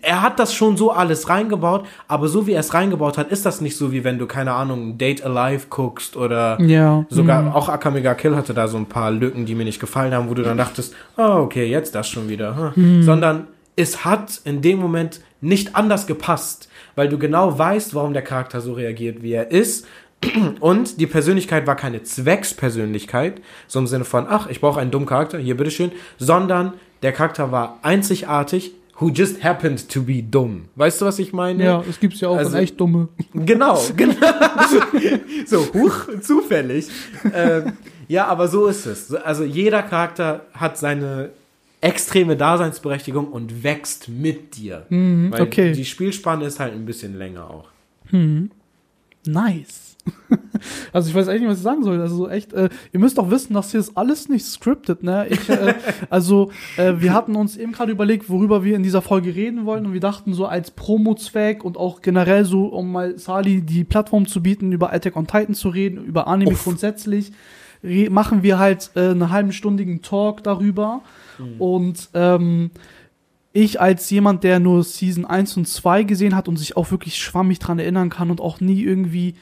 Er 0.00 0.22
hat 0.22 0.38
das 0.38 0.54
schon 0.54 0.76
so 0.76 0.92
alles 0.92 1.28
reingebaut, 1.28 1.86
aber 2.06 2.28
so 2.28 2.46
wie 2.46 2.52
er 2.52 2.60
es 2.60 2.72
reingebaut 2.72 3.18
hat, 3.18 3.32
ist 3.32 3.44
das 3.44 3.60
nicht 3.60 3.76
so, 3.76 3.90
wie 3.90 4.04
wenn 4.04 4.18
du, 4.18 4.26
keine 4.26 4.52
Ahnung, 4.52 4.96
Date 4.96 5.24
Alive 5.24 5.66
guckst 5.70 6.16
oder 6.16 6.60
ja. 6.60 7.04
sogar, 7.10 7.42
mhm. 7.42 7.52
auch 7.52 7.68
Akamega 7.68 8.14
Kill 8.14 8.36
hatte 8.36 8.54
da 8.54 8.68
so 8.68 8.76
ein 8.76 8.86
paar 8.92 9.10
Lücken, 9.10 9.46
die 9.46 9.54
mir 9.54 9.64
nicht 9.64 9.80
gefallen 9.80 10.12
haben, 10.12 10.28
wo 10.28 10.34
du 10.34 10.42
dann 10.42 10.58
dachtest, 10.58 10.94
oh, 11.16 11.22
okay, 11.22 11.66
jetzt 11.66 11.94
das 11.94 12.08
schon 12.08 12.28
wieder. 12.28 12.72
Hm. 12.74 13.02
Sondern 13.02 13.48
es 13.74 14.04
hat 14.04 14.40
in 14.44 14.60
dem 14.60 14.78
Moment 14.78 15.20
nicht 15.40 15.74
anders 15.74 16.06
gepasst, 16.06 16.68
weil 16.94 17.08
du 17.08 17.18
genau 17.18 17.58
weißt, 17.58 17.94
warum 17.94 18.12
der 18.12 18.22
Charakter 18.22 18.60
so 18.60 18.74
reagiert, 18.74 19.22
wie 19.22 19.32
er 19.32 19.50
ist. 19.50 19.86
Und 20.60 21.00
die 21.00 21.06
Persönlichkeit 21.06 21.66
war 21.66 21.74
keine 21.74 22.02
Zweckspersönlichkeit, 22.02 23.40
so 23.66 23.78
im 23.78 23.86
Sinne 23.86 24.04
von, 24.04 24.26
ach, 24.28 24.46
ich 24.48 24.60
brauche 24.60 24.78
einen 24.78 24.90
dummen 24.90 25.08
Charakter, 25.08 25.38
hier 25.38 25.56
bitteschön, 25.56 25.90
sondern 26.18 26.74
der 27.02 27.12
Charakter 27.12 27.50
war 27.50 27.80
einzigartig, 27.82 28.72
who 29.00 29.08
just 29.08 29.42
happened 29.42 29.88
to 29.88 30.02
be 30.02 30.22
dumm. 30.22 30.66
Weißt 30.76 31.00
du, 31.00 31.06
was 31.06 31.18
ich 31.18 31.32
meine? 31.32 31.64
Ja, 31.64 31.82
es 31.88 31.98
gibt's 31.98 32.20
ja 32.20 32.28
auch 32.28 32.36
also, 32.36 32.56
echt 32.56 32.78
dumme. 32.78 33.08
Genau, 33.34 33.82
genau. 33.96 34.16
so, 35.44 35.66
huch, 35.74 36.08
zufällig. 36.20 36.88
ähm, 37.34 37.72
ja, 38.08 38.26
aber 38.26 38.48
so 38.48 38.66
ist 38.66 38.86
es. 38.86 39.14
Also 39.14 39.44
jeder 39.44 39.82
Charakter 39.82 40.46
hat 40.54 40.78
seine 40.78 41.30
extreme 41.80 42.36
Daseinsberechtigung 42.36 43.28
und 43.28 43.64
wächst 43.64 44.08
mit 44.08 44.56
dir. 44.56 44.86
Mhm, 44.88 45.32
Weil 45.32 45.42
okay. 45.42 45.72
die 45.72 45.84
Spielspanne 45.84 46.44
ist 46.46 46.60
halt 46.60 46.72
ein 46.72 46.86
bisschen 46.86 47.18
länger 47.18 47.50
auch. 47.50 47.68
Mhm. 48.10 48.50
Nice. 49.26 49.96
also 50.92 51.08
ich 51.08 51.14
weiß 51.14 51.28
echt 51.28 51.40
nicht, 51.40 51.50
was 51.50 51.58
ich 51.58 51.62
sagen 51.62 51.82
soll. 51.84 52.00
Also 52.00 52.28
echt, 52.28 52.52
äh, 52.52 52.68
ihr 52.92 53.00
müsst 53.00 53.18
auch 53.18 53.30
wissen, 53.30 53.54
dass 53.54 53.70
hier 53.70 53.80
ist 53.80 53.96
alles 53.96 54.28
nicht 54.28 54.44
scripted, 54.44 55.02
ne? 55.02 55.26
Ich, 55.28 55.48
äh, 55.48 55.74
also 56.10 56.50
äh, 56.76 56.94
wir 56.98 57.12
hatten 57.12 57.36
uns 57.36 57.56
eben 57.56 57.72
gerade 57.72 57.92
überlegt, 57.92 58.28
worüber 58.28 58.64
wir 58.64 58.76
in 58.76 58.82
dieser 58.82 59.02
Folge 59.02 59.34
reden 59.34 59.64
wollen 59.64 59.86
und 59.86 59.92
wir 59.92 60.00
dachten 60.00 60.34
so 60.34 60.46
als 60.46 60.70
Promo-Zweck 60.72 61.64
und 61.64 61.76
auch 61.76 62.00
generell 62.02 62.44
so, 62.44 62.66
um 62.66 62.92
mal 62.92 63.18
Sali 63.18 63.62
die 63.62 63.84
Plattform 63.84 64.26
zu 64.26 64.42
bieten, 64.42 64.72
über 64.72 64.92
Attack 64.92 65.16
on 65.16 65.26
Titan 65.26 65.54
zu 65.54 65.68
reden, 65.68 66.04
über 66.04 66.26
Anime 66.26 66.52
Uff. 66.52 66.64
grundsätzlich, 66.64 67.32
machen 67.82 68.42
wir 68.42 68.58
halt 68.58 68.90
äh, 68.94 69.10
einen 69.10 69.30
halbenstündigen 69.30 70.02
Talk 70.02 70.42
darüber 70.42 71.02
mhm. 71.38 71.60
und 71.60 72.08
ähm, 72.14 72.70
ich 73.52 73.80
als 73.80 74.08
jemand, 74.10 74.44
der 74.44 74.60
nur 74.60 74.82
Season 74.82 75.24
1 75.24 75.56
und 75.58 75.68
2 75.68 76.04
gesehen 76.04 76.34
hat 76.34 76.48
und 76.48 76.56
sich 76.56 76.76
auch 76.76 76.90
wirklich 76.90 77.18
schwammig 77.18 77.58
dran 77.58 77.78
erinnern 77.78 78.08
kann 78.08 78.30
und 78.30 78.40
auch 78.40 78.60
nie 78.60 78.82
irgendwie, 78.82 79.34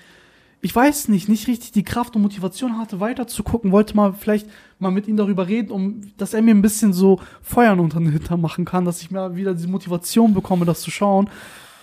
ich 0.63 0.75
weiß 0.75 1.09
nicht, 1.09 1.29
nicht 1.29 1.47
richtig 1.47 1.73
die 1.73 1.85
Kraft 1.85 2.17
und 2.17 2.23
Motivation 2.23 2.79
hatte, 2.79 2.99
weiter 2.99 3.29
zu 3.29 3.45
gucken, 3.45 3.71
wollte 3.71 3.95
mal 3.95 4.13
vielleicht 4.13 4.49
mal 4.79 4.91
mit 4.91 5.07
ihm 5.07 5.17
darüber 5.17 5.47
reden, 5.47 5.71
um, 5.71 6.01
dass 6.17 6.35
er 6.35 6.43
mir 6.43 6.55
ein 6.55 6.63
bisschen 6.63 6.93
so 6.93 7.21
Feuern 7.41 7.79
unter 7.79 8.01
den 8.01 8.11
Hintern 8.11 8.41
machen 8.41 8.65
kann, 8.65 8.85
dass 8.85 9.01
ich 9.01 9.11
mal 9.11 9.37
wieder 9.37 9.55
diese 9.55 9.69
Motivation 9.69 10.35
bekomme, 10.35 10.65
das 10.65 10.81
zu 10.81 10.91
schauen. 10.91 11.31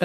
Äh, 0.00 0.04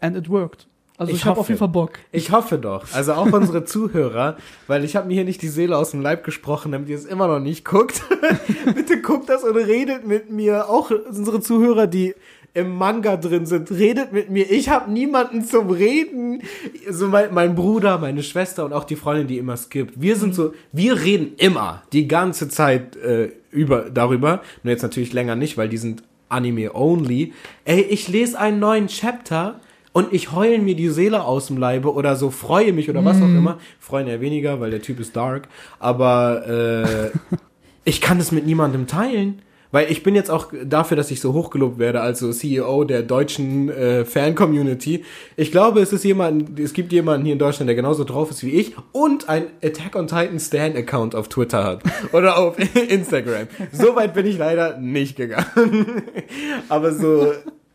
and 0.00 0.16
it 0.16 0.28
worked. 0.28 0.66
Also 1.02 1.12
ich, 1.12 1.18
ich 1.18 1.26
habe 1.26 1.40
auf 1.40 1.48
jeden 1.48 1.58
Fall 1.58 1.68
Bock. 1.68 1.98
Ich 2.12 2.30
hoffe 2.30 2.58
doch. 2.58 2.84
Also 2.92 3.14
auch 3.14 3.30
unsere 3.32 3.64
Zuhörer, 3.66 4.36
weil 4.68 4.84
ich 4.84 4.94
habe 4.94 5.08
mir 5.08 5.14
hier 5.14 5.24
nicht 5.24 5.42
die 5.42 5.48
Seele 5.48 5.76
aus 5.76 5.90
dem 5.90 6.00
Leib 6.00 6.22
gesprochen, 6.22 6.70
damit 6.70 6.88
ihr 6.88 6.96
es 6.96 7.04
immer 7.04 7.26
noch 7.26 7.40
nicht 7.40 7.64
guckt. 7.64 8.02
Bitte 8.74 9.02
guckt 9.02 9.28
das 9.28 9.42
und 9.42 9.56
redet 9.56 10.06
mit 10.06 10.30
mir. 10.30 10.68
Auch 10.68 10.90
unsere 10.90 11.40
Zuhörer, 11.40 11.88
die 11.88 12.14
im 12.54 12.76
Manga 12.76 13.16
drin 13.16 13.46
sind, 13.46 13.70
redet 13.72 14.12
mit 14.12 14.30
mir. 14.30 14.48
Ich 14.48 14.68
habe 14.68 14.92
niemanden 14.92 15.44
zum 15.44 15.70
Reden. 15.70 16.42
So 16.88 17.08
mein, 17.08 17.34
mein, 17.34 17.56
Bruder, 17.56 17.98
meine 17.98 18.22
Schwester 18.22 18.64
und 18.64 18.72
auch 18.72 18.84
die 18.84 18.96
Freundin, 18.96 19.26
die 19.26 19.38
immer 19.38 19.56
skippt. 19.56 20.00
Wir 20.00 20.14
sind 20.14 20.36
so, 20.36 20.52
wir 20.70 21.00
reden 21.00 21.32
immer 21.36 21.82
die 21.92 22.06
ganze 22.06 22.48
Zeit 22.48 22.94
äh, 22.96 23.32
über 23.50 23.90
darüber. 23.90 24.42
Nur 24.62 24.70
jetzt 24.70 24.82
natürlich 24.82 25.12
länger 25.12 25.34
nicht, 25.34 25.56
weil 25.56 25.68
die 25.68 25.78
sind 25.78 26.04
Anime 26.28 26.74
only. 26.74 27.32
Ey, 27.64 27.80
ich 27.80 28.06
lese 28.06 28.38
einen 28.38 28.60
neuen 28.60 28.86
Chapter 28.86 29.60
und 29.92 30.12
ich 30.12 30.32
heule 30.32 30.58
mir 30.58 30.74
die 30.74 30.88
Seele 30.88 31.24
aus 31.24 31.46
dem 31.46 31.58
Leibe 31.58 31.92
oder 31.92 32.16
so 32.16 32.30
freue 32.30 32.72
mich 32.72 32.88
oder 32.88 33.04
was 33.04 33.18
auch 33.18 33.26
mhm. 33.26 33.38
immer. 33.38 33.58
Freuen 33.78 34.08
ja 34.08 34.20
weniger, 34.20 34.60
weil 34.60 34.70
der 34.70 34.82
Typ 34.82 34.98
ist 35.00 35.14
dark. 35.16 35.48
Aber 35.78 36.46
äh, 36.48 37.10
ich 37.84 38.00
kann 38.00 38.18
es 38.18 38.32
mit 38.32 38.46
niemandem 38.46 38.86
teilen. 38.86 39.42
Weil 39.72 39.90
ich 39.90 40.02
bin 40.02 40.14
jetzt 40.14 40.30
auch 40.30 40.52
dafür, 40.66 40.98
dass 40.98 41.10
ich 41.10 41.22
so 41.22 41.32
hochgelobt 41.32 41.78
werde, 41.78 42.02
also 42.02 42.30
CEO 42.30 42.84
der 42.84 43.02
deutschen 43.02 43.70
äh, 43.70 44.04
Fan-Community. 44.04 45.02
Ich 45.36 45.50
glaube, 45.50 45.80
es 45.80 45.94
ist 45.94 46.04
jemand, 46.04 46.60
es 46.60 46.74
gibt 46.74 46.92
jemanden 46.92 47.24
hier 47.24 47.32
in 47.32 47.38
Deutschland, 47.38 47.68
der 47.68 47.74
genauso 47.74 48.04
drauf 48.04 48.30
ist 48.30 48.44
wie 48.44 48.50
ich 48.50 48.74
und 48.92 49.30
ein 49.30 49.44
Attack 49.64 49.96
on 49.96 50.06
Titan 50.08 50.38
Stan-Account 50.38 51.14
auf 51.14 51.28
Twitter 51.28 51.64
hat. 51.64 51.82
Oder 52.12 52.36
auf 52.36 52.56
Instagram. 52.76 53.48
So 53.72 53.96
weit 53.96 54.12
bin 54.12 54.26
ich 54.26 54.36
leider 54.36 54.76
nicht 54.76 55.16
gegangen. 55.16 56.02
Aber 56.68 56.92
so 56.92 57.32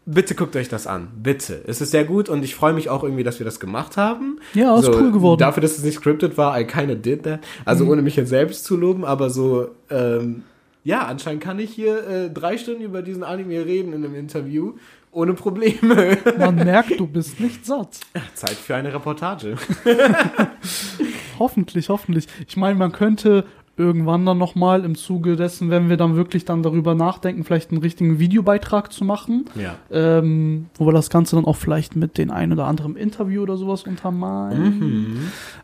bitte 0.07 0.33
guckt 0.33 0.55
euch 0.55 0.69
das 0.69 0.87
an. 0.87 1.09
Bitte. 1.21 1.61
Es 1.67 1.81
ist 1.81 1.91
sehr 1.91 2.05
gut 2.05 2.29
und 2.29 2.43
ich 2.43 2.55
freue 2.55 2.73
mich 2.73 2.89
auch 2.89 3.03
irgendwie, 3.03 3.23
dass 3.23 3.39
wir 3.39 3.45
das 3.45 3.59
gemacht 3.59 3.97
haben. 3.97 4.39
Ja, 4.53 4.75
ist 4.77 4.85
so, 4.85 4.93
cool 4.93 5.11
geworden. 5.11 5.39
Dafür, 5.39 5.61
dass 5.61 5.77
es 5.77 5.83
nicht 5.83 5.97
scripted 5.97 6.37
war, 6.37 6.59
I 6.59 6.65
kinda 6.65 6.95
did 6.95 7.23
that. 7.23 7.41
Also 7.65 7.83
mhm. 7.83 7.91
ohne 7.91 8.01
mich 8.01 8.15
jetzt 8.15 8.29
selbst 8.29 8.63
zu 8.63 8.77
loben, 8.77 9.05
aber 9.05 9.29
so, 9.29 9.69
ähm, 9.91 10.43
ja, 10.83 11.05
anscheinend 11.05 11.43
kann 11.43 11.59
ich 11.59 11.71
hier 11.71 12.07
äh, 12.07 12.29
drei 12.29 12.57
Stunden 12.57 12.81
über 12.81 13.01
diesen 13.01 13.23
Anime 13.23 13.65
reden 13.65 13.93
in 13.93 14.05
einem 14.05 14.15
Interview. 14.15 14.73
Ohne 15.11 15.33
Probleme. 15.33 16.17
Man 16.37 16.55
merkt, 16.55 16.99
du 16.99 17.07
bist 17.07 17.39
nicht 17.39 17.65
satt. 17.65 17.99
Zeit 18.33 18.51
für 18.51 18.75
eine 18.75 18.93
Reportage. 18.93 19.57
hoffentlich, 21.39 21.89
hoffentlich. 21.89 22.27
Ich 22.47 22.55
meine, 22.55 22.75
man 22.75 22.91
könnte 22.91 23.45
irgendwann 23.77 24.25
dann 24.25 24.37
nochmal 24.37 24.83
im 24.83 24.95
Zuge 24.95 25.35
dessen, 25.35 25.69
wenn 25.69 25.87
wir 25.87 25.97
dann 25.97 26.15
wirklich 26.15 26.45
dann 26.45 26.63
darüber 26.63 26.95
nachdenken, 26.95 27.43
vielleicht 27.43 27.71
einen 27.71 27.81
richtigen 27.81 28.19
Videobeitrag 28.19 28.91
zu 28.91 29.05
machen. 29.05 29.45
Ja. 29.55 29.75
Ähm, 29.91 30.65
wo 30.75 30.85
wir 30.87 30.93
das 30.93 31.09
Ganze 31.09 31.35
dann 31.35 31.45
auch 31.45 31.55
vielleicht 31.55 31.95
mit 31.95 32.17
den 32.17 32.31
ein 32.31 32.51
oder 32.51 32.65
anderen 32.65 32.95
Interview 32.95 33.43
oder 33.43 33.55
sowas 33.55 33.83
untermalen. 33.83 34.79
Mhm. 34.79 35.17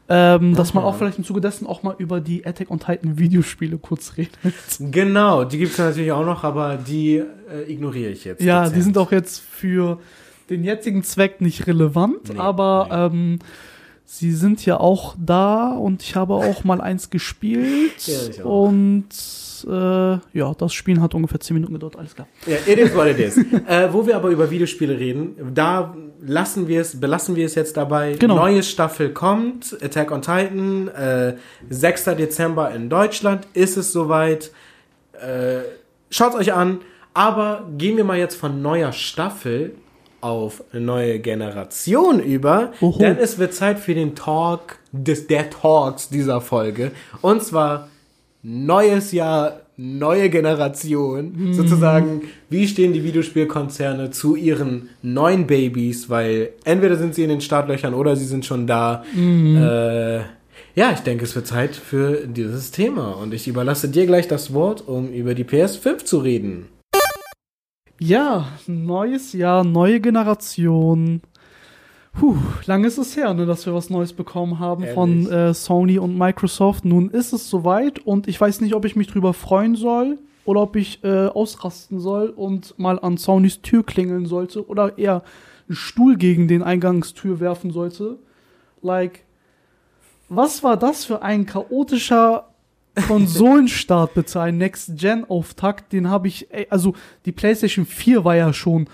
Ähm, 0.09 0.55
dass 0.55 0.73
man 0.73 0.83
auch 0.83 0.95
vielleicht 0.95 1.17
im 1.17 1.23
Zuge 1.23 1.41
dessen 1.41 1.65
auch 1.65 1.81
mal 1.81 1.95
über 1.97 2.21
die 2.21 2.45
Attack 2.45 2.69
on 2.69 2.79
Titan 2.79 3.17
Videospiele 3.17 3.77
kurz 3.77 4.17
redet. 4.17 4.37
Genau, 4.79 5.43
die 5.43 5.57
gibt 5.57 5.71
es 5.71 5.77
natürlich 5.77 6.11
auch 6.11 6.25
noch, 6.25 6.43
aber 6.43 6.77
die 6.77 7.15
äh, 7.17 7.71
ignoriere 7.71 8.11
ich 8.11 8.25
jetzt. 8.25 8.41
Ja, 8.41 8.61
dezent. 8.61 8.77
die 8.77 8.81
sind 8.81 8.97
auch 8.97 9.11
jetzt 9.11 9.41
für 9.41 9.99
den 10.49 10.63
jetzigen 10.63 11.03
Zweck 11.03 11.41
nicht 11.41 11.67
relevant, 11.67 12.33
nee, 12.33 12.39
aber 12.39 13.09
nee. 13.11 13.17
Ähm, 13.17 13.39
Sie 14.05 14.31
sind 14.31 14.65
ja 14.65 14.79
auch 14.79 15.15
da 15.17 15.71
und 15.71 16.03
ich 16.03 16.15
habe 16.15 16.35
auch 16.35 16.63
mal 16.63 16.81
eins 16.81 17.09
gespielt. 17.09 18.05
Ja, 18.37 18.43
und 18.43 19.07
äh, 19.65 20.37
ja, 20.37 20.53
das 20.57 20.73
Spielen 20.73 21.01
hat 21.01 21.15
ungefähr 21.15 21.39
10 21.39 21.55
Minuten 21.55 21.73
gedauert, 21.73 21.95
alles 21.95 22.13
klar. 22.13 22.27
Ja, 22.45 22.57
it 22.65 22.77
is 22.77 22.93
what 22.95 23.07
it 23.07 23.17
is. 23.17 23.37
äh, 23.67 23.91
wo 23.91 24.05
wir 24.05 24.15
aber 24.15 24.29
über 24.29 24.51
Videospiele 24.51 24.99
reden, 24.99 25.35
da 25.53 25.95
lassen 26.21 26.67
wir 26.67 26.81
es, 26.81 26.99
belassen 26.99 27.35
wir 27.35 27.45
es 27.45 27.55
jetzt 27.55 27.77
dabei. 27.77 28.15
Genau. 28.19 28.35
Neue 28.35 28.61
Staffel 28.63 29.13
kommt, 29.13 29.77
Attack 29.81 30.11
on 30.11 30.21
Titan, 30.21 30.87
äh, 30.89 31.35
6. 31.69 32.03
Dezember 32.15 32.71
in 32.71 32.89
Deutschland 32.89 33.47
ist 33.53 33.77
es 33.77 33.91
soweit. 33.91 34.51
Äh, 35.13 35.61
Schaut 36.09 36.35
euch 36.35 36.53
an, 36.53 36.81
aber 37.15 37.67
gehen 37.75 37.97
wir 37.97 38.03
mal 38.03 38.19
jetzt 38.19 38.35
von 38.35 38.61
neuer 38.61 38.91
Staffel 38.91 39.73
auf 40.23 40.63
eine 40.71 40.81
neue 40.81 41.19
Generation 41.19 42.19
über, 42.19 42.71
Oho. 42.81 42.99
denn 42.99 43.17
es 43.17 43.37
wird 43.37 43.53
Zeit 43.53 43.79
für 43.79 43.93
den 43.93 44.15
Talk 44.15 44.77
des 44.91 45.27
der 45.27 45.49
Talks 45.49 46.09
dieser 46.09 46.41
Folge 46.41 46.91
und 47.21 47.43
zwar 47.43 47.89
neues 48.43 49.13
Jahr, 49.13 49.61
neue 49.77 50.29
Generation, 50.29 51.33
hm. 51.35 51.53
sozusagen, 51.53 52.23
wie 52.49 52.67
stehen 52.67 52.93
die 52.93 53.03
Videospielkonzerne 53.03 54.11
zu 54.11 54.35
ihren 54.35 54.89
neuen 55.01 55.47
Babys, 55.47 56.09
weil 56.09 56.49
entweder 56.63 56.97
sind 56.97 57.15
sie 57.15 57.23
in 57.23 57.29
den 57.29 57.41
Startlöchern 57.41 57.93
oder 57.93 58.15
sie 58.15 58.25
sind 58.25 58.45
schon 58.45 58.67
da. 58.67 59.03
Hm. 59.13 59.57
Äh, 59.57 60.17
ja, 60.75 60.91
ich 60.91 60.99
denke, 60.99 61.23
es 61.23 61.35
wird 61.35 61.47
Zeit 61.47 61.75
für 61.75 62.27
dieses 62.27 62.71
Thema 62.71 63.11
und 63.11 63.33
ich 63.33 63.47
überlasse 63.47 63.89
dir 63.89 64.05
gleich 64.05 64.27
das 64.27 64.53
Wort, 64.53 64.87
um 64.87 65.11
über 65.11 65.33
die 65.33 65.45
PS5 65.45 66.03
zu 66.03 66.19
reden. 66.19 66.67
Ja, 68.05 68.49
neues 68.67 69.31
Jahr, 69.31 69.63
neue 69.63 70.01
Generation. 70.01 71.21
Puh, 72.11 72.35
lange 72.65 72.85
ist 72.87 72.97
es 72.97 73.15
her, 73.15 73.33
ne, 73.33 73.45
dass 73.45 73.65
wir 73.65 73.73
was 73.73 73.89
Neues 73.89 74.11
bekommen 74.11 74.59
haben 74.59 74.83
Ehrlich? 74.83 74.93
von 74.93 75.31
äh, 75.31 75.53
Sony 75.53 75.99
und 75.99 76.17
Microsoft. 76.17 76.83
Nun 76.83 77.09
ist 77.09 77.31
es 77.31 77.49
soweit 77.49 77.99
und 77.99 78.27
ich 78.27 78.41
weiß 78.41 78.59
nicht, 78.59 78.75
ob 78.75 78.83
ich 78.83 78.97
mich 78.97 79.07
drüber 79.07 79.33
freuen 79.33 79.77
soll 79.77 80.19
oder 80.43 80.63
ob 80.63 80.75
ich 80.75 81.01
äh, 81.05 81.27
ausrasten 81.27 82.01
soll 82.01 82.27
und 82.27 82.77
mal 82.77 82.99
an 82.99 83.15
Sonys 83.15 83.61
Tür 83.61 83.85
klingeln 83.85 84.25
sollte 84.25 84.67
oder 84.67 84.97
eher 84.97 85.23
einen 85.69 85.77
Stuhl 85.77 86.17
gegen 86.17 86.49
den 86.49 86.61
Eingangstür 86.61 87.39
werfen 87.39 87.71
sollte. 87.71 88.19
Like, 88.81 89.23
was 90.27 90.61
war 90.61 90.75
das 90.75 91.05
für 91.05 91.21
ein 91.21 91.45
chaotischer 91.45 92.52
Konsolenstart 92.95 94.13
bitte, 94.13 94.39
ein 94.41 94.57
Next-Gen-Auftakt, 94.57 95.93
den 95.93 96.09
habe 96.09 96.27
ich, 96.27 96.47
also 96.69 96.93
die 97.25 97.31
PlayStation 97.31 97.85
4 97.85 98.23
war 98.23 98.35
ja 98.35 98.53
schon 98.53 98.87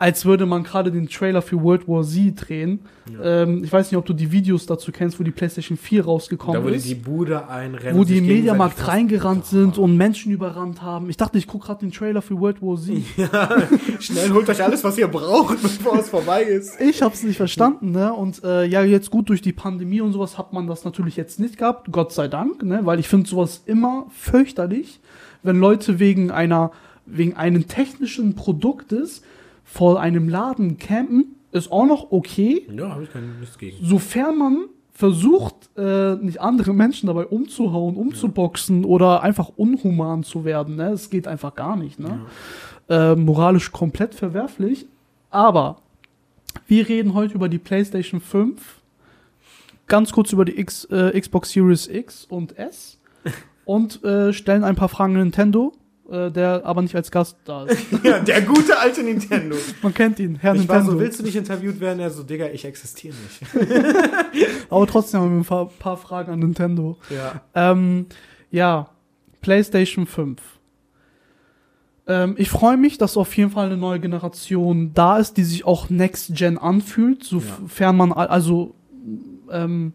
als 0.00 0.24
würde 0.24 0.46
man 0.46 0.62
gerade 0.62 0.92
den 0.92 1.08
Trailer 1.08 1.42
für 1.42 1.60
World 1.60 1.88
War 1.88 2.04
Z 2.04 2.34
drehen. 2.36 2.78
Ja. 3.12 3.42
Ähm, 3.42 3.64
ich 3.64 3.72
weiß 3.72 3.90
nicht, 3.90 3.98
ob 3.98 4.06
du 4.06 4.12
die 4.12 4.30
Videos 4.30 4.64
dazu 4.64 4.92
kennst, 4.92 5.18
wo 5.18 5.24
die 5.24 5.32
PlayStation 5.32 5.76
4 5.76 6.04
rausgekommen 6.04 6.62
da, 6.62 6.64
wo 6.64 6.72
ist. 6.72 6.84
Wo 6.84 6.88
die 6.88 6.94
Bude 6.94 7.48
einrennen. 7.48 7.98
Wo 7.98 8.04
die 8.04 8.18
im 8.18 8.26
Mediamarkt 8.26 8.86
reingerannt 8.86 9.46
sind 9.46 9.76
und 9.76 9.96
Menschen 9.96 10.30
überrannt 10.30 10.82
haben. 10.82 11.10
Ich 11.10 11.16
dachte, 11.16 11.36
ich 11.36 11.48
gucke 11.48 11.66
gerade 11.66 11.80
den 11.80 11.90
Trailer 11.90 12.22
für 12.22 12.38
World 12.38 12.62
War 12.62 12.76
Z. 12.76 12.96
Ja, 13.16 13.58
schnell 13.98 14.30
holt 14.30 14.48
euch 14.48 14.62
alles, 14.62 14.84
was 14.84 14.96
ihr 14.98 15.08
braucht, 15.08 15.60
bevor 15.62 15.98
es 15.98 16.08
vorbei 16.08 16.44
ist. 16.44 16.80
Ich 16.80 17.02
hab's 17.02 17.24
nicht 17.24 17.36
verstanden, 17.36 17.90
ne? 17.90 18.12
Und 18.12 18.44
äh, 18.44 18.66
ja, 18.66 18.84
jetzt 18.84 19.10
gut 19.10 19.28
durch 19.28 19.42
die 19.42 19.52
Pandemie 19.52 20.00
und 20.00 20.12
sowas 20.12 20.38
hat 20.38 20.52
man 20.52 20.68
das 20.68 20.84
natürlich 20.84 21.16
jetzt 21.16 21.40
nicht 21.40 21.58
gehabt. 21.58 21.90
Gott 21.90 22.12
sei 22.12 22.28
Dank, 22.28 22.62
ne? 22.62 22.82
Weil 22.84 23.00
ich 23.00 23.08
finde 23.08 23.28
sowas 23.28 23.62
immer 23.66 24.06
fürchterlich, 24.16 25.00
wenn 25.42 25.58
Leute 25.58 25.98
wegen 25.98 26.30
einer, 26.30 26.70
wegen 27.04 27.34
einem 27.34 27.66
technischen 27.66 28.36
Produktes 28.36 29.22
vor 29.68 30.00
einem 30.00 30.28
Laden 30.30 30.78
campen 30.78 31.36
ist 31.52 31.70
auch 31.70 31.86
noch 31.86 32.10
okay. 32.10 32.66
Ja, 32.74 32.90
habe 32.90 33.04
ich 33.04 33.12
kein, 33.12 33.38
nichts 33.38 33.58
gegen. 33.58 33.76
Sofern 33.84 34.38
man 34.38 34.64
versucht, 34.92 35.54
äh, 35.76 36.16
nicht 36.16 36.40
andere 36.40 36.72
Menschen 36.72 37.06
dabei 37.06 37.26
umzuhauen, 37.26 37.94
umzuboxen 37.94 38.82
ja. 38.82 38.88
oder 38.88 39.22
einfach 39.22 39.50
unhuman 39.56 40.24
zu 40.24 40.44
werden. 40.44 40.76
Ne? 40.76 40.90
Das 40.90 41.10
geht 41.10 41.28
einfach 41.28 41.54
gar 41.54 41.76
nicht. 41.76 42.00
Ne? 42.00 42.20
Ja. 42.88 43.12
Äh, 43.12 43.16
moralisch 43.16 43.70
komplett 43.70 44.14
verwerflich. 44.14 44.86
Aber 45.30 45.76
wir 46.66 46.88
reden 46.88 47.12
heute 47.14 47.34
über 47.34 47.50
die 47.50 47.58
PlayStation 47.58 48.20
5. 48.20 48.80
Ganz 49.86 50.12
kurz 50.12 50.32
über 50.32 50.46
die 50.46 50.58
X, 50.58 50.86
äh, 50.86 51.18
Xbox 51.20 51.50
Series 51.50 51.86
X 51.86 52.24
und 52.24 52.58
S. 52.58 52.98
und 53.66 54.02
äh, 54.02 54.32
stellen 54.32 54.64
ein 54.64 54.76
paar 54.76 54.88
Fragen 54.88 55.14
an 55.14 55.20
Nintendo 55.20 55.72
äh, 56.10 56.30
der 56.30 56.64
aber 56.64 56.82
nicht 56.82 56.94
als 56.94 57.10
Gast 57.10 57.36
da 57.44 57.64
ist. 57.64 57.84
ja, 58.02 58.18
der 58.18 58.42
gute 58.42 58.78
alte 58.78 59.02
Nintendo. 59.02 59.56
Man 59.82 59.92
kennt 59.92 60.18
ihn, 60.18 60.36
Herr 60.36 60.54
ich 60.54 60.60
Nintendo. 60.60 60.86
War 60.86 60.92
so, 60.92 61.00
willst 61.00 61.20
du 61.20 61.24
nicht 61.24 61.36
interviewt 61.36 61.80
werden? 61.80 62.00
Er 62.00 62.10
so, 62.10 62.22
Digga, 62.22 62.46
ich 62.48 62.64
existiere 62.64 63.14
nicht. 63.14 63.68
aber 64.70 64.86
trotzdem 64.86 65.20
haben 65.20 65.30
wir 65.32 65.40
ein 65.40 65.44
paar, 65.44 65.68
paar 65.68 65.96
Fragen 65.96 66.32
an 66.32 66.38
Nintendo. 66.38 66.96
Ja. 67.10 67.42
Ähm, 67.54 68.06
ja, 68.50 68.88
PlayStation 69.40 70.06
5. 70.06 70.40
Ähm, 72.06 72.34
ich 72.38 72.48
freue 72.48 72.78
mich, 72.78 72.96
dass 72.96 73.16
auf 73.16 73.36
jeden 73.36 73.50
Fall 73.50 73.66
eine 73.66 73.76
neue 73.76 74.00
Generation 74.00 74.92
da 74.94 75.18
ist, 75.18 75.36
die 75.36 75.44
sich 75.44 75.66
auch 75.66 75.90
Next 75.90 76.34
Gen 76.34 76.56
anfühlt, 76.56 77.22
sofern 77.22 77.68
ja. 77.78 77.92
man 77.92 78.12
also 78.12 78.74
ähm, 79.50 79.92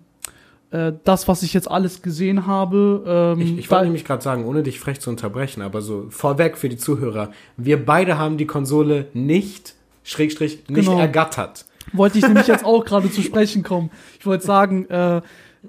äh, 0.74 0.92
das, 1.04 1.28
was 1.28 1.44
ich 1.44 1.54
jetzt 1.54 1.70
alles 1.70 2.02
gesehen 2.02 2.48
habe. 2.48 3.36
Ähm, 3.38 3.42
Ich, 3.42 3.58
ich 3.60 3.72
wollte 3.72 3.86
nämlich 3.86 4.04
gerade 4.06 4.24
sagen, 4.24 4.46
ohne 4.46 4.64
dich 4.64 4.80
frech 4.80 5.00
zu 5.00 5.10
unterbrechen, 5.10 5.62
aber 5.62 5.82
so 5.82 6.08
vorweg 6.10 6.58
für 6.58 6.68
die 6.68 6.78
Zuhörer. 6.78 7.32
Wir 7.58 7.86
beide 7.86 8.18
haben 8.18 8.38
die 8.38 8.48
Konsole 8.48 9.08
nicht, 9.14 9.76
Schrägstrich, 10.04 10.64
nicht 10.68 10.88
Genau. 10.88 11.00
ergattert. 11.00 11.66
wollte 11.94 12.18
ich 12.18 12.28
nämlich 12.28 12.48
jetzt 12.48 12.66
auch 12.72 12.84
gerade 12.86 13.10
zu 13.12 13.22
sprechen 13.22 13.62
kommen. 13.64 13.92
Ich 14.20 14.26
wollte 14.26 14.46
sagen, 14.46 14.86
äh, 14.90 15.22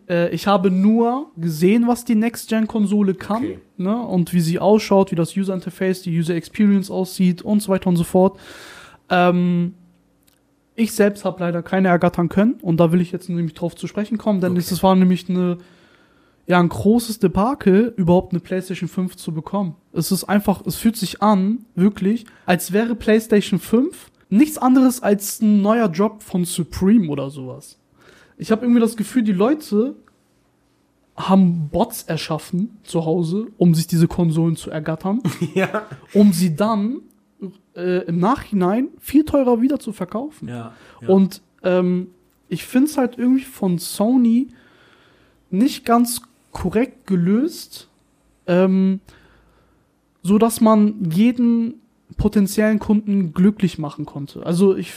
äh, 0.09 0.31
ich 0.35 0.47
habe 0.47 0.71
nur 0.71 1.31
gesehen, 1.37 1.87
was 1.87 2.05
die 2.05 2.15
Next-Gen-Konsole 2.15 3.15
kann 3.15 3.43
Okay. 3.45 3.59
ne? 3.77 3.97
und 4.01 4.33
wie 4.33 4.41
sie 4.41 4.59
ausschaut, 4.59 5.11
wie 5.13 5.17
das 5.17 5.37
User-Interface, 5.37 6.03
die 6.03 6.19
User-Experience 6.19 6.91
aussieht 6.91 7.43
und 7.43 7.61
so 7.61 7.69
weiter 7.71 7.89
und 7.89 7.97
so 7.97 8.05
fort. 8.05 8.39
Ähm, 9.11 9.75
ich 10.77 10.93
selbst 10.93 11.25
habe 11.25 11.41
leider 11.41 11.63
keine 11.63 11.89
ergattern 11.89 12.29
können 12.29 12.55
und 12.63 12.79
da 12.79 12.93
will 12.93 13.01
ich 13.01 13.13
jetzt 13.13 13.29
nämlich 13.29 13.55
drauf 13.55 13.77
zu 13.77 13.87
sprechen 13.87 14.19
kommen, 14.19 14.41
denn 14.41 14.53
Okay. 14.53 14.61
es 14.61 14.83
war 14.83 14.95
nämlich 14.97 15.29
eine 15.29 15.59
ja 16.47 16.61
ein 16.61 16.69
großes 16.69 17.21
Debakel, 17.21 17.95
überhaupt 17.97 18.33
eine 18.33 18.41
PlayStation 18.41 18.89
5 18.89 19.17
zu 19.17 19.33
bekommen. 19.33 19.77
Es 19.93 20.13
ist 20.13 20.25
einfach, 20.25 20.65
es 20.67 20.77
fühlt 20.77 20.97
sich 20.97 21.23
an, 21.23 21.65
wirklich, 21.75 22.27
als 22.45 22.73
wäre 22.73 22.95
PlayStation 22.95 23.59
5 23.59 24.11
nichts 24.29 24.59
anderes 24.59 25.03
als 25.03 25.41
ein 25.41 25.63
neuer 25.63 25.89
Job 25.89 26.23
von 26.23 26.45
Supreme 26.45 27.09
oder 27.09 27.31
sowas. 27.31 27.79
Ich 28.37 28.51
habe 28.51 28.63
irgendwie 28.65 28.81
das 28.81 28.97
Gefühl, 28.97 29.23
die 29.23 29.33
Leute 29.33 29.95
haben 31.17 31.69
Bots 31.71 32.03
erschaffen 32.03 32.79
zu 32.83 33.05
Hause, 33.05 33.47
um 33.57 33.75
sich 33.75 33.87
diese 33.87 34.09
Konsolen 34.09 34.57
zu 34.57 34.71
ergattern, 34.71 35.21
ja. 35.55 35.85
um 36.13 36.33
sie 36.33 36.57
dann 36.57 37.01
äh, 37.77 38.05
im 38.07 38.19
Nachhinein 38.19 38.89
viel 39.01 39.25
teurer 39.25 39.61
wieder 39.61 39.79
zu 39.79 39.93
verkaufen. 39.93 40.49
Ja. 40.49 40.75
Und 41.07 41.43
ähm, 41.63 42.09
ich 42.49 42.65
finde 42.65 42.91
es 42.91 42.99
halt 42.99 43.19
irgendwie 43.19 43.45
von 43.45 43.79
Sony 43.79 44.49
nicht 45.51 45.85
ganz 45.85 46.23
korrekt 46.53 47.07
gelöst, 47.07 47.89
ähm, 48.47 49.01
so 50.23 50.39
dass 50.39 50.61
man 50.61 51.11
jeden 51.11 51.75
potenziellen 52.17 52.79
Kunden 52.79 53.33
glücklich 53.33 53.79
machen 53.79 54.07
konnte. 54.07 54.45
Also 54.45 54.77
ich, 54.77 54.93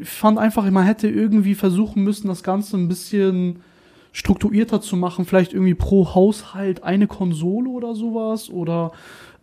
ich 0.00 0.08
fand 0.08 0.38
einfach, 0.38 0.68
man 0.70 0.84
hätte 0.84 1.08
irgendwie 1.08 1.54
versuchen 1.54 2.04
müssen, 2.04 2.28
das 2.28 2.42
Ganze 2.42 2.76
ein 2.76 2.88
bisschen 2.88 3.60
strukturierter 4.12 4.80
zu 4.80 4.96
machen, 4.96 5.24
vielleicht 5.24 5.52
irgendwie 5.52 5.74
pro 5.74 6.14
Haushalt 6.14 6.82
eine 6.82 7.06
Konsole 7.06 7.70
oder 7.70 7.94
sowas 7.94 8.50
oder 8.50 8.92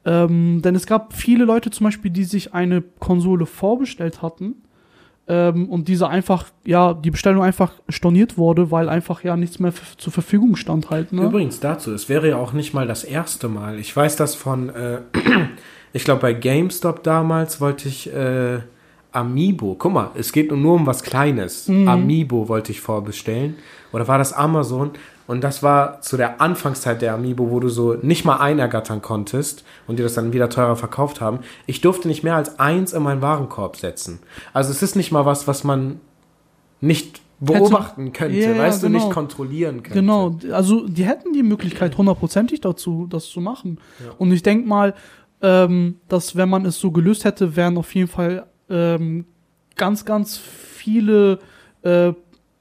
ähm, 0.06 0.62
denn 0.62 0.76
es 0.76 0.86
gab 0.86 1.14
viele 1.14 1.46
Leute 1.46 1.72
zum 1.72 1.86
Beispiel, 1.86 2.12
die 2.12 2.26
sich 2.26 2.54
eine 2.54 2.82
Konsole 2.82 3.46
vorbestellt 3.46 4.22
hatten 4.22 4.56
ähm, 5.28 5.68
und 5.68 5.88
diese 5.88 6.08
einfach, 6.08 6.46
ja, 6.64 6.94
die 6.94 7.10
Bestellung 7.10 7.42
einfach 7.44 7.74
storniert 7.90 8.38
wurde, 8.38 8.70
weil 8.70 8.88
einfach 8.88 9.24
ja 9.24 9.36
nichts 9.36 9.58
mehr 9.60 9.74
zur 9.98 10.14
Verfügung 10.14 10.56
stand 10.56 10.92
halt, 10.92 11.12
ne? 11.12 11.24
Übrigens 11.24 11.60
dazu, 11.60 11.92
es 11.92 12.08
wäre 12.08 12.30
ja 12.30 12.38
auch 12.38 12.54
nicht 12.54 12.74
mal 12.74 12.86
das 12.86 13.04
erste 13.04 13.48
Mal. 13.48 13.80
Ich 13.80 13.96
weiß 13.96 14.16
das 14.16 14.36
von, 14.36 14.70
äh, 14.70 15.00
ich 15.94 16.04
glaube 16.04 16.22
bei 16.22 16.34
GameStop 16.34 17.02
damals 17.02 17.60
wollte 17.60 17.90
ich 17.90 18.14
äh, 18.14 18.60
Amiibo, 19.12 19.76
guck 19.80 19.94
mal, 19.94 20.12
es 20.16 20.32
geht 20.34 20.52
nur 20.52 20.76
um 20.76 20.86
was 20.86 21.02
Kleines. 21.02 21.70
Amiibo 21.70 22.50
wollte 22.50 22.74
ich 22.74 22.82
vorbestellen. 22.82 23.56
Oder 23.94 24.10
war 24.10 24.18
das 24.18 24.34
Amazon? 24.34 24.92
Und 25.28 25.44
das 25.44 25.64
war 25.64 26.02
zu 26.02 26.18
der 26.18 26.40
Anfangszeit 26.40 27.02
der 27.02 27.14
Amiibo, 27.14 27.50
wo 27.50 27.60
du 27.60 27.70
so 27.70 27.96
nicht 27.96 28.26
mal 28.26 28.38
einergattern 28.38 29.02
konntest 29.02 29.64
und 29.88 29.98
die 29.98 30.04
das 30.04 30.14
dann 30.14 30.34
wieder 30.34 30.50
teurer 30.50 30.76
verkauft 30.76 31.20
haben. 31.22 31.40
Ich 31.66 31.82
durfte 31.82 32.08
nicht 32.08 32.24
mehr 32.24 32.36
als 32.36 32.60
eins 32.60 32.94
in 32.94 33.02
meinen 33.02 33.22
Warenkorb 33.22 33.78
setzen. 33.78 34.20
Also 34.54 34.72
es 34.72 34.84
ist 34.84 34.96
nicht 34.96 35.12
mal 35.12 35.26
was, 35.26 35.48
was 35.48 35.64
man 35.64 36.00
nicht 36.80 37.22
beobachten 37.40 38.14
könnte, 38.14 38.38
Ja, 38.38 38.52
ja, 38.52 38.58
weißt 38.58 38.84
du, 38.84 38.88
genau. 38.88 39.00
nicht 39.00 39.12
kontrollieren 39.12 39.84
könnte. 39.84 40.00
Genau, 40.00 40.38
also 40.52 40.88
die 40.88 41.06
hätten 41.06 41.34
die 41.34 41.44
Möglichkeit 41.44 41.98
hundertprozentig 41.98 42.62
dazu, 42.62 43.08
das 43.10 43.28
zu 43.28 43.42
machen. 43.42 43.80
Und 44.18 44.32
ich 44.32 44.44
denke 44.44 44.68
mal, 44.68 44.94
ähm, 45.42 45.98
dass 46.08 46.36
wenn 46.36 46.50
man 46.50 46.66
es 46.66 46.80
so 46.80 46.92
gelöst 46.92 47.26
hätte, 47.26 47.56
wären 47.56 47.78
auf 47.78 47.94
jeden 47.94 48.08
Fall 48.08 48.46
ähm, 48.70 49.26
ganz, 49.76 50.06
ganz 50.06 50.38
viele 50.38 51.40
äh, 51.82 52.14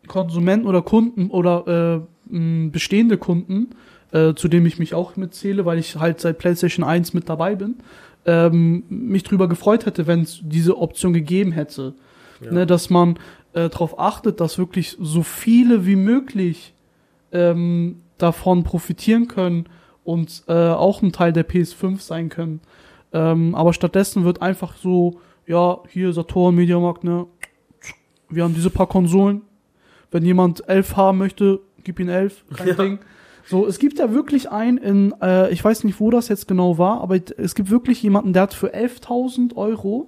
Konsumenten 0.07 0.67
oder 0.67 0.83
Kunden 0.83 1.31
oder 1.31 2.03
äh, 2.03 2.14
mh, 2.35 2.70
bestehende 2.70 3.18
Kunden, 3.18 3.70
äh, 4.12 4.35
zu 4.35 4.49
denen 4.49 4.66
ich 4.66 4.78
mich 4.78 4.95
auch 4.95 5.16
mitzähle, 5.16 5.64
weil 5.64 5.78
ich 5.78 5.97
halt 5.97 6.20
seit 6.20 6.39
PlayStation 6.39 6.85
1 6.85 7.14
mit 7.14 7.28
dabei 7.28 7.55
bin, 7.55 7.76
ähm, 8.26 8.85
mich 8.89 9.22
drüber 9.22 9.49
gefreut 9.49 9.87
hätte, 9.87 10.07
wenn 10.07 10.22
es 10.22 10.41
diese 10.43 10.78
Option 10.78 11.12
gegeben 11.12 11.53
hätte. 11.53 11.95
Ne, 12.51 12.66
dass 12.66 12.91
man 12.91 13.18
äh, 13.55 13.70
darauf 13.70 13.99
achtet, 13.99 14.41
dass 14.41 14.59
wirklich 14.59 14.99
so 15.01 15.22
viele 15.22 15.87
wie 15.87 15.97
möglich 15.97 16.74
ähm, 17.32 18.03
davon 18.18 18.64
profitieren 18.64 19.28
können 19.28 19.66
und 20.03 20.43
äh, 20.49 20.53
auch 20.53 21.01
ein 21.01 21.12
Teil 21.12 21.32
der 21.32 21.49
PS5 21.49 22.01
sein 22.01 22.28
können. 22.28 22.61
Ähm, 23.12 23.55
aber 23.55 23.72
stattdessen 23.72 24.24
wird 24.24 24.43
einfach 24.43 24.76
so, 24.76 25.20
ja, 25.47 25.78
hier 25.89 26.12
Saturn, 26.12 26.55
Mediamarkt, 26.55 27.05
ne, 27.05 27.26
wir 28.28 28.45
haben 28.45 28.55
diese 28.55 28.70
paar 28.70 28.89
Konsolen. 28.89 29.43
Wenn 30.11 30.24
jemand 30.24 30.68
elf 30.68 30.97
haben 30.97 31.18
möchte, 31.18 31.61
gib 31.85 32.01
ihm 32.01 32.09
elf, 32.09 32.45
kein 32.57 32.68
Ja. 32.68 32.74
Ding. 32.74 32.99
So, 33.47 33.66
es 33.66 33.78
gibt 33.78 33.99
ja 33.99 34.12
wirklich 34.12 34.51
einen 34.51 34.78
in, 34.78 35.14
äh, 35.20 35.51
ich 35.53 35.62
weiß 35.62 35.85
nicht, 35.85 36.01
wo 36.01 36.11
das 36.11 36.28
jetzt 36.28 36.49
genau 36.49 36.78
war, 36.78 37.03
aber 37.03 37.18
es 37.37 37.55
gibt 37.55 37.70
wirklich 37.70 38.03
jemanden, 38.03 38.32
der 38.32 38.43
hat 38.43 38.55
für 38.55 38.74
11.000 38.74 39.55
Euro 39.57 40.07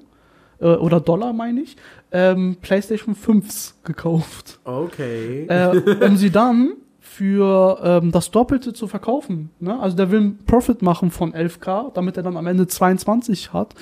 äh, 0.59 0.69
oder 0.69 1.01
Dollar, 1.01 1.35
meine 1.35 1.61
ich, 1.61 1.77
ähm, 2.13 2.57
PlayStation 2.63 3.15
5s 3.15 3.75
gekauft 3.85 4.59
Okay. 4.65 5.45
äh, 5.49 6.05
um 6.07 6.17
sie 6.17 6.31
dann 6.31 6.73
für 6.99 7.79
ähm, 7.83 8.11
das 8.11 8.31
Doppelte 8.31 8.73
zu 8.73 8.87
verkaufen. 8.89 9.51
Ne? 9.61 9.79
Also 9.81 9.97
der 9.97 10.11
will 10.11 10.21
einen 10.21 10.39
Profit 10.45 10.81
machen 10.83 11.11
von 11.11 11.33
11k, 11.35 11.93
damit 11.93 12.17
er 12.17 12.23
dann 12.23 12.37
am 12.39 12.47
Ende 12.47 12.67
22 12.67 13.53
hat. 13.53 13.75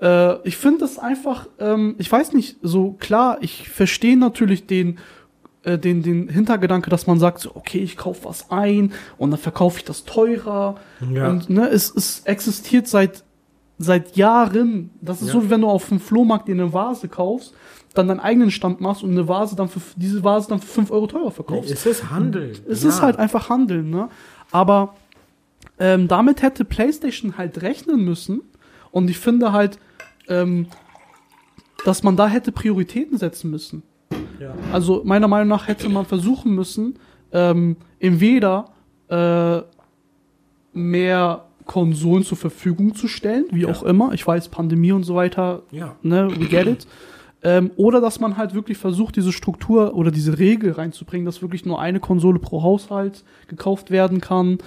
Äh, 0.00 0.36
ich 0.46 0.56
finde 0.56 0.80
das 0.80 0.98
einfach, 0.98 1.48
ähm, 1.58 1.96
ich 1.98 2.10
weiß 2.10 2.32
nicht, 2.34 2.58
so 2.62 2.92
klar, 2.92 3.38
ich 3.40 3.68
verstehe 3.68 4.16
natürlich 4.16 4.66
den, 4.66 4.98
äh, 5.64 5.78
den, 5.78 6.02
den 6.02 6.28
Hintergedanke, 6.28 6.90
dass 6.90 7.06
man 7.06 7.18
sagt, 7.18 7.40
so, 7.40 7.54
okay, 7.54 7.78
ich 7.78 7.96
kaufe 7.96 8.24
was 8.24 8.50
ein 8.50 8.92
und 9.18 9.30
dann 9.30 9.38
verkaufe 9.40 9.78
ich 9.78 9.84
das 9.84 10.04
teurer. 10.04 10.76
Ja. 11.12 11.28
Und 11.28 11.50
ne, 11.50 11.68
es, 11.68 11.94
es 11.94 12.20
existiert 12.24 12.88
seit 12.88 13.24
seit 13.78 14.16
Jahren. 14.16 14.90
Das 15.00 15.22
ist 15.22 15.28
Ja. 15.28 15.32
so, 15.34 15.44
wie 15.44 15.50
wenn 15.50 15.62
du 15.62 15.68
auf 15.68 15.88
dem 15.88 15.98
Flohmarkt 15.98 16.46
dir 16.46 16.52
eine 16.54 16.72
Vase 16.72 17.08
kaufst, 17.08 17.52
dann 17.94 18.06
deinen 18.06 18.20
eigenen 18.20 18.50
Stand 18.52 18.80
machst 18.80 19.02
und 19.02 19.10
eine 19.10 19.26
Vase 19.26 19.56
dann 19.56 19.68
für 19.68 19.80
diese 19.96 20.22
Vase 20.22 20.48
dann 20.48 20.60
für 20.60 20.66
5 20.68 20.90
Euro 20.92 21.06
teurer 21.08 21.30
verkaufst. 21.32 21.70
es 21.70 21.84
ist 21.84 22.10
Handel. 22.10 22.52
Es 22.68 22.82
Ja. 22.84 22.90
ist 22.90 23.02
halt 23.02 23.16
einfach 23.16 23.48
Handeln, 23.48 23.90
ne? 23.90 24.08
Aber 24.52 24.94
ähm, 25.80 26.06
damit 26.06 26.42
hätte 26.42 26.64
PlayStation 26.64 27.36
halt 27.38 27.62
rechnen 27.62 28.04
müssen. 28.04 28.42
Und 28.92 29.10
ich 29.10 29.18
finde 29.18 29.52
halt, 29.52 29.78
ähm, 30.28 30.66
dass 31.84 32.02
man 32.04 32.16
da 32.16 32.28
hätte 32.28 32.52
Prioritäten 32.52 33.18
setzen 33.18 33.50
müssen. 33.50 33.82
Ja. 34.42 34.54
Also 34.72 35.02
meiner 35.04 35.28
Meinung 35.28 35.48
nach 35.48 35.68
hätte 35.68 35.88
man 35.88 36.04
versuchen 36.04 36.54
müssen, 36.54 36.98
ähm, 37.32 37.76
entweder 38.00 38.66
äh, 39.08 39.60
mehr 40.72 41.44
Konsolen 41.66 42.24
zur 42.24 42.36
Verfügung 42.38 42.94
zu 42.94 43.08
stellen, 43.08 43.44
wie 43.52 43.62
Ja. 43.62 43.68
auch 43.68 43.82
immer. 43.82 44.12
Ich 44.12 44.26
weiß, 44.26 44.48
Pandemie 44.48 44.92
und 44.92 45.04
so 45.04 45.14
weiter, 45.14 45.62
Ja. 45.70 45.94
ne, 46.02 46.28
we 46.38 46.46
get 46.46 46.66
it. 46.66 46.86
Ähm, 47.44 47.70
oder 47.76 48.00
dass 48.00 48.20
man 48.20 48.36
halt 48.36 48.54
wirklich 48.54 48.78
versucht, 48.78 49.16
diese 49.16 49.32
Struktur 49.32 49.94
oder 49.94 50.10
diese 50.12 50.38
Regel 50.38 50.72
reinzubringen, 50.72 51.26
dass 51.26 51.42
wirklich 51.42 51.66
nur 51.66 51.80
eine 51.80 51.98
Konsole 51.98 52.38
pro 52.38 52.62
Haushalt 52.62 53.24
gekauft 53.48 53.90
werden 53.90 54.20
kann, 54.20 54.58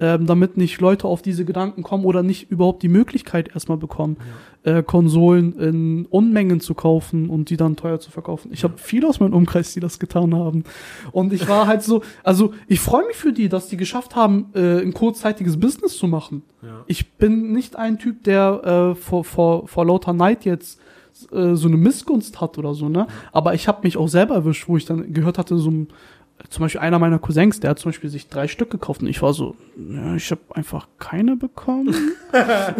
ähm, 0.00 0.26
damit 0.26 0.56
nicht 0.56 0.80
Leute 0.80 1.06
auf 1.06 1.22
diese 1.22 1.44
Gedanken 1.44 1.82
kommen 1.82 2.04
oder 2.04 2.22
nicht 2.22 2.50
überhaupt 2.50 2.82
die 2.82 2.88
Möglichkeit 2.88 3.50
erstmal 3.54 3.78
bekommen, 3.78 4.16
äh, 4.64 4.82
Konsolen 4.82 5.58
in 5.58 6.06
Unmengen 6.06 6.60
zu 6.60 6.74
kaufen 6.74 7.30
und 7.30 7.50
die 7.50 7.56
dann 7.56 7.76
teuer 7.76 8.00
zu 8.00 8.10
verkaufen. 8.10 8.50
Ich 8.52 8.64
habe 8.64 8.74
viele 8.76 9.08
aus 9.08 9.20
meinem 9.20 9.34
Umkreis, 9.34 9.72
die 9.72 9.80
das 9.80 9.98
getan 9.98 10.34
haben. 10.34 10.64
Und 11.12 11.32
ich 11.32 11.48
war 11.48 11.66
halt 11.66 11.82
so, 11.82 12.02
also 12.22 12.54
ich 12.66 12.80
freue 12.80 13.06
mich 13.06 13.16
für 13.16 13.32
die, 13.32 13.48
dass 13.48 13.68
die 13.68 13.76
geschafft 13.76 14.16
haben, 14.16 14.46
äh, 14.54 14.80
ein 14.80 14.92
kurzzeitiges 14.92 15.60
Business 15.60 15.96
zu 15.96 16.08
machen. 16.08 16.42
Ja. 16.62 16.82
Ich 16.86 17.12
bin 17.12 17.52
nicht 17.52 17.76
ein 17.76 17.98
Typ, 17.98 18.24
der 18.24 18.94
äh, 18.94 18.94
vor, 18.96 19.24
vor, 19.24 19.68
vor 19.68 19.86
lauter 19.86 20.12
Neid 20.12 20.44
jetzt 20.44 20.80
äh, 21.30 21.54
so 21.54 21.68
eine 21.68 21.76
Missgunst 21.76 22.40
hat 22.40 22.58
oder 22.58 22.74
so, 22.74 22.88
ne? 22.88 23.06
Aber 23.32 23.54
ich 23.54 23.68
habe 23.68 23.80
mich 23.84 23.96
auch 23.96 24.08
selber 24.08 24.34
erwischt, 24.34 24.68
wo 24.68 24.76
ich 24.76 24.84
dann 24.84 25.12
gehört 25.12 25.38
hatte, 25.38 25.56
so 25.58 25.70
ein, 25.70 25.88
zum 26.50 26.62
Beispiel 26.62 26.80
einer 26.80 26.98
meiner 26.98 27.18
Cousins, 27.18 27.60
der 27.60 27.70
hat 27.70 27.78
zum 27.78 27.90
Beispiel 27.90 28.10
sich 28.10 28.28
drei 28.28 28.48
Stück 28.48 28.70
gekauft 28.70 29.02
und 29.02 29.08
ich 29.08 29.22
war 29.22 29.32
so, 29.32 29.56
ja, 29.76 30.14
ich 30.14 30.30
habe 30.30 30.42
einfach 30.50 30.88
keine 30.98 31.36
bekommen. 31.36 31.94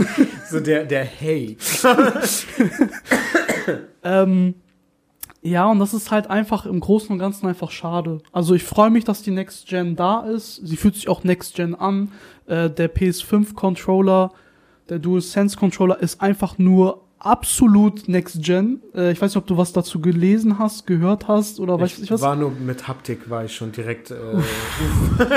So 0.50 0.60
der, 0.60 0.84
der 0.84 1.04
Hate. 1.04 1.56
ähm, 4.04 4.54
ja, 5.42 5.66
und 5.66 5.78
das 5.78 5.94
ist 5.94 6.10
halt 6.10 6.28
einfach 6.28 6.66
im 6.66 6.80
Großen 6.80 7.10
und 7.10 7.18
Ganzen 7.18 7.46
einfach 7.46 7.70
schade. 7.70 8.20
Also 8.32 8.54
ich 8.54 8.62
freue 8.62 8.90
mich, 8.90 9.04
dass 9.04 9.22
die 9.22 9.30
Next 9.30 9.68
Gen 9.68 9.96
da 9.96 10.22
ist. 10.22 10.56
Sie 10.64 10.76
fühlt 10.76 10.94
sich 10.94 11.08
auch 11.08 11.22
Next 11.22 11.54
Gen 11.54 11.74
an. 11.74 12.12
Äh, 12.46 12.70
der 12.70 12.94
PS5 12.94 13.54
Controller, 13.54 14.32
der 14.88 14.98
DualSense 14.98 15.56
Controller 15.56 16.00
ist 16.00 16.20
einfach 16.20 16.58
nur 16.58 17.03
absolut 17.24 18.08
Next 18.08 18.42
Gen. 18.42 18.82
Äh, 18.94 19.12
ich 19.12 19.20
weiß 19.20 19.30
nicht, 19.32 19.36
ob 19.36 19.46
du 19.46 19.56
was 19.56 19.72
dazu 19.72 20.00
gelesen 20.00 20.58
hast, 20.58 20.86
gehört 20.86 21.28
hast 21.28 21.58
oder 21.60 21.80
weiß 21.80 21.98
Ich 21.98 22.04
ich 22.04 22.10
was. 22.10 22.20
war 22.20 22.36
nur 22.36 22.50
mit 22.50 22.86
Haptik, 22.88 23.28
war 23.30 23.44
ich 23.44 23.54
schon 23.54 23.72
direkt. 23.72 24.10
Äh, 24.10 24.14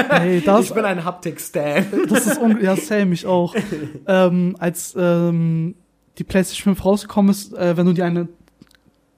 Hey, 0.09 0.41
das, 0.45 0.65
ich 0.65 0.73
bin 0.73 0.85
ein 0.85 1.03
Haptik-Stan. 1.03 1.85
das 2.09 2.27
ist 2.27 2.39
un 2.41 2.57
ja, 2.61 2.75
Sam, 2.75 3.11
ich 3.13 3.25
auch. 3.25 3.55
ähm, 4.07 4.55
als 4.59 4.95
ähm, 4.97 5.75
die 6.17 6.23
PlayStation 6.23 6.75
5 6.75 6.85
rausgekommen 6.85 7.31
ist, 7.31 7.53
äh, 7.53 7.77
wenn 7.77 7.85
du 7.85 7.93
dir 7.93 8.05
eine 8.05 8.27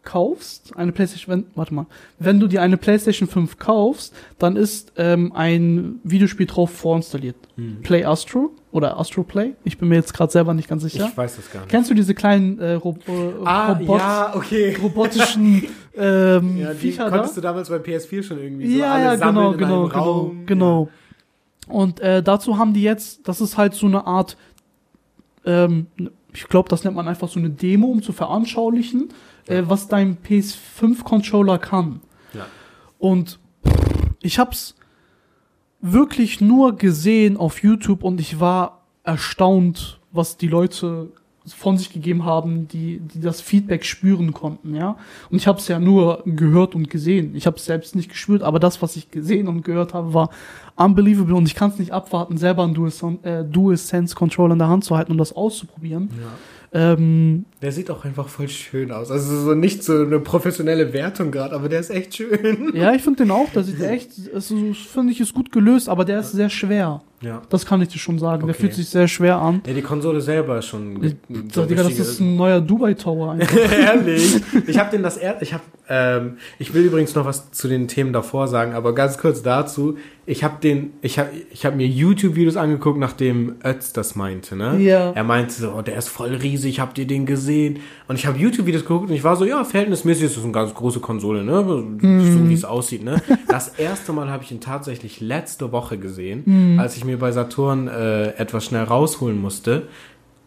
kaufst, 0.04 0.76
eine 0.76 0.92
PlayStation, 0.92 1.36
wenn, 1.36 1.46
warte 1.56 1.74
mal, 1.74 1.86
wenn 2.20 2.40
du 2.40 2.48
dir 2.48 2.62
eine 2.62 2.78
PlayStation 2.78 3.28
5 3.28 3.60
kaufst, 3.60 4.14
dann 4.38 4.56
ist 4.56 4.94
ähm, 4.98 5.32
ein 5.34 6.00
Videospiel 6.04 6.46
drauf 6.46 6.72
vorinstalliert. 6.72 7.36
Play 7.84 8.06
Astro 8.06 8.52
oder 8.72 8.98
Astro 9.00 9.24
Play. 9.24 9.54
Ich 9.64 9.78
bin 9.78 9.90
mir 9.90 9.96
jetzt 9.96 10.14
gerade 10.14 10.32
selber 10.32 10.54
nicht 10.54 10.70
ganz 10.70 10.84
sicher. 10.84 11.08
Ich 11.12 11.18
weiß 11.18 11.36
das 11.36 11.52
gar 11.52 11.62
nicht. 11.62 11.70
Kennst 11.70 11.90
du 11.90 11.94
diese 11.94 12.16
kleinen 12.16 12.58
äh, 12.60 12.74
Rob 12.74 13.00
äh, 13.08 13.12
Ah, 13.44 13.74
Robot 13.74 14.00
ja, 14.00 14.36
okay. 14.36 14.78
robotischen 14.82 15.66
ähm, 15.98 16.58
Ja, 16.58 16.72
die 16.74 16.78
Viecher 16.80 17.06
da? 17.06 17.10
konntest 17.12 17.36
du 17.38 17.42
damals 17.42 17.70
bei 17.70 17.78
PS4 17.78 18.24
schon 18.24 18.40
irgendwie 18.40 18.72
so 18.72 18.80
ja, 18.80 18.94
alle 18.94 19.04
ja, 19.04 19.18
sammeln 19.18 19.58
genau, 19.58 19.84
genau, 19.84 19.88
genau, 19.90 20.04
Raum. 20.04 20.46
genau. 20.46 20.90
Und 21.68 22.00
äh, 22.00 22.24
dazu 22.24 22.58
haben 22.58 22.74
die 22.74 22.82
jetzt, 22.84 23.28
das 23.28 23.42
ist 23.42 23.58
halt 23.58 23.74
so 23.74 23.86
eine 23.86 24.08
Art, 24.08 24.38
ähm, 25.46 25.88
ich 26.34 26.48
glaube, 26.48 26.70
das 26.70 26.84
nennt 26.84 26.96
man 26.96 27.08
einfach 27.08 27.28
so 27.28 27.40
eine 27.40 27.50
Demo, 27.50 27.88
um 27.88 28.02
zu 28.02 28.14
veranschaulichen, 28.14 29.10
äh, 29.50 29.64
was 29.66 29.88
dein 29.88 30.18
PS5-Controller 30.18 31.58
kann. 31.58 32.02
Ja. 32.34 32.46
Und 32.98 33.40
ich 34.22 34.40
hab's 34.40 34.76
wirklich 35.82 36.42
nur 36.42 36.76
gesehen 36.76 37.38
auf 37.38 37.64
YouTube 37.64 38.04
und 38.04 38.20
ich 38.20 38.40
war 38.40 38.84
erstaunt, 39.04 40.00
was 40.12 40.38
die 40.38 40.48
Leute 40.48 41.12
von 41.48 41.78
sich 41.78 41.92
gegeben 41.92 42.26
haben, 42.26 42.68
die, 42.68 43.00
die 43.00 43.22
das 43.22 43.42
Feedback 43.42 43.84
spüren 43.86 44.34
konnten, 44.34 44.76
ja. 44.76 44.98
Und 45.32 45.38
ich 45.38 45.48
habe 45.48 45.58
es 45.58 45.68
ja 45.68 45.80
nur 45.80 46.22
gehört 46.26 46.76
und 46.76 46.90
gesehen. 46.90 47.36
Ich 47.36 47.48
habe 47.48 47.58
es 47.58 47.66
selbst 47.66 47.96
nicht 47.96 48.10
gespürt, 48.10 48.44
aber 48.44 48.60
das, 48.60 48.82
was 48.82 48.96
ich 48.96 49.10
gesehen 49.10 49.48
und 49.48 49.64
gehört 49.64 49.94
habe, 49.94 50.14
war 50.14 50.30
unbelievable 50.76 51.36
und 51.36 51.48
ich 51.48 51.56
kann 51.56 51.72
es 51.72 51.80
nicht 51.80 51.92
abwarten, 51.92 52.38
selber 52.38 52.64
einen 52.64 52.74
DualSense 52.74 53.24
äh, 53.24 53.44
DualSense 53.46 54.16
Controller 54.16 54.54
in 54.54 54.60
der 54.60 54.68
Hand 54.68 54.84
zu 54.84 54.96
halten 54.96 55.12
und 55.14 55.18
das 55.18 55.34
auszuprobieren. 55.34 56.10
Ja. 56.22 56.28
Ähm, 56.72 57.46
Der 57.62 57.72
sieht 57.72 57.90
auch 57.90 58.06
einfach 58.06 58.28
voll 58.28 58.48
schön 58.48 58.92
aus. 58.92 59.10
Also 59.10 59.36
so 59.42 59.54
nicht 59.56 59.84
so 59.84 59.94
eine 59.94 60.20
professionelle 60.20 60.94
Wertung 60.94 61.32
gerade, 61.32 61.56
aber 61.56 61.68
der 61.68 61.80
ist 61.80 61.90
echt 61.90 62.16
schön. 62.16 62.72
ja, 62.76 62.94
ich 62.94 63.02
finde 63.02 63.24
den 63.24 63.32
auch, 63.32 63.50
der 63.50 63.64
sieht 63.64 63.82
echt, 63.82 64.12
also, 64.34 64.56
finde 64.74 65.12
ich, 65.14 65.20
ist 65.20 65.34
gut 65.34 65.52
gelöst, 65.52 65.90
aber 65.90 66.06
der 66.06 66.20
ist 66.20 66.32
sehr 66.34 66.50
schwer. 66.50 67.02
Ja. 67.22 67.42
Das 67.50 67.66
kann 67.66 67.82
ich 67.82 67.90
dir 67.90 67.98
schon 67.98 68.18
sagen. 68.20 68.42
Der 68.46 68.52
Okay. 68.52 68.62
fühlt 68.62 68.74
sich 68.76 68.88
sehr 68.88 69.08
schwer 69.08 69.38
an. 69.42 69.62
Ja, 69.68 69.74
die 69.74 69.82
Konsole 69.82 70.22
selber 70.22 70.60
ist 70.60 70.68
schon. 70.68 71.18
So, 71.52 71.66
Digga, 71.66 71.84
das 71.84 72.00
ist 72.00 72.20
ein 72.22 72.38
neuer 72.38 72.62
Dubai 72.62 72.94
Tower. 72.94 73.38
Ehrlich. 73.72 74.40
Ich 74.68 74.78
habe 74.80 74.92
den 74.92 75.04
das 75.04 75.18
er 75.18 75.42
ich 75.42 75.54
habe 75.54 75.64
ähm, 75.90 76.38
ich 76.60 76.74
will 76.74 76.84
übrigens 76.86 77.16
noch 77.16 77.26
was 77.26 77.52
zu 77.52 77.68
den 77.68 77.88
Themen 77.90 78.14
davor 78.14 78.48
sagen, 78.48 78.74
aber 78.74 78.96
ganz 78.96 79.18
kurz 79.18 79.42
dazu, 79.42 79.98
ich 80.30 80.44
habe 80.44 80.58
den 80.62 80.94
ich 81.02 81.18
habe 81.18 81.30
ich 81.52 81.66
habe 81.66 81.76
mir 81.76 81.88
YouTube 81.88 82.36
Videos 82.36 82.56
angeguckt, 82.56 83.00
nachdem 83.00 83.56
Ötz 83.64 83.94
das 83.94 84.16
meinte, 84.16 84.56
ne? 84.56 84.80
Ja. 84.80 85.12
Er 85.12 85.24
meinte 85.24 85.54
so, 85.54 85.74
oh, 85.76 85.82
der 85.82 85.98
ist 85.98 86.08
voll 86.08 86.36
riesig, 86.36 86.80
habt 86.80 87.00
ihr 87.00 87.08
den 87.08 87.26
gesehen? 87.26 87.80
Und 88.08 88.18
ich 88.18 88.28
habe 88.28 88.38
YouTube 88.38 88.68
Videos 88.68 88.84
geguckt 88.84 89.10
und 89.10 89.16
ich 89.16 89.24
war 89.24 89.36
so, 89.36 89.46
ja, 89.46 89.64
verhältnismäßig 89.64 90.26
ist 90.26 90.38
das 90.38 90.44
eine 90.44 90.54
ganz 90.54 90.74
große 90.76 91.00
Konsole, 91.00 91.44
ne? 91.44 91.64
So 91.66 91.84
wie 92.48 92.54
es 92.54 92.64
aussieht, 92.64 93.04
ne? 93.04 93.22
Das 93.48 93.70
erste 93.80 94.14
Mal 94.14 94.30
habe 94.30 94.44
ich 94.44 94.52
ihn 94.52 94.62
tatsächlich 94.62 95.20
letzte 95.20 95.72
Woche 95.72 95.98
gesehen, 95.98 96.78
als 96.80 96.96
ich 96.96 97.04
mir 97.04 97.18
bei 97.18 97.32
Saturn 97.32 97.88
äh, 97.88 98.30
etwas 98.36 98.66
schnell 98.66 98.84
rausholen 98.84 99.42
musste 99.42 99.88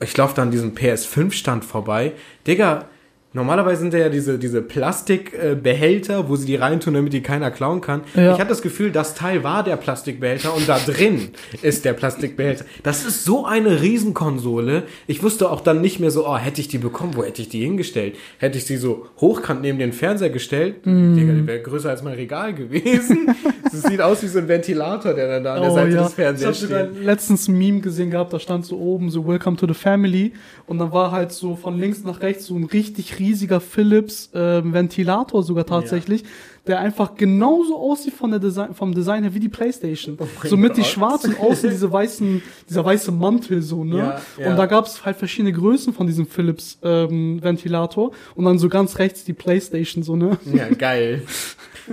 ich 0.02 0.16
laufe 0.16 0.34
dann 0.34 0.50
diesen 0.50 0.74
PS5-Stand 0.74 1.64
vorbei. 1.64 2.12
Digga, 2.46 2.86
normalerweise 3.32 3.80
sind 3.82 3.94
da 3.94 3.98
ja 3.98 4.08
diese, 4.08 4.38
diese 4.38 4.62
Plastikbehälter, 4.62 6.28
wo 6.28 6.36
sie 6.36 6.46
die 6.46 6.56
reintun, 6.56 6.94
damit 6.94 7.12
die 7.12 7.22
keiner 7.22 7.50
klauen 7.50 7.80
kann. 7.80 8.02
Ja. 8.14 8.32
Ich 8.34 8.38
hatte 8.38 8.50
das 8.50 8.62
Gefühl, 8.62 8.90
das 8.90 9.14
Teil 9.14 9.42
war 9.44 9.62
der 9.64 9.76
Plastikbehälter 9.76 10.54
und 10.54 10.68
da 10.68 10.78
drin 10.78 11.30
ist 11.62 11.84
der 11.84 11.92
Plastikbehälter. 11.92 12.64
Das 12.82 13.04
ist 13.04 13.24
so 13.24 13.46
eine 13.46 13.80
Riesenkonsole. 13.82 14.84
Ich 15.06 15.22
wusste 15.22 15.50
auch 15.50 15.60
dann 15.60 15.80
nicht 15.80 16.00
mehr 16.00 16.10
so, 16.10 16.26
oh, 16.26 16.36
hätte 16.36 16.60
ich 16.60 16.68
die 16.68 16.78
bekommen, 16.78 17.16
wo 17.16 17.24
hätte 17.24 17.42
ich 17.42 17.48
die 17.48 17.62
hingestellt? 17.62 18.16
Hätte 18.38 18.58
ich 18.58 18.66
sie 18.66 18.76
so 18.76 19.06
hochkant 19.20 19.62
neben 19.62 19.78
den 19.78 19.92
Fernseher 19.92 20.30
gestellt? 20.30 20.76
Digga, 20.84 21.32
die 21.32 21.46
wäre 21.46 21.60
größer 21.62 21.90
als 21.90 22.02
mein 22.02 22.14
Regal 22.14 22.54
gewesen. 22.54 23.34
Das 23.72 23.84
sieht 23.84 24.02
aus 24.02 24.22
wie 24.22 24.26
so 24.26 24.38
ein 24.38 24.48
Ventilator, 24.48 25.14
der 25.14 25.28
dann 25.28 25.44
da 25.44 25.54
an 25.54 25.62
der 25.62 25.70
Seite 25.70 25.90
des 25.92 26.02
Oh 26.02 26.06
ich 26.08 26.12
Fernsehers 26.14 26.56
habe 26.62 26.66
sogar 26.66 26.86
steht. 26.90 27.04
letztens 27.04 27.48
ein 27.48 27.56
Meme 27.56 27.80
gesehen 27.80 28.10
gehabt, 28.10 28.30
da 28.34 28.38
stand 28.38 28.66
so 28.66 28.76
oben 28.78 29.08
so 29.08 29.26
Welcome 29.26 29.56
to 29.56 29.66
the 29.66 29.72
Family 29.72 30.32
und 30.66 30.78
dann 30.78 30.92
war 30.92 31.10
halt 31.10 31.32
so 31.32 31.56
von 31.56 31.78
links 31.78 32.04
nach 32.04 32.20
rechts 32.20 32.44
so 32.44 32.54
ein 32.54 32.64
richtig 32.64 33.18
riesiger 33.22 33.60
Philips 33.60 34.30
ähm, 34.34 34.72
Ventilator 34.72 35.42
sogar 35.42 35.64
tatsächlich, 35.64 36.24
der 36.66 36.80
einfach 36.80 37.14
genauso 37.14 37.76
aussieht 37.76 38.14
von 38.14 38.30
der 38.30 38.40
Design, 38.40 38.74
vom 38.74 38.94
Design 38.94 39.22
her 39.22 39.34
wie 39.34 39.40
die 39.40 39.48
Playstation. 39.48 40.16
Oh 40.18 40.26
so 40.44 40.56
mit 40.56 40.76
die 40.76 40.84
schwarzen 40.84 41.36
außen 41.38 41.70
diese 41.70 41.90
weißen, 41.90 42.42
dieser 42.68 42.84
weiße 42.84 43.10
Mantel 43.10 43.62
so, 43.62 43.84
ne? 43.84 43.96
Ja, 43.96 44.20
ja. 44.38 44.50
Und 44.50 44.56
da 44.56 44.66
gab 44.66 44.86
es 44.86 45.04
halt 45.04 45.16
verschiedene 45.16 45.52
Größen 45.52 45.92
von 45.92 46.06
diesem 46.06 46.26
Philips 46.26 46.78
ähm, 46.82 47.42
Ventilator 47.42 48.12
und 48.34 48.44
dann 48.44 48.58
so 48.58 48.68
ganz 48.68 48.98
rechts 48.98 49.24
die 49.24 49.32
Playstation 49.32 50.02
so, 50.02 50.16
ne? 50.16 50.38
Ja, 50.52 50.68
geil. 50.68 51.22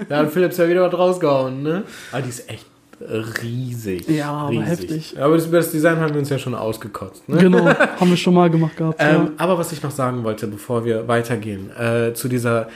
Da 0.07 0.17
hat 0.17 0.31
Philips 0.31 0.57
ja 0.57 0.69
wieder 0.69 0.83
was 0.83 0.95
rausgehauen, 0.95 1.63
ne? 1.63 1.83
Aber 2.11 2.21
die 2.21 2.29
ist 2.29 2.47
echt 2.47 2.68
riesig. 3.01 4.07
Ja, 4.09 4.31
aber 4.31 4.49
riesig. 4.49 4.67
heftig. 4.67 5.21
Aber 5.21 5.35
das, 5.35 5.47
über 5.47 5.57
das 5.57 5.71
Design 5.71 5.97
haben 5.99 6.13
wir 6.13 6.19
uns 6.19 6.29
ja 6.29 6.37
schon 6.37 6.55
ausgekotzt, 6.55 7.27
ne? 7.29 7.37
Genau, 7.37 7.65
haben 7.65 8.09
wir 8.09 8.17
schon 8.17 8.33
mal 8.33 8.49
gemacht 8.49 8.77
gehabt. 8.77 8.99
Ähm, 8.99 9.31
aber 9.37 9.57
was 9.57 9.71
ich 9.71 9.81
noch 9.81 9.91
sagen 9.91 10.23
wollte, 10.23 10.47
bevor 10.47 10.85
wir 10.85 11.07
weitergehen, 11.07 11.69
äh, 11.77 12.13
zu 12.13 12.27
dieser, 12.27 12.69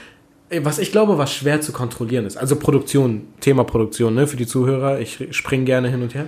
äh, 0.48 0.60
was 0.62 0.78
ich 0.78 0.92
glaube, 0.92 1.18
was 1.18 1.32
schwer 1.32 1.60
zu 1.60 1.72
kontrollieren 1.72 2.26
ist, 2.26 2.36
also 2.36 2.56
Produktion, 2.56 3.28
Thema 3.40 3.64
Produktion, 3.64 4.14
ne, 4.14 4.26
für 4.26 4.36
die 4.36 4.46
Zuhörer, 4.46 5.00
ich 5.00 5.28
springe 5.30 5.64
gerne 5.64 5.88
hin 5.88 6.02
und 6.02 6.14
her. 6.14 6.26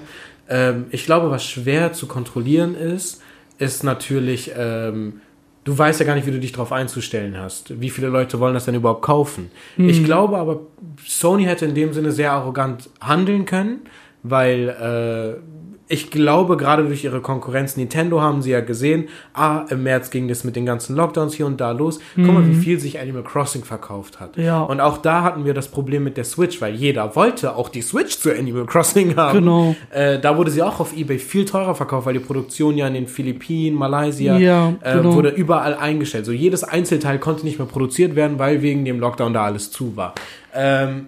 Ähm, 0.48 0.86
ich 0.90 1.04
glaube, 1.04 1.30
was 1.30 1.44
schwer 1.44 1.92
zu 1.92 2.06
kontrollieren 2.06 2.74
ist, 2.74 3.22
ist 3.58 3.84
natürlich, 3.84 4.52
ähm, 4.56 5.20
du 5.66 5.76
weißt 5.76 6.00
ja 6.00 6.06
gar 6.06 6.14
nicht, 6.14 6.26
wie 6.26 6.30
du 6.30 6.38
dich 6.38 6.52
darauf 6.52 6.72
einzustellen 6.72 7.36
hast. 7.36 7.78
Wie 7.80 7.90
viele 7.90 8.06
Leute 8.06 8.40
wollen 8.40 8.54
das 8.54 8.64
denn 8.64 8.74
überhaupt 8.76 9.02
kaufen? 9.02 9.50
Ich 9.76 10.02
glaube 10.04 10.38
aber, 10.38 10.60
Sony 11.04 11.44
hätte 11.44 11.66
in 11.66 11.74
dem 11.74 11.92
Sinne 11.92 12.12
sehr 12.12 12.32
arrogant 12.32 12.88
handeln 13.00 13.44
können, 13.44 13.80
weil 14.22 14.68
äh, 14.68 15.55
ich 15.88 16.10
glaube, 16.10 16.56
gerade 16.56 16.84
durch 16.84 17.04
ihre 17.04 17.20
Konkurrenz 17.20 17.76
Nintendo 17.76 18.20
haben 18.20 18.42
sie 18.42 18.50
ja 18.50 18.60
gesehen, 18.60 19.08
ah, 19.34 19.66
im 19.70 19.84
März 19.84 20.10
ging 20.10 20.26
das 20.26 20.42
mit 20.42 20.56
den 20.56 20.66
ganzen 20.66 20.96
Lockdowns 20.96 21.34
hier 21.34 21.46
und 21.46 21.60
da 21.60 21.70
los. 21.70 22.00
Guck 22.16 22.26
mal, 22.26 22.46
wie 22.48 22.54
viel 22.56 22.80
sich 22.80 22.98
Animal 22.98 23.22
Crossing 23.22 23.62
verkauft 23.62 24.18
hat. 24.18 24.36
Ja. 24.36 24.62
Und 24.62 24.80
auch 24.80 24.98
da 24.98 25.22
hatten 25.22 25.44
wir 25.44 25.54
das 25.54 25.68
Problem 25.68 26.02
mit 26.02 26.16
der 26.16 26.24
Switch, 26.24 26.60
weil 26.60 26.74
jeder 26.74 27.14
wollte 27.14 27.54
auch 27.54 27.68
die 27.68 27.82
Switch 27.82 28.18
zu 28.18 28.30
Animal 28.36 28.66
Crossing 28.66 29.14
haben. 29.16 29.38
Genau. 29.38 29.76
Äh, 29.90 30.18
da 30.18 30.36
wurde 30.36 30.50
sie 30.50 30.62
auch 30.62 30.80
auf 30.80 30.96
Ebay 30.96 31.18
viel 31.18 31.44
teurer 31.44 31.74
verkauft, 31.76 32.06
weil 32.06 32.14
die 32.14 32.20
Produktion 32.20 32.76
ja 32.76 32.88
in 32.88 32.94
den 32.94 33.06
Philippinen, 33.06 33.76
Malaysia, 33.76 34.36
Ja, 34.38 34.74
äh, 34.80 34.96
genau. 34.96 35.14
wurde 35.14 35.28
überall 35.28 35.74
eingestellt. 35.74 36.26
So 36.26 36.32
jedes 36.32 36.64
Einzelteil 36.64 37.18
konnte 37.20 37.44
nicht 37.44 37.58
mehr 37.58 37.68
produziert 37.68 38.16
werden, 38.16 38.38
weil 38.40 38.60
wegen 38.62 38.84
dem 38.84 38.98
Lockdown 38.98 39.32
da 39.32 39.44
alles 39.44 39.70
zu 39.70 39.96
war. 39.96 40.14
Ähm, 40.52 41.06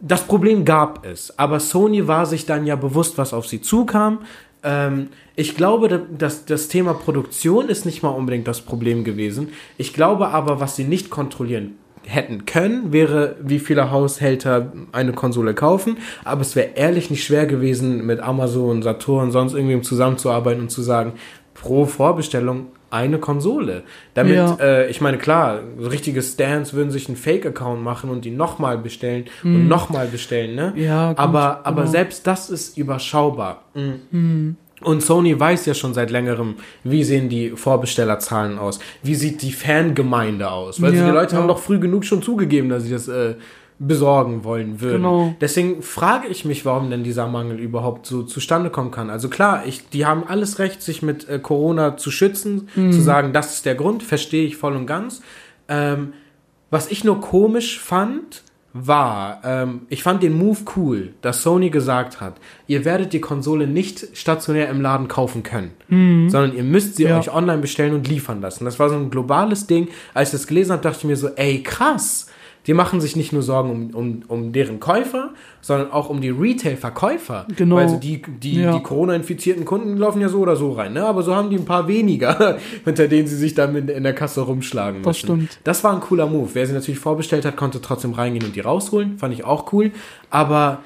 das 0.00 0.22
Problem 0.26 0.64
gab 0.64 1.06
es, 1.06 1.38
aber 1.38 1.60
Sony 1.60 2.08
war 2.08 2.26
sich 2.26 2.46
dann 2.46 2.66
ja 2.66 2.76
bewusst, 2.76 3.18
was 3.18 3.32
auf 3.34 3.46
sie 3.46 3.60
zukam. 3.60 4.20
Ähm, 4.62 5.08
ich 5.36 5.56
glaube, 5.56 5.88
da- 5.88 6.00
dass 6.16 6.44
das 6.44 6.68
Thema 6.68 6.94
Produktion 6.94 7.68
ist 7.68 7.86
nicht 7.86 8.02
mal 8.02 8.10
unbedingt 8.10 8.46
das 8.48 8.60
Problem 8.60 9.04
gewesen. 9.04 9.48
Ich 9.78 9.92
glaube 9.94 10.28
aber, 10.28 10.60
was 10.60 10.76
sie 10.76 10.84
nicht 10.84 11.10
kontrollieren 11.10 11.76
hätten 12.06 12.46
können, 12.46 12.92
wäre, 12.92 13.36
wie 13.42 13.58
viele 13.58 13.90
Haushälter 13.90 14.72
eine 14.92 15.12
Konsole 15.12 15.54
kaufen. 15.54 15.98
Aber 16.24 16.40
es 16.40 16.56
wäre 16.56 16.70
ehrlich 16.74 17.10
nicht 17.10 17.24
schwer 17.24 17.46
gewesen, 17.46 18.06
mit 18.06 18.20
Amazon, 18.20 18.82
Saturn, 18.82 19.30
sonst 19.30 19.52
irgendwem 19.54 19.82
zusammenzuarbeiten 19.82 20.62
und 20.62 20.70
zu 20.70 20.82
sagen, 20.82 21.12
pro 21.54 21.84
Vorbestellung 21.84 22.68
eine 22.90 23.18
Konsole. 23.18 23.82
Damit, 24.14 24.34
Ja. 24.34 24.56
äh, 24.60 24.90
ich 24.90 25.00
meine, 25.00 25.18
klar, 25.18 25.60
so 25.78 25.88
richtige 25.88 26.22
Stands 26.22 26.74
würden 26.74 26.90
sich 26.90 27.08
einen 27.08 27.16
Fake-Account 27.16 27.82
machen 27.82 28.10
und 28.10 28.24
die 28.24 28.30
nochmal 28.30 28.78
bestellen 28.78 29.24
und 29.44 29.68
nochmal 29.68 30.06
bestellen, 30.08 30.54
ne? 30.54 30.72
Hm. 30.74 30.82
Ja, 30.82 31.08
gut, 31.10 31.18
aber, 31.18 31.60
aber 31.64 31.82
genau. 31.82 31.92
selbst 31.92 32.26
das 32.26 32.50
ist 32.50 32.76
überschaubar. 32.76 33.62
Hm. 33.74 34.56
Und 34.82 35.02
Sony 35.02 35.38
weiß 35.38 35.66
ja 35.66 35.74
schon 35.74 35.92
seit 35.92 36.10
längerem, 36.10 36.54
wie 36.84 37.04
sehen 37.04 37.28
die 37.28 37.50
Vorbestellerzahlen 37.50 38.58
aus, 38.58 38.78
wie 39.02 39.14
sieht 39.14 39.42
die 39.42 39.52
Fangemeinde 39.52 40.50
aus. 40.50 40.80
Weil 40.80 40.94
Ja, 40.94 41.04
die 41.06 41.10
Leute 41.12 41.34
ja. 41.34 41.40
haben 41.42 41.48
doch 41.48 41.58
früh 41.58 41.78
genug 41.78 42.04
schon 42.06 42.22
zugegeben, 42.22 42.70
dass 42.70 42.84
sie 42.84 42.90
das 42.90 43.06
äh, 43.06 43.34
besorgen 43.82 44.44
wollen 44.44 44.80
würden. 44.82 44.98
Genau. 44.98 45.34
Deswegen 45.40 45.82
frage 45.82 46.28
ich 46.28 46.44
mich, 46.44 46.66
warum 46.66 46.90
denn 46.90 47.02
dieser 47.02 47.26
Mangel 47.26 47.58
überhaupt 47.58 48.04
so 48.06 48.22
zustande 48.22 48.68
kommen 48.68 48.90
kann. 48.90 49.08
Also 49.08 49.28
klar, 49.30 49.64
ich, 49.66 49.88
die 49.88 50.04
haben 50.04 50.22
alles 50.28 50.58
Recht, 50.58 50.82
sich 50.82 51.00
mit 51.02 51.26
äh, 51.28 51.38
Corona 51.38 51.96
zu 51.96 52.10
schützen, 52.10 52.68
Mhm. 52.76 52.92
zu 52.92 53.00
sagen, 53.00 53.32
das 53.32 53.54
ist 53.54 53.64
der 53.66 53.74
Grund, 53.74 54.02
verstehe 54.02 54.44
ich 54.46 54.56
voll 54.58 54.76
und 54.76 54.86
ganz. 54.86 55.22
Ähm, 55.68 56.12
was 56.70 56.90
ich 56.90 57.04
nur 57.04 57.20
komisch 57.22 57.80
fand, 57.80 58.42
war, 58.72 59.40
ähm, 59.44 59.80
ich 59.88 60.04
fand 60.04 60.22
den 60.22 60.36
Move 60.38 60.58
cool, 60.76 61.14
dass 61.22 61.42
Sony 61.42 61.70
gesagt 61.70 62.20
hat, 62.20 62.34
ihr 62.68 62.84
werdet 62.84 63.12
die 63.12 63.20
Konsole 63.20 63.66
nicht 63.66 64.08
stationär 64.16 64.68
im 64.68 64.80
Laden 64.80 65.08
kaufen 65.08 65.42
können, 65.42 65.72
sondern 66.28 66.54
ihr 66.54 66.62
müsst 66.62 66.94
sie 66.96 67.04
Ja. 67.04 67.18
euch 67.18 67.32
online 67.34 67.58
bestellen 67.62 67.94
und 67.94 68.06
liefern 68.06 68.40
lassen. 68.40 68.64
Das 68.66 68.78
war 68.78 68.88
so 68.88 68.94
ein 68.94 69.10
globales 69.10 69.66
Ding. 69.66 69.88
Als 70.14 70.28
ich 70.28 70.32
das 70.38 70.46
gelesen 70.46 70.70
habe, 70.70 70.82
dachte 70.82 70.98
ich 70.98 71.04
mir 71.04 71.16
so, 71.16 71.30
ey, 71.34 71.62
krass. 71.64 72.28
Die 72.66 72.74
machen 72.74 73.00
sich 73.00 73.16
nicht 73.16 73.32
nur 73.32 73.42
Sorgen 73.42 73.70
um, 73.70 73.90
um, 73.94 74.22
um 74.28 74.52
deren 74.52 74.80
Käufer, 74.80 75.30
sondern 75.62 75.90
auch 75.92 76.10
um 76.10 76.20
die 76.20 76.28
Retail-Verkäufer. 76.28 77.46
Genau. 77.56 77.76
Weil 77.76 77.88
so 77.88 77.96
die, 77.96 78.20
die, 78.22 78.60
Ja. 78.60 78.72
die 78.76 78.82
Corona-infizierten 78.82 79.64
Kunden 79.64 79.96
laufen 79.96 80.20
ja 80.20 80.28
so 80.28 80.40
oder 80.40 80.56
so 80.56 80.72
rein, 80.72 80.92
ne? 80.92 81.04
Aber 81.06 81.22
so 81.22 81.34
haben 81.34 81.48
die 81.50 81.56
ein 81.56 81.64
paar 81.64 81.88
weniger, 81.88 82.58
hinter 82.84 83.08
denen 83.08 83.26
sie 83.26 83.36
sich 83.36 83.54
dann 83.54 83.74
in, 83.76 83.88
in 83.88 84.02
der 84.02 84.14
Kasse 84.14 84.42
rumschlagen 84.42 85.00
müssen. 85.00 85.04
Das 85.08 85.18
stimmt. 85.18 85.58
Das 85.64 85.82
war 85.84 85.94
ein 85.94 86.00
cooler 86.00 86.26
Move. 86.26 86.50
Wer 86.52 86.66
sie 86.66 86.74
natürlich 86.74 87.00
vorbestellt 87.00 87.44
hat, 87.46 87.56
konnte 87.56 87.80
trotzdem 87.80 88.12
reingehen 88.12 88.44
und 88.44 88.54
die 88.54 88.60
rausholen. 88.60 89.16
Fand 89.18 89.32
ich 89.32 89.44
auch 89.44 89.72
cool. 89.72 89.92
Aber 90.28 90.80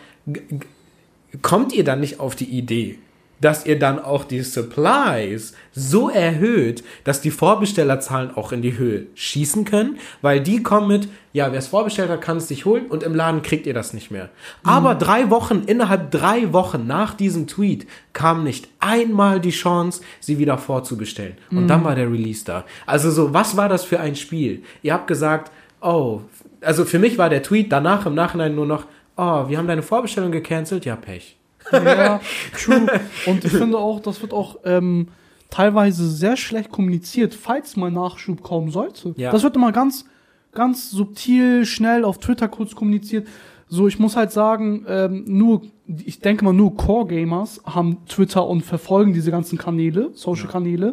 kommt 1.42 1.72
ihr 1.72 1.84
dann 1.84 2.00
nicht 2.00 2.20
auf 2.20 2.36
die 2.36 2.44
Idee, 2.56 2.98
dass 3.40 3.66
ihr 3.66 3.78
dann 3.78 3.98
auch 3.98 4.24
die 4.24 4.40
Supplies 4.40 5.54
so 5.72 6.08
erhöht, 6.08 6.84
dass 7.04 7.20
die 7.20 7.30
Vorbestellerzahlen 7.30 8.36
auch 8.36 8.52
in 8.52 8.62
die 8.62 8.78
Höhe 8.78 9.06
schießen 9.14 9.64
können? 9.64 9.98
Weil 10.22 10.40
die 10.40 10.62
kommen 10.62 10.88
mit, 10.88 11.08
ja, 11.32 11.50
wer 11.52 11.58
es 11.58 11.68
vorbestellt 11.68 12.10
hat, 12.10 12.20
kann 12.20 12.38
es 12.38 12.48
sich 12.48 12.64
holen 12.64 12.86
und 12.86 13.02
im 13.02 13.14
Laden 13.14 13.42
kriegt 13.42 13.66
ihr 13.66 13.74
das 13.74 13.92
nicht 13.92 14.10
mehr. 14.10 14.30
Aber 14.62 14.94
drei 14.94 15.30
Wochen, 15.30 15.62
innerhalb 15.66 16.10
drei 16.10 16.52
Wochen 16.52 16.86
nach 16.86 17.14
diesem 17.14 17.46
Tweet 17.46 17.86
kam 18.12 18.44
nicht 18.44 18.68
einmal 18.80 19.40
die 19.40 19.50
Chance, 19.50 20.02
sie 20.20 20.38
wieder 20.38 20.58
vorzubestellen. 20.58 21.36
Und 21.50 21.68
dann 21.68 21.84
war 21.84 21.94
der 21.94 22.10
Release 22.10 22.44
da. 22.44 22.64
Also 22.86 23.10
so, 23.10 23.34
was 23.34 23.56
war 23.56 23.68
das 23.68 23.84
für 23.84 24.00
ein 24.00 24.16
Spiel? 24.16 24.62
Ihr 24.82 24.92
habt 24.94 25.06
gesagt, 25.06 25.50
oh, 25.80 26.22
also 26.60 26.84
für 26.84 26.98
mich 26.98 27.18
war 27.18 27.28
der 27.28 27.42
Tweet 27.42 27.70
danach 27.70 28.06
im 28.06 28.14
Nachhinein 28.14 28.54
nur 28.54 28.66
noch, 28.66 28.86
oh, 29.16 29.48
wir 29.48 29.58
haben 29.58 29.68
deine 29.68 29.82
Vorbestellung 29.82 30.32
gecancelt, 30.32 30.84
ja, 30.84 30.96
Pech. 30.96 31.36
Ja, 31.72 32.20
true. 32.58 32.86
Und 33.26 33.44
ich 33.44 33.52
finde 33.52 33.78
auch, 33.78 34.00
das 34.00 34.20
wird 34.22 34.32
auch 34.32 34.58
ähm, 34.64 35.08
teilweise 35.50 36.08
sehr 36.08 36.36
schlecht 36.36 36.70
kommuniziert, 36.70 37.34
falls 37.34 37.76
mal 37.76 37.90
Nachschub 37.90 38.42
kommen 38.42 38.70
sollte. 38.70 39.14
Ja. 39.16 39.30
Das 39.30 39.42
wird 39.42 39.56
immer 39.56 39.72
ganz, 39.72 40.04
ganz 40.52 40.90
subtil, 40.90 41.64
schnell 41.64 42.04
auf 42.04 42.18
Twitter 42.18 42.48
kurz 42.48 42.74
kommuniziert. 42.74 43.26
So, 43.68 43.88
ich 43.88 43.98
muss 43.98 44.16
halt 44.16 44.30
sagen, 44.30 44.84
ähm, 44.88 45.24
nur, 45.26 45.62
ich 46.04 46.20
denke 46.20 46.44
mal, 46.44 46.52
nur 46.52 46.76
Core-Gamers 46.76 47.62
haben 47.64 48.04
Twitter 48.06 48.46
und 48.46 48.62
verfolgen 48.62 49.12
diese 49.12 49.30
ganzen 49.30 49.58
Kanäle, 49.58 50.10
Social-Kanäle. 50.14 50.92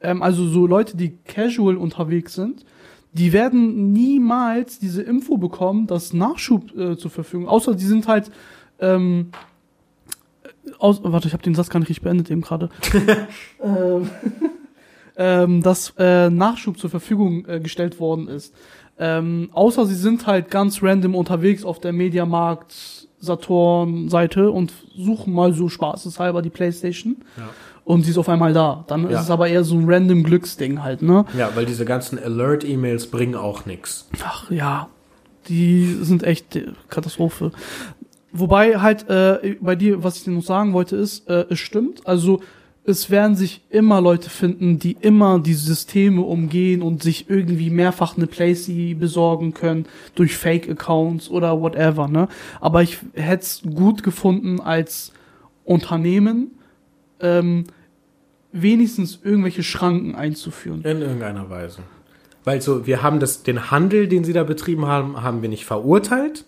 Ähm, 0.00 0.22
also 0.22 0.46
so 0.46 0.66
Leute, 0.66 0.96
die 0.96 1.16
casual 1.24 1.76
unterwegs 1.76 2.34
sind, 2.34 2.64
die 3.12 3.32
werden 3.32 3.92
niemals 3.92 4.78
diese 4.78 5.02
Info 5.02 5.36
bekommen, 5.36 5.86
dass 5.86 6.12
Nachschub 6.12 6.76
äh, 6.76 6.96
zur 6.96 7.10
Verfügung, 7.10 7.48
außer 7.48 7.74
die 7.74 7.84
sind 7.84 8.06
halt, 8.06 8.30
ähm, 8.80 9.30
aus, 10.78 11.00
warte, 11.02 11.28
ich 11.28 11.34
habe 11.34 11.42
den 11.42 11.54
Satz 11.54 11.70
gar 11.70 11.80
nicht 11.80 11.88
richtig 11.88 12.04
beendet 12.04 12.30
eben 12.30 12.40
gerade. 12.42 12.68
ähm, 13.62 14.10
ähm, 15.16 15.62
dass 15.62 15.94
äh, 15.98 16.30
Nachschub 16.30 16.78
zur 16.78 16.90
Verfügung 16.90 17.44
äh, 17.46 17.60
gestellt 17.60 17.98
worden 18.00 18.28
ist. 18.28 18.54
Ähm, 18.98 19.50
außer 19.52 19.86
sie 19.86 19.94
sind 19.94 20.26
halt 20.26 20.50
ganz 20.50 20.82
random 20.82 21.14
unterwegs 21.14 21.64
auf 21.64 21.78
der 21.80 21.92
Mediamarkt 21.92 22.74
Saturn 23.20 24.08
Seite 24.08 24.50
und 24.50 24.72
suchen 24.96 25.32
mal 25.32 25.52
so 25.52 25.68
spaßeshalber 25.68 26.40
die 26.42 26.50
Playstation 26.50 27.16
Ja. 27.36 27.48
und 27.84 28.02
sie 28.02 28.10
ist 28.10 28.18
auf 28.18 28.28
einmal 28.28 28.52
da. 28.52 28.84
Dann 28.88 29.04
Ja. 29.10 29.18
ist 29.18 29.24
es 29.24 29.30
aber 29.30 29.48
eher 29.48 29.64
so 29.64 29.76
ein 29.76 29.84
random 29.88 30.22
Glücksding 30.22 30.82
halt, 30.82 31.02
ne? 31.02 31.24
Ja, 31.36 31.50
weil 31.54 31.66
diese 31.66 31.84
ganzen 31.84 32.18
Alert-E-Mails 32.18 33.08
bringen 33.08 33.34
auch 33.34 33.66
nichts. 33.66 34.08
Ach 34.24 34.50
ja, 34.50 34.88
die 35.48 35.84
sind 36.02 36.22
echt 36.22 36.54
äh, 36.56 36.72
Katastrophe. 36.88 37.50
Wobei 38.32 38.78
halt 38.78 39.08
äh, 39.08 39.56
bei 39.60 39.74
dir, 39.74 40.02
was 40.02 40.18
ich 40.18 40.24
dir 40.24 40.32
noch 40.32 40.42
sagen 40.42 40.72
wollte, 40.72 40.96
ist, 40.96 41.28
äh, 41.28 41.46
es 41.48 41.58
stimmt. 41.58 42.06
Also 42.06 42.40
es 42.84 43.10
werden 43.10 43.36
sich 43.36 43.62
immer 43.68 44.00
Leute 44.00 44.30
finden, 44.30 44.78
die 44.78 44.96
immer 45.00 45.40
die 45.40 45.54
Systeme 45.54 46.22
umgehen 46.22 46.80
und 46.80 47.02
sich 47.02 47.28
irgendwie 47.28 47.68
mehrfach 47.68 48.16
eine 48.16 48.26
Playsee 48.26 48.94
besorgen 48.94 49.52
können 49.52 49.86
durch 50.14 50.36
Fake-Accounts 50.36 51.28
oder 51.28 51.60
whatever. 51.60 52.08
Ne? 52.08 52.28
Aber 52.60 52.82
ich 52.82 52.98
hätte 53.12 53.42
es 53.42 53.62
gut 53.62 54.02
gefunden 54.02 54.60
als 54.60 55.12
Unternehmen 55.64 56.52
ähm, 57.20 57.64
wenigstens 58.52 59.20
irgendwelche 59.22 59.62
Schranken 59.62 60.14
einzuführen. 60.14 60.82
In 60.82 61.02
irgendeiner 61.02 61.50
Weise. 61.50 61.82
Weil 62.48 62.62
so, 62.62 62.86
wir 62.86 63.02
haben 63.02 63.20
das, 63.20 63.42
den 63.42 63.70
Handel, 63.70 64.08
den 64.08 64.24
sie 64.24 64.32
da 64.32 64.42
betrieben 64.42 64.86
haben, 64.86 65.22
haben 65.22 65.42
wir 65.42 65.50
nicht 65.50 65.66
verurteilt. 65.66 66.46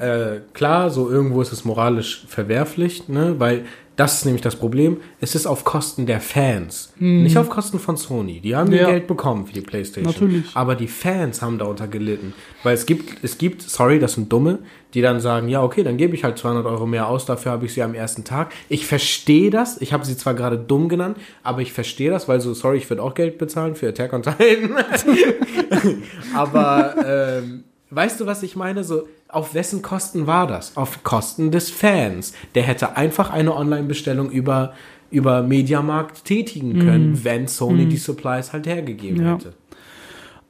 Äh, 0.00 0.40
klar, 0.54 0.88
so 0.88 1.10
irgendwo 1.10 1.42
ist 1.42 1.52
es 1.52 1.66
moralisch 1.66 2.24
verwerflich, 2.26 3.06
ne? 3.08 3.34
Weil 3.36 3.66
das 4.02 4.14
ist 4.14 4.24
nämlich 4.24 4.42
das 4.42 4.56
Problem. 4.56 4.96
Es 5.20 5.34
ist 5.34 5.46
auf 5.46 5.64
Kosten 5.64 6.06
der 6.06 6.20
Fans. 6.20 6.92
Nicht 6.98 7.36
auf 7.38 7.48
Kosten 7.48 7.78
von 7.78 7.96
Sony. 7.96 8.40
Die 8.40 8.56
haben 8.56 8.72
ihr 8.72 8.80
Ja. 8.82 8.90
Geld 8.90 9.06
bekommen 9.06 9.46
für 9.46 9.52
die 9.52 9.60
Playstation. 9.60 10.12
Natürlich. 10.12 10.44
Aber 10.54 10.74
die 10.74 10.88
Fans 10.88 11.40
haben 11.40 11.58
darunter 11.58 11.86
gelitten. 11.86 12.34
Weil 12.62 12.74
es 12.74 12.84
gibt, 12.86 13.22
es 13.22 13.38
gibt, 13.38 13.62
sorry, 13.62 13.98
das 14.00 14.14
sind 14.14 14.32
Dumme, 14.32 14.58
die 14.94 15.00
dann 15.02 15.20
sagen, 15.20 15.48
ja, 15.48 15.62
okay, 15.62 15.84
dann 15.84 15.96
gebe 15.96 16.14
ich 16.14 16.24
halt 16.24 16.36
200 16.36 16.66
Euro 16.66 16.84
mehr 16.86 17.06
aus, 17.08 17.24
dafür 17.24 17.52
habe 17.52 17.64
ich 17.66 17.72
sie 17.72 17.82
am 17.82 17.94
ersten 17.94 18.24
Tag. 18.24 18.52
Ich 18.68 18.86
verstehe 18.86 19.50
das. 19.50 19.80
Ich 19.80 19.92
habe 19.92 20.04
sie 20.04 20.16
zwar 20.16 20.34
gerade 20.34 20.58
dumm 20.58 20.88
genannt, 20.88 21.16
aber 21.42 21.60
ich 21.62 21.72
verstehe 21.72 22.10
das, 22.10 22.28
weil 22.28 22.40
so, 22.40 22.52
sorry, 22.54 22.78
ich 22.78 22.90
würde 22.90 23.02
auch 23.02 23.14
Geld 23.14 23.38
bezahlen 23.38 23.74
für 23.76 23.88
Attack 23.88 24.12
on 24.12 24.22
Titan. 24.22 24.74
aber, 26.34 26.94
ähm, 27.06 27.64
weißt 27.94 28.20
du, 28.20 28.26
was 28.26 28.42
ich 28.42 28.56
meine? 28.56 28.84
So, 28.84 29.06
auf 29.28 29.54
wessen 29.54 29.82
Kosten 29.82 30.26
war 30.26 30.46
das? 30.46 30.76
Auf 30.76 31.04
Kosten 31.04 31.50
des 31.50 31.70
Fans. 31.70 32.32
Der 32.54 32.62
hätte 32.62 32.96
einfach 32.96 33.30
eine 33.30 33.54
Online-Bestellung 33.54 34.30
über, 34.30 34.72
über 35.10 35.42
Mediamarkt 35.42 36.24
tätigen 36.24 36.78
können, 36.78 37.24
wenn 37.24 37.46
Sony 37.48 37.86
die 37.86 37.96
Supplies 37.98 38.52
halt 38.52 38.66
hergegeben 38.66 39.22
Ja. 39.24 39.34
hätte. 39.34 39.54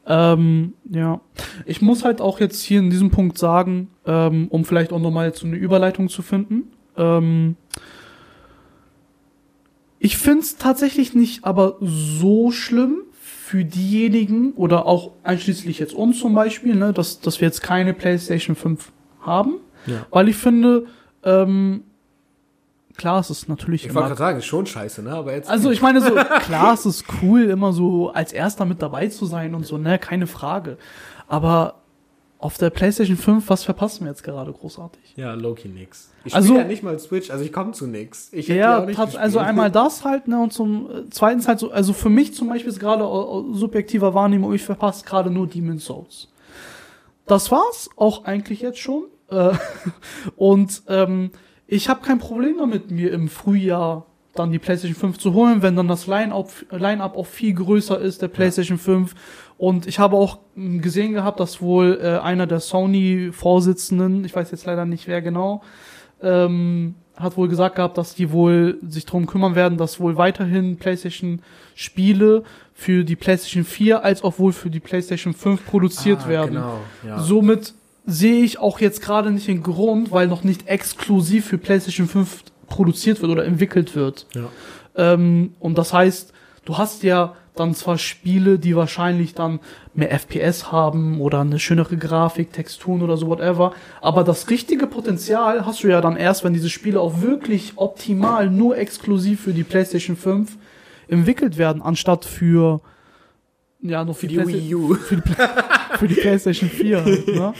Ähm, 0.05 0.73
ja. 0.91 1.21
Ich 1.65 1.81
muss 1.81 2.05
halt 2.05 2.21
auch 2.21 2.41
jetzt 2.41 2.63
hier 2.63 2.81
in 2.81 2.91
diesem 2.91 3.11
Punkt 3.11 3.39
sagen, 3.39 3.89
ähm, 4.05 4.49
um 4.49 4.65
vielleicht 4.65 4.93
auch 4.93 4.99
nochmal 4.99 5.27
jetzt 5.27 5.41
so 5.41 5.47
eine 5.47 5.57
Überleitung 5.57 6.09
zu 6.09 6.23
finden. 6.23 6.73
Ähm, 6.97 7.57
ich 10.01 10.17
finde 10.17 10.41
es 10.41 10.57
tatsächlich 10.57 11.15
nicht 11.15 11.45
aber 11.45 11.77
so 11.81 12.51
schlimm 12.51 13.03
für 13.53 13.67
diejenigen 13.67 14.53
oder 14.53 14.87
auch 14.87 15.11
einschließlich 15.25 15.79
jetzt 15.79 15.93
uns 15.93 16.19
zum 16.19 16.35
Beispiel, 16.35 16.75
ne, 16.75 16.95
dass, 16.95 17.21
dass 17.21 17.39
wir 17.43 17.49
jetzt 17.49 17.63
keine 17.63 17.93
PlayStation 17.93 18.57
5 18.57 18.91
haben. 19.21 19.57
Ja. 19.85 20.07
Weil 20.11 20.31
ich 20.31 20.37
finde, 20.37 20.87
ähm, 21.23 21.83
klar, 22.97 23.21
es 23.21 23.29
ist 23.29 23.51
natürlich 23.51 23.85
Ich 23.85 23.95
wollte 23.95 24.09
gerade 24.09 24.19
sagen, 24.19 24.39
ist 24.39 24.47
schon 24.47 24.65
scheiße, 24.65 25.03
ne? 25.03 25.11
Aber 25.11 25.35
jetzt. 25.35 25.51
also 25.51 25.71
ich 25.71 25.83
meine 25.83 26.01
so, 26.01 26.13
klar, 26.15 26.73
es 26.73 26.87
ist 26.87 27.05
cool, 27.21 27.43
immer 27.43 27.75
so 27.75 28.09
als 28.09 28.33
erster 28.33 28.65
mit 28.65 28.81
dabei 28.81 29.09
zu 29.09 29.27
sein 29.27 29.55
und 29.55 29.67
so, 29.67 29.77
ne, 29.77 29.99
keine 29.99 30.27
Frage. 30.27 30.79
Aber 31.29 31.82
auf 32.43 32.59
der 32.59 32.71
PlayStation 32.71 33.17
5, 33.17 33.49
was 33.49 33.65
verpassen 33.65 34.05
wir 34.05 34.11
jetzt 34.11 34.25
gerade 34.25 34.53
großartig? 34.53 35.15
ja, 35.17 35.33
Loki 35.35 35.69
nix. 35.69 36.11
Ich 36.25 36.35
Also- 36.35 36.57
ja 36.57 36.65
nicht 36.65 36.83
mal 36.83 36.99
Switch, 36.99 37.31
also 37.31 37.45
ich 37.45 37.53
komme 37.53 37.73
zu 37.73 37.87
nix. 37.87 38.29
Ich 38.33 38.49
Ja, 38.49 38.85
also 39.17 39.39
einmal 39.39 39.71
das 39.71 40.05
halt, 40.05 40.29
ne, 40.29 40.41
und 40.43 40.53
zum 40.53 40.91
äh, 40.91 41.03
zweitens 41.11 41.49
halt 41.49 41.59
so, 41.61 41.71
also 41.71 41.93
für 41.93 42.09
mich 42.11 42.35
zum 42.35 42.49
Beispiel 42.49 42.71
ist 42.71 42.81
gerade 42.81 43.05
au- 43.05 43.53
subjektiver 43.53 44.13
Wahrnehmung, 44.15 44.53
ich 44.55 44.63
verpasse 44.63 45.05
gerade 45.05 45.31
nur 45.31 45.47
Demon's 45.47 45.85
Souls. 45.85 46.29
Das 47.27 47.51
war's 47.51 47.89
auch 47.97 48.25
eigentlich 48.25 48.61
jetzt 48.61 48.79
schon. 48.79 49.05
Äh, 49.31 49.53
und 50.37 50.83
ähm, 50.89 51.31
ich 51.67 51.89
habe 51.89 52.05
kein 52.05 52.19
Problem 52.19 52.57
damit, 52.59 52.91
mir 52.91 53.13
im 53.13 53.29
Frühjahr 53.29 54.07
dann 54.35 54.51
die 54.51 54.59
PlayStation 54.59 54.97
5 54.99 55.19
zu 55.19 55.35
holen, 55.35 55.61
wenn 55.63 55.77
dann 55.77 55.89
das 55.89 56.07
Line-Up 56.07 56.51
Line-Up 56.71 57.17
auch 57.17 57.27
viel 57.27 57.53
größer 57.55 57.99
ist, 58.01 58.23
der 58.23 58.29
PlayStation 58.29 58.79
5. 58.79 59.15
Und 59.63 59.87
ich 59.87 60.01
habe 60.01 60.17
auch 60.17 60.41
gesehen 60.57 61.13
gehabt, 61.13 61.39
dass 61.39 61.63
wohl 61.63 62.01
äh, 62.03 62.19
einer 62.19 62.49
der 62.49 62.59
Sony-Vorsitzenden, 62.59 64.25
ich 64.25 64.35
weiß 64.35 64.51
jetzt 64.51 64.67
leider 64.67 64.85
nicht 64.87 65.07
wer 65.07 65.23
genau, 65.23 65.63
ähm, 66.21 66.97
hat 67.17 67.37
wohl 67.37 67.47
gesagt 67.47 67.77
gehabt, 67.77 67.97
dass 67.97 68.17
die 68.17 68.33
wohl 68.33 68.79
sich 68.89 69.07
drum 69.07 69.27
kümmern 69.27 69.55
werden, 69.55 69.79
dass 69.79 70.01
wohl 70.01 70.17
weiterhin 70.17 70.79
PlayStation-Spiele 70.79 72.43
für 72.75 73.05
die 73.05 73.15
PlayStation 73.15 73.63
4 73.65 74.05
als 74.05 74.25
auch 74.25 74.41
wohl 74.41 74.53
für 74.53 74.69
die 74.69 74.81
PlayStation 74.81 75.33
5 75.33 75.65
produziert 75.65 76.23
Ah, 76.25 76.29
werden. 76.29 76.55
Genau, 76.55 76.79
ja. 77.07 77.21
Somit 77.21 77.75
sehe 78.05 78.43
ich 78.43 78.59
auch 78.59 78.81
jetzt 78.81 79.01
gerade 79.01 79.31
nicht 79.31 79.47
den 79.47 79.63
Grund, 79.63 80.11
weil 80.11 80.27
noch 80.27 80.43
nicht 80.43 80.67
exklusiv 80.67 81.47
für 81.47 81.59
PlayStation 81.59 82.09
5 82.09 82.43
produziert 82.67 83.23
wird 83.23 83.31
oder 83.31 83.45
entwickelt 83.45 83.95
wird. 83.95 84.27
ja. 84.35 84.49
Ähm, 84.97 85.55
und 85.61 85.79
das 85.79 85.93
heißt, 85.93 86.33
du 86.65 86.79
hast 86.79 87.05
ja 87.05 87.35
dann 87.55 87.75
zwar 87.75 87.99
Spiele, 87.99 88.59
die 88.59 88.77
wahrscheinlich 88.77 89.35
dann 89.35 89.61
mehr 89.95 90.11
FPS 90.11 90.73
haben 90.73 91.21
oder 91.21 91.41
eine 91.41 91.59
schönere 91.59 91.97
Grafik, 91.97 92.53
Texturen 92.53 93.03
oder 93.03 93.17
so, 93.17 93.27
whatever. 93.27 93.73
Aber 94.01 94.25
das 94.25 94.49
richtige 94.49 94.87
Potenzial 94.87 95.67
hast 95.67 95.83
du 95.83 95.89
ja 95.89 96.01
dann 96.01 96.17
erst, 96.17 96.45
wenn 96.45 96.55
diese 96.55 96.71
Spiele 96.71 97.01
auch 97.01 97.21
wirklich 97.21 97.75
optimal 97.77 98.49
nur 98.49 98.79
exklusiv 98.79 99.43
für 99.43 99.53
die 99.53 99.65
PlayStation 99.65 100.17
5 100.17 100.57
entwickelt 101.09 101.59
werden, 101.59 101.83
anstatt 101.83 102.25
für 102.25 102.81
ja 103.83 104.05
noch 104.05 104.17
Für 104.17 104.29
die, 104.29 104.39
die 104.39 104.47
Wii 104.47 104.75
U. 104.75 104.95
für 104.95 105.17
die, 105.17 105.23
für 105.99 106.09
die 106.09 106.15
PlayStation 106.15 106.71
4. 106.71 107.05
halt, 107.05 107.29
ne? 107.29 107.55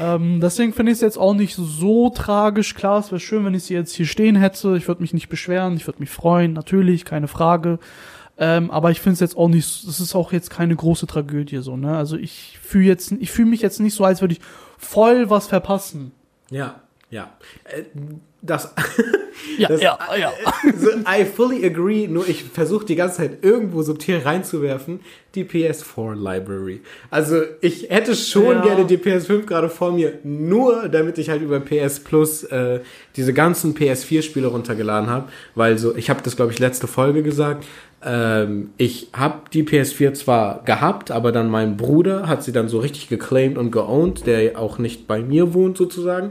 Ähm, 0.00 0.40
deswegen 0.40 0.72
finde 0.72 0.92
ich 0.92 0.96
es 0.96 1.02
jetzt 1.02 1.18
auch 1.18 1.34
nicht 1.34 1.54
so 1.54 2.08
tragisch. 2.08 2.74
Klar, 2.74 3.00
es 3.00 3.10
wäre 3.10 3.20
schön, 3.20 3.44
wenn 3.44 3.52
ich 3.52 3.64
sie 3.64 3.74
jetzt 3.74 3.94
hier 3.94 4.06
stehen 4.06 4.34
hätte. 4.34 4.74
Ich 4.76 4.88
würde 4.88 5.02
mich 5.02 5.12
nicht 5.12 5.28
beschweren, 5.28 5.76
ich 5.76 5.86
würde 5.86 6.00
mich 6.00 6.08
freuen, 6.08 6.54
natürlich, 6.54 7.04
keine 7.04 7.28
Frage. 7.28 7.78
Ähm, 8.42 8.70
aber 8.70 8.90
ich 8.90 9.00
finde 9.00 9.14
es 9.14 9.20
jetzt 9.20 9.36
auch 9.36 9.48
nicht, 9.48 9.66
es 9.86 10.00
ist 10.00 10.14
auch 10.14 10.32
jetzt 10.32 10.48
keine 10.50 10.74
große 10.74 11.06
Tragödie 11.06 11.58
so, 11.58 11.76
ne? 11.76 11.96
Also 11.96 12.16
ich 12.16 12.58
fühle 12.62 12.86
jetzt, 12.86 13.12
ich 13.12 13.30
fühle 13.30 13.50
mich 13.50 13.60
jetzt 13.60 13.78
nicht 13.80 13.94
so, 13.94 14.02
als 14.04 14.22
würde 14.22 14.32
ich 14.34 14.40
voll 14.78 15.28
was 15.28 15.46
verpassen. 15.46 16.12
Ja, 16.50 16.80
ja. 17.10 17.30
Äh, 17.64 17.82
Das, 18.42 18.74
Ja, 19.58 19.68
das 19.68 19.80
ja, 19.82 19.98
ja. 20.18 20.32
so, 20.76 20.90
I 20.90 21.24
fully 21.24 21.64
agree, 21.64 22.06
nur 22.06 22.28
ich 22.28 22.44
versuche 22.44 22.84
die 22.84 22.94
ganze 22.94 23.18
Zeit 23.18 23.38
irgendwo 23.42 23.82
subtil 23.82 24.18
reinzuwerfen, 24.18 25.00
die 25.34 25.44
PS4 25.44 26.14
Library. 26.14 26.80
Also 27.10 27.42
ich 27.60 27.88
hätte 27.90 28.14
schon 28.14 28.56
Ja. 28.56 28.62
gerne 28.62 28.84
die 28.86 28.98
PS5 28.98 29.46
gerade 29.46 29.68
vor 29.70 29.92
mir, 29.92 30.14
nur 30.24 30.88
damit 30.88 31.16
ich 31.18 31.30
halt 31.30 31.42
über 31.42 31.58
PS 31.60 32.00
Plus 32.00 32.44
äh, 32.44 32.80
diese 33.16 33.32
ganzen 33.32 33.74
PS4-Spiele 33.74 34.46
runtergeladen 34.46 35.08
habe, 35.08 35.28
weil 35.54 35.78
so, 35.78 35.94
ich 35.96 36.10
habe 36.10 36.20
das 36.22 36.36
glaube 36.36 36.52
ich 36.52 36.58
letzte 36.58 36.86
Folge 36.86 37.22
gesagt, 37.22 37.64
ähm, 38.02 38.70
ich 38.76 39.08
habe 39.12 39.42
die 39.52 39.62
PS4 39.62 40.14
zwar 40.14 40.62
gehabt, 40.64 41.10
aber 41.10 41.32
dann 41.32 41.50
mein 41.50 41.76
Bruder 41.76 42.28
hat 42.28 42.42
sie 42.42 42.52
dann 42.52 42.68
so 42.68 42.78
richtig 42.78 43.08
geclaimed 43.08 43.58
und 43.58 43.70
geowned, 43.70 44.26
der 44.26 44.58
auch 44.58 44.78
nicht 44.78 45.06
bei 45.06 45.22
mir 45.22 45.52
wohnt 45.52 45.76
sozusagen. 45.76 46.30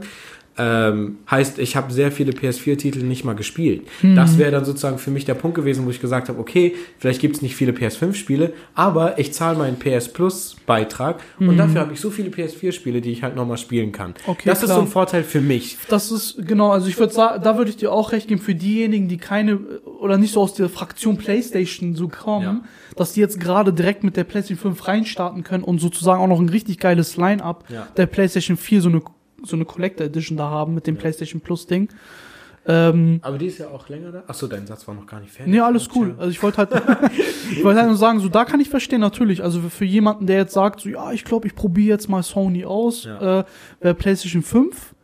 Ähm, 0.62 1.18
heißt, 1.30 1.58
ich 1.58 1.74
habe 1.74 1.90
sehr 1.90 2.12
viele 2.12 2.32
PS4-Titel 2.32 2.98
nicht 3.04 3.24
mal 3.24 3.34
gespielt. 3.34 3.88
Das 4.02 4.36
wäre 4.36 4.50
dann 4.50 4.66
sozusagen 4.66 4.98
für 4.98 5.10
mich 5.10 5.24
der 5.24 5.32
Punkt 5.34 5.54
gewesen, 5.56 5.86
wo 5.86 5.90
ich 5.90 6.00
gesagt 6.02 6.28
habe, 6.28 6.38
okay, 6.38 6.74
vielleicht 6.98 7.20
gibt 7.22 7.36
es 7.36 7.40
nicht 7.42 7.56
viele 7.56 7.72
PS5-Spiele, 7.72 8.52
aber 8.74 9.18
ich 9.18 9.32
zahle 9.32 9.56
meinen 9.56 9.78
PS 9.78 10.08
Plus-Beitrag 10.12 11.20
und 11.38 11.56
dafür 11.56 11.80
habe 11.80 11.92
ich 11.94 12.00
so 12.00 12.10
viele 12.10 12.28
PS4-Spiele, 12.30 13.00
die 13.00 13.12
ich 13.12 13.22
halt 13.22 13.36
nochmal 13.36 13.56
spielen 13.56 13.92
kann. 13.92 14.14
Okay, 14.26 14.42
das 14.48 14.58
ist 14.58 14.66
klar. 14.66 14.76
so 14.76 14.82
ein 14.82 14.88
Vorteil 14.88 15.24
für 15.24 15.40
mich. 15.40 15.78
Das 15.88 16.10
ist, 16.10 16.46
genau, 16.46 16.70
also 16.70 16.88
ich 16.88 16.98
würde 16.98 17.12
sagen, 17.12 17.42
da 17.42 17.56
würde 17.56 17.70
ich 17.70 17.76
dir 17.76 17.90
auch 17.92 18.12
recht 18.12 18.28
geben, 18.28 18.40
für 18.40 18.54
diejenigen, 18.54 19.08
die 19.08 19.16
keine, 19.16 19.56
oder 20.00 20.18
nicht 20.18 20.34
so 20.34 20.40
aus 20.42 20.52
der 20.54 20.68
Fraktion 20.68 21.16
Playstation 21.16 21.94
so 21.94 22.08
kommen, 22.08 22.44
Ja. 22.44 22.60
dass 22.96 23.12
die 23.14 23.20
jetzt 23.20 23.40
gerade 23.40 23.72
direkt 23.72 24.04
mit 24.04 24.16
der 24.16 24.24
Playstation 24.24 24.74
5 24.74 24.88
reinstarten 24.88 25.42
können 25.42 25.64
und 25.64 25.80
sozusagen 25.80 26.20
auch 26.20 26.26
noch 26.28 26.40
ein 26.40 26.48
richtig 26.50 26.78
geiles 26.78 27.16
Line-Up 27.16 27.64
Ja. 27.70 27.86
der 27.96 28.06
Playstation 28.06 28.56
4, 28.56 28.82
so 28.82 28.88
eine, 28.90 29.00
so 29.44 29.56
eine 29.56 29.64
Collector 29.64 30.06
Edition 30.06 30.36
da 30.36 30.48
haben 30.50 30.74
mit 30.74 30.86
dem 30.86 30.96
Playstation 30.96 31.40
Plus 31.40 31.66
Ding. 31.66 31.88
Ähm, 32.66 33.20
Aber 33.22 33.38
die 33.38 33.46
ist 33.46 33.56
ja 33.58 33.68
auch 33.68 33.88
länger 33.88 34.12
da. 34.12 34.22
Achso, 34.26 34.46
dein 34.46 34.66
Satz 34.66 34.86
war 34.86 34.94
noch 34.94 35.06
gar 35.06 35.18
nicht 35.20 35.32
fertig. 35.32 35.50
Nee, 35.52 35.60
alles 35.60 35.88
cool. 35.94 36.14
Also 36.18 36.30
ich 36.30 36.42
wollte 36.42 36.58
halt, 36.58 36.70
ich 37.50 37.64
wollte 37.64 37.78
halt 37.80 37.88
nur 37.88 37.96
sagen, 37.96 38.20
so 38.20 38.28
da 38.28 38.44
kann 38.44 38.60
ich 38.60 38.68
verstehen 38.68 39.00
natürlich. 39.00 39.42
Also 39.42 39.60
für 39.62 39.86
jemanden, 39.86 40.26
der 40.26 40.36
jetzt 40.36 40.52
sagt, 40.52 40.80
so 40.80 40.88
ja, 40.90 41.10
ich 41.12 41.24
glaube, 41.24 41.46
ich 41.46 41.54
probiere 41.54 41.88
jetzt 41.96 42.08
mal 42.10 42.22
Sony 42.22 42.64
aus, 42.66 43.04
Ja. 43.04 43.40
äh, 43.40 43.44
wäre 43.80 43.94
PlayStation 43.94 44.42
5 44.42 44.94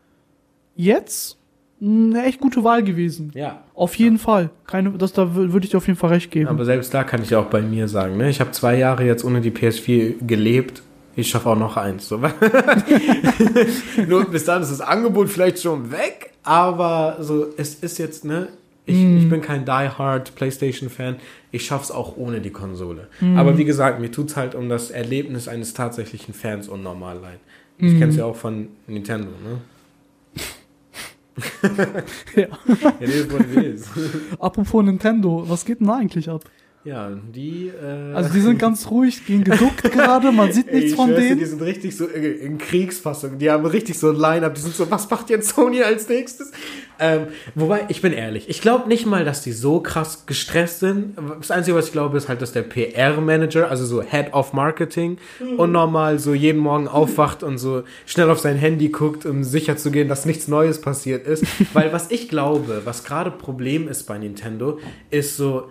jetzt 0.76 1.38
eine 1.80 2.24
echt 2.24 2.40
gute 2.40 2.64
Wahl 2.64 2.82
gewesen. 2.82 3.32
Ja. 3.34 3.62
Auf 3.74 3.94
jeden 3.96 4.18
Fall. 4.18 4.50
Keine, 4.66 4.90
das 4.92 5.12
da 5.12 5.22
wür- 5.24 5.52
würde 5.52 5.64
ich 5.64 5.70
dir 5.70 5.76
auf 5.78 5.86
jeden 5.86 5.98
Fall 5.98 6.10
recht 6.10 6.30
geben. 6.30 6.48
Aber 6.48 6.64
selbst 6.64 6.92
da 6.94 7.04
kann 7.04 7.22
ich 7.22 7.34
auch 7.34 7.46
bei 7.46 7.60
mir 7.62 7.88
sagen, 7.88 8.16
ne? 8.16 8.28
Ich 8.30 8.40
habe 8.40 8.50
zwei 8.52 8.76
Jahre 8.78 9.04
jetzt 9.04 9.24
ohne 9.24 9.40
die 9.40 9.50
PS4 9.50 10.24
gelebt. 10.26 10.82
Ich 11.16 11.28
schaffe 11.30 11.48
auch 11.50 11.56
noch 11.58 11.76
eins. 11.76 12.08
So. 12.08 12.18
Nur 14.06 14.24
bis 14.26 14.44
dann 14.44 14.62
ist 14.62 14.70
das 14.70 14.80
Angebot 14.80 15.28
vielleicht 15.30 15.62
schon 15.62 15.90
weg, 15.90 16.32
aber 16.42 17.16
so, 17.20 17.46
es 17.56 17.74
ist 17.76 17.98
jetzt, 17.98 18.24
ne? 18.24 18.48
Ich, 18.88 19.02
ich 19.02 19.28
bin 19.28 19.40
kein 19.40 19.64
die-hard 19.64 20.36
PlayStation-Fan. 20.36 21.16
Ich 21.50 21.66
schaff's 21.66 21.90
auch 21.90 22.16
ohne 22.16 22.40
die 22.40 22.50
Konsole. 22.50 23.08
Aber 23.34 23.58
wie 23.58 23.64
gesagt, 23.64 23.98
mir 24.00 24.12
tut's 24.12 24.36
halt 24.36 24.54
um 24.54 24.68
das 24.68 24.92
Erlebnis 24.92 25.48
eines 25.48 25.74
tatsächlichen 25.74 26.32
Fans 26.34 26.68
unnormal 26.68 27.18
leid. 27.18 27.40
Ich 27.78 27.98
kenn's 27.98 28.16
ja 28.16 28.24
auch 28.26 28.36
von 28.36 28.68
Nintendo, 28.86 29.28
ne? 29.42 29.60
Ja. 32.36 32.46
Ja, 32.80 32.92
nee. 33.54 33.74
Apropos 34.38 34.84
Nintendo, 34.84 35.44
was 35.46 35.64
geht 35.64 35.80
denn 35.80 35.86
da 35.88 35.96
eigentlich 35.96 36.30
ab? 36.30 36.44
Ja, 36.86 37.10
die. 37.34 37.68
Äh, 37.68 38.14
Also 38.14 38.32
die 38.32 38.40
sind 38.40 38.58
ganz 38.60 38.88
ruhig, 38.90 39.26
gehen 39.26 39.42
geduckt 39.42 39.82
gerade, 39.92 40.30
man 40.30 40.52
sieht 40.52 40.72
nichts 40.72 40.92
ich 40.92 40.96
von 40.96 41.08
schwör's 41.08 41.20
dir, 41.20 41.28
denen. 41.30 41.38
Die 41.40 41.44
sind 41.44 41.62
richtig 41.62 41.96
so 41.96 42.06
in 42.06 42.24
in 42.46 42.58
Kriegsfassung. 42.58 43.38
Die 43.38 43.50
haben 43.50 43.66
richtig 43.66 43.98
so 43.98 44.10
ein 44.10 44.16
Line-Up. 44.16 44.54
Die 44.54 44.60
sind 44.60 44.74
so, 44.74 44.88
was 44.88 45.10
macht 45.10 45.28
jetzt 45.28 45.54
Sony 45.54 45.82
als 45.82 46.08
nächstes? 46.08 46.52
Ähm, 47.00 47.26
wobei, 47.56 47.86
ich 47.88 48.02
bin 48.02 48.12
ehrlich. 48.12 48.48
Ich 48.48 48.60
glaube 48.60 48.88
nicht 48.88 49.04
mal, 49.04 49.24
dass 49.24 49.42
die 49.42 49.52
so 49.52 49.80
krass 49.80 50.26
gestresst 50.26 50.80
sind. 50.80 51.16
Das 51.40 51.50
Einzige, 51.50 51.76
was 51.76 51.86
ich 51.86 51.92
glaube, 51.92 52.16
ist 52.16 52.28
halt, 52.28 52.40
dass 52.40 52.52
der 52.52 52.62
PR-Manager, 52.62 53.68
also 53.68 53.84
so 53.84 54.00
Head 54.02 54.32
of 54.32 54.52
Marketing, 54.52 55.18
und 55.56 55.72
normal 55.72 56.18
so 56.20 56.34
jeden 56.34 56.60
Morgen 56.60 56.86
aufwacht 56.88 57.42
und 57.42 57.58
so 57.58 57.82
schnell 58.06 58.30
auf 58.30 58.38
sein 58.38 58.56
Handy 58.56 58.88
guckt, 58.90 59.26
um 59.26 59.42
sicher 59.42 59.76
zu 59.76 59.90
gehen, 59.90 60.08
dass 60.08 60.24
nichts 60.24 60.46
Neues 60.48 60.80
passiert 60.80 61.26
ist. 61.26 61.44
Weil 61.72 61.92
was 61.92 62.10
ich 62.12 62.28
glaube, 62.28 62.82
was 62.84 63.02
gerade 63.04 63.30
Problem 63.32 63.88
ist 63.88 64.04
bei 64.04 64.18
Nintendo, 64.18 64.78
ist 65.10 65.36
so, 65.36 65.68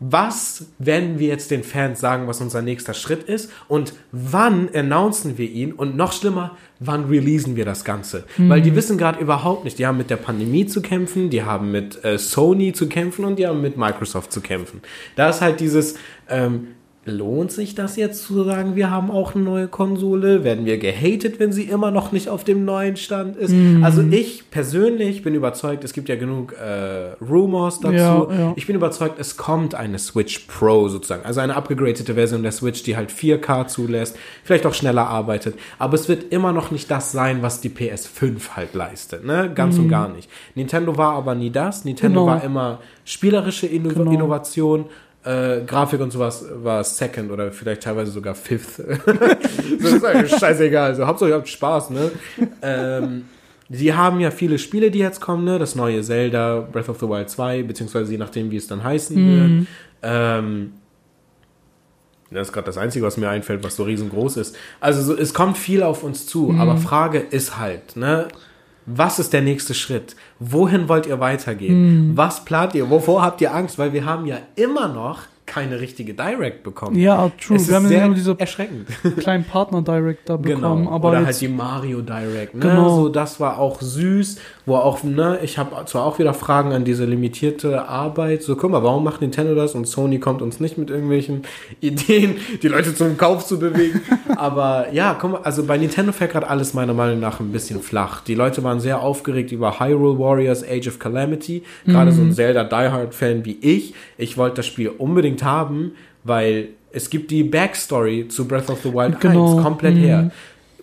was 0.00 0.66
werden 0.78 1.18
wir 1.18 1.28
jetzt 1.28 1.50
den 1.50 1.62
Fans 1.62 2.00
sagen, 2.00 2.26
was 2.26 2.40
unser 2.40 2.62
nächster 2.62 2.94
Schritt 2.94 3.24
ist 3.24 3.52
und 3.68 3.92
wann 4.12 4.70
announcen 4.74 5.36
wir 5.36 5.48
ihn 5.48 5.72
und 5.72 5.94
noch 5.94 6.14
schlimmer, 6.14 6.56
wann 6.78 7.04
releasen 7.04 7.54
wir 7.54 7.66
das 7.66 7.84
Ganze? 7.84 8.24
Weil 8.38 8.62
die 8.62 8.74
wissen 8.74 8.96
gerade 8.96 9.20
überhaupt 9.20 9.64
nicht, 9.64 9.78
die 9.78 9.86
haben 9.86 9.98
mit 9.98 10.08
der 10.08 10.16
Pandemie 10.16 10.64
zu 10.66 10.80
kämpfen, 10.80 11.28
die 11.28 11.42
haben 11.42 11.70
mit 11.70 12.02
äh, 12.02 12.18
Sony 12.18 12.72
zu 12.72 12.88
kämpfen 12.88 13.26
und 13.26 13.38
die 13.38 13.46
haben 13.46 13.60
mit 13.60 13.76
Microsoft 13.76 14.32
zu 14.32 14.40
kämpfen. 14.40 14.80
Da 15.16 15.28
ist 15.28 15.42
halt 15.42 15.60
dieses, 15.60 15.96
ähm, 16.30 16.68
lohnt 17.06 17.50
sich 17.50 17.74
das 17.74 17.96
jetzt 17.96 18.24
zu 18.24 18.44
sagen, 18.44 18.76
wir 18.76 18.90
haben 18.90 19.10
auch 19.10 19.34
eine 19.34 19.42
neue 19.42 19.68
Konsole? 19.68 20.44
Werden 20.44 20.66
wir 20.66 20.76
gehatet, 20.76 21.40
wenn 21.40 21.50
sie 21.50 21.62
immer 21.64 21.90
noch 21.90 22.12
nicht 22.12 22.28
auf 22.28 22.44
dem 22.44 22.66
neuen 22.66 22.96
Stand 22.96 23.36
ist? 23.36 23.54
Also 23.82 24.02
ich 24.02 24.50
persönlich 24.50 25.22
bin 25.22 25.34
überzeugt, 25.34 25.82
es 25.82 25.94
gibt 25.94 26.10
ja 26.10 26.16
genug 26.16 26.52
äh, 26.52 27.12
Rumors 27.24 27.80
dazu. 27.80 27.94
Ja, 27.94 28.28
ja. 28.30 28.52
Ich 28.56 28.66
bin 28.66 28.76
überzeugt, 28.76 29.18
es 29.18 29.38
kommt 29.38 29.74
eine 29.74 29.98
Switch 29.98 30.40
Pro 30.40 30.88
sozusagen. 30.88 31.24
Also 31.24 31.40
eine 31.40 31.56
upgradete 31.56 32.14
Version 32.14 32.42
der 32.42 32.52
Switch, 32.52 32.82
die 32.82 32.96
halt 32.96 33.10
4K 33.10 33.66
zulässt, 33.66 34.16
vielleicht 34.44 34.66
auch 34.66 34.74
schneller 34.74 35.06
arbeitet. 35.06 35.54
Aber 35.78 35.94
es 35.94 36.06
wird 36.06 36.30
immer 36.32 36.52
noch 36.52 36.70
nicht 36.70 36.90
das 36.90 37.12
sein, 37.12 37.40
was 37.40 37.62
die 37.62 37.70
PS5 37.70 38.50
halt 38.56 38.74
leistet. 38.74 39.24
Ne? 39.24 39.50
Ganz 39.54 39.78
und 39.78 39.88
gar 39.88 40.08
nicht. 40.08 40.28
Nintendo 40.54 40.98
war 40.98 41.14
aber 41.14 41.34
nie 41.34 41.50
das. 41.50 41.84
Nintendo 41.86 42.20
Genau. 42.20 42.32
war 42.32 42.44
immer 42.44 42.80
spielerische 43.06 43.66
Inno 43.66 43.88
Genau. 43.88 44.10
Innovation. 44.10 44.84
Äh, 45.22 45.60
Grafik 45.66 46.00
und 46.00 46.10
sowas 46.10 46.46
war 46.62 46.82
Second 46.82 47.30
oder 47.30 47.52
vielleicht 47.52 47.82
teilweise 47.82 48.10
sogar 48.10 48.34
Fifth. 48.34 48.78
das 49.82 49.92
ist 49.92 50.04
eigentlich 50.04 50.34
scheißegal. 50.38 50.90
Also 50.90 51.06
Hauptsache 51.06 51.30
ihr 51.30 51.36
habt 51.36 51.48
Spaß, 51.48 51.90
ne? 51.90 52.10
ähm, 52.62 53.24
Sie 53.72 53.94
haben 53.94 54.18
ja 54.18 54.32
viele 54.32 54.58
Spiele, 54.58 54.90
die 54.90 54.98
jetzt 54.98 55.20
kommen, 55.20 55.44
ne? 55.44 55.58
Das 55.60 55.76
neue 55.76 56.02
Zelda, 56.02 56.66
Breath 56.72 56.88
of 56.88 56.98
the 56.98 57.06
Wild 57.08 57.30
2, 57.30 57.62
beziehungsweise 57.62 58.10
je 58.10 58.18
nachdem, 58.18 58.50
wie 58.50 58.56
es 58.56 58.66
dann 58.66 58.82
heißen 58.82 59.16
wird. 59.16 59.68
Ähm, 60.02 60.72
das 62.30 62.48
ist 62.48 62.52
gerade 62.52 62.66
das 62.66 62.78
Einzige, 62.78 63.04
was 63.04 63.16
mir 63.16 63.28
einfällt, 63.28 63.62
was 63.62 63.76
so 63.76 63.84
riesengroß 63.84 64.38
ist. 64.38 64.56
Also 64.80 65.02
so, 65.02 65.16
es 65.16 65.34
kommt 65.34 65.58
viel 65.58 65.82
auf 65.82 66.02
uns 66.02 66.26
zu, 66.26 66.54
aber 66.58 66.76
Frage 66.78 67.18
ist 67.18 67.58
halt, 67.58 67.96
ne? 67.96 68.28
Was 68.86 69.18
ist 69.18 69.32
der 69.32 69.42
nächste 69.42 69.74
Schritt? 69.74 70.16
Wohin 70.38 70.88
wollt 70.88 71.06
ihr 71.06 71.20
weitergehen? 71.20 72.12
Was 72.16 72.44
plant 72.44 72.74
ihr? 72.74 72.88
Wovor 72.90 73.22
habt 73.22 73.40
ihr 73.40 73.54
Angst? 73.54 73.78
Weil 73.78 73.92
wir 73.92 74.04
haben 74.04 74.26
ja 74.26 74.38
immer 74.56 74.88
noch 74.88 75.20
keine 75.46 75.80
richtige 75.80 76.14
Direct 76.14 76.62
bekommen. 76.62 76.96
Ja, 76.96 77.28
true. 77.40 77.56
Es 77.56 77.68
Wir 77.68 77.74
haben 77.76 77.84
ist 77.86 77.90
ja 77.90 77.98
sehr 77.98 78.06
nur 78.06 78.14
diese 78.14 78.36
erschreckend. 78.38 78.86
kleinen 79.18 79.42
Partner 79.44 79.82
Direct 79.82 80.28
da 80.28 80.36
bekommen, 80.38 80.84
Genau. 80.84 80.92
aber 80.94 81.08
Oder 81.10 81.26
halt 81.26 81.40
die 81.40 81.48
Mario 81.48 82.02
Direct. 82.02 82.54
Ne? 82.54 82.60
Genau. 82.60 82.96
So, 82.96 83.08
das 83.08 83.40
war 83.40 83.58
auch 83.58 83.80
süß, 83.80 84.38
wo 84.70 84.76
auch, 84.76 85.02
ne, 85.02 85.38
ich 85.42 85.58
habe 85.58 85.84
zwar 85.86 86.04
auch 86.06 86.18
wieder 86.18 86.32
Fragen 86.32 86.72
an 86.72 86.84
diese 86.84 87.04
limitierte 87.04 87.86
Arbeit. 87.88 88.42
So, 88.42 88.56
guck 88.56 88.70
mal, 88.70 88.82
warum 88.82 89.04
macht 89.04 89.20
Nintendo 89.20 89.54
das 89.54 89.74
und 89.74 89.86
Sony 89.86 90.18
kommt 90.18 90.40
uns 90.40 90.60
nicht 90.60 90.78
mit 90.78 90.88
irgendwelchen 90.90 91.42
Ideen, 91.80 92.36
die 92.62 92.68
Leute 92.68 92.94
zum 92.94 93.16
Kauf 93.18 93.44
zu 93.46 93.58
bewegen. 93.58 94.00
Aber 94.36 94.86
ja, 94.92 95.16
guck 95.20 95.32
mal, 95.32 95.40
also 95.42 95.64
bei 95.64 95.76
Nintendo 95.76 96.12
fällt 96.12 96.32
gerade 96.32 96.48
alles 96.48 96.72
meiner 96.72 96.94
Meinung 96.94 97.20
nach 97.20 97.40
ein 97.40 97.52
bisschen 97.52 97.80
flach. 97.82 98.22
Die 98.22 98.34
Leute 98.34 98.64
waren 98.64 98.80
sehr 98.80 99.02
aufgeregt 99.02 99.52
über 99.52 99.78
Hyrule 99.80 100.18
Warriors 100.18 100.64
Age 100.66 100.88
of 100.88 100.98
Calamity. 100.98 101.62
Gerade 101.84 102.10
Mhm. 102.12 102.14
so 102.16 102.22
ein 102.22 102.32
Zelda 102.32 102.64
Die 102.64 103.12
Fan 103.12 103.44
wie 103.44 103.58
ich. 103.60 103.92
Ich 104.16 104.38
wollte 104.38 104.56
das 104.56 104.66
Spiel 104.66 104.88
unbedingt 104.88 105.42
haben, 105.42 105.92
weil 106.24 106.68
es 106.92 107.10
gibt 107.10 107.30
die 107.30 107.42
Backstory 107.44 108.28
zu 108.28 108.46
Breath 108.48 108.70
of 108.70 108.80
the 108.82 108.92
Wild 108.92 109.20
Genau. 109.20 109.54
1 109.56 109.62
komplett 109.62 109.94
Mhm. 109.96 109.98
her. 110.00 110.30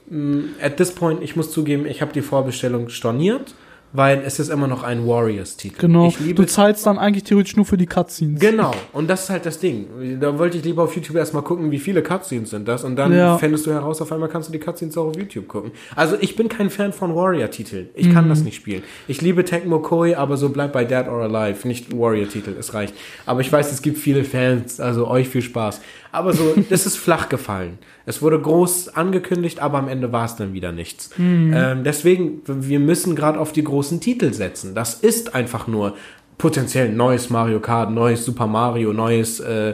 Mm, 0.09 0.39
At 0.61 0.77
this 0.77 0.91
point, 0.91 1.21
ich 1.21 1.35
muss 1.35 1.51
zugeben, 1.51 1.85
ich 1.85 2.01
habe 2.01 2.13
die 2.13 2.21
Vorbestellung 2.21 2.87
storniert, 2.89 3.53
weil 3.93 4.21
es 4.25 4.39
ist 4.39 4.49
immer 4.49 4.67
noch 4.67 4.83
ein 4.83 5.07
Warriors-Titel. 5.07 5.79
Genau. 5.79 6.07
Ich 6.07 6.19
liebe 6.19 6.41
Du 6.43 6.47
zahlst 6.47 6.85
dann 6.85 6.97
eigentlich 6.97 7.23
theoretisch 7.23 7.55
nur 7.55 7.65
für 7.65 7.77
die 7.77 7.85
Cutscenes. 7.85 8.39
Genau, 8.39 8.73
und 8.93 9.09
das 9.09 9.23
ist 9.23 9.29
halt 9.29 9.45
das 9.45 9.59
Ding. 9.59 9.87
Da 10.19 10.37
wollte 10.37 10.57
ich 10.57 10.63
lieber 10.65 10.83
auf 10.83 10.95
YouTube 10.95 11.15
erstmal 11.15 11.41
gucken, 11.43 11.71
wie 11.71 11.79
viele 11.79 12.03
Cutscenes 12.03 12.49
sind 12.51 12.67
das. 12.67 12.83
Und 12.83 12.95
dann 12.95 13.13
Ja. 13.13 13.37
fändest 13.37 13.65
du 13.65 13.71
heraus, 13.71 14.01
auf 14.01 14.11
einmal 14.11 14.29
kannst 14.29 14.49
du 14.49 14.51
die 14.53 14.59
Cutscenes 14.59 14.97
auch 14.97 15.07
auf 15.07 15.17
YouTube 15.17 15.47
gucken. 15.47 15.71
Also 15.95 16.15
ich 16.19 16.35
bin 16.35 16.49
kein 16.49 16.69
Fan 16.69 16.91
von 16.93 17.15
Warrior-Titeln. 17.15 17.89
Ich 17.95 18.11
kann 18.13 18.29
das 18.29 18.43
nicht 18.43 18.55
spielen. 18.55 18.83
Ich 19.07 19.21
liebe 19.21 19.43
Tecmo 19.45 19.79
Koei, 19.79 20.17
aber 20.17 20.37
so 20.37 20.49
bleibt 20.49 20.73
bei 20.73 20.83
Dead 20.85 21.07
or 21.07 21.21
Alive. 21.23 21.67
Nicht 21.67 21.97
Warrior-Titel, 21.97 22.55
es 22.59 22.73
reicht. 22.73 22.93
Aber 23.25 23.41
ich 23.41 23.51
weiß, 23.51 23.71
es 23.71 23.81
gibt 23.81 23.97
viele 23.97 24.23
Fans, 24.23 24.79
also 24.79 25.07
euch 25.07 25.29
viel 25.29 25.41
Spaß. 25.41 25.81
Aber 26.11 26.33
so, 26.33 26.55
das 26.69 26.85
ist 26.85 26.97
flach 26.97 27.29
gefallen. 27.29 27.77
Es 28.05 28.21
wurde 28.21 28.39
groß 28.39 28.89
angekündigt, 28.89 29.59
aber 29.59 29.77
am 29.77 29.87
Ende 29.87 30.11
war 30.11 30.25
es 30.25 30.35
dann 30.35 30.53
wieder 30.53 30.71
nichts. 30.71 31.11
Ähm, 31.53 31.83
deswegen, 31.83 32.41
wir 32.45 32.79
müssen 32.79 33.15
gerade 33.15 33.39
auf 33.39 33.51
die 33.51 33.63
großen 33.63 33.99
Titel 33.99 34.33
setzen. 34.33 34.75
Das 34.75 34.93
ist 34.95 35.35
einfach 35.35 35.67
nur 35.67 35.95
potenziell 36.37 36.89
neues 36.89 37.29
Mario 37.29 37.59
Kart, 37.59 37.91
neues 37.91 38.23
Super 38.25 38.47
Mario, 38.47 38.93
neues 38.93 39.39
äh, 39.39 39.73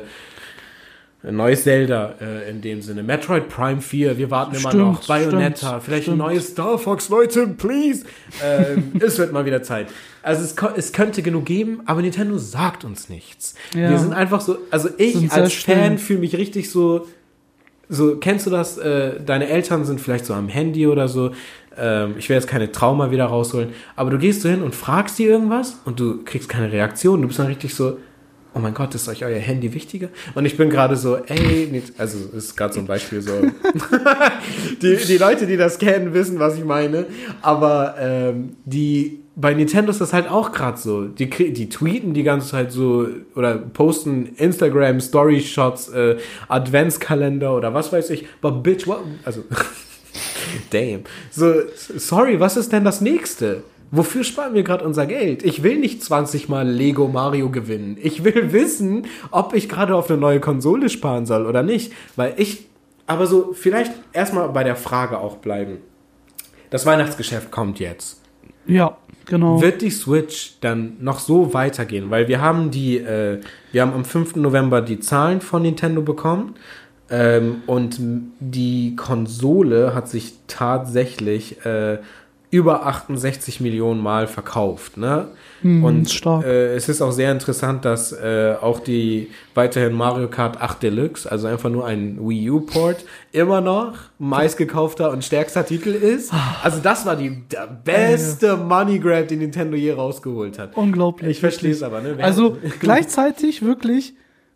neues 1.31 1.63
Zelda 1.63 2.15
äh, 2.19 2.49
in 2.49 2.61
dem 2.61 2.81
Sinne. 2.81 3.01
Metroid 3.01 3.47
Prime 3.47 3.79
4, 3.81 4.17
wir 4.17 4.29
warten 4.29 4.55
immer 4.55 4.69
Stimmt, 4.69 4.83
noch. 4.83 5.07
Bayonetta, 5.07 5.67
stimmt, 5.67 5.83
vielleicht 5.83 6.03
stimmt. 6.03 6.21
ein 6.21 6.27
neues 6.27 6.49
Star 6.49 6.77
Fox, 6.77 7.07
Leute, 7.09 7.47
please. 7.47 8.05
Ähm, 8.43 8.91
es 8.99 9.17
wird 9.17 9.31
mal 9.31 9.45
wieder 9.45 9.63
Zeit. 9.63 9.87
Also 10.21 10.43
es, 10.43 10.55
es 10.75 10.91
könnte 10.91 11.21
genug 11.21 11.45
geben, 11.45 11.81
aber 11.85 12.01
Nintendo 12.01 12.37
sagt 12.37 12.83
uns 12.83 13.09
nichts. 13.09 13.55
Ja. 13.73 13.89
Wir 13.89 13.99
sind 13.99 14.13
einfach 14.13 14.41
so, 14.41 14.57
also 14.69 14.89
ich 14.97 15.13
Sind 15.13 15.31
als. 15.31 15.53
Fan 15.53 15.97
fühle 15.97 16.19
mich 16.19 16.35
richtig 16.35 16.69
so, 16.69 17.07
so, 17.89 18.17
kennst 18.17 18.45
du 18.45 18.49
das? 18.49 18.77
Äh, 18.77 19.21
deine 19.23 19.47
Eltern 19.47 19.85
sind 19.85 20.01
vielleicht 20.01 20.25
so 20.25 20.33
am 20.33 20.49
Handy 20.49 20.87
oder 20.87 21.07
so. 21.07 21.31
Ähm, 21.77 22.15
ich 22.17 22.29
will 22.29 22.35
jetzt 22.35 22.47
keine 22.47 22.71
Trauma 22.71 23.11
wieder 23.11 23.25
rausholen, 23.25 23.69
aber 23.95 24.09
du 24.09 24.17
gehst 24.17 24.41
so 24.41 24.49
hin 24.49 24.61
und 24.61 24.75
fragst 24.75 25.19
die 25.19 25.25
irgendwas 25.25 25.79
und 25.85 25.99
du 25.99 26.23
kriegst 26.23 26.49
keine 26.49 26.71
Reaktion. 26.71 27.21
Du 27.21 27.27
bist 27.27 27.39
dann 27.39 27.47
richtig 27.47 27.73
so, 27.75 27.97
oh 28.53 28.59
mein 28.59 28.73
Gott, 28.73 28.93
ist 28.95 29.07
euch 29.07 29.23
euer 29.23 29.39
Handy 29.39 29.73
wichtiger? 29.73 30.09
Und 30.35 30.45
ich 30.45 30.57
bin 30.57 30.69
gerade 30.69 30.95
so, 30.95 31.17
ey, 31.17 31.67
nicht, 31.71 31.99
also 31.99 32.17
ist 32.35 32.55
gerade 32.55 32.73
so 32.73 32.79
ein 32.79 32.85
Beispiel 32.85 33.21
so. 33.21 33.33
die, 34.81 34.97
die 34.97 35.17
Leute, 35.17 35.47
die 35.47 35.57
das 35.57 35.77
kennen, 35.79 36.13
wissen, 36.13 36.39
was 36.39 36.57
ich 36.57 36.65
meine. 36.65 37.05
Aber 37.41 37.95
ähm, 37.99 38.55
die 38.65 39.23
bei 39.35 39.53
Nintendo 39.53 39.89
ist 39.89 39.99
das 39.99 40.13
halt 40.13 40.29
auch 40.29 40.51
gerade 40.51 40.77
so. 40.77 41.05
Die, 41.05 41.29
die 41.29 41.69
tweeten 41.69 42.13
die 42.13 42.23
ganze 42.23 42.49
Zeit 42.49 42.71
so 42.71 43.07
oder 43.35 43.55
posten 43.55 44.27
Instagram 44.37 44.99
Story 44.99 45.41
Shots, 45.41 45.89
äh, 45.89 46.17
Adventskalender 46.47 47.55
oder 47.55 47.73
was 47.73 47.91
weiß 47.91 48.11
ich. 48.11 48.27
But 48.41 48.61
bitch, 48.61 48.85
what? 48.85 48.99
Also 49.23 49.43
damn. 50.69 51.01
So 51.31 51.53
sorry, 51.95 52.39
was 52.39 52.57
ist 52.57 52.71
denn 52.71 52.83
das 52.83 53.01
nächste? 53.01 53.63
Wofür 53.95 54.23
sparen 54.23 54.55
wir 54.55 54.63
gerade 54.63 54.83
unser 54.85 55.05
Geld? 55.05 55.43
Ich 55.43 55.61
will 55.61 55.77
nicht 55.77 56.03
20 56.03 56.49
mal 56.49 56.67
Lego 56.67 57.07
Mario 57.07 57.51
gewinnen. 57.51 57.95
Ich 58.01 58.23
will 58.23 58.51
wissen, 58.51 59.05
ob 59.29 59.53
ich 59.53 59.69
gerade 59.69 59.95
auf 59.95 60.09
eine 60.09 60.19
neue 60.19 60.39
Konsole 60.39 60.89
sparen 60.89 61.27
soll 61.27 61.45
oder 61.45 61.61
nicht. 61.61 61.93
Weil 62.15 62.33
ich, 62.37 62.65
aber 63.05 63.27
so, 63.27 63.53
vielleicht 63.53 63.91
erstmal 64.11 64.49
bei 64.49 64.63
der 64.63 64.75
Frage 64.75 65.19
auch 65.19 65.37
bleiben. 65.37 65.77
Das 66.71 66.87
Weihnachtsgeschäft 66.87 67.51
kommt 67.51 67.79
jetzt. 67.79 68.19
Ja, 68.65 68.97
genau. 69.27 69.61
Wird 69.61 69.83
die 69.83 69.91
Switch 69.91 70.57
dann 70.61 70.97
noch 70.99 71.19
so 71.19 71.53
weitergehen? 71.53 72.09
Weil 72.09 72.27
wir 72.27 72.41
haben 72.41 72.71
die, 72.71 72.97
äh, 72.97 73.41
wir 73.71 73.83
haben 73.83 73.93
am 73.93 74.05
5. 74.05 74.37
November 74.37 74.81
die 74.81 75.01
Zahlen 75.01 75.39
von 75.39 75.61
Nintendo 75.61 76.01
bekommen. 76.01 76.55
Ähm, 77.11 77.61
und 77.67 77.99
die 78.39 78.95
Konsole 78.95 79.93
hat 79.93 80.09
sich 80.09 80.33
tatsächlich 80.47 81.63
äh, 81.63 81.99
über 82.53 82.85
68 82.85 83.61
Millionen 83.61 83.99
Mal 83.99 84.27
verkauft. 84.27 84.95
Ne? 84.97 85.29
Hm, 85.63 85.83
und. 85.83 86.25
Äh, 86.43 86.75
es 86.75 86.87
ist 86.87 87.01
auch 87.01 87.11
sehr 87.11 87.31
interessant, 87.31 87.83
dass 87.83 88.11
äh, 88.11 88.53
auch 88.61 88.79
die 88.79 89.31
weiterhin 89.55 89.93
Mario 89.93 90.27
Kart 90.27 90.61
8 90.61 90.83
Deluxe, 90.83 91.29
also 91.29 91.47
einfach 91.47 91.71
nur 91.71 91.87
ein 91.87 92.19
Wii 92.21 92.51
U-Port, 92.51 93.05
immer 93.31 93.59
noch 93.59 93.95
meistgekaufter 94.19 95.09
und 95.09 95.25
stärkster 95.25 95.65
Titel 95.65 95.89
ist. 95.89 96.31
Also 96.61 96.79
das 96.79 97.07
war 97.07 97.15
die 97.15 97.41
der 97.51 97.65
beste 97.65 98.55
Money 98.55 98.99
Grab, 98.99 99.27
den 99.27 99.39
Nintendo 99.39 99.75
je 99.75 99.93
rausgeholt 99.93 100.59
hat. 100.59 100.77
Unglaublich. 100.77 101.31
Ich 101.31 101.39
verstehe 101.39 101.71
es 101.71 101.81
aber, 101.81 102.01
ne? 102.01 102.17
Also 102.21 102.57
gleichzeitig 102.79 103.63
wirklich 103.63 104.13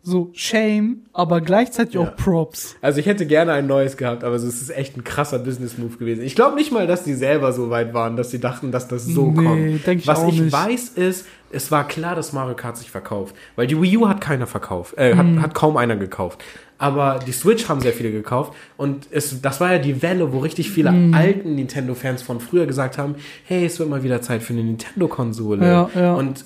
so 0.08 0.30
Shame, 0.32 1.02
aber 1.12 1.40
gleichzeitig 1.40 1.94
Ja. 1.94 2.00
auch 2.00 2.16
Props. 2.16 2.76
Also 2.80 2.98
ich 3.00 3.06
hätte 3.06 3.26
gerne 3.26 3.52
ein 3.52 3.66
neues 3.66 3.96
gehabt, 3.96 4.24
aber 4.24 4.34
es 4.34 4.42
ist 4.42 4.70
echt 4.70 4.96
ein 4.96 5.04
krasser 5.04 5.38
Business-Move 5.38 5.96
gewesen. 5.98 6.22
Ich 6.24 6.34
glaube 6.34 6.56
nicht 6.56 6.72
mal, 6.72 6.86
dass 6.86 7.04
die 7.04 7.14
selber 7.14 7.52
so 7.52 7.70
weit 7.70 7.94
waren, 7.94 8.16
dass 8.16 8.30
sie 8.30 8.40
dachten, 8.40 8.72
dass 8.72 8.88
das 8.88 9.04
so 9.06 9.30
Nee, 9.30 9.44
kommt. 9.44 9.86
denk 9.86 10.00
ich 10.00 10.06
Was 10.06 10.18
auch 10.20 10.28
ich 10.32 10.40
nicht. 10.40 10.52
weiß 10.52 10.88
ist, 10.90 11.26
es 11.50 11.70
war 11.70 11.86
klar, 11.86 12.14
dass 12.14 12.32
Mario 12.32 12.54
Kart 12.56 12.76
sich 12.76 12.90
verkauft. 12.90 13.34
Weil 13.56 13.66
die 13.66 13.80
Wii 13.80 13.96
U 13.98 14.08
hat 14.08 14.20
keiner 14.20 14.46
verkauft, 14.46 14.98
äh, 14.98 15.14
hat, 15.14 15.26
Mhm. 15.26 15.40
hat 15.42 15.54
kaum 15.54 15.76
einer 15.76 15.96
gekauft. 15.96 16.42
Aber 16.80 17.18
die 17.26 17.32
Switch 17.32 17.68
haben 17.68 17.80
sehr 17.80 17.92
viele 17.92 18.12
gekauft. 18.12 18.52
Und 18.76 19.08
es, 19.10 19.40
das 19.42 19.60
war 19.60 19.72
ja 19.72 19.78
die 19.78 20.00
Welle, 20.00 20.32
wo 20.32 20.38
richtig 20.38 20.70
viele 20.70 20.92
Mhm. 20.92 21.12
alten 21.14 21.54
Nintendo-Fans 21.56 22.22
von 22.22 22.38
früher 22.38 22.66
gesagt 22.66 22.98
haben, 22.98 23.16
hey, 23.44 23.64
es 23.66 23.78
wird 23.80 23.88
mal 23.88 24.02
wieder 24.04 24.22
Zeit 24.22 24.42
für 24.44 24.52
eine 24.52 24.62
Nintendo-Konsole. 24.62 25.66
Ja, 25.66 25.90
ja. 25.94 26.14
Und 26.14 26.44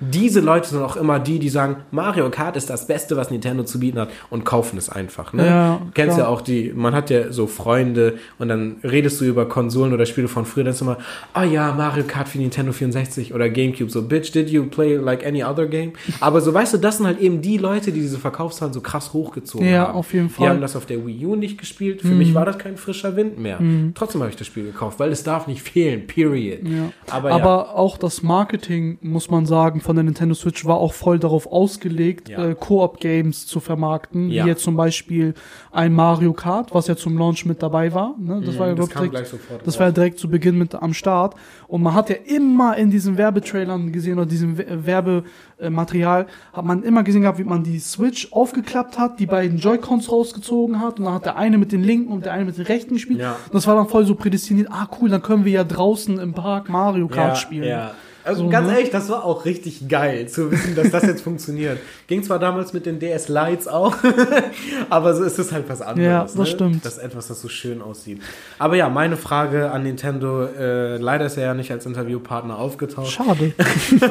diese 0.00 0.40
Leute 0.40 0.68
sind 0.70 0.82
auch 0.82 0.96
immer 0.96 1.18
die, 1.18 1.38
die 1.38 1.48
sagen, 1.50 1.76
Mario 1.90 2.30
Kart 2.30 2.56
ist 2.56 2.70
das 2.70 2.86
Beste, 2.86 3.16
was 3.16 3.30
Nintendo 3.30 3.64
zu 3.64 3.78
bieten 3.78 3.98
hat 4.00 4.08
und 4.30 4.44
kaufen 4.44 4.78
es 4.78 4.88
einfach. 4.88 5.32
Ne? 5.32 5.46
Ja, 5.46 5.80
Kennst 5.94 6.16
klar. 6.16 6.26
ja 6.28 6.32
auch 6.34 6.40
die, 6.40 6.72
man 6.74 6.94
hat 6.94 7.10
ja 7.10 7.30
so 7.32 7.46
Freunde 7.46 8.14
und 8.38 8.48
dann 8.48 8.76
redest 8.82 9.20
du 9.20 9.24
über 9.26 9.46
Konsolen 9.46 9.92
oder 9.92 10.06
Spiele 10.06 10.26
von 10.28 10.46
früher, 10.46 10.64
dann 10.64 10.72
ist 10.72 10.80
immer, 10.80 10.96
ah 11.34 11.44
ja, 11.44 11.72
Mario 11.72 12.04
Kart 12.04 12.28
für 12.28 12.38
Nintendo 12.38 12.72
64 12.72 13.34
oder 13.34 13.48
Gamecube, 13.50 13.90
so, 13.90 14.02
bitch, 14.02 14.32
did 14.32 14.48
you 14.50 14.64
play 14.64 14.96
like 14.96 15.24
any 15.26 15.44
other 15.44 15.66
game? 15.66 15.92
Aber 16.20 16.40
so, 16.40 16.52
weißt 16.54 16.74
du, 16.74 16.78
das 16.78 16.96
sind 16.96 17.06
halt 17.06 17.20
eben 17.20 17.42
die 17.42 17.58
Leute, 17.58 17.92
die 17.92 18.00
diese 18.00 18.18
Verkaufszahlen 18.18 18.72
so 18.72 18.80
krass 18.80 19.12
hochgezogen 19.12 19.68
Ja, 19.68 19.88
haben. 19.88 19.94
auf 19.98 20.12
jeden 20.14 20.28
Die 20.28 20.34
Fall. 20.34 20.46
Mhm. 20.48 20.50
haben 20.54 20.60
das 20.62 20.76
auf 20.76 20.86
der 20.86 21.06
Wii 21.06 21.26
U 21.26 21.36
nicht 21.36 21.58
gespielt, 21.58 22.00
für 22.00 22.08
mich 22.08 22.34
war 22.34 22.46
das 22.46 22.58
kein 22.58 22.76
frischer 22.78 23.16
Wind 23.16 23.38
mehr. 23.38 23.60
Trotzdem 23.94 24.22
habe 24.22 24.30
ich 24.30 24.36
das 24.36 24.46
Spiel 24.46 24.64
gekauft, 24.64 24.98
weil 24.98 25.12
es 25.12 25.22
darf 25.24 25.46
nicht 25.46 25.62
fehlen, 25.62 26.06
period. 26.06 26.60
Ja. 26.66 26.90
Aber, 27.10 27.30
Aber, 27.32 27.48
ja. 27.68 27.74
auch 27.74 27.98
das 27.98 28.22
Marketing, 28.22 28.98
muss 29.02 29.30
man 29.30 29.44
sagen, 29.44 29.57
von 29.80 29.96
der 29.96 30.04
Nintendo 30.04 30.34
Switch 30.34 30.64
war 30.64 30.76
auch 30.78 30.92
voll 30.92 31.18
darauf 31.18 31.46
ausgelegt, 31.50 32.28
Ja. 32.28 32.44
äh, 32.48 32.54
Koop-Games 32.54 33.46
zu 33.46 33.60
vermarkten. 33.60 34.30
Ja. 34.30 34.44
Wie 34.44 34.48
jetzt 34.48 34.62
zum 34.62 34.76
Beispiel 34.76 35.34
ein 35.72 35.92
Mario 35.92 36.32
Kart, 36.32 36.74
was 36.74 36.86
ja 36.86 36.96
zum 36.96 37.16
Launch 37.18 37.44
mit 37.46 37.62
dabei 37.62 37.92
war. 37.94 38.14
Ne? 38.18 38.40
Das 38.44 38.58
war 38.58 38.66
ja 38.68 38.72
Mhm, 38.74 38.78
das 38.78 38.88
direkt, 38.88 39.34
das 39.64 39.78
war 39.78 39.86
ja 39.86 39.92
direkt 39.92 40.18
zu 40.18 40.28
Beginn 40.28 40.56
mit 40.58 40.74
am 40.74 40.92
Start. 40.94 41.34
Und 41.66 41.82
man 41.82 41.94
hat 41.94 42.10
ja 42.10 42.16
immer 42.24 42.76
in 42.76 42.90
diesen 42.90 43.16
Werbetrailern 43.18 43.92
gesehen 43.92 44.14
oder 44.18 44.26
diesem 44.26 44.56
We- 44.58 44.66
Werbematerial, 44.86 46.26
hat 46.52 46.64
man 46.64 46.82
immer 46.82 47.02
gesehen 47.02 47.22
gehabt, 47.22 47.38
wie 47.38 47.44
man 47.44 47.62
die 47.62 47.78
Switch 47.78 48.32
aufgeklappt 48.32 48.98
hat, 48.98 49.18
die 49.20 49.26
beiden 49.26 49.58
Joy-Cons 49.58 50.10
rausgezogen 50.10 50.80
hat 50.80 50.98
und 50.98 51.04
dann 51.06 51.14
hat 51.14 51.24
der 51.26 51.36
eine 51.36 51.58
mit 51.58 51.72
den 51.72 51.82
linken 51.82 52.12
und 52.12 52.24
der 52.24 52.32
eine 52.32 52.44
mit 52.44 52.56
den 52.56 52.64
rechten 52.66 52.94
gespielt. 52.94 53.20
Ja. 53.20 53.36
Das 53.52 53.66
war 53.66 53.74
dann 53.74 53.88
voll 53.88 54.04
so 54.06 54.14
prädestiniert. 54.14 54.68
Ah, 54.70 54.88
cool, 55.00 55.08
dann 55.08 55.22
können 55.22 55.44
wir 55.44 55.52
ja 55.52 55.64
draußen 55.64 56.18
im 56.18 56.32
Park 56.32 56.68
Mario 56.68 57.08
Kart 57.08 57.38
spielen. 57.38 57.68
Ja. 57.68 57.92
Also 58.28 58.44
So, 58.44 58.50
ganz 58.50 58.70
ehrlich, 58.70 58.90
das 58.90 59.08
war 59.08 59.24
auch 59.24 59.46
richtig 59.46 59.88
geil 59.88 60.28
zu 60.28 60.50
wissen, 60.50 60.74
dass 60.74 60.90
das 60.90 61.02
jetzt 61.04 61.22
funktioniert. 61.28 61.78
Ging 62.08 62.22
zwar 62.22 62.38
damals 62.38 62.74
mit 62.74 62.84
den 62.84 62.98
DS 62.98 63.28
Lights 63.28 63.66
auch, 63.66 63.96
aber 64.90 65.14
so 65.14 65.24
ist 65.24 65.38
es 65.38 65.50
halt 65.50 65.64
was 65.68 65.80
anderes. 65.80 66.06
Ja, 66.06 66.22
das 66.22 66.34
ne? 66.34 66.46
stimmt. 66.46 66.84
Das 66.84 66.98
ist 66.98 67.02
etwas, 67.02 67.28
das 67.28 67.40
so 67.40 67.48
schön 67.48 67.80
aussieht. 67.80 68.20
Aber 68.58 68.76
ja, 68.76 68.90
meine 68.90 69.16
Frage 69.16 69.70
an 69.70 69.82
Nintendo, 69.82 70.44
äh, 70.44 70.98
leider 70.98 71.24
ist 71.24 71.38
er 71.38 71.44
ja 71.44 71.54
nicht 71.54 71.70
als 71.70 71.86
Interviewpartner 71.86 72.58
aufgetaucht. 72.58 73.10
Schade. 73.10 73.54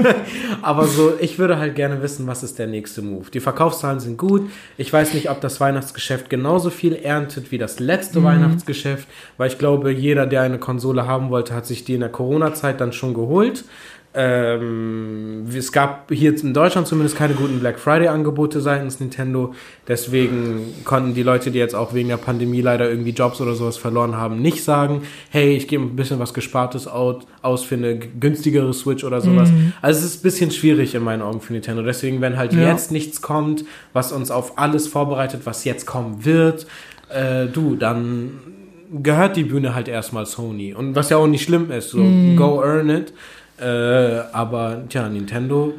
Aber 0.63 0.87
so, 0.87 1.13
ich 1.19 1.37
würde 1.37 1.59
halt 1.59 1.75
gerne 1.75 2.01
wissen, 2.01 2.25
was 2.25 2.41
ist 2.41 2.57
der 2.57 2.67
nächste 2.67 3.03
Move. 3.03 3.29
Die 3.31 3.39
Verkaufszahlen 3.39 3.99
sind 3.99 4.17
gut. 4.17 4.49
Ich 4.77 4.91
weiß 4.91 5.13
nicht, 5.13 5.29
ob 5.29 5.41
das 5.41 5.59
Weihnachtsgeschäft 5.59 6.31
genauso 6.31 6.71
viel 6.71 6.95
erntet 6.95 7.51
wie 7.51 7.59
das 7.59 7.79
letzte 7.79 8.23
Weihnachtsgeschäft, 8.23 9.07
weil 9.37 9.49
ich 9.49 9.59
glaube, 9.59 9.91
jeder, 9.91 10.25
der 10.25 10.41
eine 10.41 10.57
Konsole 10.57 11.05
haben 11.05 11.29
wollte, 11.29 11.53
hat 11.53 11.67
sich 11.67 11.83
die 11.85 11.93
in 11.93 11.99
der 11.99 12.09
Corona-Zeit 12.09 12.81
dann 12.81 12.93
schon 12.93 13.13
geholt. 13.13 13.63
Ähm, 14.19 15.45
es 15.55 15.71
gab 15.71 16.11
hier 16.11 16.35
in 16.41 16.51
Deutschland 16.51 16.87
zumindest 16.87 17.15
keine 17.15 17.35
guten 17.35 17.59
Black 17.59 17.77
Friday-Angebote 17.77 18.61
seitens 18.61 18.99
Nintendo. 18.99 19.53
Deswegen 19.87 20.73
konnten 20.85 21.13
die 21.13 21.21
Leute, 21.21 21.51
die 21.51 21.59
jetzt 21.59 21.75
auch 21.75 21.93
wegen 21.93 22.09
der 22.09 22.17
Pandemie 22.17 22.61
leider 22.61 22.89
irgendwie 22.89 23.11
Jobs 23.11 23.39
oder 23.41 23.53
sowas 23.53 23.77
verloren 23.77 24.17
haben, 24.17 24.41
nicht 24.41 24.63
sagen, 24.63 25.03
hey, 25.29 25.55
ich 25.55 25.67
gebe 25.67 25.83
ein 25.83 25.95
bisschen 25.95 26.17
was 26.17 26.33
Gespartes 26.33 26.87
aus 26.87 27.63
für 27.63 27.75
eine 27.75 27.99
günstigere 27.99 28.73
Switch 28.73 29.03
oder 29.03 29.21
sowas. 29.21 29.51
Also 29.83 29.99
es 29.99 30.05
ist 30.05 30.19
ein 30.21 30.23
bisschen 30.23 30.49
schwierig 30.49 30.95
in 30.95 31.03
meinen 31.03 31.21
Augen 31.21 31.39
für 31.39 31.53
Nintendo. 31.53 31.83
Deswegen, 31.83 32.19
wenn 32.19 32.37
halt 32.37 32.53
Ja. 32.53 32.69
jetzt 32.71 32.91
nichts 32.91 33.21
kommt, 33.21 33.65
was 33.93 34.11
uns 34.11 34.31
auf 34.31 34.57
alles 34.57 34.87
vorbereitet, 34.87 35.41
was 35.43 35.63
jetzt 35.63 35.85
kommen 35.85 36.25
wird, 36.25 36.65
äh, 37.09 37.45
du, 37.45 37.75
dann 37.75 38.31
gehört 39.03 39.35
die 39.35 39.43
Bühne 39.43 39.75
halt 39.75 39.87
erstmal 39.87 40.25
Sony. 40.25 40.73
Und 40.73 40.95
was 40.95 41.11
ja 41.11 41.17
auch 41.17 41.27
nicht 41.27 41.43
schlimm 41.43 41.69
ist, 41.69 41.89
so 41.89 41.99
go 42.35 42.63
earn 42.63 42.89
it. 42.89 43.13
Äh, 43.59 44.21
aber 44.33 44.83
tja, 44.89 45.07
Nintendo, 45.09 45.73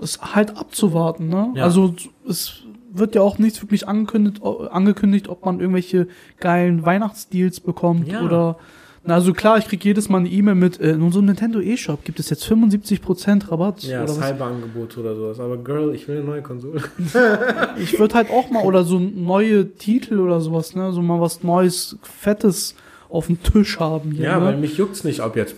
ist 0.00 0.34
halt 0.34 0.56
abzuwarten, 0.56 1.28
ne? 1.28 1.52
Ja. 1.54 1.64
Also 1.64 1.94
es 2.28 2.62
wird 2.92 3.14
ja 3.14 3.20
auch 3.22 3.38
nichts 3.38 3.60
wirklich 3.62 3.86
angekündigt, 3.88 4.40
angekündigt, 4.42 5.28
ob 5.28 5.44
man 5.44 5.60
irgendwelche 5.60 6.08
geilen 6.40 6.84
Weihnachtsdeals 6.86 7.60
bekommt 7.60 8.08
Ja. 8.08 8.22
oder 8.22 8.56
Na, 9.04 9.14
also 9.14 9.32
klar, 9.32 9.56
ich 9.58 9.66
krieg 9.66 9.84
jedes 9.84 10.08
Mal 10.08 10.18
eine 10.18 10.28
E-Mail 10.28 10.54
mit, 10.54 10.80
äh, 10.80 10.90
in 10.92 11.02
unserem 11.02 11.26
Nintendo 11.26 11.60
eShop 11.60 12.04
gibt 12.04 12.18
es 12.20 12.28
jetzt 12.30 12.44
75% 12.50 13.50
Rabatt. 13.50 13.82
Ja, 13.84 14.02
oder. 14.02 14.12
Cyberangebot 14.12 14.98
oder 14.98 15.14
sowas. 15.14 15.40
Aber 15.40 15.56
Girl, 15.56 15.94
ich 15.94 16.06
will 16.08 16.16
eine 16.18 16.24
neue 16.26 16.42
Konsole. 16.42 16.82
Ich 17.80 17.98
würde 17.98 18.14
halt 18.14 18.30
auch 18.30 18.50
mal, 18.50 18.64
oder 18.64 18.84
so 18.84 18.98
neue 18.98 19.72
Titel 19.74 20.18
oder 20.18 20.40
sowas, 20.40 20.74
ne? 20.74 20.92
So 20.92 21.00
mal 21.02 21.20
was 21.20 21.42
Neues, 21.42 21.96
Fettes 22.02 22.74
auf 23.08 23.26
dem 23.28 23.42
Tisch 23.42 23.78
haben. 23.80 24.10
Hier, 24.12 24.24
Ja, 24.26 24.38
ne? 24.40 24.44
weil 24.46 24.56
mich 24.58 24.76
juckt's 24.76 25.04
nicht, 25.04 25.20
ob 25.20 25.36
jetzt, 25.36 25.54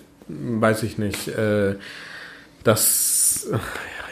weiß 0.60 0.82
ich 0.82 0.98
nicht, 0.98 1.28
äh, 1.28 1.76
das. 2.64 3.48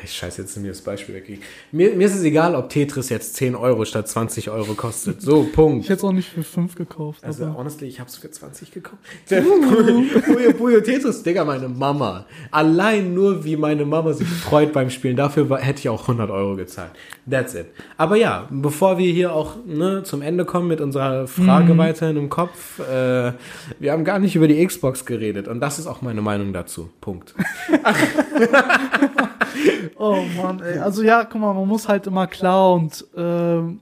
Ach, 0.08 0.10
ich 0.10 0.16
scheiße 0.16 0.42
jetzt 0.42 0.56
mir 0.56 0.68
das 0.68 0.80
Beispiel 0.80 1.14
weg. 1.14 1.40
Mir, 1.72 1.94
mir 1.94 2.06
ist 2.06 2.14
es 2.14 2.22
egal, 2.22 2.54
ob 2.54 2.68
Tetris 2.68 3.08
jetzt 3.08 3.36
10 3.36 3.54
Euro 3.54 3.84
statt 3.84 4.08
20 4.08 4.50
Euro 4.50 4.74
kostet. 4.74 5.20
So, 5.20 5.44
Punkt. 5.52 5.84
Ich 5.84 5.90
hätte 5.90 5.98
es 5.98 6.04
auch 6.04 6.12
nicht 6.12 6.28
für 6.28 6.42
5 6.42 6.74
gekauft. 6.74 7.24
Also, 7.24 7.44
aber 7.44 7.58
honestly, 7.58 7.88
ich 7.88 8.00
hab's 8.00 8.16
für 8.16 8.30
20 8.30 8.72
gekauft. 8.72 9.02
Puyo 9.28 10.52
Puyo 10.52 10.80
Tetris, 10.80 11.22
Digga, 11.22 11.44
meine 11.44 11.68
Mama. 11.68 12.26
Allein 12.50 13.14
nur, 13.14 13.44
wie 13.44 13.56
meine 13.56 13.84
Mama 13.84 14.12
sich 14.12 14.28
freut 14.28 14.72
beim 14.72 14.90
Spielen, 14.90 15.16
dafür 15.16 15.48
war, 15.50 15.60
hätte 15.60 15.80
ich 15.80 15.88
auch 15.88 16.02
100 16.02 16.30
Euro 16.30 16.56
gezahlt. 16.56 16.92
That's 17.28 17.54
it. 17.54 17.66
Aber 17.96 18.16
ja, 18.16 18.48
bevor 18.50 18.98
wir 18.98 19.12
hier 19.12 19.32
auch 19.32 19.56
ne, 19.66 20.02
zum 20.02 20.22
Ende 20.22 20.44
kommen 20.44 20.68
mit 20.68 20.80
unserer 20.80 21.26
Frage 21.26 21.76
weiterhin 21.76 22.16
im 22.16 22.28
Kopf, 22.28 22.78
äh, 22.80 23.32
wir 23.78 23.92
haben 23.92 24.04
gar 24.04 24.18
nicht 24.18 24.34
über 24.34 24.48
die 24.48 24.64
Xbox 24.64 25.04
geredet 25.04 25.48
und 25.48 25.60
das 25.60 25.78
ist 25.78 25.86
auch 25.86 26.02
meine 26.02 26.22
Meinung 26.22 26.52
dazu. 26.52 26.90
Punkt. 27.00 27.34
Oh 29.96 30.22
Mann, 30.36 30.60
ey. 30.60 30.78
Also 30.78 31.02
ja, 31.02 31.24
guck 31.24 31.40
mal, 31.40 31.52
man 31.54 31.66
muss 31.66 31.88
halt 31.88 32.06
immer 32.06 32.26
klar 32.26 32.74
und 32.74 33.04
ähm, 33.16 33.80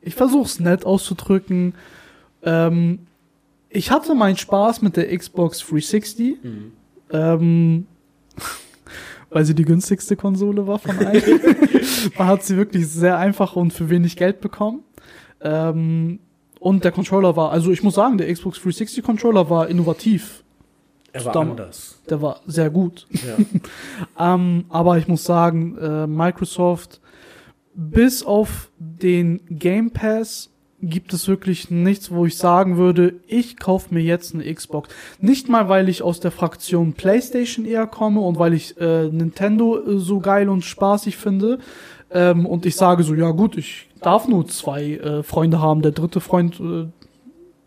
ich 0.00 0.14
versuch's 0.14 0.60
nett 0.60 0.84
auszudrücken. 0.84 1.74
Ähm, 2.42 3.06
ich 3.70 3.90
hatte 3.90 4.14
meinen 4.14 4.36
Spaß 4.36 4.82
mit 4.82 4.96
der 4.96 5.16
Xbox 5.16 5.60
360. 5.60 6.36
Ähm, 7.10 7.86
weil 9.30 9.44
sie 9.44 9.54
die 9.54 9.64
günstigste 9.64 10.14
Konsole 10.14 10.66
war 10.66 10.78
von 10.78 10.96
allen. 10.98 11.22
man 12.18 12.28
hat 12.28 12.44
sie 12.44 12.56
wirklich 12.56 12.88
sehr 12.88 13.18
einfach 13.18 13.56
und 13.56 13.72
für 13.72 13.90
wenig 13.90 14.16
Geld 14.16 14.40
bekommen. 14.40 14.84
Ähm, 15.40 16.20
und 16.60 16.84
der 16.84 16.92
Controller 16.92 17.34
war, 17.36 17.50
also 17.50 17.72
ich 17.72 17.82
muss 17.82 17.96
sagen, 17.96 18.16
der 18.16 18.32
Xbox 18.32 18.58
360 18.58 19.02
Controller 19.02 19.50
war 19.50 19.68
innovativ. 19.68 20.43
Er 21.14 21.24
war 21.24 21.32
Stamm- 21.32 21.50
anders. 21.52 22.00
Der 22.10 22.20
war 22.20 22.40
sehr 22.46 22.70
gut. 22.70 23.06
Ja. 23.12 23.36
Ähm, 24.34 24.64
aber 24.68 24.98
ich 24.98 25.08
muss 25.08 25.24
sagen, 25.24 25.76
äh, 25.78 26.06
Microsoft, 26.06 27.00
bis 27.74 28.24
auf 28.24 28.70
den 28.78 29.40
Game 29.48 29.90
Pass 29.90 30.50
gibt 30.80 31.12
es 31.12 31.26
wirklich 31.28 31.70
nichts, 31.70 32.10
wo 32.10 32.26
ich 32.26 32.36
sagen 32.36 32.76
würde, 32.76 33.14
ich 33.26 33.56
kaufe 33.58 33.94
mir 33.94 34.02
jetzt 34.02 34.34
eine 34.34 34.52
Xbox. 34.52 34.88
Nicht 35.20 35.48
mal, 35.48 35.68
weil 35.68 35.88
ich 35.88 36.02
aus 36.02 36.20
der 36.20 36.30
Fraktion 36.30 36.92
PlayStation 36.92 37.64
eher 37.64 37.86
komme 37.86 38.20
und 38.20 38.38
weil 38.38 38.52
ich 38.52 38.76
äh, 38.78 39.08
Nintendo 39.08 39.78
äh, 39.78 39.98
so 39.98 40.18
geil 40.20 40.48
und 40.48 40.62
spaßig 40.64 41.16
finde. 41.16 41.58
Ähm, 42.10 42.44
und 42.46 42.66
ich 42.66 42.76
sage 42.76 43.02
so, 43.02 43.14
ja 43.14 43.30
gut, 43.30 43.56
ich 43.56 43.88
darf 44.00 44.28
nur 44.28 44.46
zwei 44.46 44.94
äh, 44.96 45.22
Freunde 45.22 45.60
haben. 45.60 45.80
Der 45.82 45.92
dritte 45.92 46.20
Freund, 46.20 46.60
äh, 46.60 46.86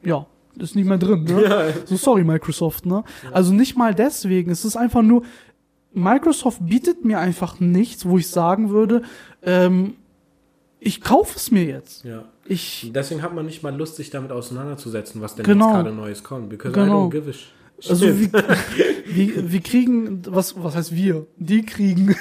ja, 0.08 0.26
ist 0.62 0.76
nicht 0.76 0.88
mehr 0.88 0.97
drin. 0.97 1.24
Ne? 1.24 1.43
Ja. 1.43 1.64
So 1.86 1.95
sorry 1.95 2.24
Microsoft, 2.24 2.86
ne? 2.86 3.03
Also 3.32 3.53
nicht 3.53 3.78
mal 3.78 3.93
deswegen. 3.95 4.51
Es 4.51 4.66
ist 4.66 4.76
einfach 4.76 5.01
nur 5.01 5.24
Microsoft 5.93 6.60
bietet 6.66 7.05
mir 7.05 7.20
einfach 7.20 7.60
nichts, 7.60 8.05
wo 8.05 8.18
ich 8.18 8.30
sagen 8.30 8.70
würde, 8.70 9.01
ähm, 9.41 9.95
ich 10.80 11.01
kaufe 11.01 11.36
es 11.38 11.49
mir 11.51 11.64
jetzt. 11.64 12.03
ja. 12.03 12.26
Ich 12.49 12.91
Deswegen 12.95 13.24
hat 13.24 13.36
man 13.36 13.45
nicht 13.45 13.62
mal 13.62 13.76
Lust, 13.76 13.97
sich 13.97 14.10
damit 14.10 14.32
auseinanderzusetzen, 14.32 15.20
was 15.22 15.36
denn 15.36 15.43
Genau. 15.45 15.66
jetzt 15.68 15.76
gerade 15.84 15.91
Neues 15.95 16.24
kommt. 16.24 16.49
Because 16.49 16.72
Genau. 16.74 17.08
I 17.08 17.10
don't 17.10 17.12
give 17.12 17.30
a 17.30 17.34
also 17.88 18.06
wir, 18.08 18.32
wir, 19.06 19.52
wir 19.52 19.60
kriegen 19.62 20.22
was 20.28 20.62
was 20.62 20.76
heißt 20.76 20.96
wir? 20.96 21.28
Die 21.38 21.64
kriegen 21.64 22.08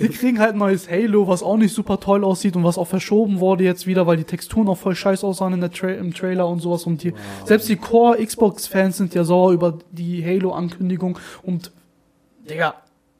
die 0.00 0.08
kriegen 0.08 0.38
halt 0.38 0.52
ein 0.52 0.58
neues 0.58 0.90
Halo, 0.90 1.28
was 1.28 1.42
auch 1.42 1.56
nicht 1.56 1.74
super 1.74 1.98
toll 1.98 2.24
aussieht 2.24 2.56
und 2.56 2.64
was 2.64 2.76
auch 2.76 2.86
verschoben 2.86 3.40
wurde 3.40 3.64
jetzt 3.64 3.86
wieder, 3.86 4.06
weil 4.06 4.18
die 4.18 4.24
Texturen 4.24 4.68
auch 4.68 4.78
voll 4.78 4.94
scheiß 4.94 5.24
aussahen 5.24 5.54
in 5.54 5.60
der 5.60 5.70
Tra 5.70 5.88
im 5.88 6.12
Trailer 6.12 6.46
und 6.48 6.60
sowas 6.60 6.84
und 6.84 7.02
die 7.02 7.14
selbst 7.44 7.68
die 7.68 7.76
Core 7.76 8.24
Xbox 8.24 8.66
Fans 8.66 8.98
sind 8.98 9.14
ja 9.14 9.24
sauer 9.24 9.52
über 9.52 9.78
die 9.90 10.24
Halo 10.24 10.52
Ankündigung 10.52 11.18
und 11.42 11.72
Digga, 12.48 12.74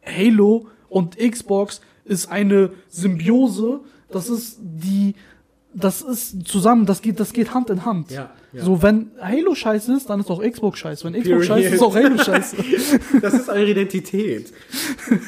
Halo 0.05 0.67
und 0.89 1.17
Xbox 1.19 1.81
ist 2.05 2.31
eine 2.31 2.71
Symbiose. 2.89 3.81
Das 4.11 4.29
ist 4.29 4.59
die, 4.61 5.15
das 5.75 6.01
ist 6.01 6.47
zusammen, 6.49 6.87
das 6.87 7.03
geht, 7.03 7.21
das 7.21 7.33
geht 7.33 7.53
Hand 7.53 7.71
in 7.71 7.85
Hand. 7.85 8.11
Ja, 8.11 8.31
ja. 8.53 8.65
So, 8.65 8.83
wenn 8.83 9.11
Halo 9.21 9.55
scheiße 9.55 9.93
ist, 9.95 10.09
dann 10.09 10.21
ist 10.21 10.31
auch 10.31 10.41
Xbox 10.43 10.79
scheiße. 10.79 11.05
Wenn 11.05 11.21
Xbox 11.21 11.47
scheiße 11.47 11.69
ist, 11.69 11.75
ist 11.75 11.83
auch 11.83 11.95
Halo 11.95 12.17
scheiße. 12.17 12.57
Das 13.21 13.35
ist 13.35 13.49
eure 13.49 13.67
Identität. 13.67 14.53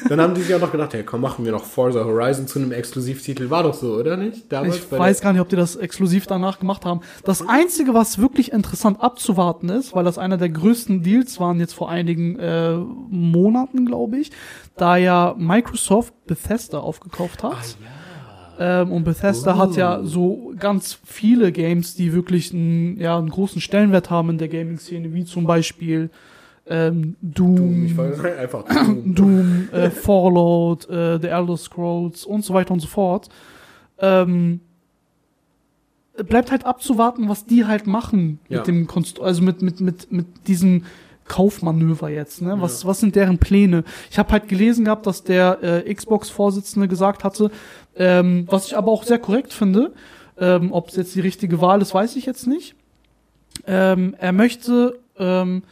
Dann 0.09 0.19
haben 0.19 0.33
die 0.33 0.41
sich 0.41 0.55
auch 0.55 0.59
noch 0.59 0.71
gedacht, 0.71 0.93
hey, 0.93 1.03
komm, 1.03 1.21
machen 1.21 1.45
wir 1.45 1.51
noch 1.51 1.63
Forza 1.63 2.03
Horizon 2.03 2.47
zu 2.47 2.57
einem 2.57 2.71
Exklusivtitel. 2.71 3.49
War 3.49 3.63
doch 3.63 3.75
so, 3.75 3.93
oder 3.93 4.17
nicht? 4.17 4.51
Damals 4.51 4.77
Ich 4.77 4.91
weiß 4.91 5.21
gar 5.21 5.33
nicht, 5.33 5.41
ob 5.41 5.49
die 5.49 5.55
das 5.55 5.75
exklusiv 5.75 6.25
danach 6.25 6.59
gemacht 6.59 6.85
haben. 6.85 7.01
Das 7.23 7.47
Einzige, 7.47 7.93
was 7.93 8.17
wirklich 8.17 8.51
interessant 8.51 9.01
abzuwarten 9.01 9.69
ist, 9.69 9.93
weil 9.93 10.03
das 10.03 10.17
einer 10.17 10.37
der 10.37 10.49
größten 10.49 11.03
Deals 11.03 11.39
waren 11.39 11.59
jetzt 11.59 11.73
vor 11.73 11.89
einigen 11.89 12.39
äh, 12.39 12.75
Monaten, 12.75 13.85
glaube 13.85 14.17
ich, 14.17 14.31
da 14.77 14.97
ja 14.97 15.35
Microsoft 15.37 16.13
Bethesda 16.25 16.79
aufgekauft 16.79 17.43
hat. 17.43 17.77
Ähm, 18.63 18.91
und 18.91 19.05
Bethesda 19.05 19.57
hat 19.57 19.75
ja 19.75 20.01
so 20.03 20.53
ganz 20.59 20.99
viele 21.03 21.51
Games, 21.51 21.95
die 21.95 22.13
wirklich 22.13 22.53
einen, 22.53 22.99
ja, 22.99 23.17
einen 23.17 23.29
großen 23.29 23.59
Stellenwert 23.59 24.11
haben 24.11 24.29
in 24.29 24.37
der 24.37 24.49
Gaming-Szene, 24.49 25.15
wie 25.15 25.25
zum 25.25 25.45
Beispiel 25.45 26.11
ähm, 26.67 27.15
Doom, 27.23 27.55
der, 27.57 27.85
ich 27.85 27.97
weiß 27.97 28.19
einfach. 28.37 28.63
Doom. 28.85 29.15
Doom, 29.15 29.69
äh, 29.71 29.89
Fallout, 29.89 30.87
äh, 30.89 31.19
The 31.19 31.27
Elder 31.29 31.57
Scrolls 31.57 32.23
und 32.23 32.45
so 32.45 32.53
weiter 32.53 32.71
und 32.71 32.81
so 32.81 32.87
fort. 32.87 33.29
Ähm, 33.97 34.59
bleibt 36.27 36.51
halt 36.51 36.63
abzuwarten, 36.65 37.29
was 37.29 37.45
die 37.45 37.65
halt 37.65 37.87
machen 37.87 38.39
Ja. 38.47 38.59
mit 38.59 38.67
dem 38.67 38.85
Konst 38.85 39.19
also 39.19 39.41
mit 39.41 39.63
mit 39.63 39.79
mit 39.81 40.11
mit 40.11 40.25
diesem 40.47 40.83
Kaufmanöver 41.25 42.09
jetzt, 42.09 42.41
ne? 42.41 42.57
Was 42.59 42.85
was 42.85 42.99
sind 42.99 43.15
deren 43.15 43.37
Pläne? 43.37 43.83
Ich 44.09 44.19
habe 44.19 44.31
halt 44.33 44.47
gelesen 44.49 44.85
gehabt, 44.85 45.07
dass 45.07 45.23
der 45.23 45.63
äh, 45.63 45.93
Xbox 45.93 46.29
Vorsitzende 46.29 46.87
gesagt 46.87 47.23
hatte, 47.23 47.51
ähm, 47.95 48.47
was 48.49 48.67
ich 48.67 48.77
aber 48.77 48.91
auch 48.91 49.03
sehr 49.03 49.19
korrekt 49.19 49.53
finde, 49.53 49.93
ähm, 50.39 50.71
ob 50.71 50.89
es 50.89 50.95
jetzt 50.95 51.13
die 51.15 51.19
richtige 51.21 51.61
Wahl 51.61 51.81
ist, 51.81 51.93
weiß 51.93 52.15
ich 52.15 52.25
jetzt 52.25 52.47
nicht. 52.47 52.75
Ähm, 53.67 54.15
er 54.17 54.31
möchte 54.31 54.99
ähm, 55.17 55.63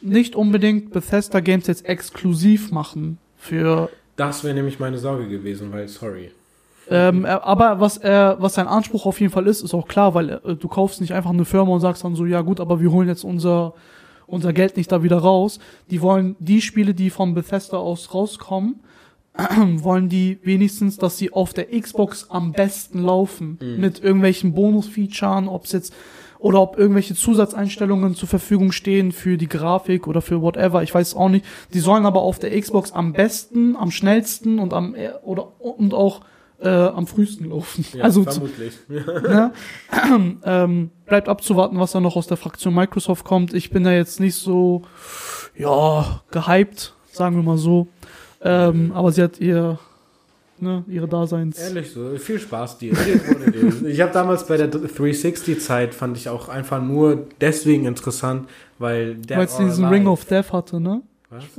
nicht 0.00 0.34
unbedingt 0.36 0.92
Bethesda 0.92 1.40
Games 1.40 1.66
jetzt 1.66 1.84
exklusiv 1.86 2.70
machen 2.72 3.18
für 3.36 3.90
Das 4.16 4.42
wäre 4.44 4.54
nämlich 4.54 4.78
meine 4.80 4.98
Sorge 4.98 5.28
gewesen, 5.28 5.72
weil, 5.72 5.86
sorry. 5.88 6.30
ähm, 6.90 7.24
er- 7.24 7.44
aber 7.44 7.80
was 7.80 7.98
er, 7.98 8.36
was 8.40 8.54
sein 8.54 8.66
Anspruch 8.68 9.06
auf 9.06 9.20
jeden 9.20 9.32
Fall 9.32 9.46
ist, 9.46 9.62
ist 9.62 9.74
auch 9.74 9.86
klar, 9.86 10.14
weil 10.14 10.30
äh, 10.30 10.54
du 10.54 10.68
kaufst 10.68 11.00
nicht 11.00 11.12
einfach 11.12 11.30
eine 11.30 11.44
Firma 11.44 11.72
und 11.72 11.80
sagst 11.80 12.02
dann 12.04 12.14
so, 12.16 12.24
ja 12.24 12.40
gut, 12.40 12.58
aber 12.60 12.80
wir 12.80 12.90
holen 12.90 13.08
jetzt 13.08 13.24
unser, 13.24 13.74
unser 14.26 14.52
Geld 14.52 14.76
nicht 14.76 14.90
da 14.90 15.02
wieder 15.02 15.18
raus. 15.18 15.58
Die 15.90 16.00
wollen 16.00 16.36
die 16.38 16.62
Spiele, 16.62 16.94
die 16.94 17.10
von 17.10 17.34
Bethesda 17.34 17.76
aus 17.76 18.12
rauskommen, 18.14 18.80
wollen 19.82 20.08
die 20.08 20.38
wenigstens, 20.42 20.96
dass 20.96 21.18
sie 21.18 21.32
auf 21.32 21.52
der 21.52 21.66
Xbox 21.78 22.30
am 22.30 22.52
besten 22.52 23.02
laufen. 23.02 23.58
Mit 23.78 24.02
irgendwelchen 24.02 24.54
Bonus-Features, 24.54 25.48
ob 25.48 25.64
es 25.64 25.72
jetzt 25.72 25.94
oder 26.38 26.60
ob 26.60 26.78
irgendwelche 26.78 27.14
Zusatzeinstellungen 27.14 28.14
zur 28.14 28.28
Verfügung 28.28 28.72
stehen 28.72 29.12
für 29.12 29.36
die 29.36 29.48
Grafik 29.48 30.06
oder 30.06 30.20
für 30.20 30.42
whatever, 30.42 30.82
ich 30.82 30.94
weiß 30.94 31.08
es 31.08 31.14
auch 31.14 31.28
nicht. 31.28 31.44
Die 31.72 31.80
sollen 31.80 32.06
aber 32.06 32.20
auf 32.20 32.38
der 32.38 32.58
Xbox 32.60 32.92
am 32.92 33.12
besten, 33.12 33.76
am 33.76 33.90
schnellsten 33.90 34.58
und 34.58 34.72
am 34.72 34.94
äh, 34.94 35.10
oder 35.22 35.60
und 35.60 35.94
auch 35.94 36.20
äh, 36.60 36.68
am 36.68 37.06
frühesten 37.06 37.50
laufen. 37.50 37.84
Ja, 37.92 38.04
also 38.04 38.22
vermutlich. 38.22 38.74
ne? 38.88 39.52
ähm, 40.44 40.90
bleibt 41.06 41.28
abzuwarten, 41.28 41.78
was 41.78 41.92
da 41.92 42.00
noch 42.00 42.16
aus 42.16 42.26
der 42.26 42.36
Fraktion 42.36 42.74
Microsoft 42.74 43.24
kommt. 43.24 43.54
Ich 43.54 43.70
bin 43.70 43.84
da 43.84 43.92
jetzt 43.92 44.20
nicht 44.20 44.36
so 44.36 44.82
ja 45.56 46.22
gehypt, 46.30 46.94
sagen 47.10 47.36
wir 47.36 47.42
mal 47.42 47.58
so. 47.58 47.88
Ähm, 48.46 48.92
aber 48.92 49.10
sie 49.10 49.22
hat 49.22 49.40
ihr 49.40 49.78
ne, 50.58 50.84
ihre 50.88 51.08
Daseins. 51.08 51.58
Ehrlich 51.58 51.92
so, 51.92 52.16
viel 52.16 52.38
Spaß 52.38 52.78
dir. 52.78 52.94
Ich 53.86 54.00
habe 54.00 54.12
damals 54.12 54.46
bei 54.46 54.56
der 54.56 54.70
360-Zeit 54.70 55.94
fand 55.94 56.16
ich 56.16 56.28
auch 56.28 56.48
einfach 56.48 56.82
nur 56.82 57.26
deswegen 57.40 57.86
interessant, 57.86 58.48
weil 58.78 59.14
der 59.14 59.38
Weil 59.38 59.46
es 59.46 59.56
diesen 59.56 59.84
Ring 59.86 60.06
of 60.06 60.24
Death 60.24 60.52
hatte, 60.52 60.80
ne? 60.80 61.02
Was? 61.30 61.42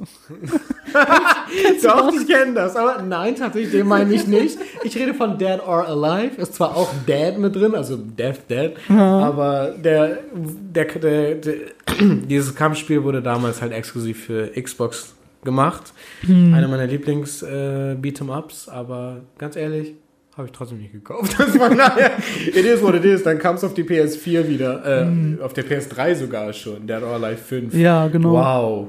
Doch, 1.83 2.13
ich 2.13 2.27
kenne 2.27 2.53
das. 2.53 2.75
Aber 2.75 3.01
nein, 3.01 3.35
tatsächlich, 3.35 3.71
den 3.71 3.87
meine 3.87 4.13
ich 4.13 4.25
nicht. 4.25 4.57
Ich 4.83 4.95
rede 4.95 5.13
von 5.13 5.37
Dead 5.37 5.59
or 5.65 5.85
Alive. 5.87 6.41
Ist 6.41 6.55
zwar 6.55 6.75
auch 6.75 6.89
Dead 7.05 7.37
mit 7.37 7.55
drin, 7.55 7.75
also 7.75 7.97
Death 7.97 8.49
Dead, 8.49 8.71
aber 8.89 9.75
der, 9.77 10.19
der, 10.33 10.85
der, 10.85 11.35
der, 11.35 11.55
dieses 11.99 12.55
Kampfspiel 12.55 13.03
wurde 13.03 13.21
damals 13.21 13.61
halt 13.61 13.73
exklusiv 13.73 14.25
für 14.25 14.49
Xbox 14.49 15.16
gemacht. 15.47 15.93
Einer 16.27 16.67
meiner 16.67 16.85
Lieblings 16.87 17.41
äh, 17.41 17.95
Beat'em 18.01 18.29
Ups, 18.37 18.67
aber 18.69 19.21
ganz 19.37 19.55
ehrlich, 19.55 19.95
Habe 20.37 20.47
ich 20.47 20.53
trotzdem 20.53 20.77
nicht 20.79 20.91
gekauft. 20.93 21.35
Das 21.39 21.57
war 21.57 21.73
nachher, 21.73 22.11
it 22.45 22.65
is 22.65 22.81
what 22.83 22.93
it 22.93 23.03
is. 23.05 23.23
Dann 23.23 23.39
kam 23.39 23.55
es 23.55 23.63
auf 23.63 23.73
die 23.73 23.83
PS4 23.83 24.47
wieder, 24.47 24.85
äh, 24.85 25.05
Mhm. 25.05 25.39
auf 25.41 25.53
der 25.53 25.65
PS3 25.65 26.13
sogar 26.15 26.53
schon, 26.53 26.85
Dead 26.85 27.01
or 27.01 27.13
Alive 27.15 27.37
5. 27.41 27.73
Ja, 27.73 28.07
genau. 28.07 28.33
Wow. 28.33 28.87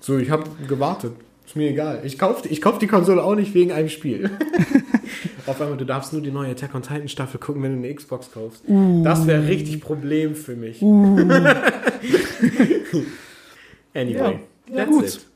So, 0.00 0.18
ich 0.18 0.28
habe 0.30 0.44
gewartet. 0.68 1.12
Ist 1.46 1.56
mir 1.56 1.70
egal. 1.70 2.00
Ich 2.04 2.18
kauf, 2.18 2.42
ich 2.48 2.60
kauf 2.60 2.78
die 2.78 2.86
Konsole 2.86 3.22
auch 3.24 3.34
nicht 3.34 3.54
wegen 3.54 3.72
einem 3.72 3.88
Spiel. 3.88 4.30
Auf 5.46 5.58
einmal, 5.60 5.76
du 5.78 5.84
darfst 5.86 6.12
nur 6.12 6.22
die 6.22 6.30
neue 6.30 6.50
Attack 6.52 6.74
on 6.74 6.82
Titan 6.82 7.08
Staffel 7.08 7.40
gucken, 7.40 7.62
wenn 7.62 7.72
du 7.72 7.78
eine 7.88 7.94
Xbox 7.94 8.30
kaufst. 8.32 8.62
Uh. 8.68 9.02
Das 9.02 9.26
wäre 9.26 9.48
richtig 9.48 9.80
Problem 9.80 10.34
für 10.36 10.54
mich. 10.54 10.80
anyway, 13.94 14.14
Ja. 14.14 14.30
Ja, 14.68 14.76
that's 14.76 14.90
gut. 14.90 15.04
it. 15.06 15.26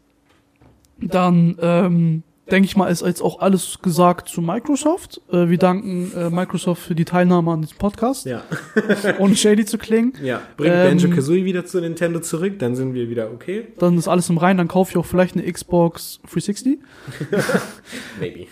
Dann 1.00 1.56
ähm, 1.60 2.22
denke 2.50 2.66
ich 2.66 2.76
mal, 2.76 2.88
ist 2.88 3.02
jetzt 3.02 3.22
auch 3.22 3.40
alles 3.40 3.78
gesagt 3.82 4.28
zu 4.28 4.40
Microsoft. 4.42 5.20
Äh, 5.32 5.48
wir 5.48 5.58
danken 5.58 6.12
äh, 6.14 6.30
Microsoft 6.30 6.82
für 6.82 6.94
die 6.94 7.04
Teilnahme 7.04 7.50
an 7.52 7.62
diesem 7.62 7.78
Podcast, 7.78 8.26
Ja, 8.26 8.42
ohne 9.18 9.34
shady 9.34 9.64
zu 9.64 9.78
klingen. 9.78 10.12
ja. 10.22 10.40
Bringt 10.56 10.74
Ähm, 10.74 10.88
Banjo 10.98 11.08
Kazooie 11.10 11.44
wieder 11.44 11.64
zu 11.64 11.80
Nintendo 11.80 12.20
zurück, 12.20 12.58
dann 12.58 12.74
sind 12.76 12.94
wir 12.94 13.08
wieder 13.08 13.30
okay. 13.32 13.68
Dann 13.78 13.96
ist 13.98 14.08
alles 14.08 14.28
im 14.30 14.38
Rein, 14.38 14.56
dann 14.58 14.68
kaufe 14.68 14.90
ich 14.92 14.96
auch 14.98 15.06
vielleicht 15.06 15.36
eine 15.36 15.50
Xbox 15.50 16.20
360. 16.30 16.78
Maybe. 18.20 18.46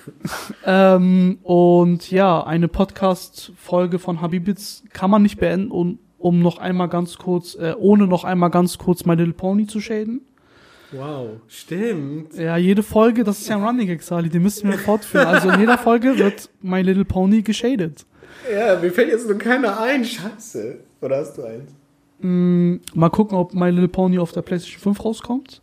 Ähm, 0.65 1.39
und 1.43 2.11
ja, 2.11 2.45
eine 2.45 2.69
Podcast-Folge 2.69 3.99
von 3.99 4.21
Habibits 4.21 4.85
kann 4.93 5.11
man 5.11 5.23
nicht 5.23 5.39
beenden, 5.39 5.71
um, 5.71 5.99
um 6.19 6.41
noch 6.41 6.59
einmal 6.59 6.89
ganz 6.89 7.19
kurz, 7.19 7.55
äh, 7.55 7.75
ohne 7.79 8.07
noch 8.07 8.25
einmal 8.25 8.51
ganz 8.51 8.79
kurz 8.79 9.05
My 9.05 9.15
Little 9.15 9.35
Pony 9.35 9.67
zu 9.67 9.81
shaden. 9.81 10.23
Wow, 10.93 11.41
stimmt. 11.49 12.35
Ja, 12.37 12.57
jede 12.57 12.83
Folge, 12.83 13.25
das 13.25 13.41
ist 13.41 13.49
ja 13.49 13.57
ein 13.57 13.65
Running 13.65 13.87
Gag, 13.87 14.03
Sali, 14.03 14.29
den 14.29 14.43
müssen 14.43 14.71
wir 14.71 14.79
fortführen. 14.79 15.27
Also 15.27 15.49
in 15.51 15.61
jeder 15.61 15.79
Folge 15.79 16.19
wird 16.19 16.51
My 16.61 16.83
Little 16.83 17.07
Pony 17.07 17.41
geshadet. 17.43 18.05
Ja, 18.53 18.79
mir 18.79 18.93
fällt 18.93 19.09
jetzt 19.09 19.27
nur 19.27 19.39
keiner 19.39 19.81
ein. 19.81 20.05
Scheiße. 20.05 20.79
Oder 21.01 21.19
hast 21.19 21.39
du 21.39 21.45
eins? 21.45 21.71
Mm, 22.21 22.77
mal 22.95 23.09
gucken, 23.09 23.37
ob 23.39 23.55
My 23.55 23.71
Little 23.71 23.89
Pony 23.89 24.19
auf 24.19 24.33
der 24.33 24.43
PlayStation 24.43 24.81
5 24.81 25.05
rauskommt. 25.05 25.63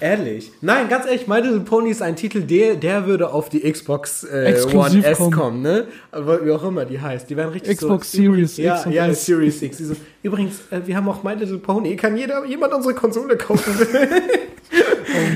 Ehrlich? 0.00 0.50
Nein, 0.60 0.88
ganz 0.88 1.06
ehrlich, 1.06 1.26
My 1.26 1.36
Little 1.36 1.60
Pony 1.60 1.90
ist 1.90 2.02
ein 2.02 2.16
Titel, 2.16 2.42
der, 2.42 2.74
der 2.74 3.06
würde 3.06 3.32
auf 3.32 3.48
die 3.48 3.60
Xbox 3.60 4.24
äh, 4.24 4.54
One 4.74 5.04
S 5.04 5.18
kommen. 5.18 5.32
kommen, 5.32 5.62
ne? 5.62 5.86
Aber 6.10 6.44
wie 6.44 6.50
auch 6.50 6.64
immer 6.64 6.84
die 6.84 7.00
heißt. 7.00 7.30
Die 7.30 7.36
werden 7.36 7.52
richtig 7.52 7.78
Xbox 7.78 8.12
so, 8.12 8.18
Series 8.18 8.56
ja, 8.56 8.76
X 8.76 8.86
und 8.86 8.92
ja, 8.92 9.06
S. 9.06 9.24
Series 9.24 9.62
X. 9.62 9.76
Die 9.78 9.84
so, 9.84 9.94
übrigens, 10.22 10.60
äh, 10.70 10.80
wir 10.84 10.96
haben 10.96 11.08
auch 11.08 11.22
My 11.22 11.34
Little 11.34 11.58
Pony. 11.58 11.96
Kann 11.96 12.16
jeder, 12.16 12.44
jemand 12.44 12.74
unsere 12.74 12.94
Konsole 12.94 13.36
kaufen? 13.36 13.72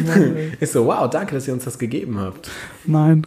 Mann, 0.06 0.36
ist 0.60 0.72
so, 0.72 0.86
wow, 0.86 1.08
danke, 1.08 1.34
dass 1.34 1.46
ihr 1.48 1.54
uns 1.54 1.64
das 1.64 1.78
gegeben 1.78 2.18
habt. 2.18 2.50
Nein. 2.84 3.26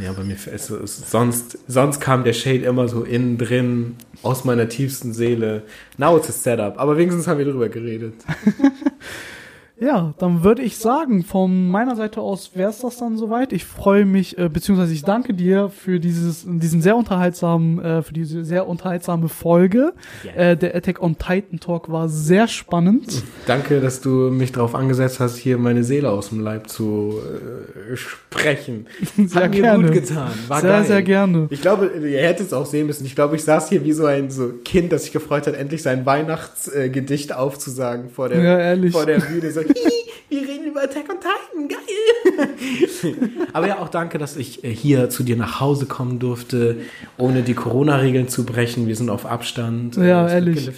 Ja, 0.00 0.10
aber 0.10 0.24
mir 0.24 0.34
ist 0.34 0.66
so, 0.66 0.76
ist, 0.76 1.10
sonst, 1.10 1.58
sonst 1.66 2.00
kam 2.00 2.24
der 2.24 2.32
Shade 2.32 2.64
immer 2.64 2.88
so 2.88 3.02
innen 3.02 3.38
drin, 3.38 3.96
aus 4.22 4.44
meiner 4.44 4.68
tiefsten 4.68 5.12
Seele. 5.12 5.62
Now 5.98 6.16
it's 6.16 6.28
a 6.28 6.32
setup. 6.32 6.78
Aber 6.78 6.96
wenigstens 6.96 7.26
haben 7.26 7.38
wir 7.38 7.44
drüber 7.44 7.68
geredet. 7.68 8.14
Ja, 9.80 10.14
dann 10.18 10.44
würde 10.44 10.62
ich 10.62 10.76
sagen, 10.78 11.22
von 11.22 11.68
meiner 11.68 11.96
Seite 11.96 12.20
aus 12.20 12.52
wäre 12.54 12.70
es 12.70 12.80
das 12.80 12.98
dann 12.98 13.16
soweit. 13.16 13.52
Ich 13.52 13.64
freue 13.64 14.04
mich, 14.04 14.36
äh, 14.38 14.48
beziehungsweise 14.48 14.92
ich 14.92 15.02
danke 15.04 15.34
dir 15.34 15.68
für 15.70 16.00
dieses, 16.00 16.44
diesen 16.46 16.82
sehr 16.82 16.96
unterhaltsamen, 16.96 17.78
äh, 17.82 18.02
für 18.02 18.12
diese 18.12 18.44
sehr 18.44 18.66
unterhaltsame 18.68 19.28
Folge. 19.28 19.92
Ja. 20.24 20.32
Äh, 20.50 20.56
der 20.56 20.74
Attack 20.74 21.02
on 21.02 21.16
Titan 21.18 21.60
Talk 21.60 21.90
war 21.90 22.08
sehr 22.08 22.48
spannend. 22.48 23.22
Danke, 23.46 23.80
dass 23.80 24.00
du 24.00 24.30
mich 24.30 24.52
darauf 24.52 24.74
angesetzt 24.74 25.20
hast, 25.20 25.36
hier 25.36 25.58
meine 25.58 25.84
Seele 25.84 26.10
aus 26.10 26.30
dem 26.30 26.40
Leib 26.40 26.68
zu 26.68 27.14
äh, 27.92 27.96
sprechen. 27.96 28.86
Sehr 29.16 29.44
Hat 29.44 29.50
mir 29.50 29.60
gerne. 29.62 29.84
gut 29.84 29.92
getan. 29.92 30.30
War 30.48 30.60
sehr, 30.60 30.70
geil. 30.70 30.84
sehr 30.84 31.02
gerne. 31.02 31.46
Ich 31.50 31.60
glaube, 31.60 31.86
ihr 31.86 32.20
hättet 32.20 32.46
es 32.48 32.52
auch 32.52 32.66
sehen 32.66 32.86
müssen. 32.86 33.04
Ich 33.04 33.14
glaube, 33.14 33.36
ich 33.36 33.44
saß 33.44 33.68
hier 33.68 33.84
wie 33.84 33.92
so 33.92 34.06
ein 34.06 34.30
so 34.30 34.52
Kind, 34.64 34.92
das 34.92 35.02
sich 35.04 35.12
gefreut 35.12 35.46
hat, 35.46 35.54
endlich 35.54 35.82
sein 35.82 36.06
Weihnachtsgedicht 36.06 37.10
Gedicht 37.10 37.34
aufzusagen 37.34 38.10
vor 38.10 38.28
der, 38.28 38.76
Ja, 38.76 38.90
vor 38.90 39.06
der 39.06 39.18
Bühne. 39.20 39.50
So, 39.50 39.60
"Hihi, 39.60 39.69
wir 40.28 40.42
reden 40.42 40.66
über 40.66 40.82
Attack 40.82 41.04
on 41.10 41.16
Titan, 41.20 41.68
geil. 41.68 42.48
Aber 43.52 43.66
ja, 43.66 43.78
auch 43.78 43.88
danke, 43.88 44.18
dass 44.18 44.36
ich 44.36 44.62
äh, 44.64 44.72
hier 44.74 45.10
zu 45.10 45.22
dir 45.22 45.36
nach 45.36 45.60
Hause 45.60 45.86
kommen 45.86 46.18
durfte, 46.18 46.76
ohne 47.18 47.42
die 47.42 47.54
Corona-Regeln 47.54 48.28
zu 48.28 48.44
brechen. 48.44 48.86
Wir 48.86 48.96
sind 48.96 49.10
auf 49.10 49.26
Abstand. 49.26 49.96
Ja, 49.96 50.28
ehrlich. 50.28 50.70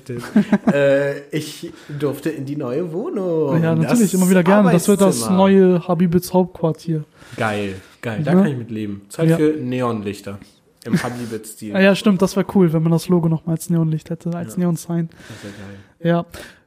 Äh, 0.72 1.20
ich 1.30 1.72
durfte 1.98 2.30
in 2.30 2.44
die 2.46 2.56
neue 2.56 2.92
Wohnung. 2.92 3.62
ja, 3.62 3.74
natürlich, 3.74 4.12
Das 4.12 4.14
immer 4.14 4.30
wieder 4.30 4.42
gerne. 4.42 4.72
Das 4.72 4.88
wird 4.88 5.00
das 5.00 5.28
neue 5.30 5.86
Habibits 5.86 6.32
Hauptquartier. 6.32 7.04
Geil, 7.36 7.74
geil. 8.00 8.22
Da 8.24 8.32
Ja. 8.32 8.38
kann 8.38 8.46
ich 8.50 8.56
mit 8.56 8.70
leben. 8.70 9.02
Zeit 9.08 9.28
Ja. 9.30 9.36
für 9.36 9.56
Neonlichter. 9.60 10.38
Im 10.84 11.00
Habibit-Stil. 11.00 11.76
Ah, 11.76 11.80
ja, 11.80 11.94
stimmt, 11.94 12.20
das 12.22 12.34
wäre 12.34 12.44
cool, 12.56 12.72
wenn 12.72 12.82
man 12.82 12.90
das 12.90 13.08
Logo 13.08 13.28
noch 13.28 13.46
mal 13.46 13.52
als 13.52 13.70
Neonlicht 13.70 14.10
hätte, 14.10 14.34
als 14.34 14.54
Ja. 14.54 14.60
Neon-Sign. 14.60 15.10
Das 15.10 15.44
wäre 15.44 15.54
geil. 15.54 16.10
Ja. 16.10 16.26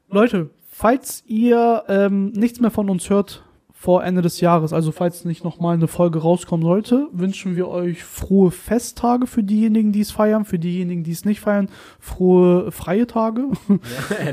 Leute, 0.09 0.49
falls 0.77 1.23
ihr 1.25 1.83
ähm, 1.87 2.31
nichts 2.31 2.59
mehr 2.59 2.71
von 2.71 2.89
uns 2.89 3.09
hört 3.09 3.43
vor 3.71 4.03
Ende 4.03 4.21
des 4.21 4.41
Jahres, 4.41 4.73
also 4.73 4.91
falls 4.91 5.23
nicht 5.25 5.43
nochmal 5.43 5.75
eine 5.75 5.87
Folge 5.87 6.19
rauskommen 6.19 6.65
sollte, 6.65 7.07
wünschen 7.11 7.55
wir 7.55 7.67
euch 7.67 8.03
frohe 8.03 8.49
Festtage 8.51 9.27
für 9.27 9.43
diejenigen, 9.43 9.91
die 9.91 10.01
es 10.01 10.11
feiern, 10.11 10.43
für 10.43 10.57
diejenigen, 10.59 11.03
die 11.03 11.11
es 11.11 11.23
nicht 11.23 11.39
feiern, 11.39 11.69
frohe 11.99 12.71
freie 12.71 13.05
Tage, 13.07 13.43
Ja, 13.69 14.25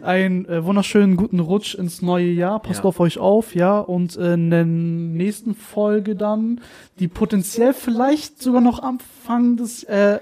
einen 0.02 0.46
äh, 0.46 0.64
wunderschönen 0.64 1.16
guten 1.16 1.40
Rutsch 1.40 1.74
ins 1.74 2.00
neue 2.02 2.30
Jahr, 2.30 2.60
passt 2.60 2.80
Ja. 2.84 2.88
auf 2.88 2.98
euch 3.00 3.18
auf, 3.18 3.54
ja, 3.54 3.78
und 3.78 4.16
äh, 4.16 4.34
in 4.34 4.50
der 4.50 4.64
nächsten 4.64 5.54
Folge 5.54 6.16
dann, 6.16 6.60
die 6.98 7.06
potenziell 7.08 7.74
vielleicht 7.74 8.42
sogar 8.42 8.60
noch 8.62 8.82
Anfang 8.82 9.56
des, 9.56 9.84
äh, 9.84 10.18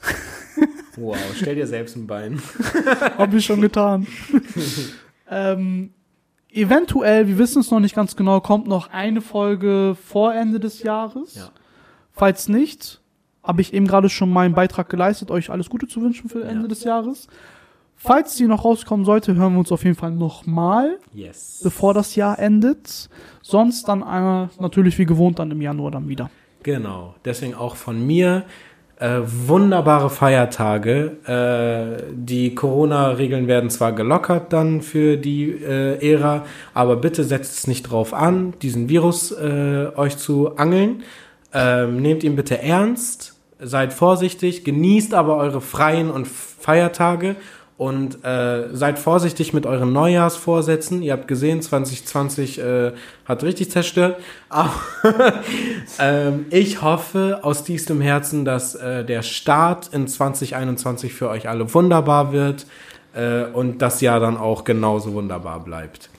Wow, 0.98 1.16
stell 1.34 1.54
dir 1.54 1.66
selbst 1.66 1.96
ein 1.96 2.06
Bein. 2.06 2.40
Hab 3.18 3.32
ich 3.34 3.44
schon 3.44 3.60
getan. 3.60 4.06
ähm, 5.30 5.90
eventuell, 6.50 7.28
wir 7.28 7.38
wissen 7.38 7.60
es 7.60 7.70
noch 7.70 7.80
nicht 7.80 7.94
ganz 7.94 8.16
genau, 8.16 8.40
kommt 8.40 8.66
noch 8.66 8.90
eine 8.90 9.20
Folge 9.20 9.96
vor 10.06 10.34
Ende 10.34 10.60
des 10.60 10.82
Jahres. 10.82 11.34
Ja. 11.36 11.50
Falls 12.12 12.48
nicht, 12.48 13.00
habe 13.42 13.60
ich 13.60 13.72
eben 13.72 13.86
gerade 13.86 14.08
schon 14.08 14.30
meinen 14.32 14.54
Beitrag 14.54 14.88
geleistet, 14.88 15.30
euch 15.30 15.50
alles 15.50 15.68
Gute 15.68 15.86
zu 15.86 16.02
wünschen 16.02 16.28
für 16.28 16.42
Ende 16.42 16.62
Ja. 16.62 16.68
des 16.68 16.84
Jahres. 16.84 17.28
Falls 18.00 18.36
die 18.36 18.46
noch 18.46 18.64
rauskommen 18.64 19.04
sollte, 19.04 19.34
hören 19.34 19.54
wir 19.54 19.58
uns 19.58 19.72
auf 19.72 19.82
jeden 19.84 19.96
Fall 19.96 20.12
nochmal, 20.12 20.98
Yes. 21.12 21.60
bevor 21.64 21.94
das 21.94 22.14
Jahr 22.14 22.38
endet. 22.38 23.08
Sonst 23.42 23.88
dann 23.88 24.02
äh, 24.02 24.48
natürlich 24.60 24.98
wie 24.98 25.04
gewohnt 25.06 25.38
dann 25.40 25.50
im 25.50 25.60
Januar 25.60 25.90
dann 25.90 26.08
wieder. 26.08 26.30
Genau. 26.62 27.14
Deswegen 27.24 27.54
auch 27.54 27.74
von 27.76 28.04
mir 28.06 28.44
äh, 28.98 29.20
wunderbare 29.24 30.10
Feiertage. 30.10 31.16
Äh, 31.26 32.02
die 32.12 32.54
Corona-Regeln 32.54 33.46
werden 33.46 33.70
zwar 33.70 33.92
gelockert 33.92 34.52
dann 34.52 34.82
für 34.82 35.16
die 35.16 35.50
äh, 35.50 36.12
Ära, 36.12 36.44
aber 36.74 36.96
bitte 36.96 37.24
setzt 37.24 37.58
es 37.58 37.66
nicht 37.66 37.84
drauf 37.84 38.12
an, 38.12 38.54
diesen 38.60 38.88
Virus 38.88 39.32
äh, 39.32 39.88
euch 39.94 40.16
zu 40.16 40.56
angeln. 40.56 41.02
Ähm, 41.54 42.02
nehmt 42.02 42.24
ihn 42.24 42.36
bitte 42.36 42.60
ernst, 42.60 43.34
seid 43.60 43.92
vorsichtig, 43.92 44.64
genießt 44.64 45.14
aber 45.14 45.36
eure 45.36 45.60
freien 45.60 46.10
und 46.10 46.26
Feiertage 46.28 47.36
und 47.78 48.24
äh, 48.24 48.74
seid 48.74 48.98
vorsichtig 48.98 49.54
mit 49.54 49.64
euren 49.64 49.92
Neujahrsvorsätzen. 49.92 51.00
Ihr 51.00 51.12
habt 51.12 51.28
gesehen, 51.28 51.62
2020 51.62 52.58
äh, 52.58 52.92
hat 53.24 53.44
richtig 53.44 53.70
zerstört. 53.70 54.20
Aber 54.48 54.74
ähm, 56.00 56.46
ich 56.50 56.82
hoffe 56.82 57.38
aus 57.42 57.62
tiefstem 57.62 58.00
Herzen, 58.00 58.44
dass 58.44 58.74
äh, 58.74 59.04
der 59.04 59.22
Start 59.22 59.90
in 59.92 60.08
2021 60.08 61.14
für 61.14 61.28
euch 61.28 61.48
alle 61.48 61.72
wunderbar 61.72 62.32
wird 62.32 62.66
äh, 63.14 63.44
und 63.44 63.80
das 63.80 64.00
Jahr 64.00 64.18
dann 64.18 64.36
auch 64.36 64.64
genauso 64.64 65.12
wunderbar 65.14 65.60
bleibt. 65.60 66.10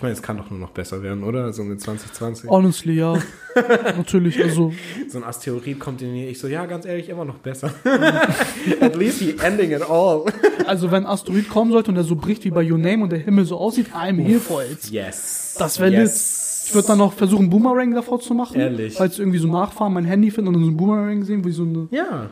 Ich 0.00 0.02
meine, 0.02 0.14
es 0.14 0.22
kann 0.22 0.38
doch 0.38 0.48
nur 0.48 0.58
noch 0.58 0.70
besser 0.70 1.02
werden, 1.02 1.22
oder? 1.22 1.52
So 1.52 1.62
mit 1.62 1.78
2020. 1.78 2.48
Honestly, 2.48 2.94
ja. 2.94 3.18
Natürlich, 3.98 4.42
also 4.42 4.72
So 5.10 5.18
ein 5.18 5.24
Asteroid 5.24 5.78
kommt 5.78 6.00
in 6.00 6.14
die 6.14 6.24
Ich 6.24 6.38
so, 6.38 6.48
ja, 6.48 6.64
ganz 6.64 6.86
ehrlich, 6.86 7.10
immer 7.10 7.26
noch 7.26 7.36
besser. 7.36 7.70
At 8.80 8.96
least 8.96 9.18
he 9.18 9.34
ending 9.42 9.72
it 9.72 9.82
all. 9.82 10.24
Also 10.66 10.90
wenn 10.90 11.04
ein 11.04 11.06
Asteroid 11.06 11.50
kommen 11.50 11.70
sollte 11.70 11.90
und 11.90 11.96
der 11.96 12.04
so 12.04 12.16
bricht 12.16 12.46
wie 12.46 12.50
bei 12.50 12.64
Your 12.64 12.78
Name 12.78 13.02
und 13.02 13.12
der 13.12 13.18
Himmel 13.18 13.44
so 13.44 13.58
aussieht, 13.58 13.88
I'm 13.94 14.16
here 14.16 14.40
for 14.40 14.62
it. 14.64 14.90
Yes. 14.90 15.56
Das 15.58 15.78
wäre 15.78 15.92
yes. 15.92 16.64
Ich 16.68 16.74
würde 16.74 16.88
dann 16.88 16.98
noch 16.98 17.12
versuchen, 17.12 17.50
Boomerang 17.50 17.92
davor 17.94 18.20
zu 18.20 18.32
machen. 18.32 18.58
Ehrlich? 18.58 18.94
Falls 18.94 19.18
irgendwie 19.18 19.36
so 19.36 19.48
nachfahren, 19.48 19.92
mein 19.92 20.06
Handy 20.06 20.30
finden 20.30 20.48
und 20.48 20.54
dann 20.54 20.62
so 20.62 20.68
einen 20.68 20.78
Boomerang 20.78 21.24
sehen, 21.24 21.44
wie 21.44 21.52
so 21.52 21.64
eine. 21.64 21.88
Ja, 21.90 22.30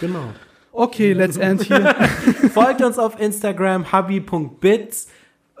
genau. 0.00 0.24
Okay, 0.72 1.12
let's 1.12 1.36
end 1.36 1.62
hier. 1.62 1.94
Folgt 2.52 2.82
uns 2.82 2.98
auf 2.98 3.20
Instagram, 3.20 3.92
hubby.bits. 3.92 5.06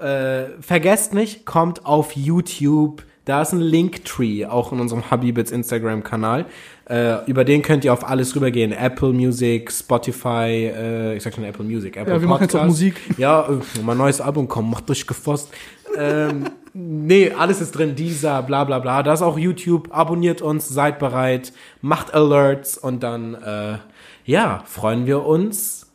Äh, 0.00 0.60
vergesst 0.60 1.14
nicht, 1.14 1.44
kommt 1.44 1.86
auf 1.86 2.12
YouTube. 2.16 3.02
Da 3.24 3.42
ist 3.42 3.52
ein 3.52 3.60
Linktree, 3.60 4.46
auch 4.46 4.72
in 4.72 4.80
unserem 4.80 5.10
Hubbybits 5.10 5.50
Instagram-Kanal. 5.50 6.46
Äh, 6.88 7.26
über 7.26 7.44
den 7.44 7.60
könnt 7.60 7.84
ihr 7.84 7.92
auf 7.92 8.08
alles 8.08 8.34
rübergehen. 8.34 8.72
Apple 8.72 9.12
Music, 9.12 9.70
Spotify, 9.70 10.70
äh, 10.74 11.16
ich 11.16 11.22
sag 11.22 11.34
schon 11.34 11.44
Apple 11.44 11.64
Music, 11.64 11.96
Apple 11.96 12.14
Ja, 12.14 12.20
wir 12.20 12.28
machen 12.28 12.44
jetzt 12.44 12.56
auch. 12.56 12.64
Musik. 12.64 12.98
Ja, 13.18 13.46
äh, 13.46 13.58
mein 13.82 13.98
neues 13.98 14.22
Album 14.22 14.48
kommt, 14.48 14.70
macht 14.70 14.90
euch 14.90 15.06
gefasst. 15.06 15.50
ähm, 15.96 16.44
Nee, 16.80 17.32
alles 17.32 17.60
ist 17.60 17.72
drin, 17.72 17.96
dieser, 17.96 18.40
bla 18.42 18.62
bla 18.62 18.78
bla. 18.78 19.02
Da 19.02 19.12
ist 19.12 19.22
auch 19.22 19.36
YouTube. 19.36 19.88
Abonniert 19.90 20.42
uns, 20.42 20.68
seid 20.68 21.00
bereit, 21.00 21.52
macht 21.80 22.14
Alerts 22.14 22.78
und 22.78 23.02
dann, 23.02 23.34
äh, 23.34 23.78
ja, 24.24 24.62
freuen 24.64 25.06
wir 25.06 25.24
uns, 25.24 25.90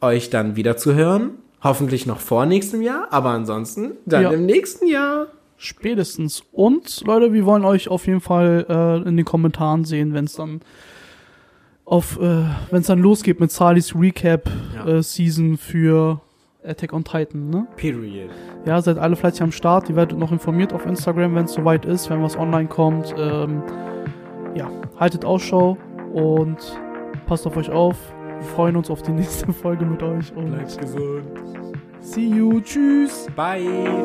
euch 0.00 0.30
dann 0.30 0.54
wieder 0.54 0.76
zu 0.76 0.94
hören. 0.94 1.30
Hoffentlich 1.62 2.06
noch 2.06 2.20
vor 2.20 2.46
nächstem 2.46 2.82
Jahr, 2.82 3.08
aber 3.10 3.30
ansonsten 3.30 3.92
dann 4.06 4.22
Ja. 4.22 4.30
im 4.30 4.46
nächsten 4.46 4.86
Jahr. 4.86 5.26
Spätestens. 5.56 6.44
Und 6.52 7.02
Leute, 7.04 7.32
wir 7.32 7.44
wollen 7.44 7.64
euch 7.64 7.88
auf 7.88 8.06
jeden 8.06 8.20
Fall 8.20 8.64
äh, 8.68 9.08
in 9.08 9.16
den 9.16 9.24
Kommentaren 9.24 9.84
sehen, 9.84 10.14
wenn 10.14 10.26
es 10.26 10.34
dann 10.34 10.60
auf, 11.84 12.16
äh, 12.20 12.44
wenn 12.70 12.80
es 12.82 12.86
dann 12.86 13.00
losgeht 13.00 13.40
mit 13.40 13.50
Salis 13.50 13.94
Recap 13.96 14.48
Ja. 14.76 14.86
äh, 14.86 15.02
Season 15.02 15.56
für 15.56 16.20
Attack 16.64 16.92
on 16.92 17.02
Titan, 17.02 17.50
ne? 17.50 17.66
Period. 17.76 18.30
Ja, 18.66 18.80
seid 18.82 18.98
alle 18.98 19.16
fleißig 19.16 19.42
am 19.42 19.52
Start. 19.52 19.88
Ihr 19.88 19.96
werdet 19.96 20.16
noch 20.18 20.30
informiert 20.30 20.72
auf 20.72 20.86
Instagram, 20.86 21.34
wenn 21.34 21.46
es 21.46 21.54
soweit 21.54 21.84
ist, 21.86 22.08
wenn 22.10 22.22
was 22.22 22.36
online 22.36 22.68
kommt. 22.68 23.14
Ähm, 23.18 23.62
ja, 24.54 24.70
haltet 25.00 25.24
Ausschau 25.24 25.76
und 26.12 26.56
passt 27.26 27.46
auf 27.46 27.56
euch 27.56 27.70
auf. 27.70 27.96
Wir 28.38 28.46
freuen 28.54 28.76
uns 28.76 28.90
auf 28.90 29.02
die 29.02 29.12
nächste 29.12 29.52
Folge 29.52 29.84
mit 29.84 30.02
euch 30.02 30.32
und 30.34 30.56
gesund. 30.78 31.24
see 32.00 32.28
you. 32.28 32.60
Tschüss. 32.60 33.26
Bye. 33.34 34.02